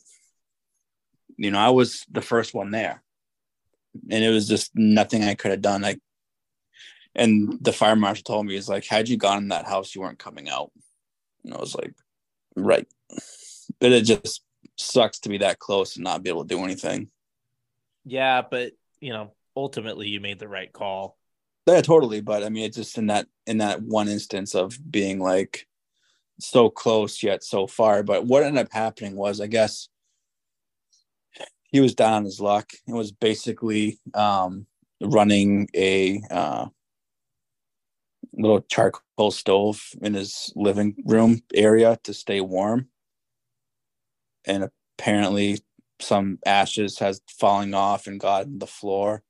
You 1.38 1.52
know, 1.52 1.60
I 1.60 1.70
was 1.70 2.06
the 2.12 2.22
first 2.22 2.54
one 2.54 2.72
there. 2.72 3.02
And 4.10 4.24
it 4.24 4.30
was 4.30 4.48
just 4.48 4.72
nothing 4.76 5.24
I 5.24 5.36
could 5.36 5.52
have 5.52 5.62
done. 5.62 5.82
Like 5.82 6.00
and 7.16 7.58
the 7.62 7.74
fire 7.74 7.96
marshal 7.96 8.24
told 8.24 8.46
me, 8.46 8.54
he's 8.54 8.70
like, 8.70 8.86
had 8.86 9.10
you 9.10 9.18
gone 9.18 9.40
in 9.40 9.48
that 9.50 9.66
house, 9.66 9.94
you 9.94 10.02
weren't 10.02 10.20
coming 10.20 10.50
out. 10.50 10.72
And 11.44 11.54
I 11.54 11.58
was 11.58 11.76
like, 11.76 11.94
right. 12.56 12.88
But 13.80 13.92
it 13.92 14.04
just 14.04 14.44
sucks 14.78 15.20
to 15.20 15.30
be 15.30 15.40
that 15.40 15.60
close 15.60 15.96
and 15.96 16.04
not 16.04 16.24
be 16.24 16.30
able 16.30 16.44
to 16.44 16.56
do 16.56 16.64
anything. 16.64 17.10
Yeah, 18.06 18.42
but 18.50 18.74
you 19.00 19.12
know, 19.12 19.34
ultimately 19.56 20.08
you 20.08 20.20
made 20.20 20.40
the 20.40 20.48
right 20.48 20.72
call. 20.72 21.18
Yeah, 21.68 21.82
totally. 21.82 22.22
But 22.22 22.44
I 22.44 22.50
mean, 22.50 22.66
it's 22.66 22.78
just 22.78 22.98
in 22.98 23.08
that 23.08 23.28
in 23.48 23.58
that 23.60 23.82
one 23.84 24.08
instance 24.08 24.56
of 24.56 24.78
being 24.92 25.20
like 25.20 25.68
so 26.40 26.70
close 26.70 27.24
yet 27.24 27.44
so 27.44 27.68
far. 27.68 28.04
But 28.04 28.26
what 28.28 28.44
ended 28.44 28.66
up 28.66 28.74
happening 28.74 29.16
was, 29.16 29.42
I 29.42 29.48
guess, 29.48 29.90
he 31.72 31.80
was 31.80 31.96
down 31.96 32.14
on 32.14 32.26
his 32.26 32.40
luck. 32.40 32.72
It 32.88 32.94
was 32.94 33.12
basically 33.12 34.00
um, 34.14 34.66
running 35.02 35.68
a 35.76 36.22
uh, 36.30 36.68
little 38.34 38.62
charcoal 38.62 39.32
stove 39.32 39.82
in 40.02 40.14
his 40.14 40.52
living 40.56 40.96
room 41.06 41.42
area 41.54 41.98
to 42.04 42.14
stay 42.14 42.42
warm, 42.42 42.88
and 44.46 44.70
apparently 44.98 45.60
some 46.00 46.40
ashes 46.46 47.00
has 47.00 47.22
falling 47.30 47.74
off 47.74 48.08
and 48.08 48.20
got 48.20 48.46
in 48.46 48.60
the 48.60 48.68
floor 48.68 49.24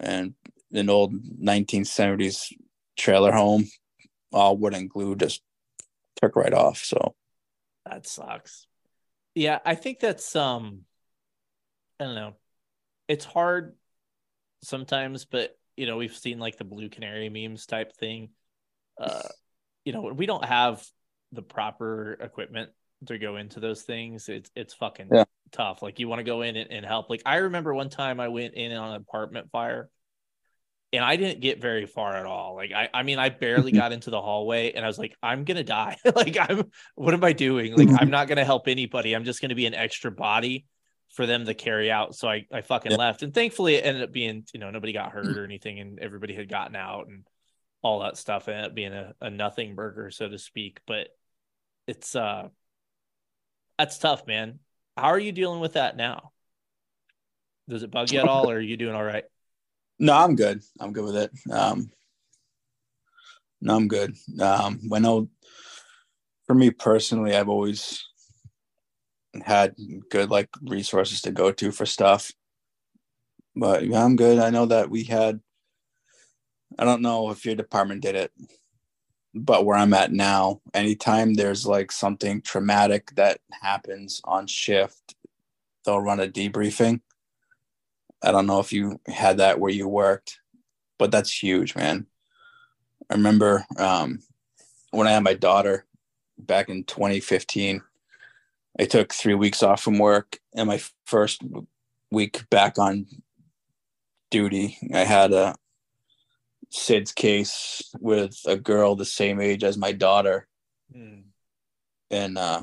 and 0.00 0.34
an 0.76 0.90
old 0.90 1.14
1970s 1.14 2.52
trailer 2.96 3.32
home 3.32 3.66
all 4.32 4.56
wood 4.56 4.74
and 4.74 4.90
glue 4.90 5.14
just 5.16 5.42
took 6.20 6.36
right 6.36 6.52
off 6.52 6.78
so. 6.78 7.14
That 7.84 8.06
sucks. 8.06 8.66
Yeah 9.34 9.58
i 9.64 9.74
think 9.74 10.00
that's 10.00 10.34
um 10.34 10.82
i 12.00 12.04
don't 12.04 12.14
know. 12.14 12.34
It's 13.08 13.24
hard 13.24 13.76
sometimes 14.62 15.24
but 15.24 15.56
you 15.76 15.86
know 15.86 15.96
we've 15.96 16.16
seen 16.16 16.38
like 16.38 16.56
the 16.56 16.64
blue 16.64 16.88
canary 16.88 17.28
memes 17.28 17.66
type 17.66 17.94
thing. 17.96 18.30
Uh 19.00 19.22
you 19.84 19.92
know 19.92 20.02
we 20.02 20.26
don't 20.26 20.44
have 20.44 20.84
the 21.32 21.42
proper 21.42 22.14
equipment 22.14 22.70
to 23.06 23.18
go 23.18 23.36
into 23.36 23.60
those 23.60 23.82
things. 23.82 24.28
It's 24.28 24.50
it's 24.56 24.74
fucking 24.74 25.08
yeah. 25.12 25.24
tough. 25.52 25.82
Like 25.82 25.98
you 25.98 26.08
want 26.08 26.20
to 26.20 26.24
go 26.24 26.42
in 26.42 26.56
and, 26.56 26.70
and 26.72 26.84
help. 26.84 27.10
Like 27.10 27.22
i 27.26 27.36
remember 27.36 27.74
one 27.74 27.90
time 27.90 28.20
i 28.20 28.28
went 28.28 28.54
in 28.54 28.72
on 28.72 28.90
an 28.90 28.96
apartment 28.96 29.50
fire 29.50 29.90
and 30.92 31.04
I 31.04 31.16
didn't 31.16 31.40
get 31.40 31.60
very 31.60 31.86
far 31.86 32.16
at 32.16 32.26
all. 32.26 32.54
Like 32.54 32.72
I, 32.72 32.88
I 32.92 33.02
mean, 33.02 33.18
I 33.18 33.28
barely 33.28 33.72
got 33.72 33.92
into 33.92 34.10
the 34.10 34.20
hallway, 34.20 34.72
and 34.72 34.84
I 34.84 34.88
was 34.88 34.98
like, 34.98 35.14
I'm 35.22 35.44
gonna 35.44 35.64
die. 35.64 35.96
like 36.16 36.36
I'm, 36.38 36.64
what 36.94 37.14
am 37.14 37.24
I 37.24 37.32
doing? 37.32 37.76
Like 37.76 38.00
I'm 38.00 38.10
not 38.10 38.28
gonna 38.28 38.44
help 38.44 38.68
anybody. 38.68 39.14
I'm 39.14 39.24
just 39.24 39.40
gonna 39.40 39.54
be 39.54 39.66
an 39.66 39.74
extra 39.74 40.10
body 40.10 40.66
for 41.14 41.26
them 41.26 41.44
to 41.46 41.54
carry 41.54 41.90
out. 41.90 42.14
So 42.14 42.28
I, 42.28 42.46
I 42.52 42.60
fucking 42.60 42.96
left, 42.96 43.22
and 43.22 43.34
thankfully 43.34 43.74
it 43.74 43.84
ended 43.84 44.02
up 44.04 44.12
being, 44.12 44.44
you 44.52 44.60
know, 44.60 44.70
nobody 44.70 44.92
got 44.92 45.12
hurt 45.12 45.36
or 45.36 45.44
anything, 45.44 45.80
and 45.80 45.98
everybody 45.98 46.34
had 46.34 46.48
gotten 46.48 46.76
out 46.76 47.08
and 47.08 47.26
all 47.82 48.00
that 48.00 48.16
stuff. 48.16 48.48
Ended 48.48 48.66
up 48.66 48.74
being 48.74 48.92
a, 48.92 49.14
a 49.20 49.30
nothing 49.30 49.74
burger, 49.74 50.10
so 50.10 50.28
to 50.28 50.38
speak. 50.38 50.80
But 50.86 51.08
it's 51.86 52.14
uh, 52.14 52.48
that's 53.78 53.98
tough, 53.98 54.26
man. 54.26 54.60
How 54.96 55.08
are 55.08 55.18
you 55.18 55.32
dealing 55.32 55.60
with 55.60 55.74
that 55.74 55.96
now? 55.96 56.32
Does 57.68 57.82
it 57.82 57.90
bug 57.90 58.12
you 58.12 58.20
at 58.20 58.28
all, 58.28 58.48
or 58.48 58.54
are 58.54 58.60
you 58.60 58.76
doing 58.76 58.94
all 58.94 59.04
right? 59.04 59.24
No, 59.98 60.14
I'm 60.14 60.36
good. 60.36 60.62
I'm 60.80 60.92
good 60.92 61.04
with 61.04 61.16
it. 61.16 61.30
Um, 61.50 61.90
no, 63.60 63.76
I'm 63.76 63.88
good. 63.88 64.14
Um, 64.40 64.80
I 64.92 64.98
for 66.46 66.54
me 66.54 66.70
personally, 66.70 67.34
I've 67.34 67.48
always 67.48 68.04
had 69.44 69.74
good 70.10 70.30
like 70.30 70.48
resources 70.62 71.20
to 71.22 71.30
go 71.30 71.52
to 71.52 71.72
for 71.72 71.86
stuff. 71.86 72.30
But 73.54 73.84
yeah, 73.86 74.04
I'm 74.04 74.16
good. 74.16 74.38
I 74.38 74.50
know 74.50 74.66
that 74.66 74.90
we 74.90 75.04
had 75.04 75.40
I 76.78 76.84
don't 76.84 77.02
know 77.02 77.30
if 77.30 77.46
your 77.46 77.54
department 77.54 78.02
did 78.02 78.16
it, 78.16 78.32
but 79.34 79.64
where 79.64 79.78
I'm 79.78 79.94
at 79.94 80.12
now, 80.12 80.60
anytime 80.74 81.34
there's 81.34 81.66
like 81.66 81.90
something 81.90 82.42
traumatic 82.42 83.12
that 83.16 83.38
happens 83.62 84.20
on 84.24 84.46
shift, 84.46 85.14
they'll 85.84 86.00
run 86.00 86.20
a 86.20 86.28
debriefing 86.28 87.00
I 88.26 88.32
don't 88.32 88.46
know 88.46 88.58
if 88.58 88.72
you 88.72 89.00
had 89.06 89.36
that 89.36 89.60
where 89.60 89.70
you 89.70 89.86
worked, 89.86 90.40
but 90.98 91.12
that's 91.12 91.42
huge, 91.42 91.76
man. 91.76 92.06
I 93.08 93.14
remember 93.14 93.64
um, 93.78 94.18
when 94.90 95.06
I 95.06 95.12
had 95.12 95.22
my 95.22 95.34
daughter 95.34 95.86
back 96.36 96.68
in 96.68 96.82
2015, 96.82 97.82
I 98.80 98.84
took 98.84 99.14
three 99.14 99.34
weeks 99.34 99.62
off 99.62 99.80
from 99.80 100.00
work, 100.00 100.40
and 100.56 100.66
my 100.66 100.80
first 101.04 101.40
week 102.10 102.50
back 102.50 102.80
on 102.80 103.06
duty, 104.32 104.76
I 104.92 105.04
had 105.04 105.32
a 105.32 105.54
SIDS 106.72 107.14
case 107.14 107.94
with 108.00 108.36
a 108.44 108.56
girl 108.56 108.96
the 108.96 109.04
same 109.04 109.40
age 109.40 109.62
as 109.62 109.78
my 109.78 109.92
daughter, 109.92 110.48
mm. 110.92 111.22
and 112.10 112.36
uh, 112.36 112.62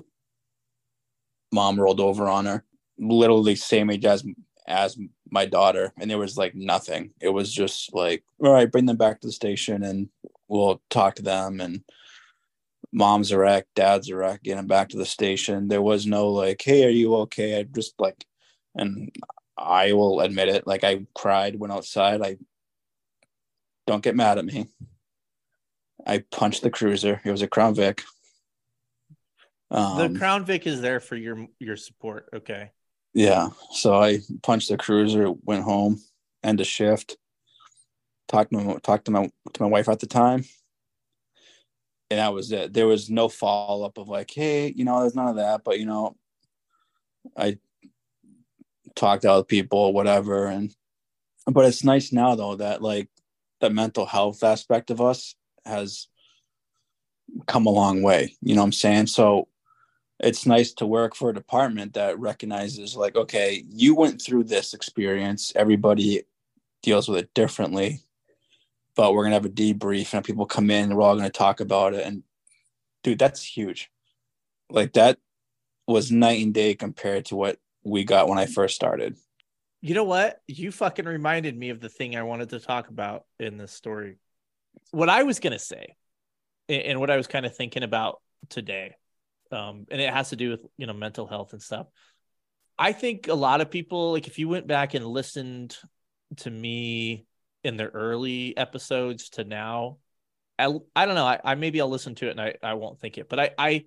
mom 1.54 1.80
rolled 1.80 2.02
over 2.02 2.28
on 2.28 2.48
her, 2.48 2.66
literally 3.00 3.56
same 3.56 3.90
age 3.90 4.04
as 4.04 4.26
as 4.66 4.98
my 5.30 5.46
daughter 5.46 5.94
and 5.98 6.10
there 6.10 6.18
was 6.18 6.38
like 6.38 6.56
nothing. 6.56 7.12
It 7.20 7.30
was 7.30 7.52
just 7.52 7.94
like 7.94 8.24
all 8.40 8.52
right 8.52 8.72
bring 8.72 8.86
them 8.86 8.98
back 8.98 9.22
to 9.22 9.28
the 9.28 9.34
station 9.34 9.84
and 9.84 10.10
we'll 10.48 10.82
talk 10.90 11.16
to 11.16 11.24
them 11.24 11.60
and 11.60 11.84
mom's 12.92 13.32
a 13.32 13.38
wreck 13.38 13.66
dad's 13.76 14.10
a 14.10 14.16
wreck 14.16 14.44
get 14.44 14.56
them 14.56 14.68
back 14.68 14.90
to 14.90 14.98
the 14.98 15.06
station. 15.06 15.68
There 15.68 15.82
was 15.82 16.06
no 16.06 16.30
like 16.30 16.62
hey 16.62 16.86
are 16.86 16.90
you 16.90 17.16
okay? 17.18 17.60
I 17.60 17.64
just 17.64 17.94
like 18.00 18.26
and 18.76 19.12
i 19.56 19.94
will 19.94 20.20
admit 20.20 20.50
it 20.50 20.66
like 20.66 20.84
i 20.84 21.06
cried 21.14 21.60
went 21.60 21.74
outside. 21.74 22.22
I 22.22 22.38
don't 23.86 24.04
get 24.04 24.16
mad 24.16 24.38
at 24.38 24.46
me. 24.46 24.68
I 26.06 26.20
punched 26.32 26.64
the 26.64 26.70
cruiser. 26.70 27.22
It 27.24 27.32
was 27.32 27.42
a 27.42 27.48
crown 27.48 27.76
vic. 27.76 28.04
Um, 29.70 30.14
the 30.14 30.20
crown 30.20 30.46
vic 30.46 30.68
is 30.68 30.82
there 30.82 31.00
for 31.00 31.16
your 31.16 31.48
your 31.60 31.78
support. 31.78 32.30
Okay 32.34 32.72
yeah. 33.14 33.50
So 33.72 33.96
I 33.96 34.20
punched 34.42 34.70
the 34.70 34.78
cruiser, 34.78 35.32
went 35.44 35.64
home, 35.64 36.02
end 36.44 36.60
of 36.60 36.68
shift, 36.68 37.18
talked 38.28 38.52
to 38.52 38.58
my, 38.58 38.78
talked 38.78 39.06
to 39.06 39.12
my 39.12 39.30
to 39.54 39.64
my 39.64 39.70
wife 39.70 39.90
at 39.90 40.00
the 40.00 40.08
time, 40.08 40.46
and 42.10 42.20
that 42.20 42.34
was 42.34 42.52
it. 42.52 42.74
There 42.74 42.88
was 42.88 43.10
no 43.10 43.30
follow 43.30 43.86
up 43.86 43.98
of 43.98 44.10
like, 44.10 44.32
hey, 44.32 44.74
you 44.76 44.86
know, 44.86 45.02
there's 45.02 45.16
none 45.16 45.28
of 45.28 45.36
that. 45.38 45.64
But 45.64 45.80
you 45.80 45.86
know, 45.86 46.16
I 47.38 47.58
talked 48.96 49.24
to 49.24 49.32
other 49.32 49.44
people, 49.44 49.94
whatever, 49.94 50.48
and 50.48 50.76
but 51.46 51.66
it's 51.66 51.84
nice 51.84 52.12
now 52.12 52.36
though 52.36 52.56
that 52.56 52.82
like 52.82 53.10
the 53.60 53.70
mental 53.70 54.06
health 54.06 54.44
aspect 54.44 54.92
of 54.92 55.02
us 55.02 55.36
has 55.66 56.08
come 57.48 57.66
a 57.66 57.70
long 57.70 58.02
way. 58.02 58.36
You 58.42 58.56
know 58.56 58.62
what 58.62 58.66
I'm 58.68 58.72
saying? 58.74 59.08
So 59.08 59.48
it's 60.24 60.46
nice 60.46 60.74
to 60.74 60.86
work 60.86 61.16
for 61.16 61.30
a 61.30 61.34
department 61.34 61.94
that 61.94 62.20
recognizes 62.20 62.96
like 62.96 63.16
okay 63.16 63.64
you 63.70 63.96
went 63.96 64.22
through 64.22 64.46
this 64.46 64.74
experience. 64.74 65.52
Everybody 65.56 66.24
deals 66.82 67.08
with 67.08 67.20
it 67.20 67.34
differently 67.34 68.02
but 68.96 69.14
we're 69.14 69.24
going 69.24 69.32
to 69.32 69.36
have 69.36 69.46
a 69.46 69.50
debrief 69.50 70.14
and 70.14 70.24
people 70.24 70.46
come 70.46 70.70
in 70.70 70.86
and 70.86 70.96
we're 70.96 71.04
all 71.04 71.16
going 71.16 71.26
to 71.26 71.32
talk 71.32 71.60
about 71.60 71.94
it. 71.94 72.06
And 72.06 72.24
dude 73.04 73.20
that's 73.20 73.44
huge. 73.44 73.90
Like 74.70 74.94
that 74.94 75.18
was 75.88 76.12
night 76.12 76.44
and 76.44 76.54
day 76.54 76.76
compared 76.76 77.26
to 77.26 77.36
what 77.36 77.60
we 77.84 78.06
got 78.06 78.30
when 78.30 78.38
i 78.38 78.46
first 78.46 78.76
started. 78.76 79.18
You 79.82 79.94
know 79.94 80.06
what? 80.06 80.40
You 80.48 80.72
fucking 80.72 81.06
reminded 81.06 81.58
me 81.58 81.70
of 81.70 81.82
the 81.82 81.90
thing 81.90 82.16
i 82.16 82.24
wanted 82.24 82.50
to 82.50 82.60
talk 82.60 82.88
about 82.88 83.26
in 83.40 83.58
this 83.58 83.74
story. 83.74 84.18
What 84.92 85.10
i 85.10 85.24
was 85.24 85.40
going 85.40 85.54
to 85.54 85.60
say 85.60 85.96
and 86.70 87.00
what 87.00 87.10
i 87.10 87.18
was 87.18 87.28
kind 87.28 87.46
of 87.46 87.56
thinking 87.56 87.84
about 87.84 88.22
today 88.50 88.96
um, 89.54 89.86
and 89.90 90.02
it 90.02 90.14
has 90.14 90.30
to 90.30 90.36
do 90.36 90.50
with 90.50 90.66
you 90.78 90.88
know 90.88 90.94
mental 90.94 91.28
health 91.28 91.54
and 91.54 91.62
stuff. 91.62 91.88
I 92.78 92.92
think 92.92 93.28
a 93.28 93.34
lot 93.36 93.62
of 93.62 93.70
people 93.70 94.12
like 94.12 94.28
if 94.28 94.40
you 94.40 94.50
went 94.50 94.68
back 94.68 94.94
and 94.94 95.06
listened 95.06 95.78
to 96.38 96.50
me 96.50 97.26
in 97.64 97.78
the 97.78 97.88
early 97.88 98.56
episodes 98.58 99.30
to 99.30 99.44
now. 99.44 99.98
I, 100.60 100.72
I 100.96 101.06
don't 101.06 101.16
know. 101.16 101.26
I, 101.26 101.40
I 101.44 101.56
maybe 101.56 101.82
I'll 101.82 101.90
listen 101.90 102.14
to 102.16 102.28
it 102.28 102.32
and 102.32 102.42
I, 102.42 102.56
I 102.62 102.76
won't 102.76 103.00
think 103.00 103.18
it, 103.18 103.28
but 103.28 103.40
I, 103.40 103.52
I 103.58 103.86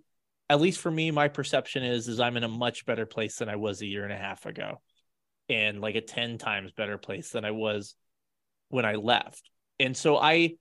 at 0.49 0.61
least 0.61 0.81
for 0.81 0.91
me, 0.91 1.11
my 1.11 1.29
perception 1.29 1.83
is 1.83 2.09
is 2.09 2.21
I'm 2.21 2.37
in 2.37 2.45
a 2.45 2.49
much 2.49 2.87
better 2.87 3.07
place 3.07 3.37
than 3.37 3.49
I 3.49 3.57
was 3.57 3.81
a 3.81 3.87
year 3.87 4.05
and 4.05 4.13
a 4.13 4.17
half 4.17 4.47
ago, 4.47 4.81
and 5.49 5.81
like 5.81 5.97
a 5.97 6.01
ten 6.01 6.39
times 6.39 6.73
better 6.73 6.99
place 6.99 7.31
than 7.31 7.45
I 7.45 7.51
was 7.51 7.95
when 8.69 8.85
I 8.85 8.95
left. 8.95 9.51
And 9.79 9.97
so 9.97 10.17
I, 10.17 10.55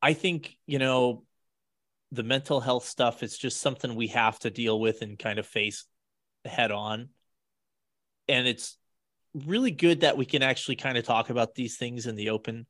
I 0.00 0.14
think 0.14 0.56
you 0.66 0.78
know, 0.78 1.24
the 2.14 2.22
mental 2.22 2.60
health 2.60 2.86
stuff 2.86 3.22
is 3.22 3.36
just 3.36 3.60
something 3.60 3.94
we 3.94 4.08
have 4.08 4.38
to 4.40 4.50
deal 4.50 4.78
with 4.78 5.02
and 5.02 5.18
kind 5.18 5.38
of 5.38 5.46
face 5.46 5.84
head 6.44 6.70
on, 6.70 7.08
and 8.28 8.46
it's 8.46 8.76
really 9.34 9.70
good 9.70 10.00
that 10.00 10.16
we 10.16 10.24
can 10.24 10.42
actually 10.42 10.76
kind 10.76 10.96
of 10.96 11.04
talk 11.04 11.28
about 11.30 11.54
these 11.54 11.76
things 11.76 12.06
in 12.06 12.14
the 12.14 12.30
open. 12.30 12.66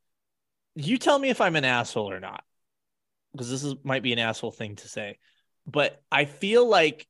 You 0.75 0.97
tell 0.97 1.19
me 1.19 1.29
if 1.29 1.41
I'm 1.41 1.57
an 1.57 1.65
asshole 1.65 2.11
or 2.11 2.21
not, 2.21 2.43
because 3.33 3.51
this 3.51 3.65
is 3.65 3.75
might 3.85 4.03
be 4.03 4.13
an 4.13 4.19
asshole 4.19 4.53
thing 4.53 4.77
to 4.77 4.89
say, 4.89 5.19
but 5.67 6.03
I 6.11 6.25
feel 6.25 6.67
like, 6.67 7.07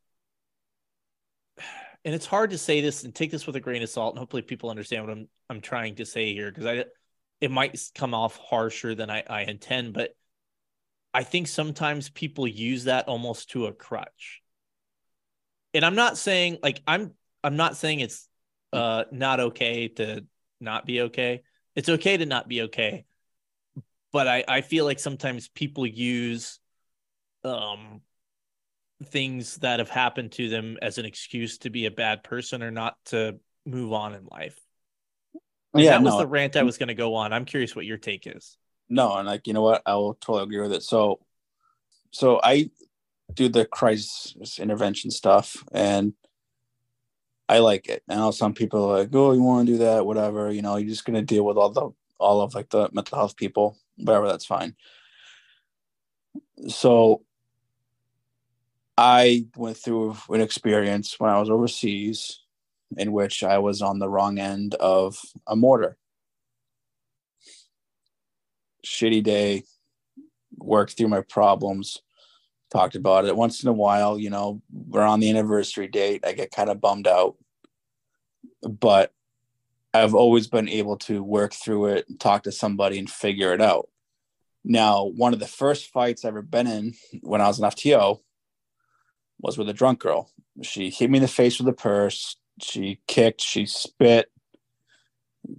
and 2.04 2.14
it's 2.14 2.26
hard 2.26 2.50
to 2.50 2.58
say 2.58 2.80
this 2.80 3.04
and 3.04 3.14
take 3.14 3.30
this 3.30 3.46
with 3.46 3.56
a 3.56 3.60
grain 3.60 3.82
of 3.82 3.88
salt, 3.88 4.14
and 4.14 4.18
hopefully 4.18 4.42
people 4.42 4.70
understand 4.70 5.06
what 5.06 5.12
I'm 5.16 5.28
I'm 5.48 5.60
trying 5.60 5.96
to 5.96 6.06
say 6.06 6.34
here, 6.34 6.50
because 6.50 6.66
I 6.66 6.84
it 7.40 7.50
might 7.50 7.78
come 7.94 8.14
off 8.14 8.38
harsher 8.38 8.94
than 8.94 9.10
I, 9.10 9.22
I 9.28 9.42
intend, 9.42 9.92
but 9.92 10.14
I 11.14 11.22
think 11.22 11.46
sometimes 11.46 12.10
people 12.10 12.46
use 12.46 12.84
that 12.84 13.06
almost 13.06 13.50
to 13.50 13.66
a 13.66 13.72
crutch. 13.72 14.42
And 15.72 15.84
I'm 15.84 15.94
not 15.94 16.18
saying 16.18 16.58
like 16.62 16.82
I'm 16.86 17.12
I'm 17.42 17.56
not 17.56 17.76
saying 17.76 18.00
it's 18.00 18.28
uh 18.72 19.04
not 19.12 19.38
okay 19.38 19.88
to 19.88 20.26
not 20.60 20.84
be 20.84 21.02
okay. 21.02 21.42
It's 21.76 21.88
okay 21.88 22.16
to 22.16 22.26
not 22.26 22.48
be 22.48 22.62
okay. 22.62 23.04
But 24.12 24.28
I, 24.28 24.44
I 24.46 24.60
feel 24.60 24.84
like 24.84 24.98
sometimes 24.98 25.48
people 25.48 25.86
use 25.86 26.58
um 27.44 28.00
things 29.04 29.56
that 29.56 29.78
have 29.78 29.90
happened 29.90 30.32
to 30.32 30.48
them 30.48 30.78
as 30.82 30.98
an 30.98 31.04
excuse 31.04 31.58
to 31.58 31.70
be 31.70 31.86
a 31.86 31.90
bad 31.90 32.24
person 32.24 32.62
or 32.62 32.70
not 32.70 32.96
to 33.06 33.38
move 33.64 33.92
on 33.92 34.14
in 34.14 34.26
life. 34.26 34.58
And 35.74 35.84
yeah, 35.84 35.92
that 35.92 36.02
was 36.02 36.14
no, 36.14 36.18
the 36.18 36.26
rant 36.26 36.56
I 36.56 36.62
was 36.62 36.78
going 36.78 36.88
to 36.88 36.94
go 36.94 37.14
on. 37.14 37.32
I'm 37.32 37.44
curious 37.44 37.74
what 37.74 37.84
your 37.84 37.98
take 37.98 38.26
is. 38.26 38.56
No, 38.88 39.16
and 39.16 39.26
like 39.26 39.46
you 39.46 39.52
know 39.52 39.62
what, 39.62 39.82
I 39.86 39.94
will 39.94 40.14
totally 40.14 40.44
agree 40.44 40.60
with 40.60 40.72
it. 40.72 40.82
So, 40.82 41.20
so 42.10 42.40
I 42.42 42.70
do 43.32 43.48
the 43.48 43.64
crisis 43.64 44.58
intervention 44.58 45.10
stuff, 45.10 45.64
and 45.72 46.14
I 47.48 47.58
like 47.58 47.88
it. 47.88 48.02
Know 48.08 48.30
some 48.30 48.54
people 48.54 48.84
are 48.90 48.98
like, 49.00 49.10
oh, 49.14 49.32
you 49.32 49.42
want 49.42 49.66
to 49.66 49.72
do 49.72 49.78
that, 49.78 50.06
whatever. 50.06 50.50
You 50.50 50.62
know, 50.62 50.76
you're 50.76 50.88
just 50.88 51.04
gonna 51.04 51.22
deal 51.22 51.44
with 51.44 51.56
all 51.56 51.70
the 51.70 51.90
all 52.18 52.40
of 52.40 52.54
like 52.54 52.70
the 52.70 52.88
mental 52.92 53.18
health 53.18 53.36
people, 53.36 53.78
whatever. 53.96 54.28
That's 54.28 54.46
fine. 54.46 54.74
So, 56.68 57.22
I 58.96 59.46
went 59.56 59.76
through 59.76 60.16
an 60.28 60.40
experience 60.40 61.18
when 61.18 61.30
I 61.30 61.40
was 61.40 61.50
overseas, 61.50 62.40
in 62.96 63.12
which 63.12 63.42
I 63.42 63.58
was 63.58 63.82
on 63.82 63.98
the 63.98 64.08
wrong 64.08 64.38
end 64.38 64.74
of 64.76 65.18
a 65.46 65.56
mortar. 65.56 65.96
Shitty 68.84 69.22
day, 69.22 69.64
worked 70.56 70.96
through 70.96 71.08
my 71.08 71.22
problems, 71.22 71.98
talked 72.70 72.94
about 72.94 73.24
it. 73.24 73.36
Once 73.36 73.62
in 73.62 73.68
a 73.68 73.72
while, 73.72 74.18
you 74.18 74.30
know, 74.30 74.60
we're 74.72 75.02
on 75.02 75.20
the 75.20 75.30
anniversary 75.30 75.88
date. 75.88 76.24
I 76.26 76.32
get 76.32 76.50
kind 76.50 76.70
of 76.70 76.80
bummed 76.80 77.08
out, 77.08 77.36
but 78.62 79.12
I've 79.92 80.14
always 80.14 80.48
been 80.48 80.68
able 80.68 80.96
to 80.98 81.22
work 81.22 81.52
through 81.52 81.86
it, 81.86 82.08
and 82.08 82.18
talk 82.18 82.42
to 82.44 82.52
somebody, 82.52 82.98
and 82.98 83.08
figure 83.08 83.52
it 83.54 83.60
out. 83.60 83.88
Now, 84.64 85.04
one 85.04 85.34
of 85.34 85.40
the 85.40 85.46
first 85.46 85.92
fights 85.92 86.24
I 86.24 86.28
ever 86.28 86.42
been 86.42 86.66
in 86.66 86.94
when 87.20 87.40
I 87.40 87.46
was 87.46 87.58
an 87.58 87.70
FTO 87.70 88.20
was 89.40 89.58
with 89.58 89.68
a 89.68 89.74
drunk 89.74 90.00
girl. 90.00 90.30
She 90.62 90.90
hit 90.90 91.10
me 91.10 91.18
in 91.18 91.22
the 91.22 91.28
face 91.28 91.58
with 91.58 91.68
a 91.68 91.72
purse. 91.72 92.36
She 92.62 93.00
kicked, 93.06 93.40
she 93.40 93.66
spit, 93.66 94.30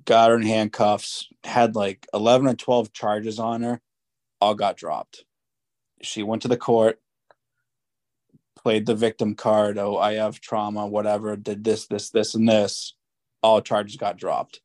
got 0.06 0.30
her 0.30 0.36
in 0.38 0.44
handcuffs, 0.44 1.28
had 1.44 1.76
like 1.76 2.08
11 2.14 2.48
or 2.48 2.56
12 2.56 2.94
charges 2.94 3.40
on 3.40 3.62
her, 3.62 3.82
all 4.42 4.56
got 4.56 4.78
dropped. 4.78 5.24
She 6.02 6.24
went 6.24 6.42
to 6.44 6.48
the 6.48 6.58
court, 6.58 7.00
played 8.56 8.86
the 8.86 8.96
victim 8.96 9.36
card. 9.36 9.78
Oh, 9.78 9.98
I 9.98 10.14
have 10.14 10.42
trauma, 10.42 10.88
whatever, 10.88 11.36
did 11.36 11.64
this, 11.64 11.88
this, 11.88 12.10
this, 12.10 12.36
and 12.36 12.48
this. 12.48 12.96
All 13.42 13.62
charges 13.62 13.96
got 13.96 14.18
dropped. 14.18 14.62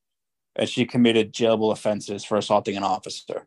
And 0.56 0.68
she 0.68 0.84
committed 0.84 1.32
jailable 1.32 1.72
offenses 1.72 2.24
for 2.24 2.38
assaulting 2.38 2.76
an 2.76 2.82
officer. 2.82 3.46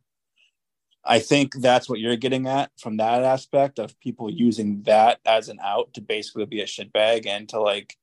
I 1.06 1.20
think 1.20 1.56
that's 1.56 1.90
what 1.90 2.00
you're 2.00 2.16
getting 2.16 2.48
at 2.48 2.72
from 2.80 2.98
that 2.98 3.24
aspect 3.24 3.78
of 3.78 4.00
people 4.00 4.30
using 4.30 4.84
that 4.84 5.20
as 5.26 5.50
an 5.50 5.60
out 5.62 5.94
to 5.96 6.02
basically 6.02 6.46
be 6.46 6.62
a 6.62 6.66
shitbag 6.66 7.28
and 7.28 7.50
to 7.50 7.60
like 7.60 7.98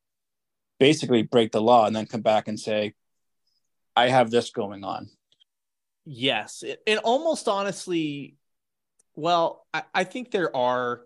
basically 0.78 1.22
break 1.22 1.52
the 1.52 1.62
law 1.62 1.86
and 1.86 1.97
then 1.97 2.06
come 2.06 2.20
back 2.20 2.47
and 2.47 2.60
say, 2.60 2.94
I 4.01 4.09
have 4.09 4.31
this 4.31 4.51
going 4.51 4.82
on. 4.82 5.10
Yes. 6.06 6.62
It, 6.62 6.82
it 6.86 6.98
almost 6.98 7.48
honestly, 7.48 8.36
well, 9.14 9.66
I, 9.74 9.82
I 9.94 10.05
think 10.05 10.31
there 10.31 10.55
are, 10.56 11.02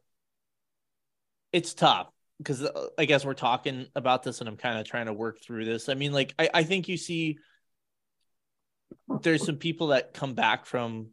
it's 1.53 1.75
tough 1.75 2.09
because 2.39 2.63
uh, 2.63 2.87
I 2.97 3.05
guess 3.05 3.25
we're 3.25 3.35
talking 3.35 3.87
about 3.97 4.23
this 4.23 4.39
and 4.41 4.49
I'm 4.49 4.57
kind 4.57 4.79
of 4.79 4.87
trying 4.87 5.07
to 5.07 5.13
work 5.13 5.41
through 5.43 5.65
this. 5.65 5.89
I 5.89 5.95
mean, 5.95 6.13
like, 6.13 6.35
I, 6.39 6.49
I 6.55 6.63
think 6.63 6.89
you 6.89 6.97
see 6.97 7.39
there's 9.23 9.45
some 9.45 9.57
people 9.57 9.89
that 9.89 10.15
come 10.15 10.35
back 10.35 10.65
from 10.65 11.09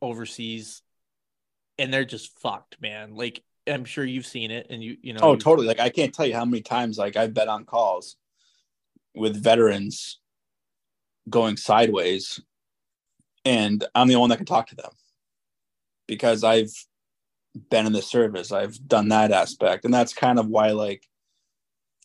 overseas 0.00 0.82
and 1.78 1.92
they're 1.92 2.04
just 2.04 2.38
fucked, 2.38 2.80
man. 2.80 3.16
Like, 3.16 3.42
I'm 3.66 3.84
sure 3.84 4.04
you've 4.04 4.26
seen 4.26 4.52
it 4.52 4.68
and 4.70 4.84
you, 4.84 4.96
you 5.02 5.12
know, 5.14 5.20
Oh, 5.22 5.34
totally. 5.34 5.66
Like 5.66 5.80
I 5.80 5.88
can't 5.88 6.14
tell 6.14 6.26
you 6.26 6.34
how 6.34 6.44
many 6.44 6.62
times 6.62 6.96
like 6.96 7.16
I've 7.16 7.34
been 7.34 7.48
on 7.48 7.64
calls 7.64 8.16
with 9.16 9.42
veterans 9.42 10.20
going 11.28 11.56
sideways 11.56 12.40
and 13.46 13.84
I'm 13.94 14.08
the 14.08 14.14
only 14.14 14.20
one 14.22 14.30
that 14.30 14.38
can 14.38 14.44
talk 14.44 14.66
to 14.68 14.74
them 14.74 14.90
because 16.08 16.42
I've 16.42 16.72
been 17.70 17.86
in 17.86 17.92
the 17.92 18.02
service. 18.02 18.50
I've 18.50 18.86
done 18.88 19.08
that 19.10 19.30
aspect. 19.30 19.84
And 19.84 19.94
that's 19.94 20.12
kind 20.12 20.40
of 20.40 20.48
why 20.48 20.72
like 20.72 21.06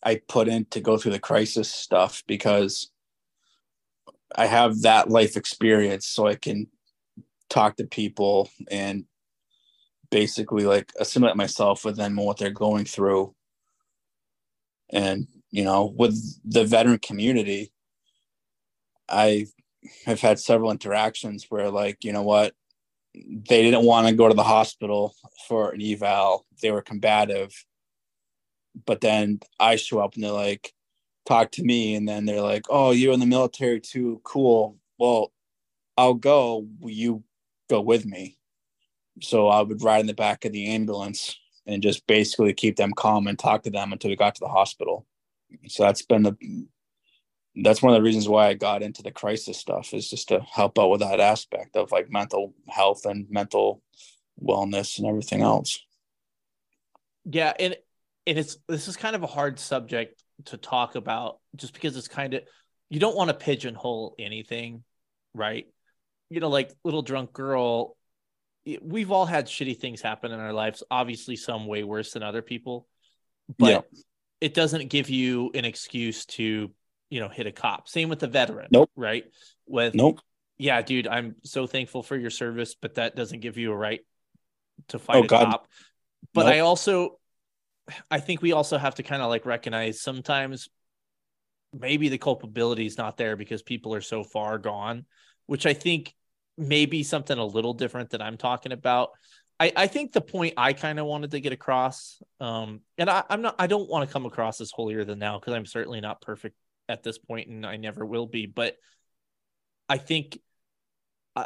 I 0.04 0.20
put 0.28 0.46
in 0.46 0.66
to 0.66 0.80
go 0.80 0.96
through 0.96 1.12
the 1.12 1.18
crisis 1.18 1.68
stuff 1.68 2.22
because 2.28 2.90
I 4.36 4.46
have 4.46 4.82
that 4.82 5.10
life 5.10 5.36
experience 5.36 6.06
so 6.06 6.28
I 6.28 6.36
can 6.36 6.68
talk 7.50 7.76
to 7.76 7.84
people 7.84 8.48
and 8.70 9.04
basically 10.10 10.64
like 10.64 10.92
assimilate 11.00 11.36
myself 11.36 11.84
with 11.84 11.96
them 11.96 12.16
and 12.18 12.26
what 12.26 12.38
they're 12.38 12.50
going 12.50 12.84
through. 12.84 13.34
And, 14.90 15.26
you 15.50 15.64
know, 15.64 15.92
with 15.96 16.16
the 16.44 16.64
veteran 16.64 16.98
community, 16.98 17.71
I 19.08 19.46
have 20.06 20.20
had 20.20 20.38
several 20.38 20.70
interactions 20.70 21.46
where, 21.48 21.70
like, 21.70 22.04
you 22.04 22.12
know 22.12 22.22
what, 22.22 22.54
they 23.14 23.62
didn't 23.62 23.84
want 23.84 24.08
to 24.08 24.14
go 24.14 24.28
to 24.28 24.34
the 24.34 24.42
hospital 24.42 25.14
for 25.48 25.70
an 25.72 25.82
eval, 25.82 26.46
they 26.60 26.70
were 26.70 26.82
combative. 26.82 27.52
But 28.86 29.00
then 29.00 29.40
I 29.60 29.76
show 29.76 29.98
up 29.98 30.14
and 30.14 30.24
they're 30.24 30.30
like, 30.30 30.72
talk 31.26 31.50
to 31.52 31.62
me. 31.62 31.94
And 31.94 32.08
then 32.08 32.24
they're 32.24 32.40
like, 32.40 32.64
oh, 32.70 32.90
you're 32.92 33.12
in 33.12 33.20
the 33.20 33.26
military 33.26 33.80
too. 33.80 34.20
Cool. 34.24 34.78
Well, 34.98 35.32
I'll 35.96 36.14
go. 36.14 36.66
Will 36.80 36.90
you 36.90 37.22
go 37.68 37.80
with 37.80 38.06
me? 38.06 38.38
So 39.20 39.48
I 39.48 39.60
would 39.60 39.82
ride 39.82 40.00
in 40.00 40.06
the 40.06 40.14
back 40.14 40.44
of 40.44 40.52
the 40.52 40.68
ambulance 40.68 41.38
and 41.66 41.82
just 41.82 42.06
basically 42.06 42.54
keep 42.54 42.76
them 42.76 42.92
calm 42.96 43.26
and 43.26 43.38
talk 43.38 43.62
to 43.64 43.70
them 43.70 43.92
until 43.92 44.10
we 44.10 44.16
got 44.16 44.34
to 44.36 44.40
the 44.40 44.48
hospital. 44.48 45.06
So 45.68 45.82
that's 45.82 46.02
been 46.02 46.22
the 46.22 46.36
that's 47.56 47.82
one 47.82 47.92
of 47.92 47.98
the 47.98 48.04
reasons 48.04 48.28
why 48.28 48.48
I 48.48 48.54
got 48.54 48.82
into 48.82 49.02
the 49.02 49.10
crisis 49.10 49.58
stuff 49.58 49.92
is 49.92 50.08
just 50.08 50.28
to 50.28 50.40
help 50.40 50.78
out 50.78 50.90
with 50.90 51.00
that 51.00 51.20
aspect 51.20 51.76
of 51.76 51.92
like 51.92 52.10
mental 52.10 52.54
health 52.68 53.04
and 53.04 53.26
mental 53.30 53.82
wellness 54.42 54.98
and 54.98 55.06
everything 55.06 55.42
else. 55.42 55.80
Yeah, 57.24 57.52
and 57.58 57.76
and 58.26 58.38
it's 58.38 58.56
this 58.68 58.88
is 58.88 58.96
kind 58.96 59.14
of 59.14 59.22
a 59.22 59.26
hard 59.28 59.58
subject 59.58 60.22
to 60.46 60.56
talk 60.56 60.94
about 60.94 61.38
just 61.56 61.74
because 61.74 61.96
it's 61.96 62.08
kind 62.08 62.34
of 62.34 62.42
you 62.88 63.00
don't 63.00 63.16
want 63.16 63.28
to 63.28 63.34
pigeonhole 63.34 64.14
anything, 64.18 64.82
right? 65.34 65.66
You 66.30 66.40
know, 66.40 66.48
like 66.48 66.72
little 66.84 67.02
drunk 67.02 67.32
girl, 67.32 67.96
we've 68.80 69.10
all 69.10 69.26
had 69.26 69.46
shitty 69.46 69.78
things 69.78 70.00
happen 70.00 70.32
in 70.32 70.40
our 70.40 70.52
lives, 70.52 70.82
obviously 70.90 71.36
some 71.36 71.66
way 71.66 71.84
worse 71.84 72.12
than 72.12 72.22
other 72.22 72.42
people. 72.42 72.86
But 73.58 73.70
Yeah. 73.70 73.80
it 74.40 74.54
doesn't 74.54 74.88
give 74.88 75.10
you 75.10 75.50
an 75.54 75.64
excuse 75.64 76.26
to, 76.26 76.70
you 77.12 77.20
know, 77.20 77.28
hit 77.28 77.46
a 77.46 77.52
cop. 77.52 77.88
Same 77.88 78.08
with 78.08 78.20
the 78.20 78.26
veteran, 78.26 78.68
Nope. 78.70 78.90
right? 78.96 79.24
With 79.66 79.94
Nope. 79.94 80.20
yeah, 80.56 80.80
dude, 80.80 81.06
I'm 81.06 81.36
so 81.44 81.66
thankful 81.66 82.02
for 82.02 82.16
your 82.16 82.30
service, 82.30 82.74
but 82.74 82.94
that 82.94 83.14
doesn't 83.14 83.40
give 83.40 83.58
you 83.58 83.70
a 83.70 83.76
right 83.76 84.00
to 84.88 84.98
fight 84.98 85.18
Oh, 85.18 85.24
a 85.24 85.26
God. 85.26 85.44
cop. 85.44 85.68
But 86.32 86.46
Nope. 86.46 86.54
I 86.54 86.58
also, 86.60 87.18
I 88.10 88.20
think 88.20 88.40
we 88.40 88.52
also 88.52 88.78
have 88.78 88.94
to 88.94 89.02
kind 89.02 89.20
of 89.20 89.28
like 89.28 89.44
recognize 89.44 90.00
sometimes 90.00 90.70
maybe 91.78 92.08
the 92.08 92.16
culpability 92.16 92.86
is 92.86 92.96
not 92.96 93.18
there 93.18 93.36
because 93.36 93.60
people 93.62 93.94
are 93.94 94.00
so 94.00 94.24
far 94.24 94.56
gone, 94.56 95.04
which 95.44 95.66
I 95.66 95.74
think 95.74 96.14
may 96.56 96.86
be 96.86 97.02
something 97.02 97.36
a 97.36 97.44
little 97.44 97.74
different 97.74 98.10
that 98.10 98.22
I'm 98.22 98.38
talking 98.38 98.72
about. 98.72 99.10
I, 99.60 99.70
I 99.76 99.86
think 99.86 100.12
the 100.12 100.22
point 100.22 100.54
I 100.56 100.72
kind 100.72 100.98
of 100.98 101.04
wanted 101.04 101.32
to 101.32 101.40
get 101.40 101.52
across, 101.52 102.22
um, 102.40 102.80
and 102.96 103.10
I, 103.10 103.22
I'm 103.28 103.42
not, 103.42 103.56
I 103.58 103.66
don't 103.66 103.90
want 103.90 104.08
to 104.08 104.12
come 104.12 104.24
across 104.24 104.62
as 104.62 104.70
holier 104.70 105.04
than 105.04 105.18
now 105.18 105.38
because 105.38 105.52
I'm 105.52 105.66
certainly 105.66 106.00
not 106.00 106.22
perfect 106.22 106.56
at 106.92 107.02
this 107.02 107.18
point 107.18 107.48
and 107.48 107.66
I 107.66 107.76
never 107.76 108.04
will 108.04 108.26
be. 108.26 108.46
But 108.46 108.76
I 109.88 109.98
think 109.98 110.38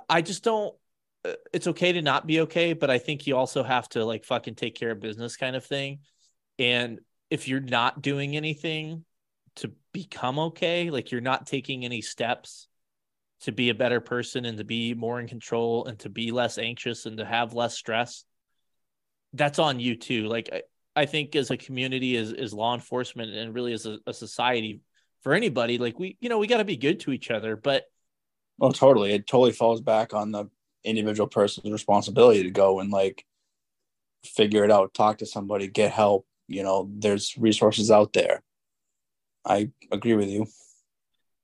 I, 0.09 0.21
just 0.21 0.43
don't, 0.43 0.75
uh, 1.25 1.35
it's 1.53 1.69
okay 1.69 1.93
to 1.93 2.03
not 2.03 2.27
be 2.27 2.41
okay, 2.41 2.73
but 2.73 2.91
I 2.91 2.99
think 2.99 3.27
you 3.27 3.37
also 3.37 3.63
have 3.63 3.89
to 3.91 4.05
like 4.05 4.25
fucking 4.25 4.57
take 4.57 4.75
care 4.75 4.91
of 4.91 5.01
business 5.01 5.37
kind 5.37 5.57
of 5.57 5.65
thing. 5.65 6.01
And 6.59 7.01
if 7.31 7.49
you're 7.49 7.61
not 7.61 8.03
doing 8.03 8.37
anything 8.37 9.05
to 9.57 9.73
become 9.93 10.39
okay, 10.39 10.91
like 10.91 11.13
you're 11.13 11.21
not 11.21 11.47
taking 11.47 11.85
any 11.85 12.03
steps 12.03 12.69
to 13.43 13.53
be 13.53 13.69
a 13.69 13.75
better 13.75 14.01
person 14.01 14.45
and 14.45 14.59
to 14.59 14.65
be 14.65 14.95
more 14.95 15.21
in 15.21 15.29
control 15.29 15.87
and 15.87 15.99
to 16.01 16.09
be 16.09 16.31
less 16.33 16.59
anxious 16.59 17.07
and 17.07 17.19
to 17.19 17.25
have 17.25 17.55
less 17.55 17.77
stress, 17.77 18.25
that's 19.35 19.59
on 19.59 19.79
you 19.79 19.97
too. 19.97 20.27
Like 20.27 20.51
I, 20.53 20.63
I 20.95 21.07
think 21.07 21.37
as 21.37 21.51
a 21.51 21.57
community, 21.57 22.17
as, 22.17 22.33
as 22.33 22.55
law 22.55 22.75
enforcement 22.75 23.35
and 23.35 23.55
really 23.55 23.73
as 23.73 23.87
a, 23.87 23.99
a 24.07 24.15
society 24.15 24.81
for 25.27 25.35
anybody, 25.35 25.77
like 25.77 25.99
we, 25.99 26.17
you 26.21 26.29
know, 26.29 26.39
we 26.39 26.47
got 26.47 26.59
to 26.59 26.65
be 26.65 26.77
good 26.77 27.01
to 27.01 27.11
each 27.11 27.33
other, 27.33 27.57
but 27.57 27.83
Oh, 28.61 28.71
totally. 28.71 29.13
It 29.13 29.27
totally 29.27 29.51
falls 29.51 29.81
back 29.81 30.15
on 30.15 30.31
the 30.31 30.49
individual 30.85 31.27
person's 31.27 31.69
responsibility 31.69 32.45
to 32.45 32.51
go 32.53 32.79
and 32.79 32.93
like 32.93 33.25
figure 34.25 34.63
it 34.63 34.71
out, 34.71 34.95
talk 34.95 35.19
to 35.19 35.27
somebody, 35.27 35.67
get 35.67 35.91
help. 35.91 36.29
You 36.47 36.63
know, 36.63 36.89
there's 36.95 37.37
resources 37.37 37.91
out 37.91 38.13
there. 38.13 38.41
I 39.45 39.71
agree 39.91 40.15
with 40.15 40.29
you. 40.29 40.47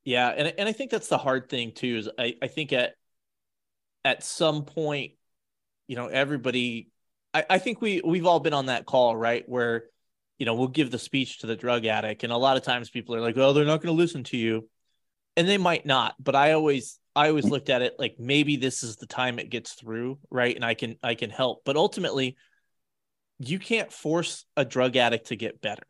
Yeah, 0.04 0.28
and 0.28 0.54
and 0.56 0.68
I 0.68 0.72
think 0.72 0.92
that's 0.92 1.08
the 1.08 1.18
hard 1.18 1.48
thing 1.48 1.72
too. 1.72 1.96
Is 1.96 2.08
I 2.16 2.36
I 2.40 2.46
think 2.46 2.72
at 2.72 2.94
at 4.04 4.22
some 4.22 4.64
point, 4.64 5.14
you 5.88 5.96
know, 5.96 6.06
everybody. 6.06 6.92
I 7.34 7.46
I 7.50 7.58
think 7.58 7.80
we 7.80 8.00
we've 8.00 8.26
all 8.26 8.38
been 8.38 8.54
on 8.54 8.66
that 8.66 8.86
call, 8.86 9.16
right? 9.16 9.42
Where 9.48 9.86
you 10.38 10.46
know 10.46 10.54
we'll 10.54 10.68
give 10.68 10.90
the 10.90 10.98
speech 10.98 11.38
to 11.38 11.46
the 11.46 11.56
drug 11.56 11.86
addict, 11.86 12.24
and 12.24 12.32
a 12.32 12.36
lot 12.36 12.56
of 12.56 12.62
times 12.62 12.90
people 12.90 13.14
are 13.14 13.20
like, 13.20 13.36
"Oh, 13.36 13.52
they're 13.52 13.64
not 13.64 13.82
going 13.82 13.94
to 13.94 14.00
listen 14.00 14.24
to 14.24 14.36
you," 14.36 14.68
and 15.36 15.48
they 15.48 15.58
might 15.58 15.86
not. 15.86 16.14
But 16.18 16.36
I 16.36 16.52
always 16.52 16.98
I 17.14 17.28
always 17.28 17.50
looked 17.50 17.70
at 17.70 17.82
it 17.82 17.94
like 17.98 18.16
maybe 18.18 18.56
this 18.56 18.82
is 18.82 18.96
the 18.96 19.06
time 19.06 19.38
it 19.38 19.50
gets 19.50 19.72
through, 19.74 20.18
right? 20.30 20.54
And 20.54 20.64
I 20.64 20.74
can 20.74 20.96
I 21.02 21.14
can 21.14 21.30
help, 21.30 21.62
but 21.64 21.76
ultimately, 21.76 22.36
you 23.38 23.58
can't 23.58 23.92
force 23.92 24.44
a 24.56 24.64
drug 24.64 24.96
addict 24.96 25.28
to 25.28 25.36
get 25.36 25.60
better, 25.60 25.86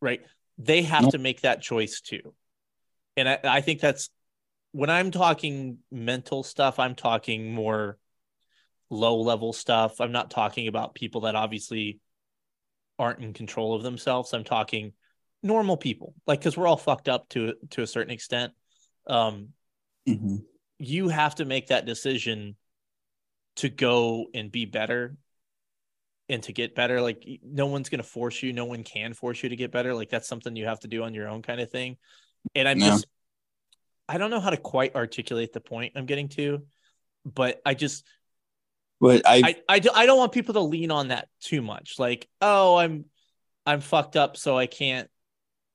right? 0.00 0.22
They 0.58 0.82
have 0.82 1.08
to 1.10 1.18
make 1.18 1.42
that 1.42 1.62
choice 1.62 2.00
too 2.00 2.34
and 3.16 3.28
I, 3.28 3.38
I 3.44 3.60
think 3.60 3.80
that's 3.80 4.10
when 4.72 4.90
I'm 4.90 5.10
talking 5.10 5.78
mental 5.90 6.42
stuff, 6.42 6.78
I'm 6.78 6.94
talking 6.94 7.52
more 7.52 7.98
low 8.90 9.20
level 9.20 9.52
stuff. 9.52 10.00
I'm 10.00 10.12
not 10.12 10.30
talking 10.30 10.68
about 10.68 10.94
people 10.94 11.22
that 11.22 11.36
obviously 11.36 12.00
aren't 12.98 13.22
in 13.22 13.32
control 13.32 13.74
of 13.74 13.82
themselves. 13.82 14.32
I'm 14.32 14.44
talking 14.44 14.92
normal 15.42 15.76
people, 15.76 16.14
like 16.26 16.40
because 16.40 16.56
we're 16.56 16.66
all 16.66 16.76
fucked 16.76 17.08
up 17.08 17.28
to 17.30 17.54
to 17.70 17.82
a 17.82 17.86
certain 17.86 18.12
extent. 18.12 18.52
Um, 19.06 19.48
Mm-hmm. 20.06 20.36
you 20.78 21.08
have 21.08 21.36
to 21.36 21.44
make 21.44 21.68
that 21.68 21.86
decision 21.86 22.56
to 23.56 23.68
go 23.68 24.26
and 24.34 24.50
be 24.50 24.64
better 24.64 25.16
and 26.28 26.42
to 26.42 26.52
get 26.52 26.74
better. 26.74 27.00
Like 27.00 27.24
no 27.42 27.66
one's 27.66 27.88
gonna 27.88 28.02
force 28.02 28.42
you. 28.42 28.52
No 28.52 28.64
one 28.64 28.82
can 28.82 29.14
force 29.14 29.42
you 29.42 29.48
to 29.50 29.56
get 29.56 29.70
better. 29.70 29.94
Like 29.94 30.10
that's 30.10 30.28
something 30.28 30.56
you 30.56 30.66
have 30.66 30.80
to 30.80 30.88
do 30.88 31.02
on 31.02 31.14
your 31.14 31.28
own, 31.28 31.42
kind 31.42 31.60
of 31.60 31.70
thing. 31.70 31.96
And 32.54 32.68
I'm 32.68 32.78
Yeah. 32.78 32.86
just, 32.88 33.06
I 34.08 34.18
don't 34.18 34.30
know 34.30 34.40
how 34.40 34.50
to 34.50 34.56
quite 34.56 34.94
articulate 34.94 35.52
the 35.52 35.60
point 35.60 35.92
I'm 35.96 36.06
getting 36.06 36.28
to, 36.30 36.62
but 37.24 37.60
I 37.64 37.74
just, 37.74 38.04
But 39.04 39.26
I, 39.26 39.42
I, 39.44 39.56
I, 39.68 39.78
do, 39.80 39.90
I 39.94 40.06
don't 40.06 40.16
want 40.16 40.32
people 40.32 40.54
to 40.54 40.60
lean 40.60 40.90
on 40.90 41.08
that 41.08 41.28
too 41.42 41.60
much. 41.60 41.98
Like, 41.98 42.26
oh, 42.40 42.76
I'm, 42.76 43.04
I'm 43.66 43.82
fucked 43.82 44.16
up, 44.16 44.38
so 44.38 44.56
I 44.56 44.64
can't, 44.64 45.10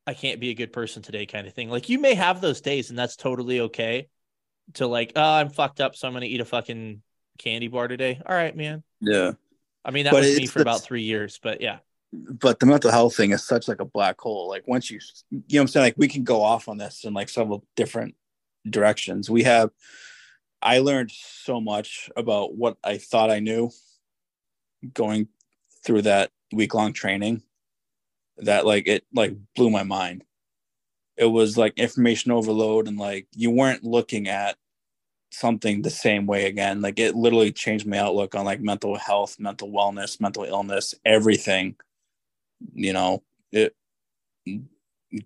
I 0.07 0.15
can't 0.15 0.39
be 0.39 0.49
a 0.49 0.55
good 0.55 0.73
person 0.73 1.03
today, 1.03 1.27
kind 1.27 1.45
of 1.45 1.53
thing. 1.53 1.69
Like 1.69 1.89
you 1.89 1.99
may 1.99 2.15
have 2.15 2.41
those 2.41 2.61
days, 2.61 2.89
and 2.89 2.97
that's 2.97 3.15
totally 3.15 3.59
okay. 3.59 4.07
To 4.73 4.87
like, 4.87 5.11
oh, 5.15 5.21
I'm 5.21 5.49
fucked 5.49 5.79
up, 5.79 5.95
so 5.95 6.07
I'm 6.07 6.13
gonna 6.13 6.25
eat 6.25 6.41
a 6.41 6.45
fucking 6.45 7.03
candy 7.37 7.67
bar 7.67 7.87
today. 7.87 8.19
All 8.25 8.35
right, 8.35 8.55
man. 8.55 8.81
yeah. 8.99 9.33
I 9.85 9.91
mean, 9.91 10.05
that 10.05 10.11
But 10.11 10.23
was 10.23 10.35
me 10.35 10.47
for 10.47 10.63
about 10.63 10.81
three 10.81 11.03
years, 11.03 11.39
but 11.41 11.61
yeah, 11.61 11.79
But 12.11 12.59
the 12.59 12.65
mental 12.65 12.89
health 12.89 13.15
thing 13.15 13.31
is 13.31 13.43
such 13.43 13.67
like 13.67 13.79
a 13.79 13.85
black 13.85 14.19
hole. 14.19 14.49
Like 14.49 14.67
once 14.67 14.89
you, 14.89 14.99
you 15.29 15.37
know 15.37 15.43
what 15.47 15.61
I'm 15.61 15.67
saying? 15.67 15.83
Like 15.83 15.95
we 15.97 16.07
can 16.07 16.23
go 16.23 16.41
off 16.41 16.67
on 16.67 16.77
this 16.77 17.03
in 17.03 17.13
like 17.13 17.29
several 17.29 17.63
different 17.75 18.15
directions. 18.67 19.29
We 19.29 19.43
have, 19.43 19.69
I 20.61 20.79
learned 20.79 21.11
so 21.11 21.61
much 21.61 22.09
about 22.15 22.55
what 22.55 22.77
I 22.83 22.97
thought 22.97 23.31
I 23.31 23.39
knew 23.39 23.71
going 24.93 25.27
through 25.85 26.03
that 26.03 26.31
week 26.51 26.73
long 26.73 26.93
training 26.93 27.43
that 28.37 28.65
like 28.65 28.87
it 28.87 29.05
like 29.13 29.35
blew 29.55 29.69
my 29.69 29.83
mind. 29.83 30.23
It 31.17 31.25
was 31.25 31.57
like 31.57 31.77
information 31.77 32.31
overload 32.31 32.87
and 32.87 32.97
like 32.97 33.27
you 33.33 33.51
weren't 33.51 33.83
looking 33.83 34.27
at 34.27 34.57
something 35.31 35.81
the 35.81 35.89
same 35.89 36.25
way 36.25 36.45
again. 36.45 36.81
Like 36.81 36.99
it 36.99 37.15
literally 37.15 37.51
changed 37.51 37.85
my 37.85 37.97
outlook 37.97 38.35
on 38.35 38.45
like 38.45 38.61
mental 38.61 38.97
health, 38.97 39.37
mental 39.39 39.69
wellness, 39.69 40.19
mental 40.19 40.43
illness, 40.43 40.95
everything. 41.05 41.75
You 42.73 42.93
know, 42.93 43.23
it 43.51 43.75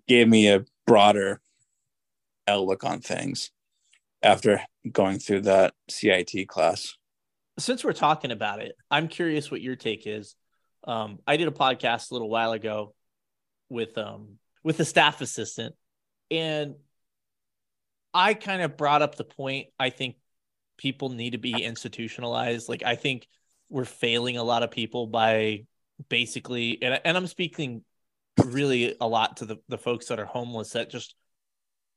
gave 0.06 0.28
me 0.28 0.48
a 0.48 0.64
broader 0.86 1.40
outlook 2.46 2.84
on 2.84 3.00
things 3.00 3.50
after 4.24 4.60
going 4.90 5.18
through 5.18 5.42
that 5.42 5.74
CIT 5.88 6.48
class. 6.48 6.94
since 7.58 7.84
we're 7.84 7.92
talking 7.92 8.32
about 8.32 8.60
it, 8.60 8.74
I'm 8.90 9.06
curious 9.06 9.50
what 9.50 9.60
your 9.60 9.76
take 9.76 10.06
is. 10.06 10.34
Um, 10.82 11.20
I 11.26 11.36
did 11.36 11.46
a 11.46 11.52
podcast 11.52 12.10
a 12.10 12.14
little 12.14 12.28
while 12.28 12.52
ago 12.52 12.94
with 13.68 13.96
um 13.96 14.38
with 14.62 14.80
a 14.80 14.84
staff 14.84 15.20
assistant, 15.20 15.74
and 16.30 16.74
I 18.12 18.34
kind 18.34 18.62
of 18.62 18.76
brought 18.76 19.02
up 19.02 19.14
the 19.14 19.24
point. 19.24 19.68
I 19.78 19.90
think 19.90 20.16
people 20.76 21.10
need 21.10 21.30
to 21.30 21.38
be 21.38 21.52
institutionalized. 21.52 22.68
Like 22.68 22.82
I 22.82 22.96
think 22.96 23.28
we're 23.70 23.84
failing 23.84 24.36
a 24.36 24.42
lot 24.42 24.62
of 24.62 24.70
people 24.70 25.06
by 25.06 25.66
basically, 26.08 26.82
and 26.82 27.00
and 27.04 27.16
I'm 27.16 27.26
speaking 27.26 27.84
really 28.44 28.96
a 29.00 29.06
lot 29.06 29.38
to 29.38 29.46
the 29.46 29.56
the 29.68 29.78
folks 29.78 30.06
that 30.06 30.18
are 30.18 30.26
homeless 30.26 30.70
that 30.70 30.90
just. 30.90 31.14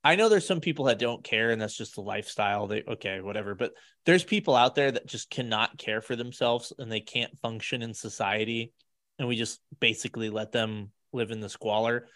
I 0.08 0.16
know 0.16 0.30
there's 0.30 0.46
some 0.48 0.62
people 0.62 0.86
that 0.86 1.00
don't 1.00 1.24
care 1.24 1.52
and 1.52 1.62
that's 1.62 1.76
just 1.76 1.96
the 1.96 2.02
lifestyle. 2.02 2.68
They 2.68 2.84
okay, 2.88 3.20
whatever. 3.20 3.56
But 3.56 3.74
there's 4.06 4.24
people 4.24 4.56
out 4.56 4.74
there 4.74 4.90
that 4.90 5.06
just 5.06 5.30
cannot 5.30 5.78
care 5.78 6.02
for 6.02 6.16
themselves 6.16 6.72
and 6.78 6.90
they 6.90 7.02
can't 7.02 7.38
function 7.40 7.82
in 7.82 7.94
society 7.94 8.72
and 9.20 9.28
we 9.28 9.36
just 9.36 9.60
basically 9.80 10.30
let 10.30 10.54
them 10.54 10.92
live 11.12 11.32
in 11.32 11.40
the 11.42 11.50
squalor 11.50 12.08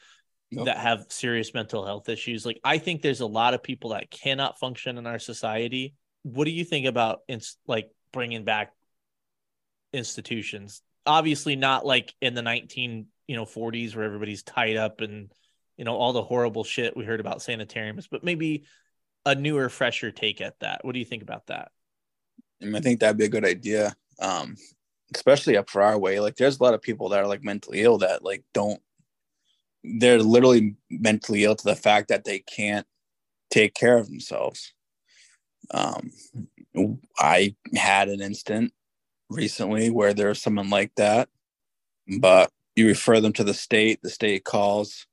Yep. 0.53 0.65
that 0.65 0.77
have 0.80 1.05
serious 1.07 1.53
mental 1.53 1.85
health 1.85 2.09
issues 2.09 2.45
like 2.45 2.59
i 2.65 2.77
think 2.77 3.01
there's 3.01 3.22
a 3.22 3.26
lot 3.26 3.53
of 3.53 3.63
people 3.63 3.91
that 3.91 4.11
cannot 4.11 4.59
function 4.59 4.97
in 4.97 5.07
our 5.07 5.18
society 5.18 5.95
what 6.23 6.43
do 6.43 6.51
you 6.51 6.65
think 6.65 6.88
about 6.88 7.19
ins- 7.30 7.55
like 7.68 7.89
bringing 8.11 8.43
back 8.43 8.73
institutions 9.93 10.81
obviously 11.05 11.55
not 11.55 11.85
like 11.85 12.13
in 12.19 12.34
the 12.34 12.41
19 12.41 13.05
you 13.27 13.35
know 13.38 13.45
40s 13.45 13.95
where 13.95 14.03
everybody's 14.03 14.43
tied 14.43 14.76
up 14.76 14.99
and 14.99 15.31
you 15.82 15.86
know 15.86 15.95
all 15.95 16.14
the 16.14 16.22
horrible 16.22 16.64
shit 16.64 16.95
we 16.95 17.03
heard 17.03 17.20
about 17.20 17.41
sanitariums 17.41 18.06
but 18.06 18.24
maybe 18.24 18.66
a 19.26 19.34
newer 19.34 19.68
fresher 19.68 20.12
take 20.12 20.40
at 20.40 20.60
that 20.60 20.86
what 20.86 20.94
do 20.94 20.99
you 20.99 21.06
think 21.06 21.24
about 21.24 21.48
that 21.48 21.72
And 22.60 22.78
I 22.78 22.82
think 22.82 22.99
that'd 22.99 23.18
be 23.18 23.26
a 23.26 23.30
good 23.30 23.45
idea. 23.45 23.91
Um, 24.20 24.58
especially 25.16 25.58
up 25.58 25.72
for 25.72 25.82
our 25.82 25.98
way. 25.98 26.20
Like 26.20 26.36
there's 26.36 26.60
a 26.60 26.64
lot 26.64 26.76
of 26.76 26.84
people 26.84 27.10
that 27.10 27.20
are 27.20 27.28
like 27.28 27.44
mentally 27.44 27.82
ill 27.82 27.98
that 27.98 28.24
like 28.24 28.44
don't 28.53 28.80
they're 29.84 30.20
literally 30.20 30.76
mentally 30.91 31.45
ill 31.45 31.56
to 31.56 31.64
the 31.64 31.76
fact 31.76 32.10
that 32.10 32.26
they 32.26 32.38
can't 32.38 32.86
take 33.49 33.74
care 33.74 33.98
of 33.98 34.08
themselves. 34.08 34.74
Um, 35.72 36.12
I 37.18 37.56
had 37.76 38.08
an 38.08 38.22
instant 38.22 38.72
recently 39.32 39.90
where 39.90 40.14
there's 40.14 40.40
someone 40.40 40.70
like 40.70 40.94
that, 40.98 41.28
but 42.20 42.52
you 42.76 42.86
refer 42.86 43.20
them 43.20 43.34
to 43.34 43.44
the 43.44 43.56
state, 43.56 44.03
the 44.03 44.12
state 44.12 44.44
calls, 44.44 45.08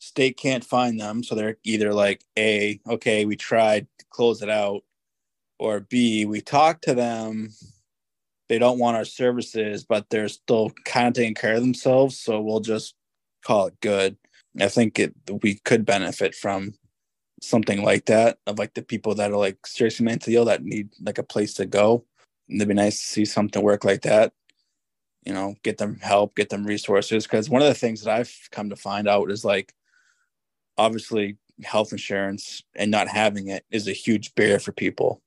state 0.00 0.36
can't 0.36 0.64
find 0.64 0.98
them. 0.98 1.22
So 1.22 1.34
they're 1.34 1.58
either 1.62 1.94
like, 1.94 2.24
A, 2.36 2.80
okay, 2.88 3.24
we 3.24 3.36
tried 3.36 3.86
to 3.98 4.04
close 4.10 4.42
it 4.42 4.50
out, 4.50 4.82
or 5.58 5.80
B, 5.80 6.24
we 6.24 6.40
talked 6.40 6.82
to 6.84 6.94
them. 6.94 7.50
They 8.48 8.58
don't 8.58 8.80
want 8.80 8.96
our 8.96 9.04
services, 9.04 9.84
but 9.84 10.10
they're 10.10 10.28
still 10.28 10.72
kind 10.84 11.06
of 11.06 11.14
taking 11.14 11.34
care 11.34 11.54
of 11.54 11.60
themselves. 11.60 12.18
So 12.18 12.40
we'll 12.40 12.60
just 12.60 12.96
call 13.44 13.66
it 13.66 13.80
good. 13.80 14.16
I 14.58 14.68
think 14.68 14.98
it 14.98 15.14
we 15.42 15.60
could 15.64 15.86
benefit 15.86 16.34
from 16.34 16.74
something 17.40 17.84
like 17.84 18.06
that 18.06 18.38
of 18.46 18.58
like 18.58 18.74
the 18.74 18.82
people 18.82 19.14
that 19.14 19.30
are 19.30 19.36
like 19.36 19.64
seriously 19.66 20.04
mentally 20.04 20.36
ill 20.36 20.44
that 20.46 20.64
need 20.64 20.88
like 21.00 21.18
a 21.18 21.22
place 21.22 21.54
to 21.54 21.66
go. 21.66 22.04
And 22.48 22.56
it'd 22.60 22.68
be 22.68 22.74
nice 22.74 22.98
to 22.98 23.06
see 23.06 23.24
something 23.24 23.62
work 23.62 23.84
like 23.84 24.02
that. 24.02 24.32
You 25.24 25.34
know, 25.34 25.54
get 25.62 25.78
them 25.78 25.98
help, 26.00 26.34
get 26.34 26.48
them 26.48 26.64
resources. 26.64 27.24
Because 27.24 27.48
one 27.48 27.62
of 27.62 27.68
the 27.68 27.74
things 27.74 28.02
that 28.02 28.18
I've 28.18 28.34
come 28.50 28.70
to 28.70 28.76
find 28.76 29.06
out 29.06 29.30
is 29.30 29.44
like 29.44 29.72
obviously 30.78 31.36
health 31.62 31.92
insurance 31.92 32.62
and 32.74 32.90
not 32.90 33.08
having 33.08 33.48
it 33.48 33.64
is 33.70 33.86
a 33.86 33.92
huge 33.92 34.34
barrier 34.34 34.58
for 34.58 34.72
people. 34.72 35.20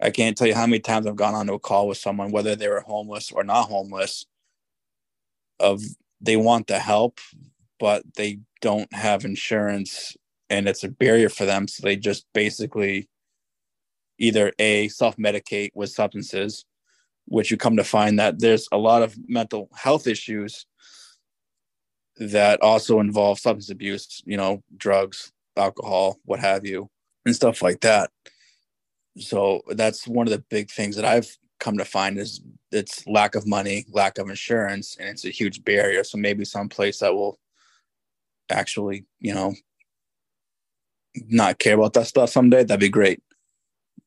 I 0.00 0.10
can't 0.10 0.36
tell 0.36 0.46
you 0.46 0.54
how 0.54 0.66
many 0.66 0.80
times 0.80 1.06
I've 1.06 1.16
gone 1.16 1.34
on 1.34 1.46
to 1.46 1.54
a 1.54 1.58
call 1.58 1.88
with 1.88 1.98
someone, 1.98 2.30
whether 2.30 2.56
they 2.56 2.68
were 2.68 2.80
homeless 2.80 3.30
or 3.30 3.44
not 3.44 3.68
homeless, 3.68 4.26
of 5.58 5.82
they 6.20 6.36
want 6.36 6.66
the 6.66 6.78
help, 6.78 7.18
but 7.78 8.02
they 8.16 8.40
don't 8.60 8.92
have 8.92 9.24
insurance 9.24 10.16
and 10.48 10.68
it's 10.68 10.84
a 10.84 10.88
barrier 10.88 11.28
for 11.28 11.44
them. 11.44 11.68
So 11.68 11.82
they 11.82 11.96
just 11.96 12.26
basically 12.34 13.08
either 14.18 14.52
a 14.58 14.88
self-medicate 14.88 15.70
with 15.74 15.90
substances, 15.90 16.64
which 17.26 17.50
you 17.50 17.56
come 17.56 17.76
to 17.76 17.84
find 17.84 18.18
that 18.18 18.40
there's 18.40 18.68
a 18.72 18.78
lot 18.78 19.02
of 19.02 19.16
mental 19.28 19.68
health 19.74 20.06
issues 20.06 20.66
that 22.20 22.60
also 22.60 23.00
involve 23.00 23.38
substance 23.38 23.70
abuse, 23.70 24.22
you 24.26 24.36
know, 24.36 24.62
drugs, 24.76 25.32
alcohol, 25.56 26.18
what 26.24 26.38
have 26.38 26.66
you, 26.66 26.88
and 27.24 27.34
stuff 27.34 27.62
like 27.62 27.80
that. 27.80 28.10
So 29.18 29.62
that's 29.68 30.06
one 30.06 30.26
of 30.26 30.32
the 30.32 30.44
big 30.50 30.70
things 30.70 30.96
that 30.96 31.04
I've 31.04 31.34
come 31.58 31.78
to 31.78 31.84
find 31.84 32.18
is 32.18 32.42
it's 32.70 33.06
lack 33.06 33.34
of 33.34 33.46
money, 33.46 33.86
lack 33.90 34.18
of 34.18 34.28
insurance, 34.28 34.96
and 35.00 35.08
it's 35.08 35.24
a 35.24 35.30
huge 35.30 35.64
barrier. 35.64 36.04
So 36.04 36.18
maybe 36.18 36.44
some 36.44 36.68
place 36.68 36.98
that 36.98 37.14
will 37.14 37.38
actually, 38.50 39.06
you 39.18 39.34
know, 39.34 39.54
not 41.26 41.58
care 41.58 41.74
about 41.74 41.94
that 41.94 42.06
stuff 42.06 42.30
someday, 42.30 42.64
that'd 42.64 42.80
be 42.80 42.88
great. 42.90 43.22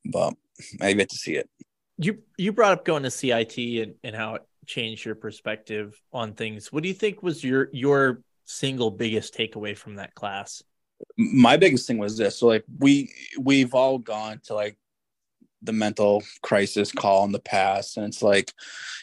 But 0.06 0.36
I 0.80 0.94
get 0.94 1.10
to 1.10 1.18
see 1.18 1.36
it. 1.36 1.50
You 1.98 2.20
you 2.38 2.52
brought 2.52 2.74
up 2.74 2.86
going 2.86 3.04
to 3.04 3.12
CIT 3.12 3.58
and, 3.58 3.96
and 4.04 4.16
how 4.16 4.36
it 4.36 4.44
changed 4.66 5.06
your 5.06 5.16
perspective 5.16 6.00
on 6.12 6.34
things. 6.34 6.72
What 6.72 6.84
do 6.84 6.90
you 6.90 6.96
think 6.96 7.24
was 7.24 7.44
your 7.44 7.70
your 7.74 8.22
single 8.46 8.92
biggest 8.92 9.36
takeaway 9.36 9.78
from 9.78 9.96
that 9.96 10.16
class? 10.16 10.64
My 11.18 11.58
biggest 11.58 11.88
thing 11.88 11.98
was 11.98 12.18
this. 12.18 12.38
So 12.40 12.48
like 12.48 12.66
we 12.80 13.12
we've 13.40 13.74
all 13.74 13.98
gone 13.98 14.42
to 14.46 14.54
like 14.54 14.78
the 15.64 15.74
mental 15.74 16.22
crisis 16.42 16.92
call 16.92 17.24
in 17.26 17.32
the 17.32 17.40
past 17.40 17.98
and 17.98 18.06
it's 18.06 18.22
like 18.22 18.52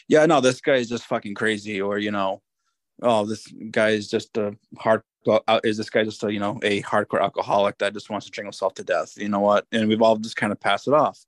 yeah 0.07 0.25
no 0.27 0.39
this 0.39 0.61
guy 0.61 0.75
is 0.75 0.87
just 0.87 1.05
fucking 1.05 1.33
crazy 1.33 1.81
or 1.81 1.97
you 1.97 2.11
know 2.11 2.41
oh 3.01 3.25
this 3.25 3.47
guy 3.71 3.89
is 3.89 4.07
just 4.07 4.37
a 4.37 4.55
hard 4.77 5.01
uh, 5.27 5.59
is 5.63 5.77
this 5.77 5.89
guy 5.89 6.03
just 6.03 6.23
a 6.23 6.31
you 6.31 6.39
know 6.39 6.59
a 6.63 6.81
hardcore 6.83 7.21
alcoholic 7.21 7.77
that 7.79 7.93
just 7.93 8.09
wants 8.09 8.25
to 8.25 8.31
drink 8.31 8.45
himself 8.45 8.73
to 8.75 8.83
death 8.83 9.13
you 9.17 9.27
know 9.27 9.39
what 9.39 9.65
and 9.71 9.87
we've 9.87 10.01
all 10.01 10.15
just 10.17 10.35
kind 10.35 10.51
of 10.51 10.59
passed 10.59 10.87
it 10.87 10.93
off 10.93 11.19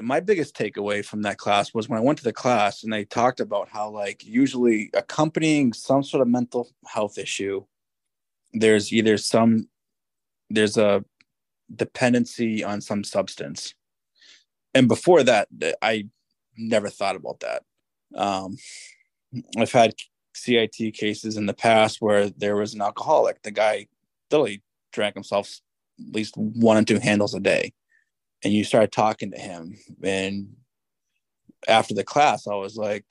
my 0.00 0.20
biggest 0.20 0.56
takeaway 0.56 1.04
from 1.04 1.22
that 1.22 1.38
class 1.38 1.74
was 1.74 1.88
when 1.88 1.98
i 1.98 2.02
went 2.02 2.16
to 2.16 2.24
the 2.24 2.32
class 2.32 2.82
and 2.82 2.92
they 2.92 3.04
talked 3.04 3.40
about 3.40 3.68
how 3.68 3.90
like 3.90 4.24
usually 4.24 4.90
accompanying 4.94 5.72
some 5.72 6.02
sort 6.02 6.22
of 6.22 6.28
mental 6.28 6.68
health 6.86 7.18
issue 7.18 7.62
there's 8.52 8.92
either 8.92 9.16
some 9.16 9.68
there's 10.50 10.76
a 10.76 11.04
dependency 11.74 12.62
on 12.62 12.80
some 12.80 13.02
substance. 13.04 13.74
And 14.74 14.88
before 14.88 15.22
that 15.22 15.48
i 15.80 16.08
never 16.56 16.88
thought 16.88 17.16
about 17.16 17.40
that. 17.40 17.62
Um, 18.14 18.56
i've 19.56 19.72
had 19.72 19.94
cit 20.34 20.72
cases 20.94 21.36
in 21.36 21.46
the 21.46 21.54
past 21.54 22.00
where 22.00 22.30
there 22.30 22.56
was 22.56 22.74
an 22.74 22.82
alcoholic. 22.82 23.42
The 23.42 23.50
guy 23.50 23.86
literally 24.30 24.62
drank 24.92 25.14
himself 25.14 25.60
at 25.98 26.14
least 26.14 26.36
one 26.36 26.76
and 26.76 26.86
two 26.86 26.98
handles 26.98 27.34
a 27.34 27.40
day 27.40 27.72
and 28.44 28.52
you 28.52 28.64
start 28.64 28.92
talking 28.92 29.30
to 29.32 29.38
him. 29.38 29.76
And 30.02 30.56
after 31.68 31.94
the 31.94 32.04
class 32.04 32.46
i 32.46 32.54
was 32.54 32.76
like 32.76 33.04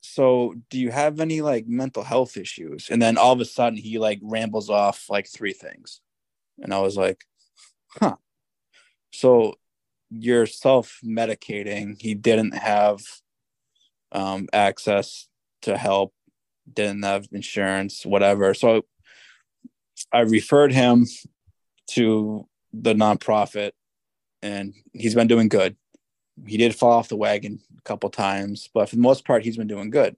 so 0.00 0.54
do 0.70 0.78
you 0.78 0.90
have 0.90 1.20
any 1.20 1.40
like 1.40 1.66
mental 1.66 2.02
health 2.02 2.36
issues? 2.36 2.88
And 2.90 3.00
then 3.00 3.18
all 3.18 3.32
of 3.32 3.40
a 3.40 3.44
sudden 3.44 3.78
he 3.78 3.98
like 3.98 4.20
rambles 4.22 4.70
off 4.70 5.06
like 5.08 5.28
three 5.28 5.52
things. 5.52 6.00
And 6.60 6.72
i 6.72 6.78
was 6.80 6.96
like 6.96 7.24
huh. 7.90 8.16
So 9.12 9.54
you're 10.10 10.46
self 10.46 11.00
medicating 11.04 12.00
he 12.00 12.14
didn't 12.14 12.52
have 12.52 13.00
um, 14.12 14.48
access 14.52 15.28
to 15.62 15.76
help 15.76 16.14
didn't 16.72 17.04
have 17.04 17.28
insurance 17.32 18.06
whatever. 18.06 18.54
So 18.54 18.82
i 20.12 20.20
referred 20.20 20.72
him 20.72 21.06
to 21.88 22.46
the 22.72 22.94
nonprofit 22.94 23.72
and 24.42 24.74
he's 24.92 25.14
been 25.14 25.26
doing 25.26 25.48
good. 25.48 25.76
He 26.46 26.56
did 26.56 26.74
fall 26.74 26.92
off 26.92 27.08
the 27.08 27.16
wagon 27.16 27.60
a 27.76 27.82
couple 27.82 28.10
times, 28.10 28.68
but 28.72 28.88
for 28.88 28.96
the 28.96 29.02
most 29.02 29.24
part, 29.24 29.44
he's 29.44 29.56
been 29.56 29.66
doing 29.66 29.90
good. 29.90 30.16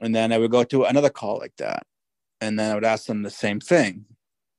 And 0.00 0.14
then 0.14 0.32
I 0.32 0.38
would 0.38 0.50
go 0.50 0.64
to 0.64 0.84
another 0.84 1.10
call 1.10 1.38
like 1.38 1.56
that. 1.58 1.86
And 2.40 2.58
then 2.58 2.70
I 2.70 2.74
would 2.74 2.84
ask 2.84 3.06
them 3.06 3.22
the 3.22 3.30
same 3.30 3.60
thing 3.60 4.04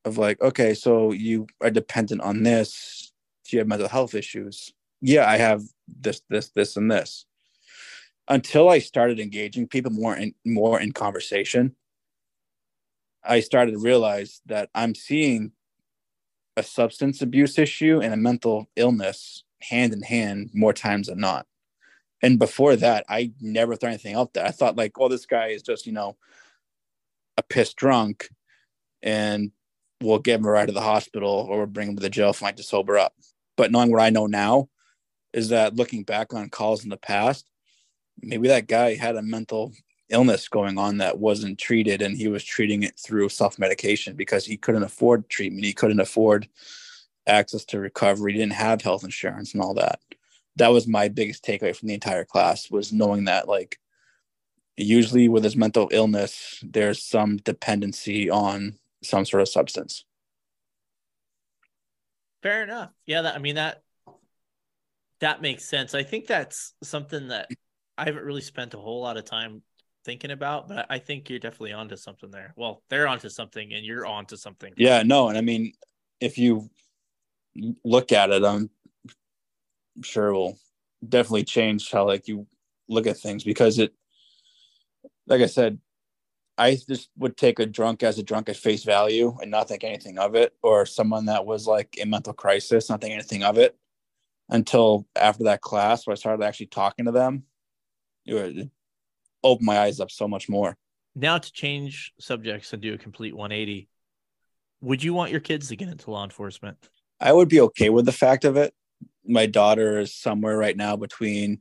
of 0.05 0.17
like, 0.17 0.41
okay, 0.41 0.73
so 0.73 1.11
you 1.11 1.47
are 1.61 1.69
dependent 1.69 2.21
on 2.21 2.43
this. 2.43 3.11
Do 3.45 3.55
you 3.55 3.59
have 3.59 3.67
mental 3.67 3.87
health 3.87 4.13
issues? 4.13 4.73
Yeah, 5.01 5.29
I 5.29 5.37
have 5.37 5.63
this, 5.87 6.21
this, 6.29 6.49
this, 6.49 6.75
and 6.75 6.91
this. 6.91 7.25
Until 8.27 8.69
I 8.69 8.79
started 8.79 9.19
engaging 9.19 9.67
people 9.67 9.91
more 9.91 10.15
in 10.15 10.35
more 10.45 10.79
in 10.79 10.91
conversation, 10.91 11.75
I 13.23 13.39
started 13.39 13.71
to 13.71 13.79
realize 13.79 14.41
that 14.45 14.69
I'm 14.75 14.93
seeing 14.93 15.51
a 16.59 16.63
substance 16.63 17.21
abuse 17.21 17.57
issue 17.57 18.01
and 18.01 18.13
a 18.13 18.17
mental 18.17 18.69
illness 18.75 19.43
hand 19.61 19.93
in 19.93 20.01
hand 20.01 20.51
more 20.53 20.73
times 20.73 21.07
than 21.07 21.19
not. 21.19 21.47
And 22.21 22.37
before 22.37 22.75
that, 22.75 23.05
I 23.07 23.31
never 23.39 23.75
thought 23.75 23.87
anything 23.87 24.15
out 24.15 24.33
there. 24.33 24.45
I 24.45 24.51
thought 24.51 24.75
like, 24.75 24.99
oh, 24.99 25.07
this 25.07 25.25
guy 25.25 25.47
is 25.47 25.61
just, 25.61 25.85
you 25.85 25.93
know, 25.93 26.17
a 27.37 27.43
pissed 27.43 27.77
drunk 27.77 28.29
and 29.01 29.51
we'll 30.01 30.19
get 30.19 30.39
him 30.39 30.45
ride 30.45 30.67
to 30.67 30.73
the 30.73 30.81
hospital 30.81 31.47
or 31.49 31.59
we'll 31.59 31.65
bring 31.65 31.89
him 31.89 31.95
to 31.95 32.01
the 32.01 32.09
jail 32.09 32.33
fight 32.33 32.57
to 32.57 32.63
sober 32.63 32.97
up. 32.97 33.13
But 33.55 33.71
knowing 33.71 33.91
what 33.91 34.01
I 34.01 34.09
know 34.09 34.27
now 34.27 34.67
is 35.31 35.49
that 35.49 35.75
looking 35.75 36.03
back 36.03 36.33
on 36.33 36.49
calls 36.49 36.83
in 36.83 36.89
the 36.89 36.97
past, 36.97 37.49
maybe 38.21 38.49
that 38.49 38.67
guy 38.67 38.95
had 38.95 39.15
a 39.15 39.21
mental 39.21 39.71
illness 40.09 40.47
going 40.47 40.77
on 40.77 40.97
that 40.97 41.19
wasn't 41.19 41.59
treated 41.59 42.01
and 42.01 42.17
he 42.17 42.27
was 42.27 42.43
treating 42.43 42.83
it 42.83 42.97
through 42.97 43.29
self-medication 43.29 44.15
because 44.15 44.45
he 44.45 44.57
couldn't 44.57 44.83
afford 44.83 45.29
treatment. 45.29 45.65
He 45.65 45.73
couldn't 45.73 45.99
afford 45.99 46.47
access 47.27 47.63
to 47.65 47.79
recovery. 47.79 48.33
He 48.33 48.39
didn't 48.39 48.53
have 48.53 48.81
health 48.81 49.03
insurance 49.03 49.53
and 49.53 49.61
all 49.61 49.73
that. 49.75 49.99
That 50.55 50.69
was 50.69 50.87
my 50.87 51.07
biggest 51.07 51.45
takeaway 51.45 51.75
from 51.75 51.87
the 51.87 51.93
entire 51.93 52.25
class 52.25 52.69
was 52.69 52.91
knowing 52.91 53.25
that 53.25 53.47
like 53.47 53.79
usually 54.75 55.27
with 55.27 55.43
his 55.43 55.55
mental 55.55 55.89
illness 55.91 56.63
there's 56.65 57.03
some 57.03 57.37
dependency 57.37 58.29
on 58.29 58.77
some 59.03 59.25
sort 59.25 59.41
of 59.41 59.49
substance. 59.49 60.05
Fair 62.41 62.63
enough. 62.63 62.91
Yeah 63.05 63.21
that, 63.23 63.35
i 63.35 63.39
mean 63.39 63.55
that 63.55 63.83
that 65.19 65.41
makes 65.41 65.65
sense. 65.65 65.93
I 65.93 66.03
think 66.03 66.27
that's 66.27 66.73
something 66.83 67.27
that 67.27 67.49
i 67.97 68.05
haven't 68.05 68.23
really 68.23 68.41
spent 68.41 68.73
a 68.73 68.77
whole 68.77 69.01
lot 69.01 69.17
of 69.17 69.25
time 69.25 69.61
thinking 70.05 70.31
about, 70.31 70.67
but 70.67 70.85
I 70.89 70.99
think 70.99 71.29
you're 71.29 71.39
definitely 71.39 71.73
onto 71.73 71.95
something 71.95 72.31
there. 72.31 72.53
Well, 72.55 72.83
they're 72.89 73.07
onto 73.07 73.29
something 73.29 73.73
and 73.73 73.85
you're 73.85 74.05
onto 74.05 74.35
something. 74.35 74.73
Yeah, 74.77 75.03
no, 75.03 75.29
and 75.29 75.37
I 75.37 75.41
mean, 75.41 75.73
if 76.19 76.37
you 76.37 76.69
look 77.83 78.11
at 78.11 78.31
it, 78.31 78.43
I'm 78.43 78.69
sure 80.03 80.33
will 80.33 80.57
definitely 81.07 81.43
change 81.43 81.91
how 81.91 82.05
like 82.05 82.27
you 82.27 82.47
look 82.87 83.07
at 83.07 83.17
things 83.17 83.43
because 83.43 83.79
it, 83.79 83.93
like 85.27 85.41
I 85.41 85.45
said, 85.45 85.79
I 86.57 86.75
just 86.75 87.09
would 87.17 87.37
take 87.37 87.59
a 87.59 87.65
drunk 87.65 88.03
as 88.03 88.19
a 88.19 88.23
drunk 88.23 88.49
at 88.49 88.57
face 88.57 88.83
value 88.83 89.37
and 89.41 89.49
not 89.49 89.69
think 89.69 89.83
anything 89.83 90.17
of 90.17 90.35
it, 90.35 90.53
or 90.61 90.85
someone 90.85 91.25
that 91.25 91.45
was 91.45 91.67
like 91.67 91.97
in 91.97 92.09
mental 92.09 92.33
crisis, 92.33 92.89
not 92.89 92.99
think 92.99 93.13
anything 93.13 93.43
of 93.43 93.57
it 93.57 93.77
until 94.49 95.07
after 95.15 95.45
that 95.45 95.61
class 95.61 96.05
where 96.05 96.13
I 96.13 96.15
started 96.15 96.43
actually 96.43 96.65
talking 96.67 97.05
to 97.05 97.11
them. 97.11 97.43
It 98.25 98.69
opened 99.43 99.65
my 99.65 99.79
eyes 99.79 99.99
up 99.99 100.11
so 100.11 100.27
much 100.27 100.49
more. 100.49 100.77
Now 101.15 101.37
to 101.37 101.51
change 101.51 102.13
subjects 102.19 102.71
and 102.73 102.81
do 102.81 102.93
a 102.93 102.97
complete 102.97 103.35
180, 103.35 103.89
would 104.81 105.03
you 105.03 105.13
want 105.13 105.31
your 105.31 105.39
kids 105.39 105.69
to 105.69 105.75
get 105.75 105.89
into 105.89 106.11
law 106.11 106.23
enforcement? 106.23 106.77
I 107.19 107.33
would 107.33 107.49
be 107.49 107.61
okay 107.61 107.89
with 107.89 108.05
the 108.05 108.11
fact 108.11 108.45
of 108.45 108.55
it. 108.55 108.73
My 109.25 109.45
daughter 109.45 109.99
is 109.99 110.15
somewhere 110.15 110.57
right 110.57 110.75
now 110.75 110.95
between 110.95 111.59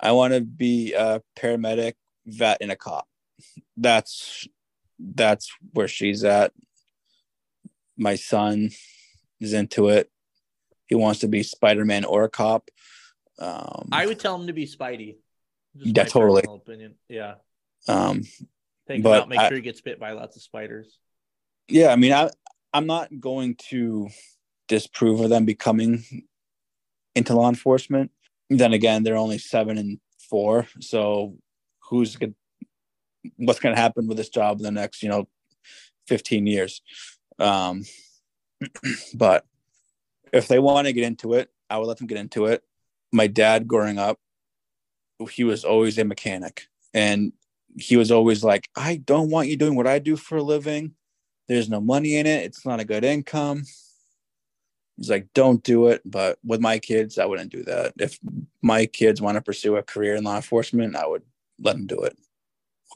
I 0.00 0.12
want 0.12 0.34
to 0.34 0.40
be 0.40 0.94
a 0.94 1.22
paramedic, 1.38 1.94
vet, 2.26 2.58
and 2.60 2.72
a 2.72 2.76
cop. 2.76 3.06
That's 3.76 4.48
that's 4.98 5.52
where 5.72 5.88
she's 5.88 6.24
at. 6.24 6.52
My 7.96 8.16
son 8.16 8.70
is 9.40 9.52
into 9.52 9.88
it. 9.88 10.10
He 10.86 10.94
wants 10.94 11.20
to 11.20 11.28
be 11.28 11.42
Spider-Man 11.42 12.04
or 12.04 12.24
a 12.24 12.28
cop. 12.28 12.68
Um, 13.38 13.88
I 13.92 14.06
would 14.06 14.18
tell 14.18 14.34
him 14.34 14.46
to 14.46 14.52
be 14.52 14.66
Spidey. 14.66 15.16
Just 15.76 15.96
yeah, 15.96 16.04
totally. 16.04 16.42
Opinion. 16.48 16.94
Yeah. 17.08 17.34
Um, 17.88 18.22
Take 18.88 19.02
but 19.02 19.24
him. 19.24 19.28
Make 19.30 19.38
I, 19.38 19.48
sure 19.48 19.56
he 19.56 19.62
gets 19.62 19.80
bit 19.80 19.98
by 19.98 20.12
lots 20.12 20.36
of 20.36 20.42
spiders. 20.42 20.98
Yeah, 21.68 21.88
I 21.88 21.96
mean, 21.96 22.12
I 22.12 22.30
I'm 22.72 22.86
not 22.86 23.08
going 23.20 23.56
to 23.70 24.08
disprove 24.68 25.20
of 25.20 25.30
them 25.30 25.44
becoming 25.44 26.04
into 27.14 27.34
law 27.34 27.48
enforcement. 27.48 28.10
Then 28.50 28.72
again, 28.72 29.02
they're 29.02 29.16
only 29.16 29.38
seven 29.38 29.78
and 29.78 29.98
four, 30.28 30.66
so 30.80 31.36
who's 31.88 32.16
good? 32.16 32.34
what's 33.36 33.60
going 33.60 33.74
to 33.74 33.80
happen 33.80 34.06
with 34.06 34.16
this 34.16 34.28
job 34.28 34.58
in 34.58 34.64
the 34.64 34.70
next, 34.70 35.02
you 35.02 35.08
know, 35.08 35.28
15 36.08 36.46
years. 36.46 36.82
Um, 37.38 37.84
but 39.14 39.44
if 40.32 40.48
they 40.48 40.58
want 40.58 40.86
to 40.86 40.92
get 40.92 41.04
into 41.04 41.34
it, 41.34 41.50
I 41.68 41.78
would 41.78 41.86
let 41.86 41.98
them 41.98 42.06
get 42.06 42.18
into 42.18 42.46
it. 42.46 42.62
My 43.12 43.26
dad 43.26 43.68
growing 43.68 43.98
up, 43.98 44.18
he 45.26 45.44
was 45.44 45.64
always 45.64 45.98
a 45.98 46.04
mechanic 46.04 46.66
and 46.94 47.32
he 47.78 47.96
was 47.96 48.10
always 48.10 48.44
like, 48.44 48.68
I 48.76 48.96
don't 48.96 49.30
want 49.30 49.48
you 49.48 49.56
doing 49.56 49.76
what 49.76 49.86
I 49.86 49.98
do 49.98 50.16
for 50.16 50.36
a 50.36 50.42
living. 50.42 50.94
There's 51.48 51.68
no 51.68 51.80
money 51.80 52.16
in 52.16 52.26
it. 52.26 52.44
It's 52.44 52.66
not 52.66 52.80
a 52.80 52.84
good 52.84 53.04
income. 53.04 53.64
He's 54.96 55.10
like, 55.10 55.28
don't 55.34 55.62
do 55.62 55.88
it. 55.88 56.02
But 56.04 56.38
with 56.44 56.60
my 56.60 56.78
kids, 56.78 57.18
I 57.18 57.24
wouldn't 57.24 57.50
do 57.50 57.64
that. 57.64 57.94
If 57.98 58.18
my 58.60 58.86
kids 58.86 59.22
want 59.22 59.36
to 59.36 59.42
pursue 59.42 59.76
a 59.76 59.82
career 59.82 60.14
in 60.16 60.24
law 60.24 60.36
enforcement, 60.36 60.96
I 60.96 61.06
would 61.06 61.22
let 61.58 61.76
them 61.76 61.86
do 61.86 62.00
it 62.02 62.16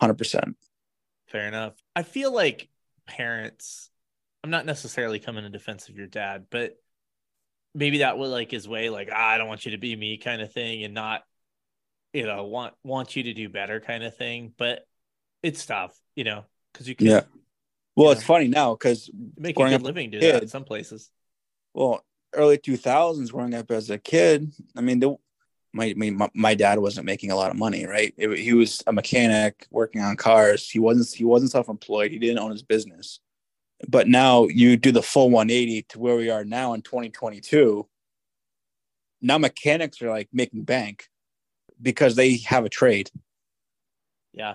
100%. 0.01 0.55
Fair 1.27 1.49
enough. 1.49 1.75
I 1.95 2.03
feel 2.03 2.33
like 2.33 2.69
parents, 3.07 3.91
I'm 4.45 4.51
not 4.51 4.67
necessarily 4.67 5.19
coming 5.19 5.45
in 5.45 5.53
defense 5.53 5.89
of 5.89 5.97
your 5.97 6.07
dad, 6.07 6.47
but 6.51 6.77
maybe 7.75 7.99
that 7.99 8.19
was 8.19 8.31
like 8.31 8.51
his 8.51 8.69
way, 8.69 8.91
like, 8.91 9.09
ah, 9.13 9.29
I 9.31 9.39
don't 9.39 9.49
want 9.49 9.65
you 9.65 9.73
to 9.73 9.79
be 9.79 9.97
me 9.97 10.19
kind 10.19 10.41
of 10.41 10.53
thing 10.53 10.85
and 10.85 10.95
not, 10.95 11.25
you 12.17 12.27
know, 12.27 12.45
want, 12.45 12.73
want 12.83 13.15
you 13.15 13.25
to 13.25 13.35
do 13.35 13.49
better 13.51 13.79
kind 13.79 14.03
of 14.03 14.17
thing. 14.17 14.55
But 14.57 14.87
it's 15.43 15.67
tough, 15.67 15.95
you 16.15 16.25
know, 16.25 16.45
because 16.73 16.89
you 16.89 16.95
can 16.95 17.07
Yeah. 17.09 17.21
Well, 17.95 18.13
it's 18.13 18.23
funny 18.23 18.49
now 18.49 18.75
because 18.75 19.11
make 19.37 19.57
a 19.57 19.59
growing 19.59 19.73
good 19.73 19.81
up 19.81 19.83
living 19.83 20.11
doing 20.11 20.23
kid- 20.23 20.35
that 20.35 20.43
in 20.43 20.49
some 20.49 20.65
places. 20.65 21.11
well, 21.75 22.05
early 22.33 22.59
2000s 22.59 23.31
growing 23.31 23.55
up 23.55 23.71
as 23.71 23.91
a 23.91 23.99
kid, 23.99 24.53
I 24.75 24.81
mean, 24.81 25.01
the, 25.01 25.15
my, 25.73 25.93
my 25.97 26.31
my 26.35 26.55
dad 26.55 26.79
wasn't 26.79 27.05
making 27.05 27.31
a 27.31 27.37
lot 27.37 27.51
of 27.51 27.59
money, 27.59 27.85
right? 27.85 28.15
It- 28.17 28.39
he 28.39 28.55
was 28.55 28.83
a 28.87 28.93
mechanic 28.93 29.67
working 29.71 30.01
on 30.01 30.17
cars. 30.17 30.71
He 30.71 30.79
wasn't 30.79 31.09
he 31.15 31.25
wasn't 31.25 31.53
self-employed. 31.53 32.13
He 32.13 32.19
didn't 32.19 32.39
own 32.39 32.51
his 32.51 32.63
business. 32.63 33.21
But 33.87 34.09
now 34.09 34.47
you 34.47 34.79
do 34.79 34.91
the 34.91 35.03
full 35.03 35.29
180 35.29 35.83
to 35.91 35.99
where 35.99 36.17
we 36.17 36.31
are 36.31 36.47
now 36.47 36.73
in 36.73 36.81
2022. 36.81 37.87
Now 39.21 39.37
mechanics 39.37 40.01
are 40.01 40.09
like 40.09 40.29
making 40.33 40.63
bank 40.65 41.09
because 41.81 42.17
they 42.17 42.39
have 42.39 42.65
a 42.65 42.71
trade. 42.71 43.11
Yeah. 44.33 44.55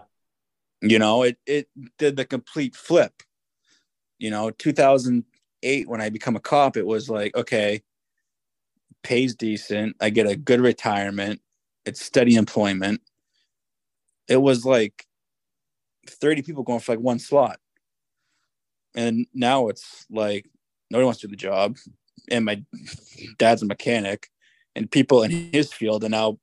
You 0.82 1.00
know, 1.00 1.24
it 1.24 1.38
it 1.46 1.68
did 1.98 2.16
the 2.16 2.26
complete 2.26 2.76
flip. 2.76 3.14
You 4.18 4.30
know, 4.32 4.52
2008 4.52 5.88
when 5.88 6.02
I 6.02 6.10
become 6.10 6.36
a 6.36 6.40
cop, 6.40 6.78
it 6.78 6.86
was 6.86 7.10
like, 7.10 7.36
okay, 7.36 7.84
pays 9.04 9.36
decent. 9.36 9.96
I 10.00 10.10
get 10.10 10.28
a 10.28 10.36
good 10.36 10.62
retirement. 10.62 11.42
It's 11.86 12.04
steady 12.04 12.36
employment. 12.36 13.02
It 14.28 14.38
was 14.38 14.66
like 14.66 15.06
30 16.08 16.42
people 16.44 16.64
going 16.64 16.80
for 16.80 16.94
like 16.94 17.04
one 17.04 17.20
slot. 17.20 17.60
And 18.96 19.26
now 19.34 19.68
it's 19.70 20.06
like 20.10 20.50
nobody 20.90 21.06
wants 21.06 21.22
to 21.22 21.28
do 21.28 21.32
the 21.32 21.38
job. 21.38 21.78
And 22.30 22.46
my 22.46 22.64
dad's 23.38 23.64
a 23.64 23.66
mechanic, 23.66 24.30
and 24.76 24.90
people 24.90 25.24
in 25.24 25.32
his 25.52 25.74
field 25.74 26.04
are 26.04 26.10
now 26.10 26.38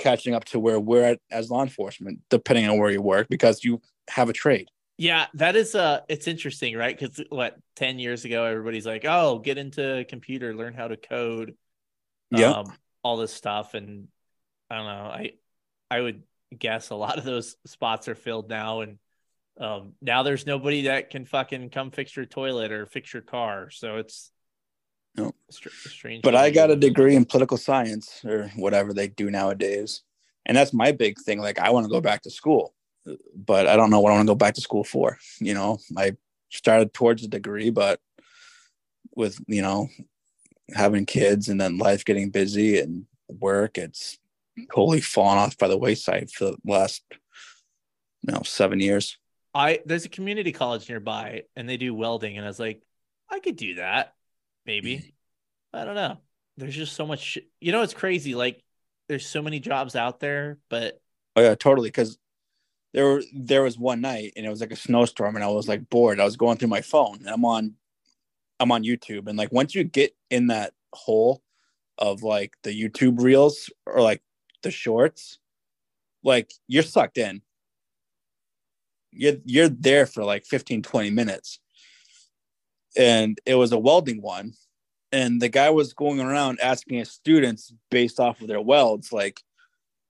catching 0.00 0.34
up 0.34 0.44
to 0.46 0.58
where 0.58 0.80
we're 0.80 1.02
at 1.04 1.20
as 1.30 1.50
law 1.50 1.62
enforcement, 1.62 2.20
depending 2.30 2.68
on 2.68 2.78
where 2.78 2.90
you 2.90 3.02
work, 3.02 3.28
because 3.28 3.62
you 3.62 3.80
have 4.08 4.28
a 4.28 4.32
trade. 4.32 4.68
Yeah, 4.98 5.26
that 5.34 5.56
is 5.56 5.74
uh 5.74 6.00
it's 6.08 6.26
interesting, 6.26 6.76
right? 6.76 6.98
Because 6.98 7.22
what 7.30 7.56
10 7.76 7.98
years 7.98 8.24
ago, 8.24 8.44
everybody's 8.44 8.86
like, 8.86 9.04
oh, 9.06 9.38
get 9.38 9.56
into 9.56 10.04
computer, 10.08 10.54
learn 10.54 10.74
how 10.74 10.88
to 10.88 10.96
code, 10.96 11.54
Yeah. 12.30 12.50
um, 12.50 12.72
all 13.02 13.16
this 13.16 13.32
stuff. 13.32 13.74
And 13.74 14.08
I 14.68 14.76
don't 14.76 14.86
know, 14.86 14.92
I 15.06 15.32
I 15.90 16.00
would 16.00 16.22
guess 16.56 16.90
a 16.90 16.96
lot 16.96 17.16
of 17.18 17.24
those 17.24 17.56
spots 17.66 18.08
are 18.08 18.14
filled 18.14 18.48
now, 18.50 18.80
and 18.80 18.98
um 19.58 19.92
now 20.02 20.22
there's 20.22 20.46
nobody 20.46 20.82
that 20.82 21.10
can 21.10 21.24
fucking 21.24 21.70
come 21.70 21.90
fix 21.90 22.14
your 22.16 22.26
toilet 22.26 22.72
or 22.72 22.86
fix 22.86 23.12
your 23.12 23.22
car. 23.22 23.70
So 23.70 23.96
it's 23.96 24.30
No. 25.16 25.32
strange. 25.50 26.22
but 26.22 26.36
I 26.36 26.50
got 26.50 26.70
a 26.70 26.76
degree 26.76 27.16
in 27.16 27.24
political 27.24 27.56
science 27.56 28.22
or 28.24 28.50
whatever 28.56 28.92
they 28.92 29.08
do 29.08 29.30
nowadays. 29.30 30.02
And 30.46 30.56
that's 30.56 30.72
my 30.72 30.92
big 30.92 31.18
thing. 31.18 31.40
Like, 31.40 31.58
I 31.58 31.70
want 31.70 31.84
to 31.84 31.90
go 31.90 32.00
back 32.00 32.22
to 32.22 32.30
school, 32.30 32.74
but 33.34 33.66
I 33.66 33.76
don't 33.76 33.90
know 33.90 34.00
what 34.00 34.12
I 34.12 34.16
want 34.16 34.26
to 34.26 34.32
go 34.32 34.36
back 34.36 34.54
to 34.54 34.60
school 34.60 34.84
for. 34.84 35.18
You 35.40 35.54
know, 35.54 35.78
I 35.96 36.16
started 36.50 36.94
towards 36.94 37.24
a 37.24 37.28
degree, 37.28 37.70
but 37.70 38.00
with, 39.14 39.38
you 39.46 39.62
know, 39.62 39.88
having 40.74 41.06
kids 41.06 41.48
and 41.48 41.60
then 41.60 41.78
life 41.78 42.04
getting 42.04 42.30
busy 42.30 42.80
and 42.80 43.06
work, 43.28 43.78
it's 43.78 44.18
totally 44.72 45.00
fallen 45.00 45.38
off 45.38 45.58
by 45.58 45.68
the 45.68 45.78
wayside 45.78 46.30
for 46.30 46.46
the 46.46 46.56
last, 46.64 47.02
you 48.22 48.32
know, 48.32 48.42
seven 48.44 48.80
years. 48.80 49.18
I 49.52 49.80
there's 49.84 50.04
a 50.04 50.10
community 50.10 50.52
college 50.52 50.88
nearby 50.88 51.42
and 51.56 51.68
they 51.68 51.76
do 51.76 51.92
welding 51.94 52.36
and 52.36 52.44
I 52.46 52.48
was 52.48 52.60
like, 52.60 52.82
I 53.28 53.40
could 53.40 53.56
do 53.56 53.76
that. 53.76 54.14
Maybe. 54.70 55.14
I 55.72 55.84
don't 55.84 55.96
know. 55.96 56.18
There's 56.56 56.76
just 56.76 56.94
so 56.94 57.04
much 57.04 57.18
shit. 57.18 57.48
You 57.60 57.72
know 57.72 57.82
it's 57.82 57.92
crazy 57.92 58.36
like 58.36 58.62
there's 59.08 59.26
so 59.26 59.42
many 59.42 59.58
jobs 59.58 59.96
out 59.96 60.20
there, 60.20 60.58
but 60.68 61.02
Oh 61.34 61.42
yeah, 61.42 61.56
totally. 61.56 61.88
Because 61.88 62.18
there 62.94 63.04
were 63.04 63.22
there 63.34 63.64
was 63.64 63.76
one 63.76 64.00
night 64.00 64.34
and 64.36 64.46
it 64.46 64.48
was 64.48 64.60
like 64.60 64.70
a 64.70 64.76
snowstorm 64.76 65.34
and 65.34 65.44
I 65.44 65.48
was 65.48 65.66
like 65.66 65.90
bored. 65.90 66.20
I 66.20 66.24
was 66.24 66.36
going 66.36 66.56
through 66.56 66.68
my 66.68 66.82
phone 66.82 67.16
and 67.18 67.28
I'm 67.28 67.44
on 67.44 67.74
I'm 68.60 68.70
on 68.70 68.84
YouTube 68.84 69.26
and 69.26 69.36
like 69.36 69.50
once 69.50 69.74
you 69.74 69.82
get 69.82 70.14
in 70.30 70.46
that 70.46 70.72
hole 70.92 71.42
of 71.98 72.22
like 72.22 72.54
the 72.62 72.70
YouTube 72.70 73.20
reels 73.20 73.70
or 73.86 74.00
like 74.00 74.22
the 74.62 74.70
shorts, 74.70 75.40
like 76.22 76.52
you're 76.68 76.84
sucked 76.84 77.18
in. 77.18 77.42
You're 79.10 79.38
you're 79.44 79.68
there 79.68 80.06
for 80.06 80.22
like 80.22 80.44
15, 80.44 80.82
20 80.82 81.10
minutes. 81.10 81.58
And 82.96 83.38
it 83.46 83.54
was 83.54 83.72
a 83.72 83.78
welding 83.78 84.22
one. 84.22 84.54
And 85.12 85.42
the 85.42 85.48
guy 85.48 85.70
was 85.70 85.92
going 85.92 86.20
around 86.20 86.60
asking 86.60 86.98
his 86.98 87.10
students 87.10 87.72
based 87.90 88.20
off 88.20 88.40
of 88.40 88.48
their 88.48 88.60
welds, 88.60 89.12
like, 89.12 89.40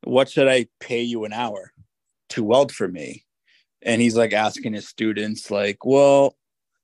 what 0.04 0.28
should 0.28 0.48
I 0.48 0.66
pay 0.78 1.02
you 1.02 1.24
an 1.24 1.32
hour 1.32 1.72
to 2.30 2.44
weld 2.44 2.72
for 2.72 2.88
me? 2.88 3.24
And 3.82 4.00
he's 4.00 4.16
like 4.16 4.32
asking 4.32 4.74
his 4.74 4.88
students, 4.88 5.50
like, 5.50 5.84
well, 5.84 6.36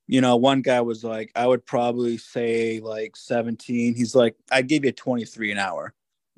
you 0.06 0.20
know, 0.20 0.36
one 0.36 0.62
guy 0.62 0.80
was 0.80 1.04
like, 1.04 1.30
I 1.34 1.46
would 1.46 1.66
probably 1.66 2.16
say 2.16 2.80
like 2.80 3.16
17. 3.16 3.94
He's 3.94 4.14
like, 4.14 4.36
I'd 4.50 4.68
give 4.68 4.84
you 4.84 4.92
23 4.92 5.52
an 5.52 5.58
hour. 5.58 5.92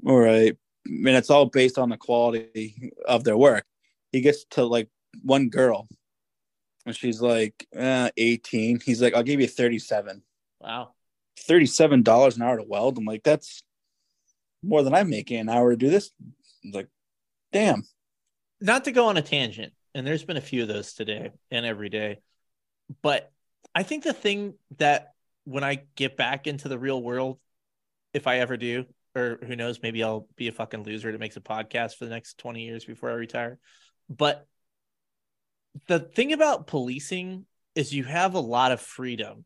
All 0.07 0.19
right. 0.19 0.57
And 0.87 1.09
it's 1.09 1.31
all 1.31 1.47
based 1.47 1.79
on 1.79 1.91
the 1.91 1.97
quality 1.97 2.93
of 3.07 3.25
their 3.25 3.37
work. 3.37 3.65
He 4.11 4.21
gets 4.21 4.45
to 4.53 4.65
like 4.65 4.89
one 5.23 5.49
girl 5.49 5.87
and 6.89 6.97
she's 6.97 7.20
like 7.20 7.66
uh, 7.78 8.10
18. 8.16 8.81
He's 8.81 9.01
like, 9.01 9.15
I'll 9.15 9.23
give 9.23 9.40
you 9.40 9.47
37. 9.47 10.23
wow. 10.60 10.93
$37 11.48 12.36
an 12.36 12.43
hour 12.43 12.56
to 12.56 12.65
weld. 12.65 12.98
I'm 12.98 13.05
like, 13.05 13.23
that's 13.23 13.62
more 14.62 14.82
than 14.82 14.94
I'm 14.94 15.09
making 15.09 15.39
an 15.39 15.48
hour 15.48 15.70
to 15.70 15.77
do 15.77 15.89
this. 15.89 16.10
I'm 16.65 16.73
like, 16.73 16.89
damn. 17.52 17.85
Not 18.60 18.85
to 18.85 18.90
go 18.90 19.06
on 19.06 19.16
a 19.16 19.23
tangent, 19.23 19.73
and 19.94 20.05
there's 20.05 20.24
been 20.24 20.36
a 20.36 20.43
few 20.43 20.62
of 20.62 20.69
those 20.69 20.94
today 20.94 21.31
and 21.51 21.65
every 21.65 21.89
day. 21.89 22.19
But 23.02 23.31
I 23.74 23.85
think 23.85 24.02
the 24.02 24.12
thing 24.12 24.55
that 24.78 25.12
when 25.44 25.62
I 25.62 25.82
get 25.94 26.16
back 26.16 26.48
into 26.48 26.69
the 26.69 26.78
real 26.78 27.01
world, 27.01 27.39
if 28.12 28.27
I 28.27 28.39
ever 28.39 28.56
do, 28.56 28.86
or 29.15 29.39
who 29.47 29.55
knows, 29.55 29.81
maybe 29.82 30.02
I'll 30.02 30.27
be 30.36 30.48
a 30.48 30.52
fucking 30.52 30.82
loser 30.82 31.12
that 31.12 31.20
makes 31.20 31.36
a 31.36 31.40
podcast 31.40 31.97
for 31.97 32.05
the 32.05 32.10
next 32.10 32.39
20 32.39 32.62
years 32.62 32.85
before 32.85 33.10
I 33.10 33.15
retire. 33.15 33.59
But 34.09 34.47
the 35.87 36.01
thing 36.01 36.33
about 36.33 36.67
policing 36.67 37.47
is 37.75 37.95
you 37.95 38.05
have 38.05 38.35
a 38.35 38.41
lot 38.41 38.73
of 38.73 38.81
freedom 38.81 39.45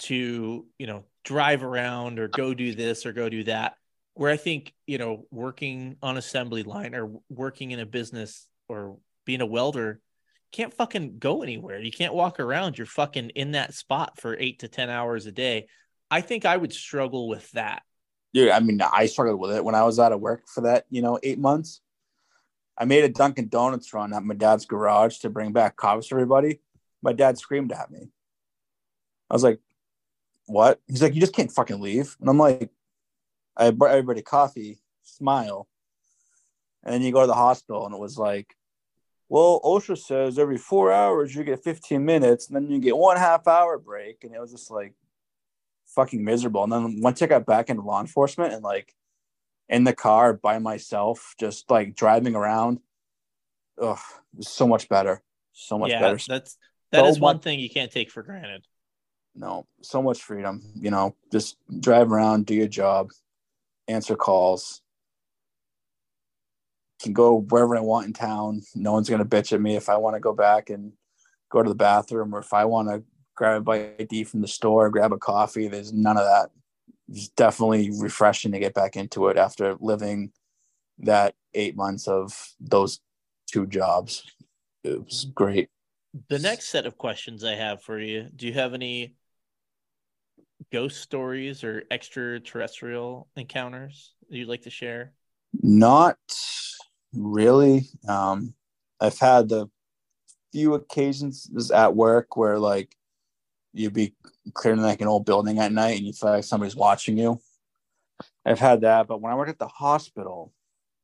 to, 0.00 0.66
you 0.78 0.86
know, 0.86 1.04
drive 1.24 1.62
around 1.62 2.18
or 2.18 2.28
go 2.28 2.54
do 2.54 2.74
this 2.74 3.06
or 3.06 3.12
go 3.12 3.28
do 3.28 3.44
that. 3.44 3.74
Where 4.14 4.30
I 4.30 4.36
think, 4.36 4.72
you 4.86 4.98
know, 4.98 5.26
working 5.30 5.96
on 6.00 6.16
assembly 6.16 6.62
line 6.62 6.94
or 6.94 7.10
working 7.28 7.72
in 7.72 7.80
a 7.80 7.86
business 7.86 8.46
or 8.68 8.98
being 9.24 9.40
a 9.40 9.46
welder 9.46 10.00
can't 10.54 10.72
fucking 10.72 11.18
go 11.18 11.42
anywhere. 11.42 11.80
You 11.80 11.90
can't 11.90 12.14
walk 12.14 12.38
around. 12.38 12.78
You're 12.78 12.86
fucking 12.86 13.30
in 13.30 13.52
that 13.52 13.74
spot 13.74 14.20
for 14.20 14.36
eight 14.38 14.60
to 14.60 14.68
10 14.68 14.88
hours 14.88 15.26
a 15.26 15.32
day. 15.32 15.66
I 16.10 16.20
think 16.20 16.44
I 16.44 16.56
would 16.56 16.72
struggle 16.72 17.28
with 17.28 17.50
that. 17.52 17.82
Dude, 18.32 18.50
I 18.50 18.60
mean, 18.60 18.80
I 18.80 19.06
struggled 19.06 19.40
with 19.40 19.50
it 19.50 19.64
when 19.64 19.74
I 19.74 19.82
was 19.82 19.98
out 19.98 20.12
of 20.12 20.20
work 20.20 20.42
for 20.46 20.60
that, 20.62 20.84
you 20.90 21.02
know, 21.02 21.18
eight 21.24 21.40
months. 21.40 21.80
I 22.76 22.84
made 22.84 23.04
a 23.04 23.08
Dunkin' 23.08 23.48
Donuts 23.48 23.92
run 23.94 24.12
at 24.12 24.24
my 24.24 24.34
dad's 24.34 24.66
garage 24.66 25.18
to 25.18 25.30
bring 25.30 25.52
back 25.52 25.76
coffee 25.76 26.08
to 26.08 26.14
everybody. 26.14 26.60
My 27.02 27.12
dad 27.12 27.38
screamed 27.38 27.72
at 27.72 27.90
me. 27.90 28.08
I 29.30 29.34
was 29.34 29.44
like, 29.44 29.60
what? 30.46 30.80
He's 30.86 31.02
like, 31.02 31.14
you 31.14 31.20
just 31.20 31.34
can't 31.34 31.52
fucking 31.52 31.80
leave. 31.80 32.16
And 32.20 32.28
I'm 32.28 32.38
like, 32.38 32.70
I 33.56 33.70
brought 33.70 33.92
everybody 33.92 34.22
coffee, 34.22 34.80
smile. 35.02 35.68
And 36.82 36.94
then 36.94 37.02
you 37.02 37.12
go 37.12 37.20
to 37.20 37.26
the 37.26 37.34
hospital 37.34 37.86
and 37.86 37.94
it 37.94 38.00
was 38.00 38.18
like, 38.18 38.54
well, 39.28 39.60
OSHA 39.64 39.98
says 39.98 40.38
every 40.38 40.58
four 40.58 40.92
hours 40.92 41.34
you 41.34 41.44
get 41.44 41.64
15 41.64 42.04
minutes 42.04 42.48
and 42.48 42.56
then 42.56 42.70
you 42.70 42.78
get 42.78 42.96
one 42.96 43.16
half 43.16 43.48
hour 43.48 43.78
break. 43.78 44.24
And 44.24 44.34
it 44.34 44.40
was 44.40 44.52
just 44.52 44.70
like 44.70 44.94
fucking 45.86 46.22
miserable. 46.22 46.64
And 46.64 46.72
then 46.72 47.00
once 47.00 47.22
I 47.22 47.26
got 47.26 47.46
back 47.46 47.70
into 47.70 47.82
law 47.82 48.00
enforcement 48.00 48.52
and 48.52 48.62
like 48.62 48.94
in 49.68 49.84
the 49.84 49.94
car 49.94 50.34
by 50.34 50.58
myself, 50.58 51.34
just 51.38 51.70
like 51.70 51.94
driving 51.96 52.34
around, 52.34 52.80
ugh, 53.80 53.98
so 54.40 54.66
much 54.66 54.88
better. 54.88 55.22
So 55.52 55.78
much 55.78 55.90
yeah, 55.90 56.00
better. 56.00 56.18
that's 56.26 56.58
that 56.92 57.06
is 57.06 57.16
So 57.16 57.20
one 57.20 57.36
much- 57.36 57.42
thing 57.44 57.60
you 57.60 57.70
can't 57.70 57.90
take 57.90 58.10
for 58.10 58.22
granted. 58.22 58.64
no, 59.34 59.66
so 59.82 60.02
much 60.02 60.20
freedom. 60.22 60.62
You 60.74 60.90
know, 60.90 61.16
just 61.32 61.56
drive 61.80 62.12
around, 62.12 62.46
do 62.46 62.54
your 62.54 62.68
job, 62.68 63.10
answer 63.88 64.16
calls, 64.16 64.80
can 67.02 67.12
go 67.12 67.40
wherever 67.40 67.76
I 67.76 67.80
want 67.80 68.06
in 68.06 68.12
town. 68.12 68.62
No 68.74 68.92
one's 68.92 69.08
gonna 69.10 69.24
bitch 69.24 69.52
at 69.52 69.60
me 69.60 69.76
if 69.76 69.88
I 69.88 69.96
want 69.96 70.14
to 70.16 70.20
go 70.20 70.32
back 70.32 70.70
and 70.70 70.92
go 71.50 71.62
to 71.62 71.68
the 71.68 71.74
bathroom, 71.74 72.34
or 72.34 72.40
if 72.40 72.52
I 72.52 72.64
want 72.64 72.88
to 72.88 73.02
grab 73.36 73.60
a 73.62 73.64
bite 73.64 74.08
to 74.08 74.16
eat 74.16 74.28
from 74.28 74.40
the 74.40 74.48
store, 74.48 74.90
grab 74.90 75.12
a 75.12 75.18
coffee. 75.18 75.68
There's 75.68 75.92
none 75.92 76.16
of 76.16 76.24
that. 76.24 76.50
It's 77.08 77.28
definitely 77.28 77.90
refreshing 77.98 78.52
to 78.52 78.58
get 78.58 78.74
back 78.74 78.96
into 78.96 79.28
it 79.28 79.36
after 79.36 79.76
living 79.80 80.32
that 80.98 81.34
eight 81.54 81.76
months 81.76 82.08
of 82.08 82.54
those 82.60 83.00
two 83.46 83.66
jobs. 83.66 84.22
It 84.82 85.04
was 85.04 85.26
great. 85.34 85.68
The 86.28 86.38
next 86.38 86.68
set 86.68 86.86
of 86.86 86.96
questions 86.96 87.44
I 87.44 87.54
have 87.54 87.82
for 87.82 87.98
you: 87.98 88.28
Do 88.34 88.46
you 88.46 88.52
have 88.54 88.74
any 88.74 89.14
ghost 90.72 91.00
stories 91.00 91.64
or 91.64 91.84
extraterrestrial 91.90 93.28
encounters 93.36 94.14
that 94.28 94.36
you'd 94.36 94.48
like 94.48 94.62
to 94.62 94.70
share? 94.70 95.12
Not 95.62 96.18
really. 97.12 97.88
Um, 98.08 98.54
I've 99.00 99.18
had 99.18 99.48
the 99.48 99.68
few 100.52 100.74
occasions 100.74 101.70
at 101.72 101.96
work 101.96 102.36
where 102.36 102.58
like 102.58 102.96
you'd 103.72 103.92
be 103.92 104.14
clearing 104.52 104.80
like 104.80 105.00
an 105.00 105.08
old 105.08 105.24
building 105.24 105.58
at 105.58 105.72
night 105.72 105.96
and 105.96 106.06
you 106.06 106.12
feel 106.12 106.30
like 106.30 106.44
somebody's 106.44 106.76
watching 106.76 107.16
you. 107.16 107.40
I've 108.44 108.60
had 108.60 108.82
that, 108.82 109.06
but 109.06 109.20
when 109.20 109.32
I 109.32 109.36
worked 109.36 109.50
at 109.50 109.58
the 109.58 109.68
hospital, 109.68 110.52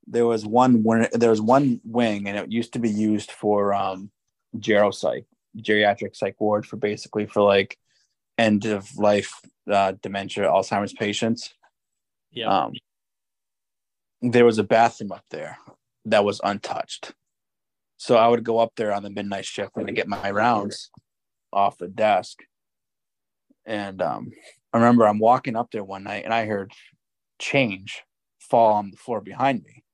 there 0.07 0.27
was 0.27 0.45
one 0.45 0.83
wing, 0.83 1.07
there 1.13 1.31
was 1.31 1.41
one 1.41 1.81
wing 1.85 2.29
and 2.29 2.37
it 2.37 2.53
used 2.53 2.73
to 2.75 2.79
be 2.79 2.91
used 2.91 3.31
for 3.31 3.73
um 3.73 4.11
geropsych, 4.57 5.25
geriatric 5.57 6.15
psych 6.17 6.41
ward 6.41 6.67
for 6.67 6.77
basically 6.77 7.27
for 7.27 7.43
like 7.43 7.79
end 8.39 8.65
of 8.67 8.97
life 8.97 9.41
uh, 9.71 9.93
dementia, 10.03 10.45
Alzheimer's 10.49 10.93
patients 10.93 11.55
Yeah. 12.33 12.65
um, 12.65 12.73
there 14.23 14.45
was 14.45 14.59
a 14.59 14.65
bathroom 14.65 15.13
up 15.13 15.25
there 15.31 15.59
that 16.07 16.25
was 16.25 16.41
untouched. 16.43 17.15
So 17.97 18.17
I 18.17 18.29
would 18.29 18.45
go 18.45 18.59
up 18.59 18.73
there 18.77 18.93
on 18.93 19.03
the 19.03 19.11
midnight 19.11 19.45
shift 19.45 19.77
and 19.77 19.95
get 19.95 20.09
my 20.09 20.31
rounds 20.31 20.91
off 21.53 21.79
the 21.79 21.89
desk. 21.89 22.43
And 23.71 24.03
um, 24.03 24.33
I 24.73 24.79
remember 24.79 25.07
I'm 25.07 25.21
walking 25.21 25.55
up 25.55 25.71
there 25.71 25.85
one 25.85 26.03
night 26.03 26.25
and 26.25 26.35
I 26.35 26.45
heard 26.45 26.73
change 27.39 28.03
fall 28.41 28.73
on 28.73 28.91
the 28.91 28.97
floor 28.97 29.21
behind 29.21 29.63
me. 29.63 29.85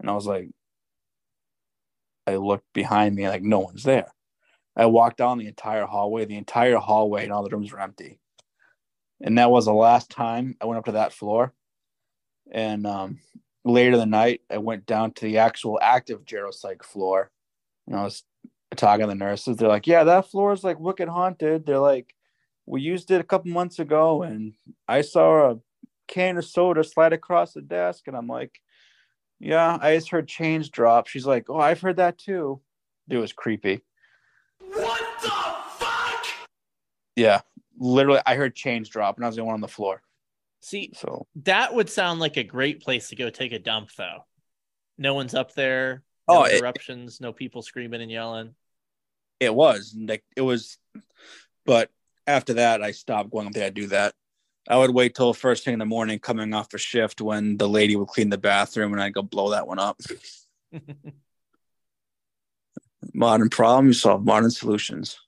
And 0.00 0.08
I 0.08 0.14
was 0.14 0.24
like, 0.24 0.48
I 2.26 2.36
looked 2.36 2.64
behind 2.72 3.14
me 3.14 3.28
like 3.28 3.42
no 3.42 3.58
one's 3.58 3.82
there. 3.82 4.14
I 4.74 4.86
walked 4.86 5.18
down 5.18 5.36
the 5.36 5.48
entire 5.48 5.84
hallway. 5.84 6.24
The 6.24 6.38
entire 6.38 6.78
hallway 6.78 7.24
and 7.24 7.32
all 7.32 7.42
the 7.42 7.54
rooms 7.54 7.70
were 7.70 7.80
empty. 7.80 8.18
And 9.20 9.36
that 9.36 9.50
was 9.50 9.66
the 9.66 9.74
last 9.74 10.08
time 10.08 10.56
I 10.58 10.64
went 10.64 10.78
up 10.78 10.86
to 10.86 10.92
that 10.92 11.12
floor. 11.12 11.52
And 12.50 12.86
um, 12.86 13.18
later 13.66 13.98
the 13.98 14.06
night, 14.06 14.40
I 14.50 14.56
went 14.56 14.86
down 14.86 15.12
to 15.12 15.26
the 15.26 15.38
actual 15.38 15.78
active 15.82 16.24
geropsych 16.24 16.82
floor. 16.82 17.30
And 17.86 17.96
I 17.96 18.04
was 18.04 18.24
talking 18.76 19.02
to 19.02 19.08
the 19.08 19.14
nurses. 19.14 19.58
They're 19.58 19.68
like, 19.68 19.86
"Yeah, 19.86 20.04
that 20.04 20.30
floor 20.30 20.54
is 20.54 20.64
like 20.64 20.80
wicked 20.80 21.08
haunted." 21.08 21.66
They're 21.66 21.78
like, 21.78 22.14
"We 22.68 22.80
used 22.82 23.10
it 23.10 23.20
a 23.20 23.24
couple 23.24 23.50
months 23.50 23.78
ago, 23.78 24.22
and 24.22 24.54
I 24.86 25.00
saw 25.00 25.52
a 25.52 25.60
can 26.06 26.36
of 26.38 26.44
soda 26.44 26.84
slide 26.84 27.12
across 27.12 27.52
the 27.52 27.62
desk." 27.62 28.06
And 28.08 28.16
I'm 28.16 28.26
like, 28.26 28.60
"Yeah, 29.40 29.78
I 29.80 29.94
just 29.96 30.10
heard 30.10 30.28
change 30.28 30.70
drop." 30.70 31.06
She's 31.06 31.26
like, 31.26 31.48
"Oh, 31.48 31.58
I've 31.58 31.80
heard 31.80 31.96
that 31.96 32.18
too." 32.18 32.60
It 33.08 33.16
was 33.16 33.32
creepy. 33.32 33.80
What 34.60 35.00
the 35.22 35.30
fuck? 35.30 36.24
Yeah, 37.16 37.40
literally, 37.78 38.20
I 38.26 38.34
heard 38.34 38.54
change 38.54 38.90
drop, 38.90 39.16
and 39.16 39.24
I 39.24 39.28
was 39.28 39.36
the 39.36 39.42
only 39.42 39.48
one 39.48 39.54
on 39.54 39.60
the 39.62 39.68
floor. 39.68 40.02
See, 40.60 40.90
So 40.94 41.26
that 41.36 41.72
would 41.72 41.88
sound 41.88 42.20
like 42.20 42.36
a 42.36 42.42
great 42.44 42.80
place 42.82 43.08
to 43.08 43.16
go 43.16 43.30
take 43.30 43.52
a 43.52 43.58
dump, 43.58 43.90
though. 43.96 44.24
No 44.98 45.14
one's 45.14 45.34
up 45.34 45.54
there. 45.54 46.02
No 46.28 46.40
Oh, 46.40 46.44
it- 46.44 47.20
no 47.20 47.32
people 47.32 47.62
screaming 47.62 48.02
and 48.02 48.10
yelling. 48.10 48.54
it 49.40 49.54
was 49.54 49.94
like 49.96 50.24
it 50.36 50.40
was 50.42 50.78
but 51.64 51.90
after 52.28 52.54
that 52.54 52.82
i 52.82 52.92
stopped 52.92 53.30
going. 53.30 53.46
Up 53.46 53.52
there 53.54 53.68
to 53.68 53.74
do 53.74 53.86
that. 53.88 54.14
I 54.68 54.76
would 54.76 54.90
wait 54.90 55.14
till 55.14 55.32
first 55.32 55.64
thing 55.64 55.72
in 55.72 55.78
the 55.78 55.86
morning 55.86 56.18
coming 56.18 56.52
off 56.52 56.74
a 56.74 56.78
shift 56.78 57.22
when 57.22 57.56
the 57.56 57.68
lady 57.68 57.96
would 57.96 58.08
clean 58.08 58.28
the 58.28 58.38
bathroom 58.38 58.92
and 58.92 59.02
i'd 59.02 59.14
go 59.14 59.22
blow 59.22 59.50
that 59.50 59.66
one 59.66 59.78
up. 59.78 59.98
Modern 63.14 63.48
problem, 63.48 63.86
you 63.86 63.92
solve 63.94 64.24
modern 64.24 64.50
solutions. 64.50 65.18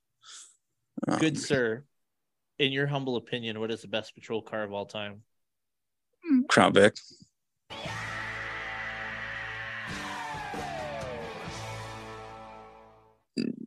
Um, 1.09 1.19
Good 1.19 1.39
sir. 1.39 1.85
In 2.59 2.73
your 2.73 2.87
humble 2.87 3.17
opinion, 3.17 3.59
what 3.59 3.71
is 3.71 3.81
the 3.81 3.89
best 3.89 4.15
patrol 4.15 4.43
car 4.43 4.63
of 4.63 4.73
all 4.73 4.85
time? 4.85 5.23
crown 6.49 6.75
vic. 6.75 6.97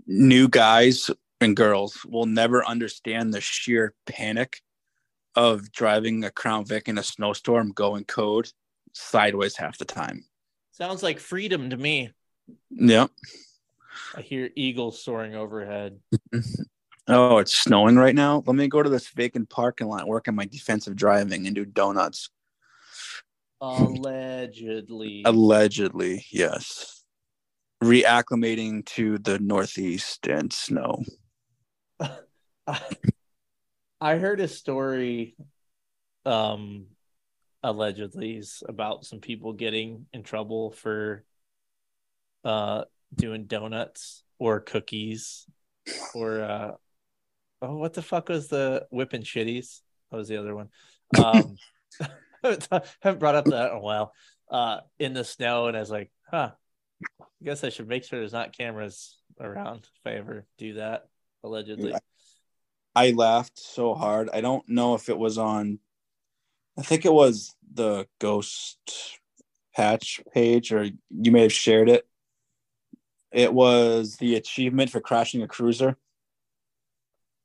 New 0.06 0.48
guys 0.48 1.10
and 1.44 1.56
girls 1.56 2.03
will 2.06 2.26
never 2.26 2.65
understand 2.65 3.34
the 3.34 3.41
sheer 3.41 3.94
panic 4.06 4.61
of 5.36 5.72
driving 5.72 6.24
a 6.24 6.32
crown 6.32 6.65
vic 6.65 6.88
in 6.88 6.98
a 6.98 7.03
snowstorm 7.03 7.72
going 7.72 8.03
code 8.06 8.49
sideways 8.94 9.56
half 9.56 9.78
the 9.78 9.86
time 9.86 10.26
Sounds 10.72 11.03
like 11.03 11.20
freedom 11.20 11.70
to 11.70 11.78
me. 11.78 12.11
yep 12.72 13.11
I 14.15 14.22
hear 14.22 14.49
eagles 14.56 15.02
soaring 15.03 15.36
overhead. 15.36 15.99
Oh, 17.07 17.40
it's 17.40 17.53
snowing 17.53 17.98
right 17.98 18.15
now. 18.15 18.44
Let 18.45 18.56
me 18.56 18.68
go 18.70 18.82
to 18.82 18.90
this 18.90 19.10
vacant 19.10 19.49
parking 19.49 19.88
lot, 19.88 20.07
work 20.07 20.30
on 20.30 20.36
my 20.36 20.45
defensive 20.45 20.95
driving, 20.95 21.45
and 21.45 21.56
do 21.56 21.65
donuts. 21.65 22.30
Allegedly. 23.60 25.24
Allegedly, 25.26 26.26
yes. 26.32 27.03
Reacclimating 27.84 28.86
to 28.86 29.18
the 29.18 29.38
Northeast 29.40 30.28
and 30.28 30.52
snow. 30.53 31.03
I 34.02 34.15
heard 34.18 34.40
a 34.40 34.48
story, 34.48 35.36
um, 36.26 36.88
allegedly 37.64 38.44
about 38.68 39.06
some 39.06 39.20
people 39.20 39.53
getting 39.53 40.06
in 40.14 40.24
trouble 40.24 40.72
for 40.72 41.24
uh 42.44 42.84
doing 43.15 43.45
donuts 43.45 44.24
or 44.38 44.60
cookies 44.60 45.48
or 46.14 46.41
uh 46.41 46.72
oh 47.61 47.78
what 47.78 47.94
the 47.94 48.02
fuck 48.02 48.28
was 48.28 48.49
the 48.49 48.86
whipping 48.91 49.24
shitties? 49.24 49.80
That 50.11 50.18
was 50.18 50.28
the 50.28 50.38
other 50.38 50.53
one. 50.53 50.70
Um 51.18 51.56
haven't 52.44 53.20
brought 53.20 53.36
up 53.36 53.45
that 53.45 53.72
in 53.72 53.78
a 53.78 53.80
while. 53.80 54.11
Uh 54.52 54.80
in 54.99 55.14
the 55.14 55.24
snow 55.24 55.68
and 55.68 55.78
I 55.78 55.80
was 55.80 55.91
like, 55.91 56.11
huh. 56.30 56.52
I 57.20 57.45
guess 57.45 57.64
I 57.64 57.70
should 57.70 57.88
make 57.88 58.03
sure 58.03 58.20
there's 58.20 58.34
not 58.34 58.57
cameras 58.57 59.18
around 59.40 59.88
if 59.99 60.11
I 60.11 60.15
ever 60.15 60.45
do 60.57 60.76
that, 60.76 61.03
allegedly. 61.44 61.94
I 62.95 63.11
laughed 63.11 63.60
so 63.60 63.94
hard. 63.95 64.30
I 64.32 64.41
don't 64.41 64.68
know 64.70 64.94
if 64.94 65.10
it 65.10 65.18
was 65.18 65.38
on, 65.38 65.80
I 66.78 66.84
think 66.84 67.06
it 67.06 67.14
was 67.14 67.56
the 67.74 68.07
Ghost 68.20 68.78
Patch 69.76 70.22
page, 70.34 70.72
or 70.72 70.84
you 71.10 71.32
may 71.32 71.41
have 71.41 71.53
shared 71.53 71.90
it. 71.90 72.07
It 73.32 73.52
was 73.52 74.18
the 74.18 74.36
achievement 74.36 74.91
for 74.91 75.02
crashing 75.02 75.41
a 75.41 75.48
cruiser. 75.48 75.98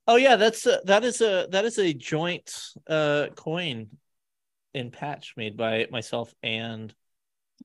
Oh 0.07 0.17
yeah, 0.17 0.37
that's 0.37 0.67
a, 0.67 0.81
that 0.85 1.05
is 1.05 1.21
a 1.21 1.49
that 1.51 1.65
is 1.65 1.79
a 1.79 1.93
joint 1.93 2.55
uh 2.87 3.29
coin 3.35 3.89
in 4.75 4.91
patch 4.91 5.35
made 5.37 5.57
by 5.57 5.87
myself 5.91 6.35
and 6.43 6.95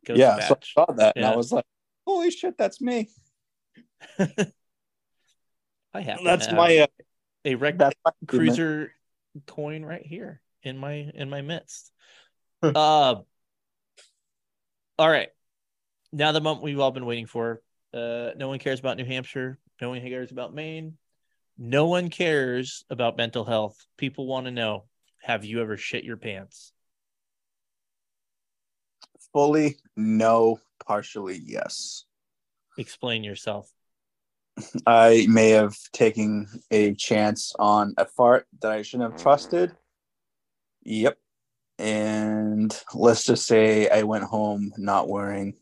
Ghost 0.05 0.19
yeah, 0.19 0.39
so 0.39 0.55
I 0.55 0.57
saw 0.85 0.93
that 0.93 1.15
and 1.15 1.25
I 1.25 1.35
was 1.35 1.51
like, 1.51 1.65
holy 2.05 2.31
shit, 2.31 2.57
that's 2.57 2.81
me. 2.81 3.09
I 5.93 6.01
have 6.01 6.23
That's 6.23 6.47
have 6.47 6.55
my 6.55 6.77
uh, 6.79 6.87
a 7.45 7.55
wreck 7.55 7.75
cruiser 8.27 8.93
coin 9.47 9.83
right 9.83 10.05
here 10.05 10.41
in 10.63 10.77
my 10.77 10.93
in 11.13 11.29
my 11.29 11.41
midst. 11.41 11.91
uh 12.63 13.15
all 14.97 15.09
right. 15.09 15.29
Now 16.11 16.31
the 16.31 16.41
moment 16.41 16.63
we've 16.63 16.79
all 16.79 16.91
been 16.91 17.05
waiting 17.05 17.27
for. 17.27 17.61
Uh 17.93 18.31
no 18.35 18.47
one 18.47 18.59
cares 18.59 18.79
about 18.79 18.97
New 18.97 19.05
Hampshire. 19.05 19.59
No 19.81 19.89
one 19.89 20.01
cares 20.01 20.31
about 20.31 20.53
Maine. 20.53 20.97
No 21.57 21.87
one 21.87 22.09
cares 22.09 22.83
about 22.89 23.17
mental 23.17 23.45
health. 23.45 23.85
People 23.97 24.25
want 24.25 24.45
to 24.47 24.51
know, 24.51 24.85
have 25.21 25.45
you 25.45 25.61
ever 25.61 25.77
shit 25.77 26.03
your 26.03 26.17
pants? 26.17 26.73
fully 29.33 29.77
no, 29.97 30.59
partially 30.85 31.41
yes. 31.43 32.05
Explain 32.77 33.23
yourself. 33.23 33.72
I 34.85 35.25
may 35.29 35.49
have 35.49 35.75
taken 35.91 36.47
a 36.71 36.93
chance 36.93 37.53
on 37.57 37.93
a 37.97 38.05
fart 38.05 38.47
that 38.61 38.71
I 38.71 38.81
shouldn't 38.81 39.11
have 39.11 39.21
trusted. 39.21 39.75
Yep. 40.83 41.17
And 41.79 42.83
let's 42.93 43.23
just 43.23 43.47
say 43.47 43.89
I 43.89 44.03
went 44.03 44.25
home 44.25 44.71
not 44.77 45.09
wearing 45.09 45.55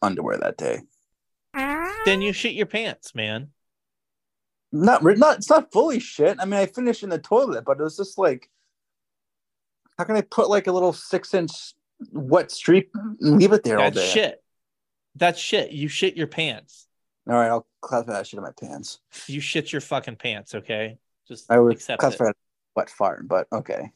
underwear 0.00 0.38
that 0.38 0.56
day. 0.56 0.82
then 2.04 2.22
you 2.22 2.32
shit 2.32 2.54
your 2.54 2.66
pants, 2.66 3.14
man. 3.14 3.48
Not 4.72 5.02
not 5.02 5.38
it's 5.38 5.50
not 5.50 5.72
fully 5.72 5.98
shit. 6.00 6.36
I 6.38 6.44
mean, 6.44 6.54
I 6.60 6.66
finished 6.66 7.02
in 7.02 7.10
the 7.10 7.18
toilet, 7.18 7.64
but 7.64 7.78
it 7.80 7.82
was 7.82 7.96
just 7.96 8.18
like, 8.18 8.50
how 9.98 10.04
can 10.04 10.16
I 10.16 10.20
put 10.20 10.50
like 10.50 10.66
a 10.66 10.72
little 10.72 10.92
six 10.92 11.34
inch 11.34 11.74
wet 12.12 12.50
streak 12.50 12.90
and 12.94 13.38
leave 13.38 13.52
it 13.52 13.64
there 13.64 13.78
all 13.78 13.84
That's 13.84 13.96
day? 13.96 14.08
shit. 14.08 14.42
That's 15.14 15.38
shit. 15.40 15.72
You 15.72 15.88
shit 15.88 16.16
your 16.16 16.26
pants. 16.26 16.85
All 17.28 17.34
right, 17.34 17.48
I'll 17.48 17.66
classify 17.80 18.12
that 18.12 18.26
shit 18.26 18.38
in 18.38 18.44
my 18.44 18.52
pants. 18.60 19.00
You 19.26 19.40
shit 19.40 19.72
your 19.72 19.80
fucking 19.80 20.16
pants, 20.16 20.54
okay? 20.54 20.98
Just 21.26 21.50
I 21.50 21.58
would 21.58 21.72
accept 21.72 22.00
classify 22.00 22.24
it. 22.24 22.28
that 22.28 22.36
wet 22.76 22.90
fart, 22.90 23.26
but 23.26 23.48
okay. 23.52 23.90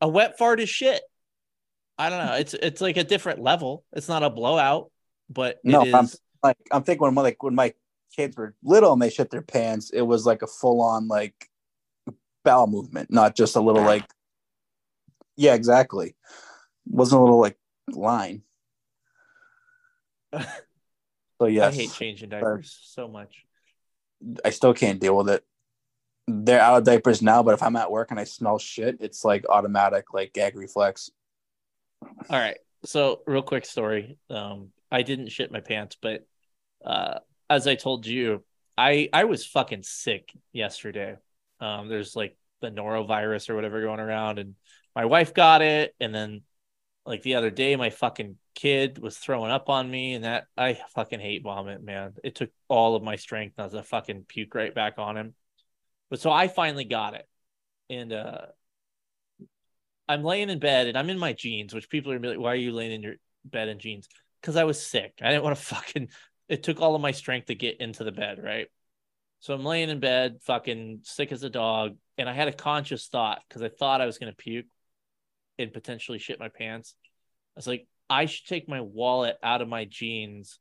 A 0.00 0.08
wet 0.08 0.38
fart 0.38 0.60
is 0.60 0.68
shit. 0.68 1.02
I 1.98 2.10
don't 2.10 2.24
know. 2.24 2.34
It's 2.34 2.54
it's 2.54 2.80
like 2.80 2.96
a 2.96 3.04
different 3.04 3.40
level. 3.40 3.84
It's 3.92 4.08
not 4.08 4.22
a 4.22 4.30
blowout, 4.30 4.90
but 5.28 5.58
No, 5.64 5.82
it 5.82 5.94
I'm 5.94 6.08
like 6.42 6.56
I'm 6.70 6.84
thinking 6.84 7.04
when 7.04 7.14
my 7.14 7.22
like 7.22 7.42
when 7.42 7.54
my 7.54 7.72
kids 8.14 8.36
were 8.36 8.54
little 8.62 8.92
and 8.92 9.02
they 9.02 9.10
shit 9.10 9.30
their 9.30 9.42
pants, 9.42 9.90
it 9.90 10.02
was 10.02 10.24
like 10.24 10.42
a 10.42 10.46
full 10.46 10.80
on 10.82 11.08
like 11.08 11.48
bowel 12.44 12.68
movement, 12.68 13.10
not 13.10 13.34
just 13.34 13.56
a 13.56 13.60
little 13.60 13.82
like 13.82 14.04
yeah, 15.36 15.54
exactly. 15.54 16.14
wasn't 16.86 17.20
a 17.20 17.24
little 17.24 17.40
like 17.40 17.58
line. 17.88 18.42
So 21.40 21.46
yes, 21.46 21.72
I 21.72 21.76
hate 21.76 21.92
changing 21.92 22.28
diapers 22.30 22.78
so 22.82 23.08
much. 23.08 23.44
I 24.44 24.50
still 24.50 24.74
can't 24.74 25.00
deal 25.00 25.16
with 25.16 25.28
it. 25.28 25.44
They're 26.26 26.60
out 26.60 26.78
of 26.78 26.84
diapers 26.84 27.20
now, 27.20 27.42
but 27.42 27.54
if 27.54 27.62
I'm 27.62 27.76
at 27.76 27.90
work 27.90 28.10
and 28.10 28.18
I 28.18 28.24
smell 28.24 28.58
shit, 28.58 28.96
it's 29.00 29.24
like 29.24 29.44
automatic, 29.48 30.14
like 30.14 30.32
gag 30.32 30.56
reflex. 30.56 31.10
All 32.02 32.38
right. 32.38 32.56
So, 32.84 33.20
real 33.26 33.42
quick 33.42 33.64
story. 33.64 34.18
Um, 34.30 34.70
I 34.90 35.02
didn't 35.02 35.30
shit 35.30 35.50
my 35.50 35.60
pants, 35.60 35.96
but 36.00 36.26
uh, 36.84 37.18
as 37.50 37.66
I 37.66 37.74
told 37.74 38.06
you, 38.06 38.44
I 38.76 39.08
I 39.12 39.24
was 39.24 39.46
fucking 39.46 39.82
sick 39.82 40.30
yesterday. 40.52 41.16
Um, 41.60 41.88
there's 41.88 42.14
like 42.14 42.36
the 42.60 42.70
norovirus 42.70 43.50
or 43.50 43.54
whatever 43.54 43.80
going 43.82 44.00
around, 44.00 44.38
and 44.38 44.54
my 44.94 45.04
wife 45.04 45.34
got 45.34 45.62
it, 45.62 45.94
and 46.00 46.14
then 46.14 46.42
like 47.06 47.22
the 47.22 47.34
other 47.34 47.50
day, 47.50 47.76
my 47.76 47.90
fucking 47.90 48.36
kid 48.54 48.98
was 48.98 49.16
throwing 49.18 49.50
up 49.50 49.68
on 49.68 49.90
me, 49.90 50.14
and 50.14 50.24
that 50.24 50.46
I 50.56 50.78
fucking 50.94 51.20
hate 51.20 51.42
vomit, 51.42 51.82
man. 51.82 52.14
It 52.22 52.34
took 52.34 52.50
all 52.68 52.96
of 52.96 53.02
my 53.02 53.16
strength 53.16 53.58
not 53.58 53.72
to 53.72 53.82
fucking 53.82 54.24
puke 54.28 54.54
right 54.54 54.74
back 54.74 54.94
on 54.98 55.16
him. 55.16 55.34
But 56.10 56.20
so 56.20 56.30
I 56.30 56.48
finally 56.48 56.84
got 56.84 57.14
it, 57.14 57.28
and 57.90 58.12
uh, 58.12 58.46
I'm 60.08 60.22
laying 60.22 60.50
in 60.50 60.58
bed 60.58 60.86
and 60.86 60.98
I'm 60.98 61.10
in 61.10 61.18
my 61.18 61.32
jeans, 61.32 61.74
which 61.74 61.88
people 61.88 62.12
are 62.12 62.18
like, 62.18 62.38
why 62.38 62.52
are 62.52 62.56
you 62.56 62.72
laying 62.72 62.92
in 62.92 63.02
your 63.02 63.14
bed 63.44 63.68
in 63.68 63.78
jeans? 63.78 64.08
Because 64.40 64.56
I 64.56 64.64
was 64.64 64.84
sick. 64.84 65.14
I 65.22 65.30
didn't 65.30 65.44
want 65.44 65.56
to 65.56 65.64
fucking 65.74 66.08
it 66.48 66.62
took 66.62 66.80
all 66.80 66.94
of 66.94 67.00
my 67.00 67.12
strength 67.12 67.46
to 67.46 67.54
get 67.54 67.80
into 67.80 68.04
the 68.04 68.12
bed, 68.12 68.38
right? 68.42 68.66
So 69.40 69.54
I'm 69.54 69.64
laying 69.64 69.90
in 69.90 70.00
bed, 70.00 70.38
fucking 70.42 71.00
sick 71.04 71.32
as 71.32 71.42
a 71.42 71.50
dog, 71.50 71.96
and 72.18 72.28
I 72.28 72.32
had 72.32 72.48
a 72.48 72.52
conscious 72.52 73.08
thought 73.08 73.42
because 73.48 73.62
I 73.62 73.68
thought 73.68 74.00
I 74.00 74.06
was 74.06 74.18
gonna 74.18 74.34
puke 74.34 74.66
and 75.58 75.72
potentially 75.72 76.18
shit 76.18 76.40
my 76.40 76.48
pants. 76.48 76.94
I 77.56 77.58
was 77.58 77.66
like, 77.66 77.86
I 78.10 78.26
should 78.26 78.46
take 78.46 78.68
my 78.68 78.80
wallet 78.80 79.36
out 79.42 79.62
of 79.62 79.68
my 79.68 79.84
jeans 79.84 80.58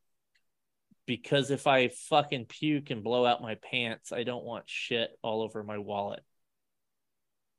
because 1.05 1.51
if 1.51 1.67
I 1.67 1.89
fucking 1.89 2.45
puke 2.45 2.89
and 2.89 3.03
blow 3.03 3.25
out 3.25 3.41
my 3.41 3.55
pants, 3.55 4.11
I 4.11 4.23
don't 4.23 4.45
want 4.45 4.63
shit 4.67 5.09
all 5.21 5.41
over 5.41 5.63
my 5.63 5.77
wallet. 5.77 6.21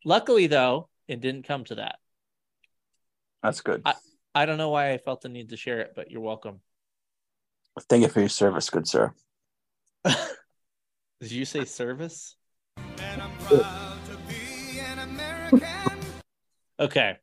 Luckily, 0.05 0.47
though, 0.47 0.89
it 1.09 1.20
didn't 1.20 1.47
come 1.47 1.65
to 1.65 1.77
that. 1.77 1.97
That's 3.43 3.61
good. 3.61 3.82
I- 3.85 3.94
I 4.36 4.47
don't 4.47 4.59
know 4.59 4.70
why 4.70 4.90
I 4.93 4.98
felt 4.98 5.20
the 5.20 5.28
need 5.28 5.51
to 5.51 5.56
share 5.56 5.81
it, 5.81 5.93
but 5.94 6.11
you're 6.11 6.20
welcome. 6.20 6.61
Thank 7.89 8.02
you 8.02 8.09
for 8.09 8.19
your 8.19 8.28
service, 8.28 8.69
good 8.69 8.89
sir. 8.89 9.15
Did 10.05 11.31
you 11.31 11.44
say 11.44 11.65
service? 11.65 12.36
Okay. 16.81 17.16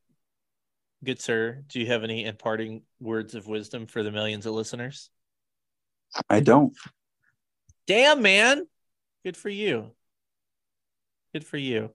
Good 1.04 1.20
sir. 1.20 1.64
Do 1.68 1.80
you 1.80 1.88
have 1.88 2.04
any 2.04 2.26
imparting 2.26 2.84
words 3.00 3.34
of 3.34 3.48
wisdom 3.48 3.88
for 3.88 4.04
the 4.04 4.12
millions 4.12 4.46
of 4.46 4.54
listeners? 4.54 5.10
I 6.30 6.42
don't. 6.42 6.76
Damn, 7.88 8.22
man. 8.22 8.68
Good 9.24 9.36
for 9.36 9.50
you. 9.50 9.92
Good 11.34 11.46
for 11.46 11.58
you. 11.58 11.92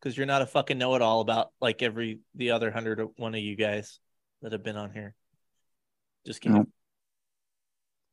Because 0.00 0.16
you're 0.16 0.26
not 0.26 0.42
a 0.42 0.46
fucking 0.46 0.78
know 0.78 0.94
it 0.94 1.02
all 1.02 1.20
about 1.20 1.50
like 1.60 1.82
every 1.82 2.20
the 2.34 2.52
other 2.52 2.70
hundred 2.70 3.00
of 3.00 3.10
one 3.16 3.34
of 3.34 3.40
you 3.40 3.56
guys 3.56 3.98
that 4.42 4.52
have 4.52 4.62
been 4.62 4.76
on 4.76 4.90
here. 4.92 5.14
Just 6.24 6.40
kidding. 6.40 6.66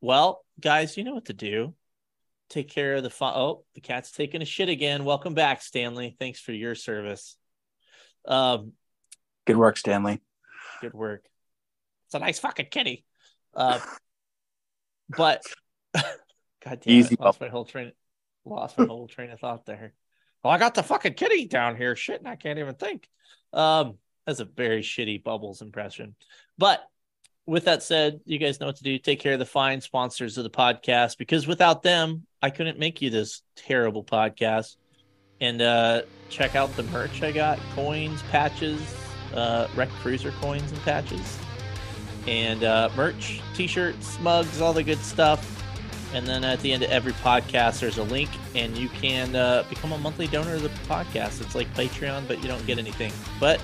Well, 0.00 0.44
guys, 0.60 0.96
you 0.96 1.04
know 1.04 1.14
what 1.14 1.26
to 1.26 1.32
do. 1.32 1.74
Take 2.50 2.68
care 2.68 2.96
of 2.96 3.02
the. 3.02 3.12
Oh, 3.20 3.64
the 3.74 3.80
cat's 3.80 4.12
taking 4.12 4.42
a 4.42 4.44
shit 4.44 4.68
again. 4.68 5.04
Welcome 5.04 5.34
back, 5.34 5.62
Stanley. 5.62 6.16
Thanks 6.18 6.40
for 6.40 6.52
your 6.52 6.74
service. 6.74 7.36
Um, 8.26 8.72
Good 9.46 9.56
work, 9.56 9.76
Stanley. 9.76 10.20
Good 10.84 10.94
work. 10.94 11.24
It's 12.06 12.14
a 12.14 12.18
nice 12.18 12.38
fucking 12.38 12.68
kitty. 12.70 13.04
Uh, 13.54 13.80
but 15.16 15.42
God 15.94 16.04
damn 16.64 16.80
Easy 16.86 17.14
it, 17.14 17.20
lost 17.20 17.40
my 17.40 17.48
whole 17.48 17.64
train, 17.64 17.92
lost 18.44 18.78
my 18.78 18.86
whole 18.86 19.08
train 19.08 19.30
of 19.30 19.40
thought 19.40 19.66
there. 19.66 19.94
Well, 20.42 20.52
I 20.52 20.58
got 20.58 20.74
the 20.74 20.82
fucking 20.82 21.14
kitty 21.14 21.46
down 21.46 21.76
here. 21.76 21.96
Shit, 21.96 22.18
and 22.18 22.28
I 22.28 22.36
can't 22.36 22.58
even 22.58 22.74
think. 22.74 23.08
Um, 23.52 23.94
that's 24.26 24.40
a 24.40 24.44
very 24.44 24.82
shitty 24.82 25.24
bubbles 25.24 25.62
impression. 25.62 26.14
But 26.58 26.82
with 27.46 27.64
that 27.64 27.82
said, 27.82 28.20
you 28.26 28.38
guys 28.38 28.60
know 28.60 28.66
what 28.66 28.76
to 28.76 28.82
do. 28.82 28.98
Take 28.98 29.20
care 29.20 29.34
of 29.34 29.38
the 29.38 29.46
fine 29.46 29.80
sponsors 29.80 30.36
of 30.36 30.44
the 30.44 30.50
podcast 30.50 31.16
because 31.16 31.46
without 31.46 31.82
them, 31.82 32.26
I 32.42 32.50
couldn't 32.50 32.78
make 32.78 33.00
you 33.00 33.08
this 33.08 33.42
terrible 33.56 34.04
podcast. 34.04 34.76
And 35.40 35.62
uh, 35.62 36.02
check 36.28 36.54
out 36.54 36.74
the 36.76 36.84
merch 36.84 37.22
I 37.22 37.32
got: 37.32 37.58
coins, 37.74 38.22
patches, 38.30 38.80
uh, 39.34 39.68
Rec 39.74 39.88
Cruiser 40.00 40.32
coins 40.40 40.70
and 40.72 40.80
patches, 40.82 41.38
and 42.26 42.64
uh, 42.64 42.88
merch, 42.96 43.40
T-shirts, 43.54 44.18
mugs, 44.20 44.60
all 44.60 44.72
the 44.72 44.82
good 44.82 45.00
stuff. 45.00 45.50
And 46.14 46.26
then 46.26 46.44
at 46.44 46.60
the 46.60 46.72
end 46.72 46.84
of 46.84 46.90
every 46.90 47.12
podcast, 47.12 47.80
there's 47.80 47.98
a 47.98 48.04
link, 48.04 48.30
and 48.54 48.78
you 48.78 48.88
can 48.88 49.34
uh, 49.34 49.64
become 49.68 49.90
a 49.90 49.98
monthly 49.98 50.28
donor 50.28 50.56
to 50.56 50.62
the 50.62 50.68
podcast. 50.86 51.40
It's 51.40 51.56
like 51.56 51.72
Patreon, 51.74 52.28
but 52.28 52.40
you 52.40 52.46
don't 52.46 52.64
get 52.66 52.78
anything. 52.78 53.12
But 53.40 53.60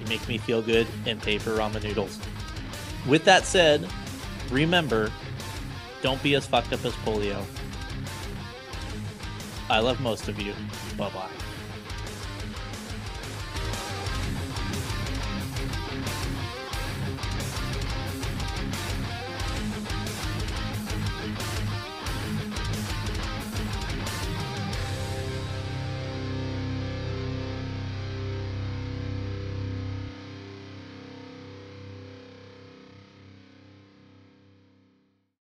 you 0.00 0.06
make 0.08 0.26
me 0.26 0.38
feel 0.38 0.60
good 0.60 0.88
and 1.06 1.22
pay 1.22 1.38
for 1.38 1.50
ramen 1.50 1.84
noodles. 1.84 2.18
With 3.06 3.24
that 3.26 3.44
said, 3.44 3.86
remember, 4.50 5.12
don't 6.02 6.20
be 6.20 6.34
as 6.34 6.46
fucked 6.46 6.72
up 6.72 6.84
as 6.84 6.92
polio. 7.04 7.44
I 9.70 9.78
love 9.78 10.00
most 10.00 10.28
of 10.28 10.40
you. 10.40 10.54
Bye 10.96 11.10
bye. 11.10 11.47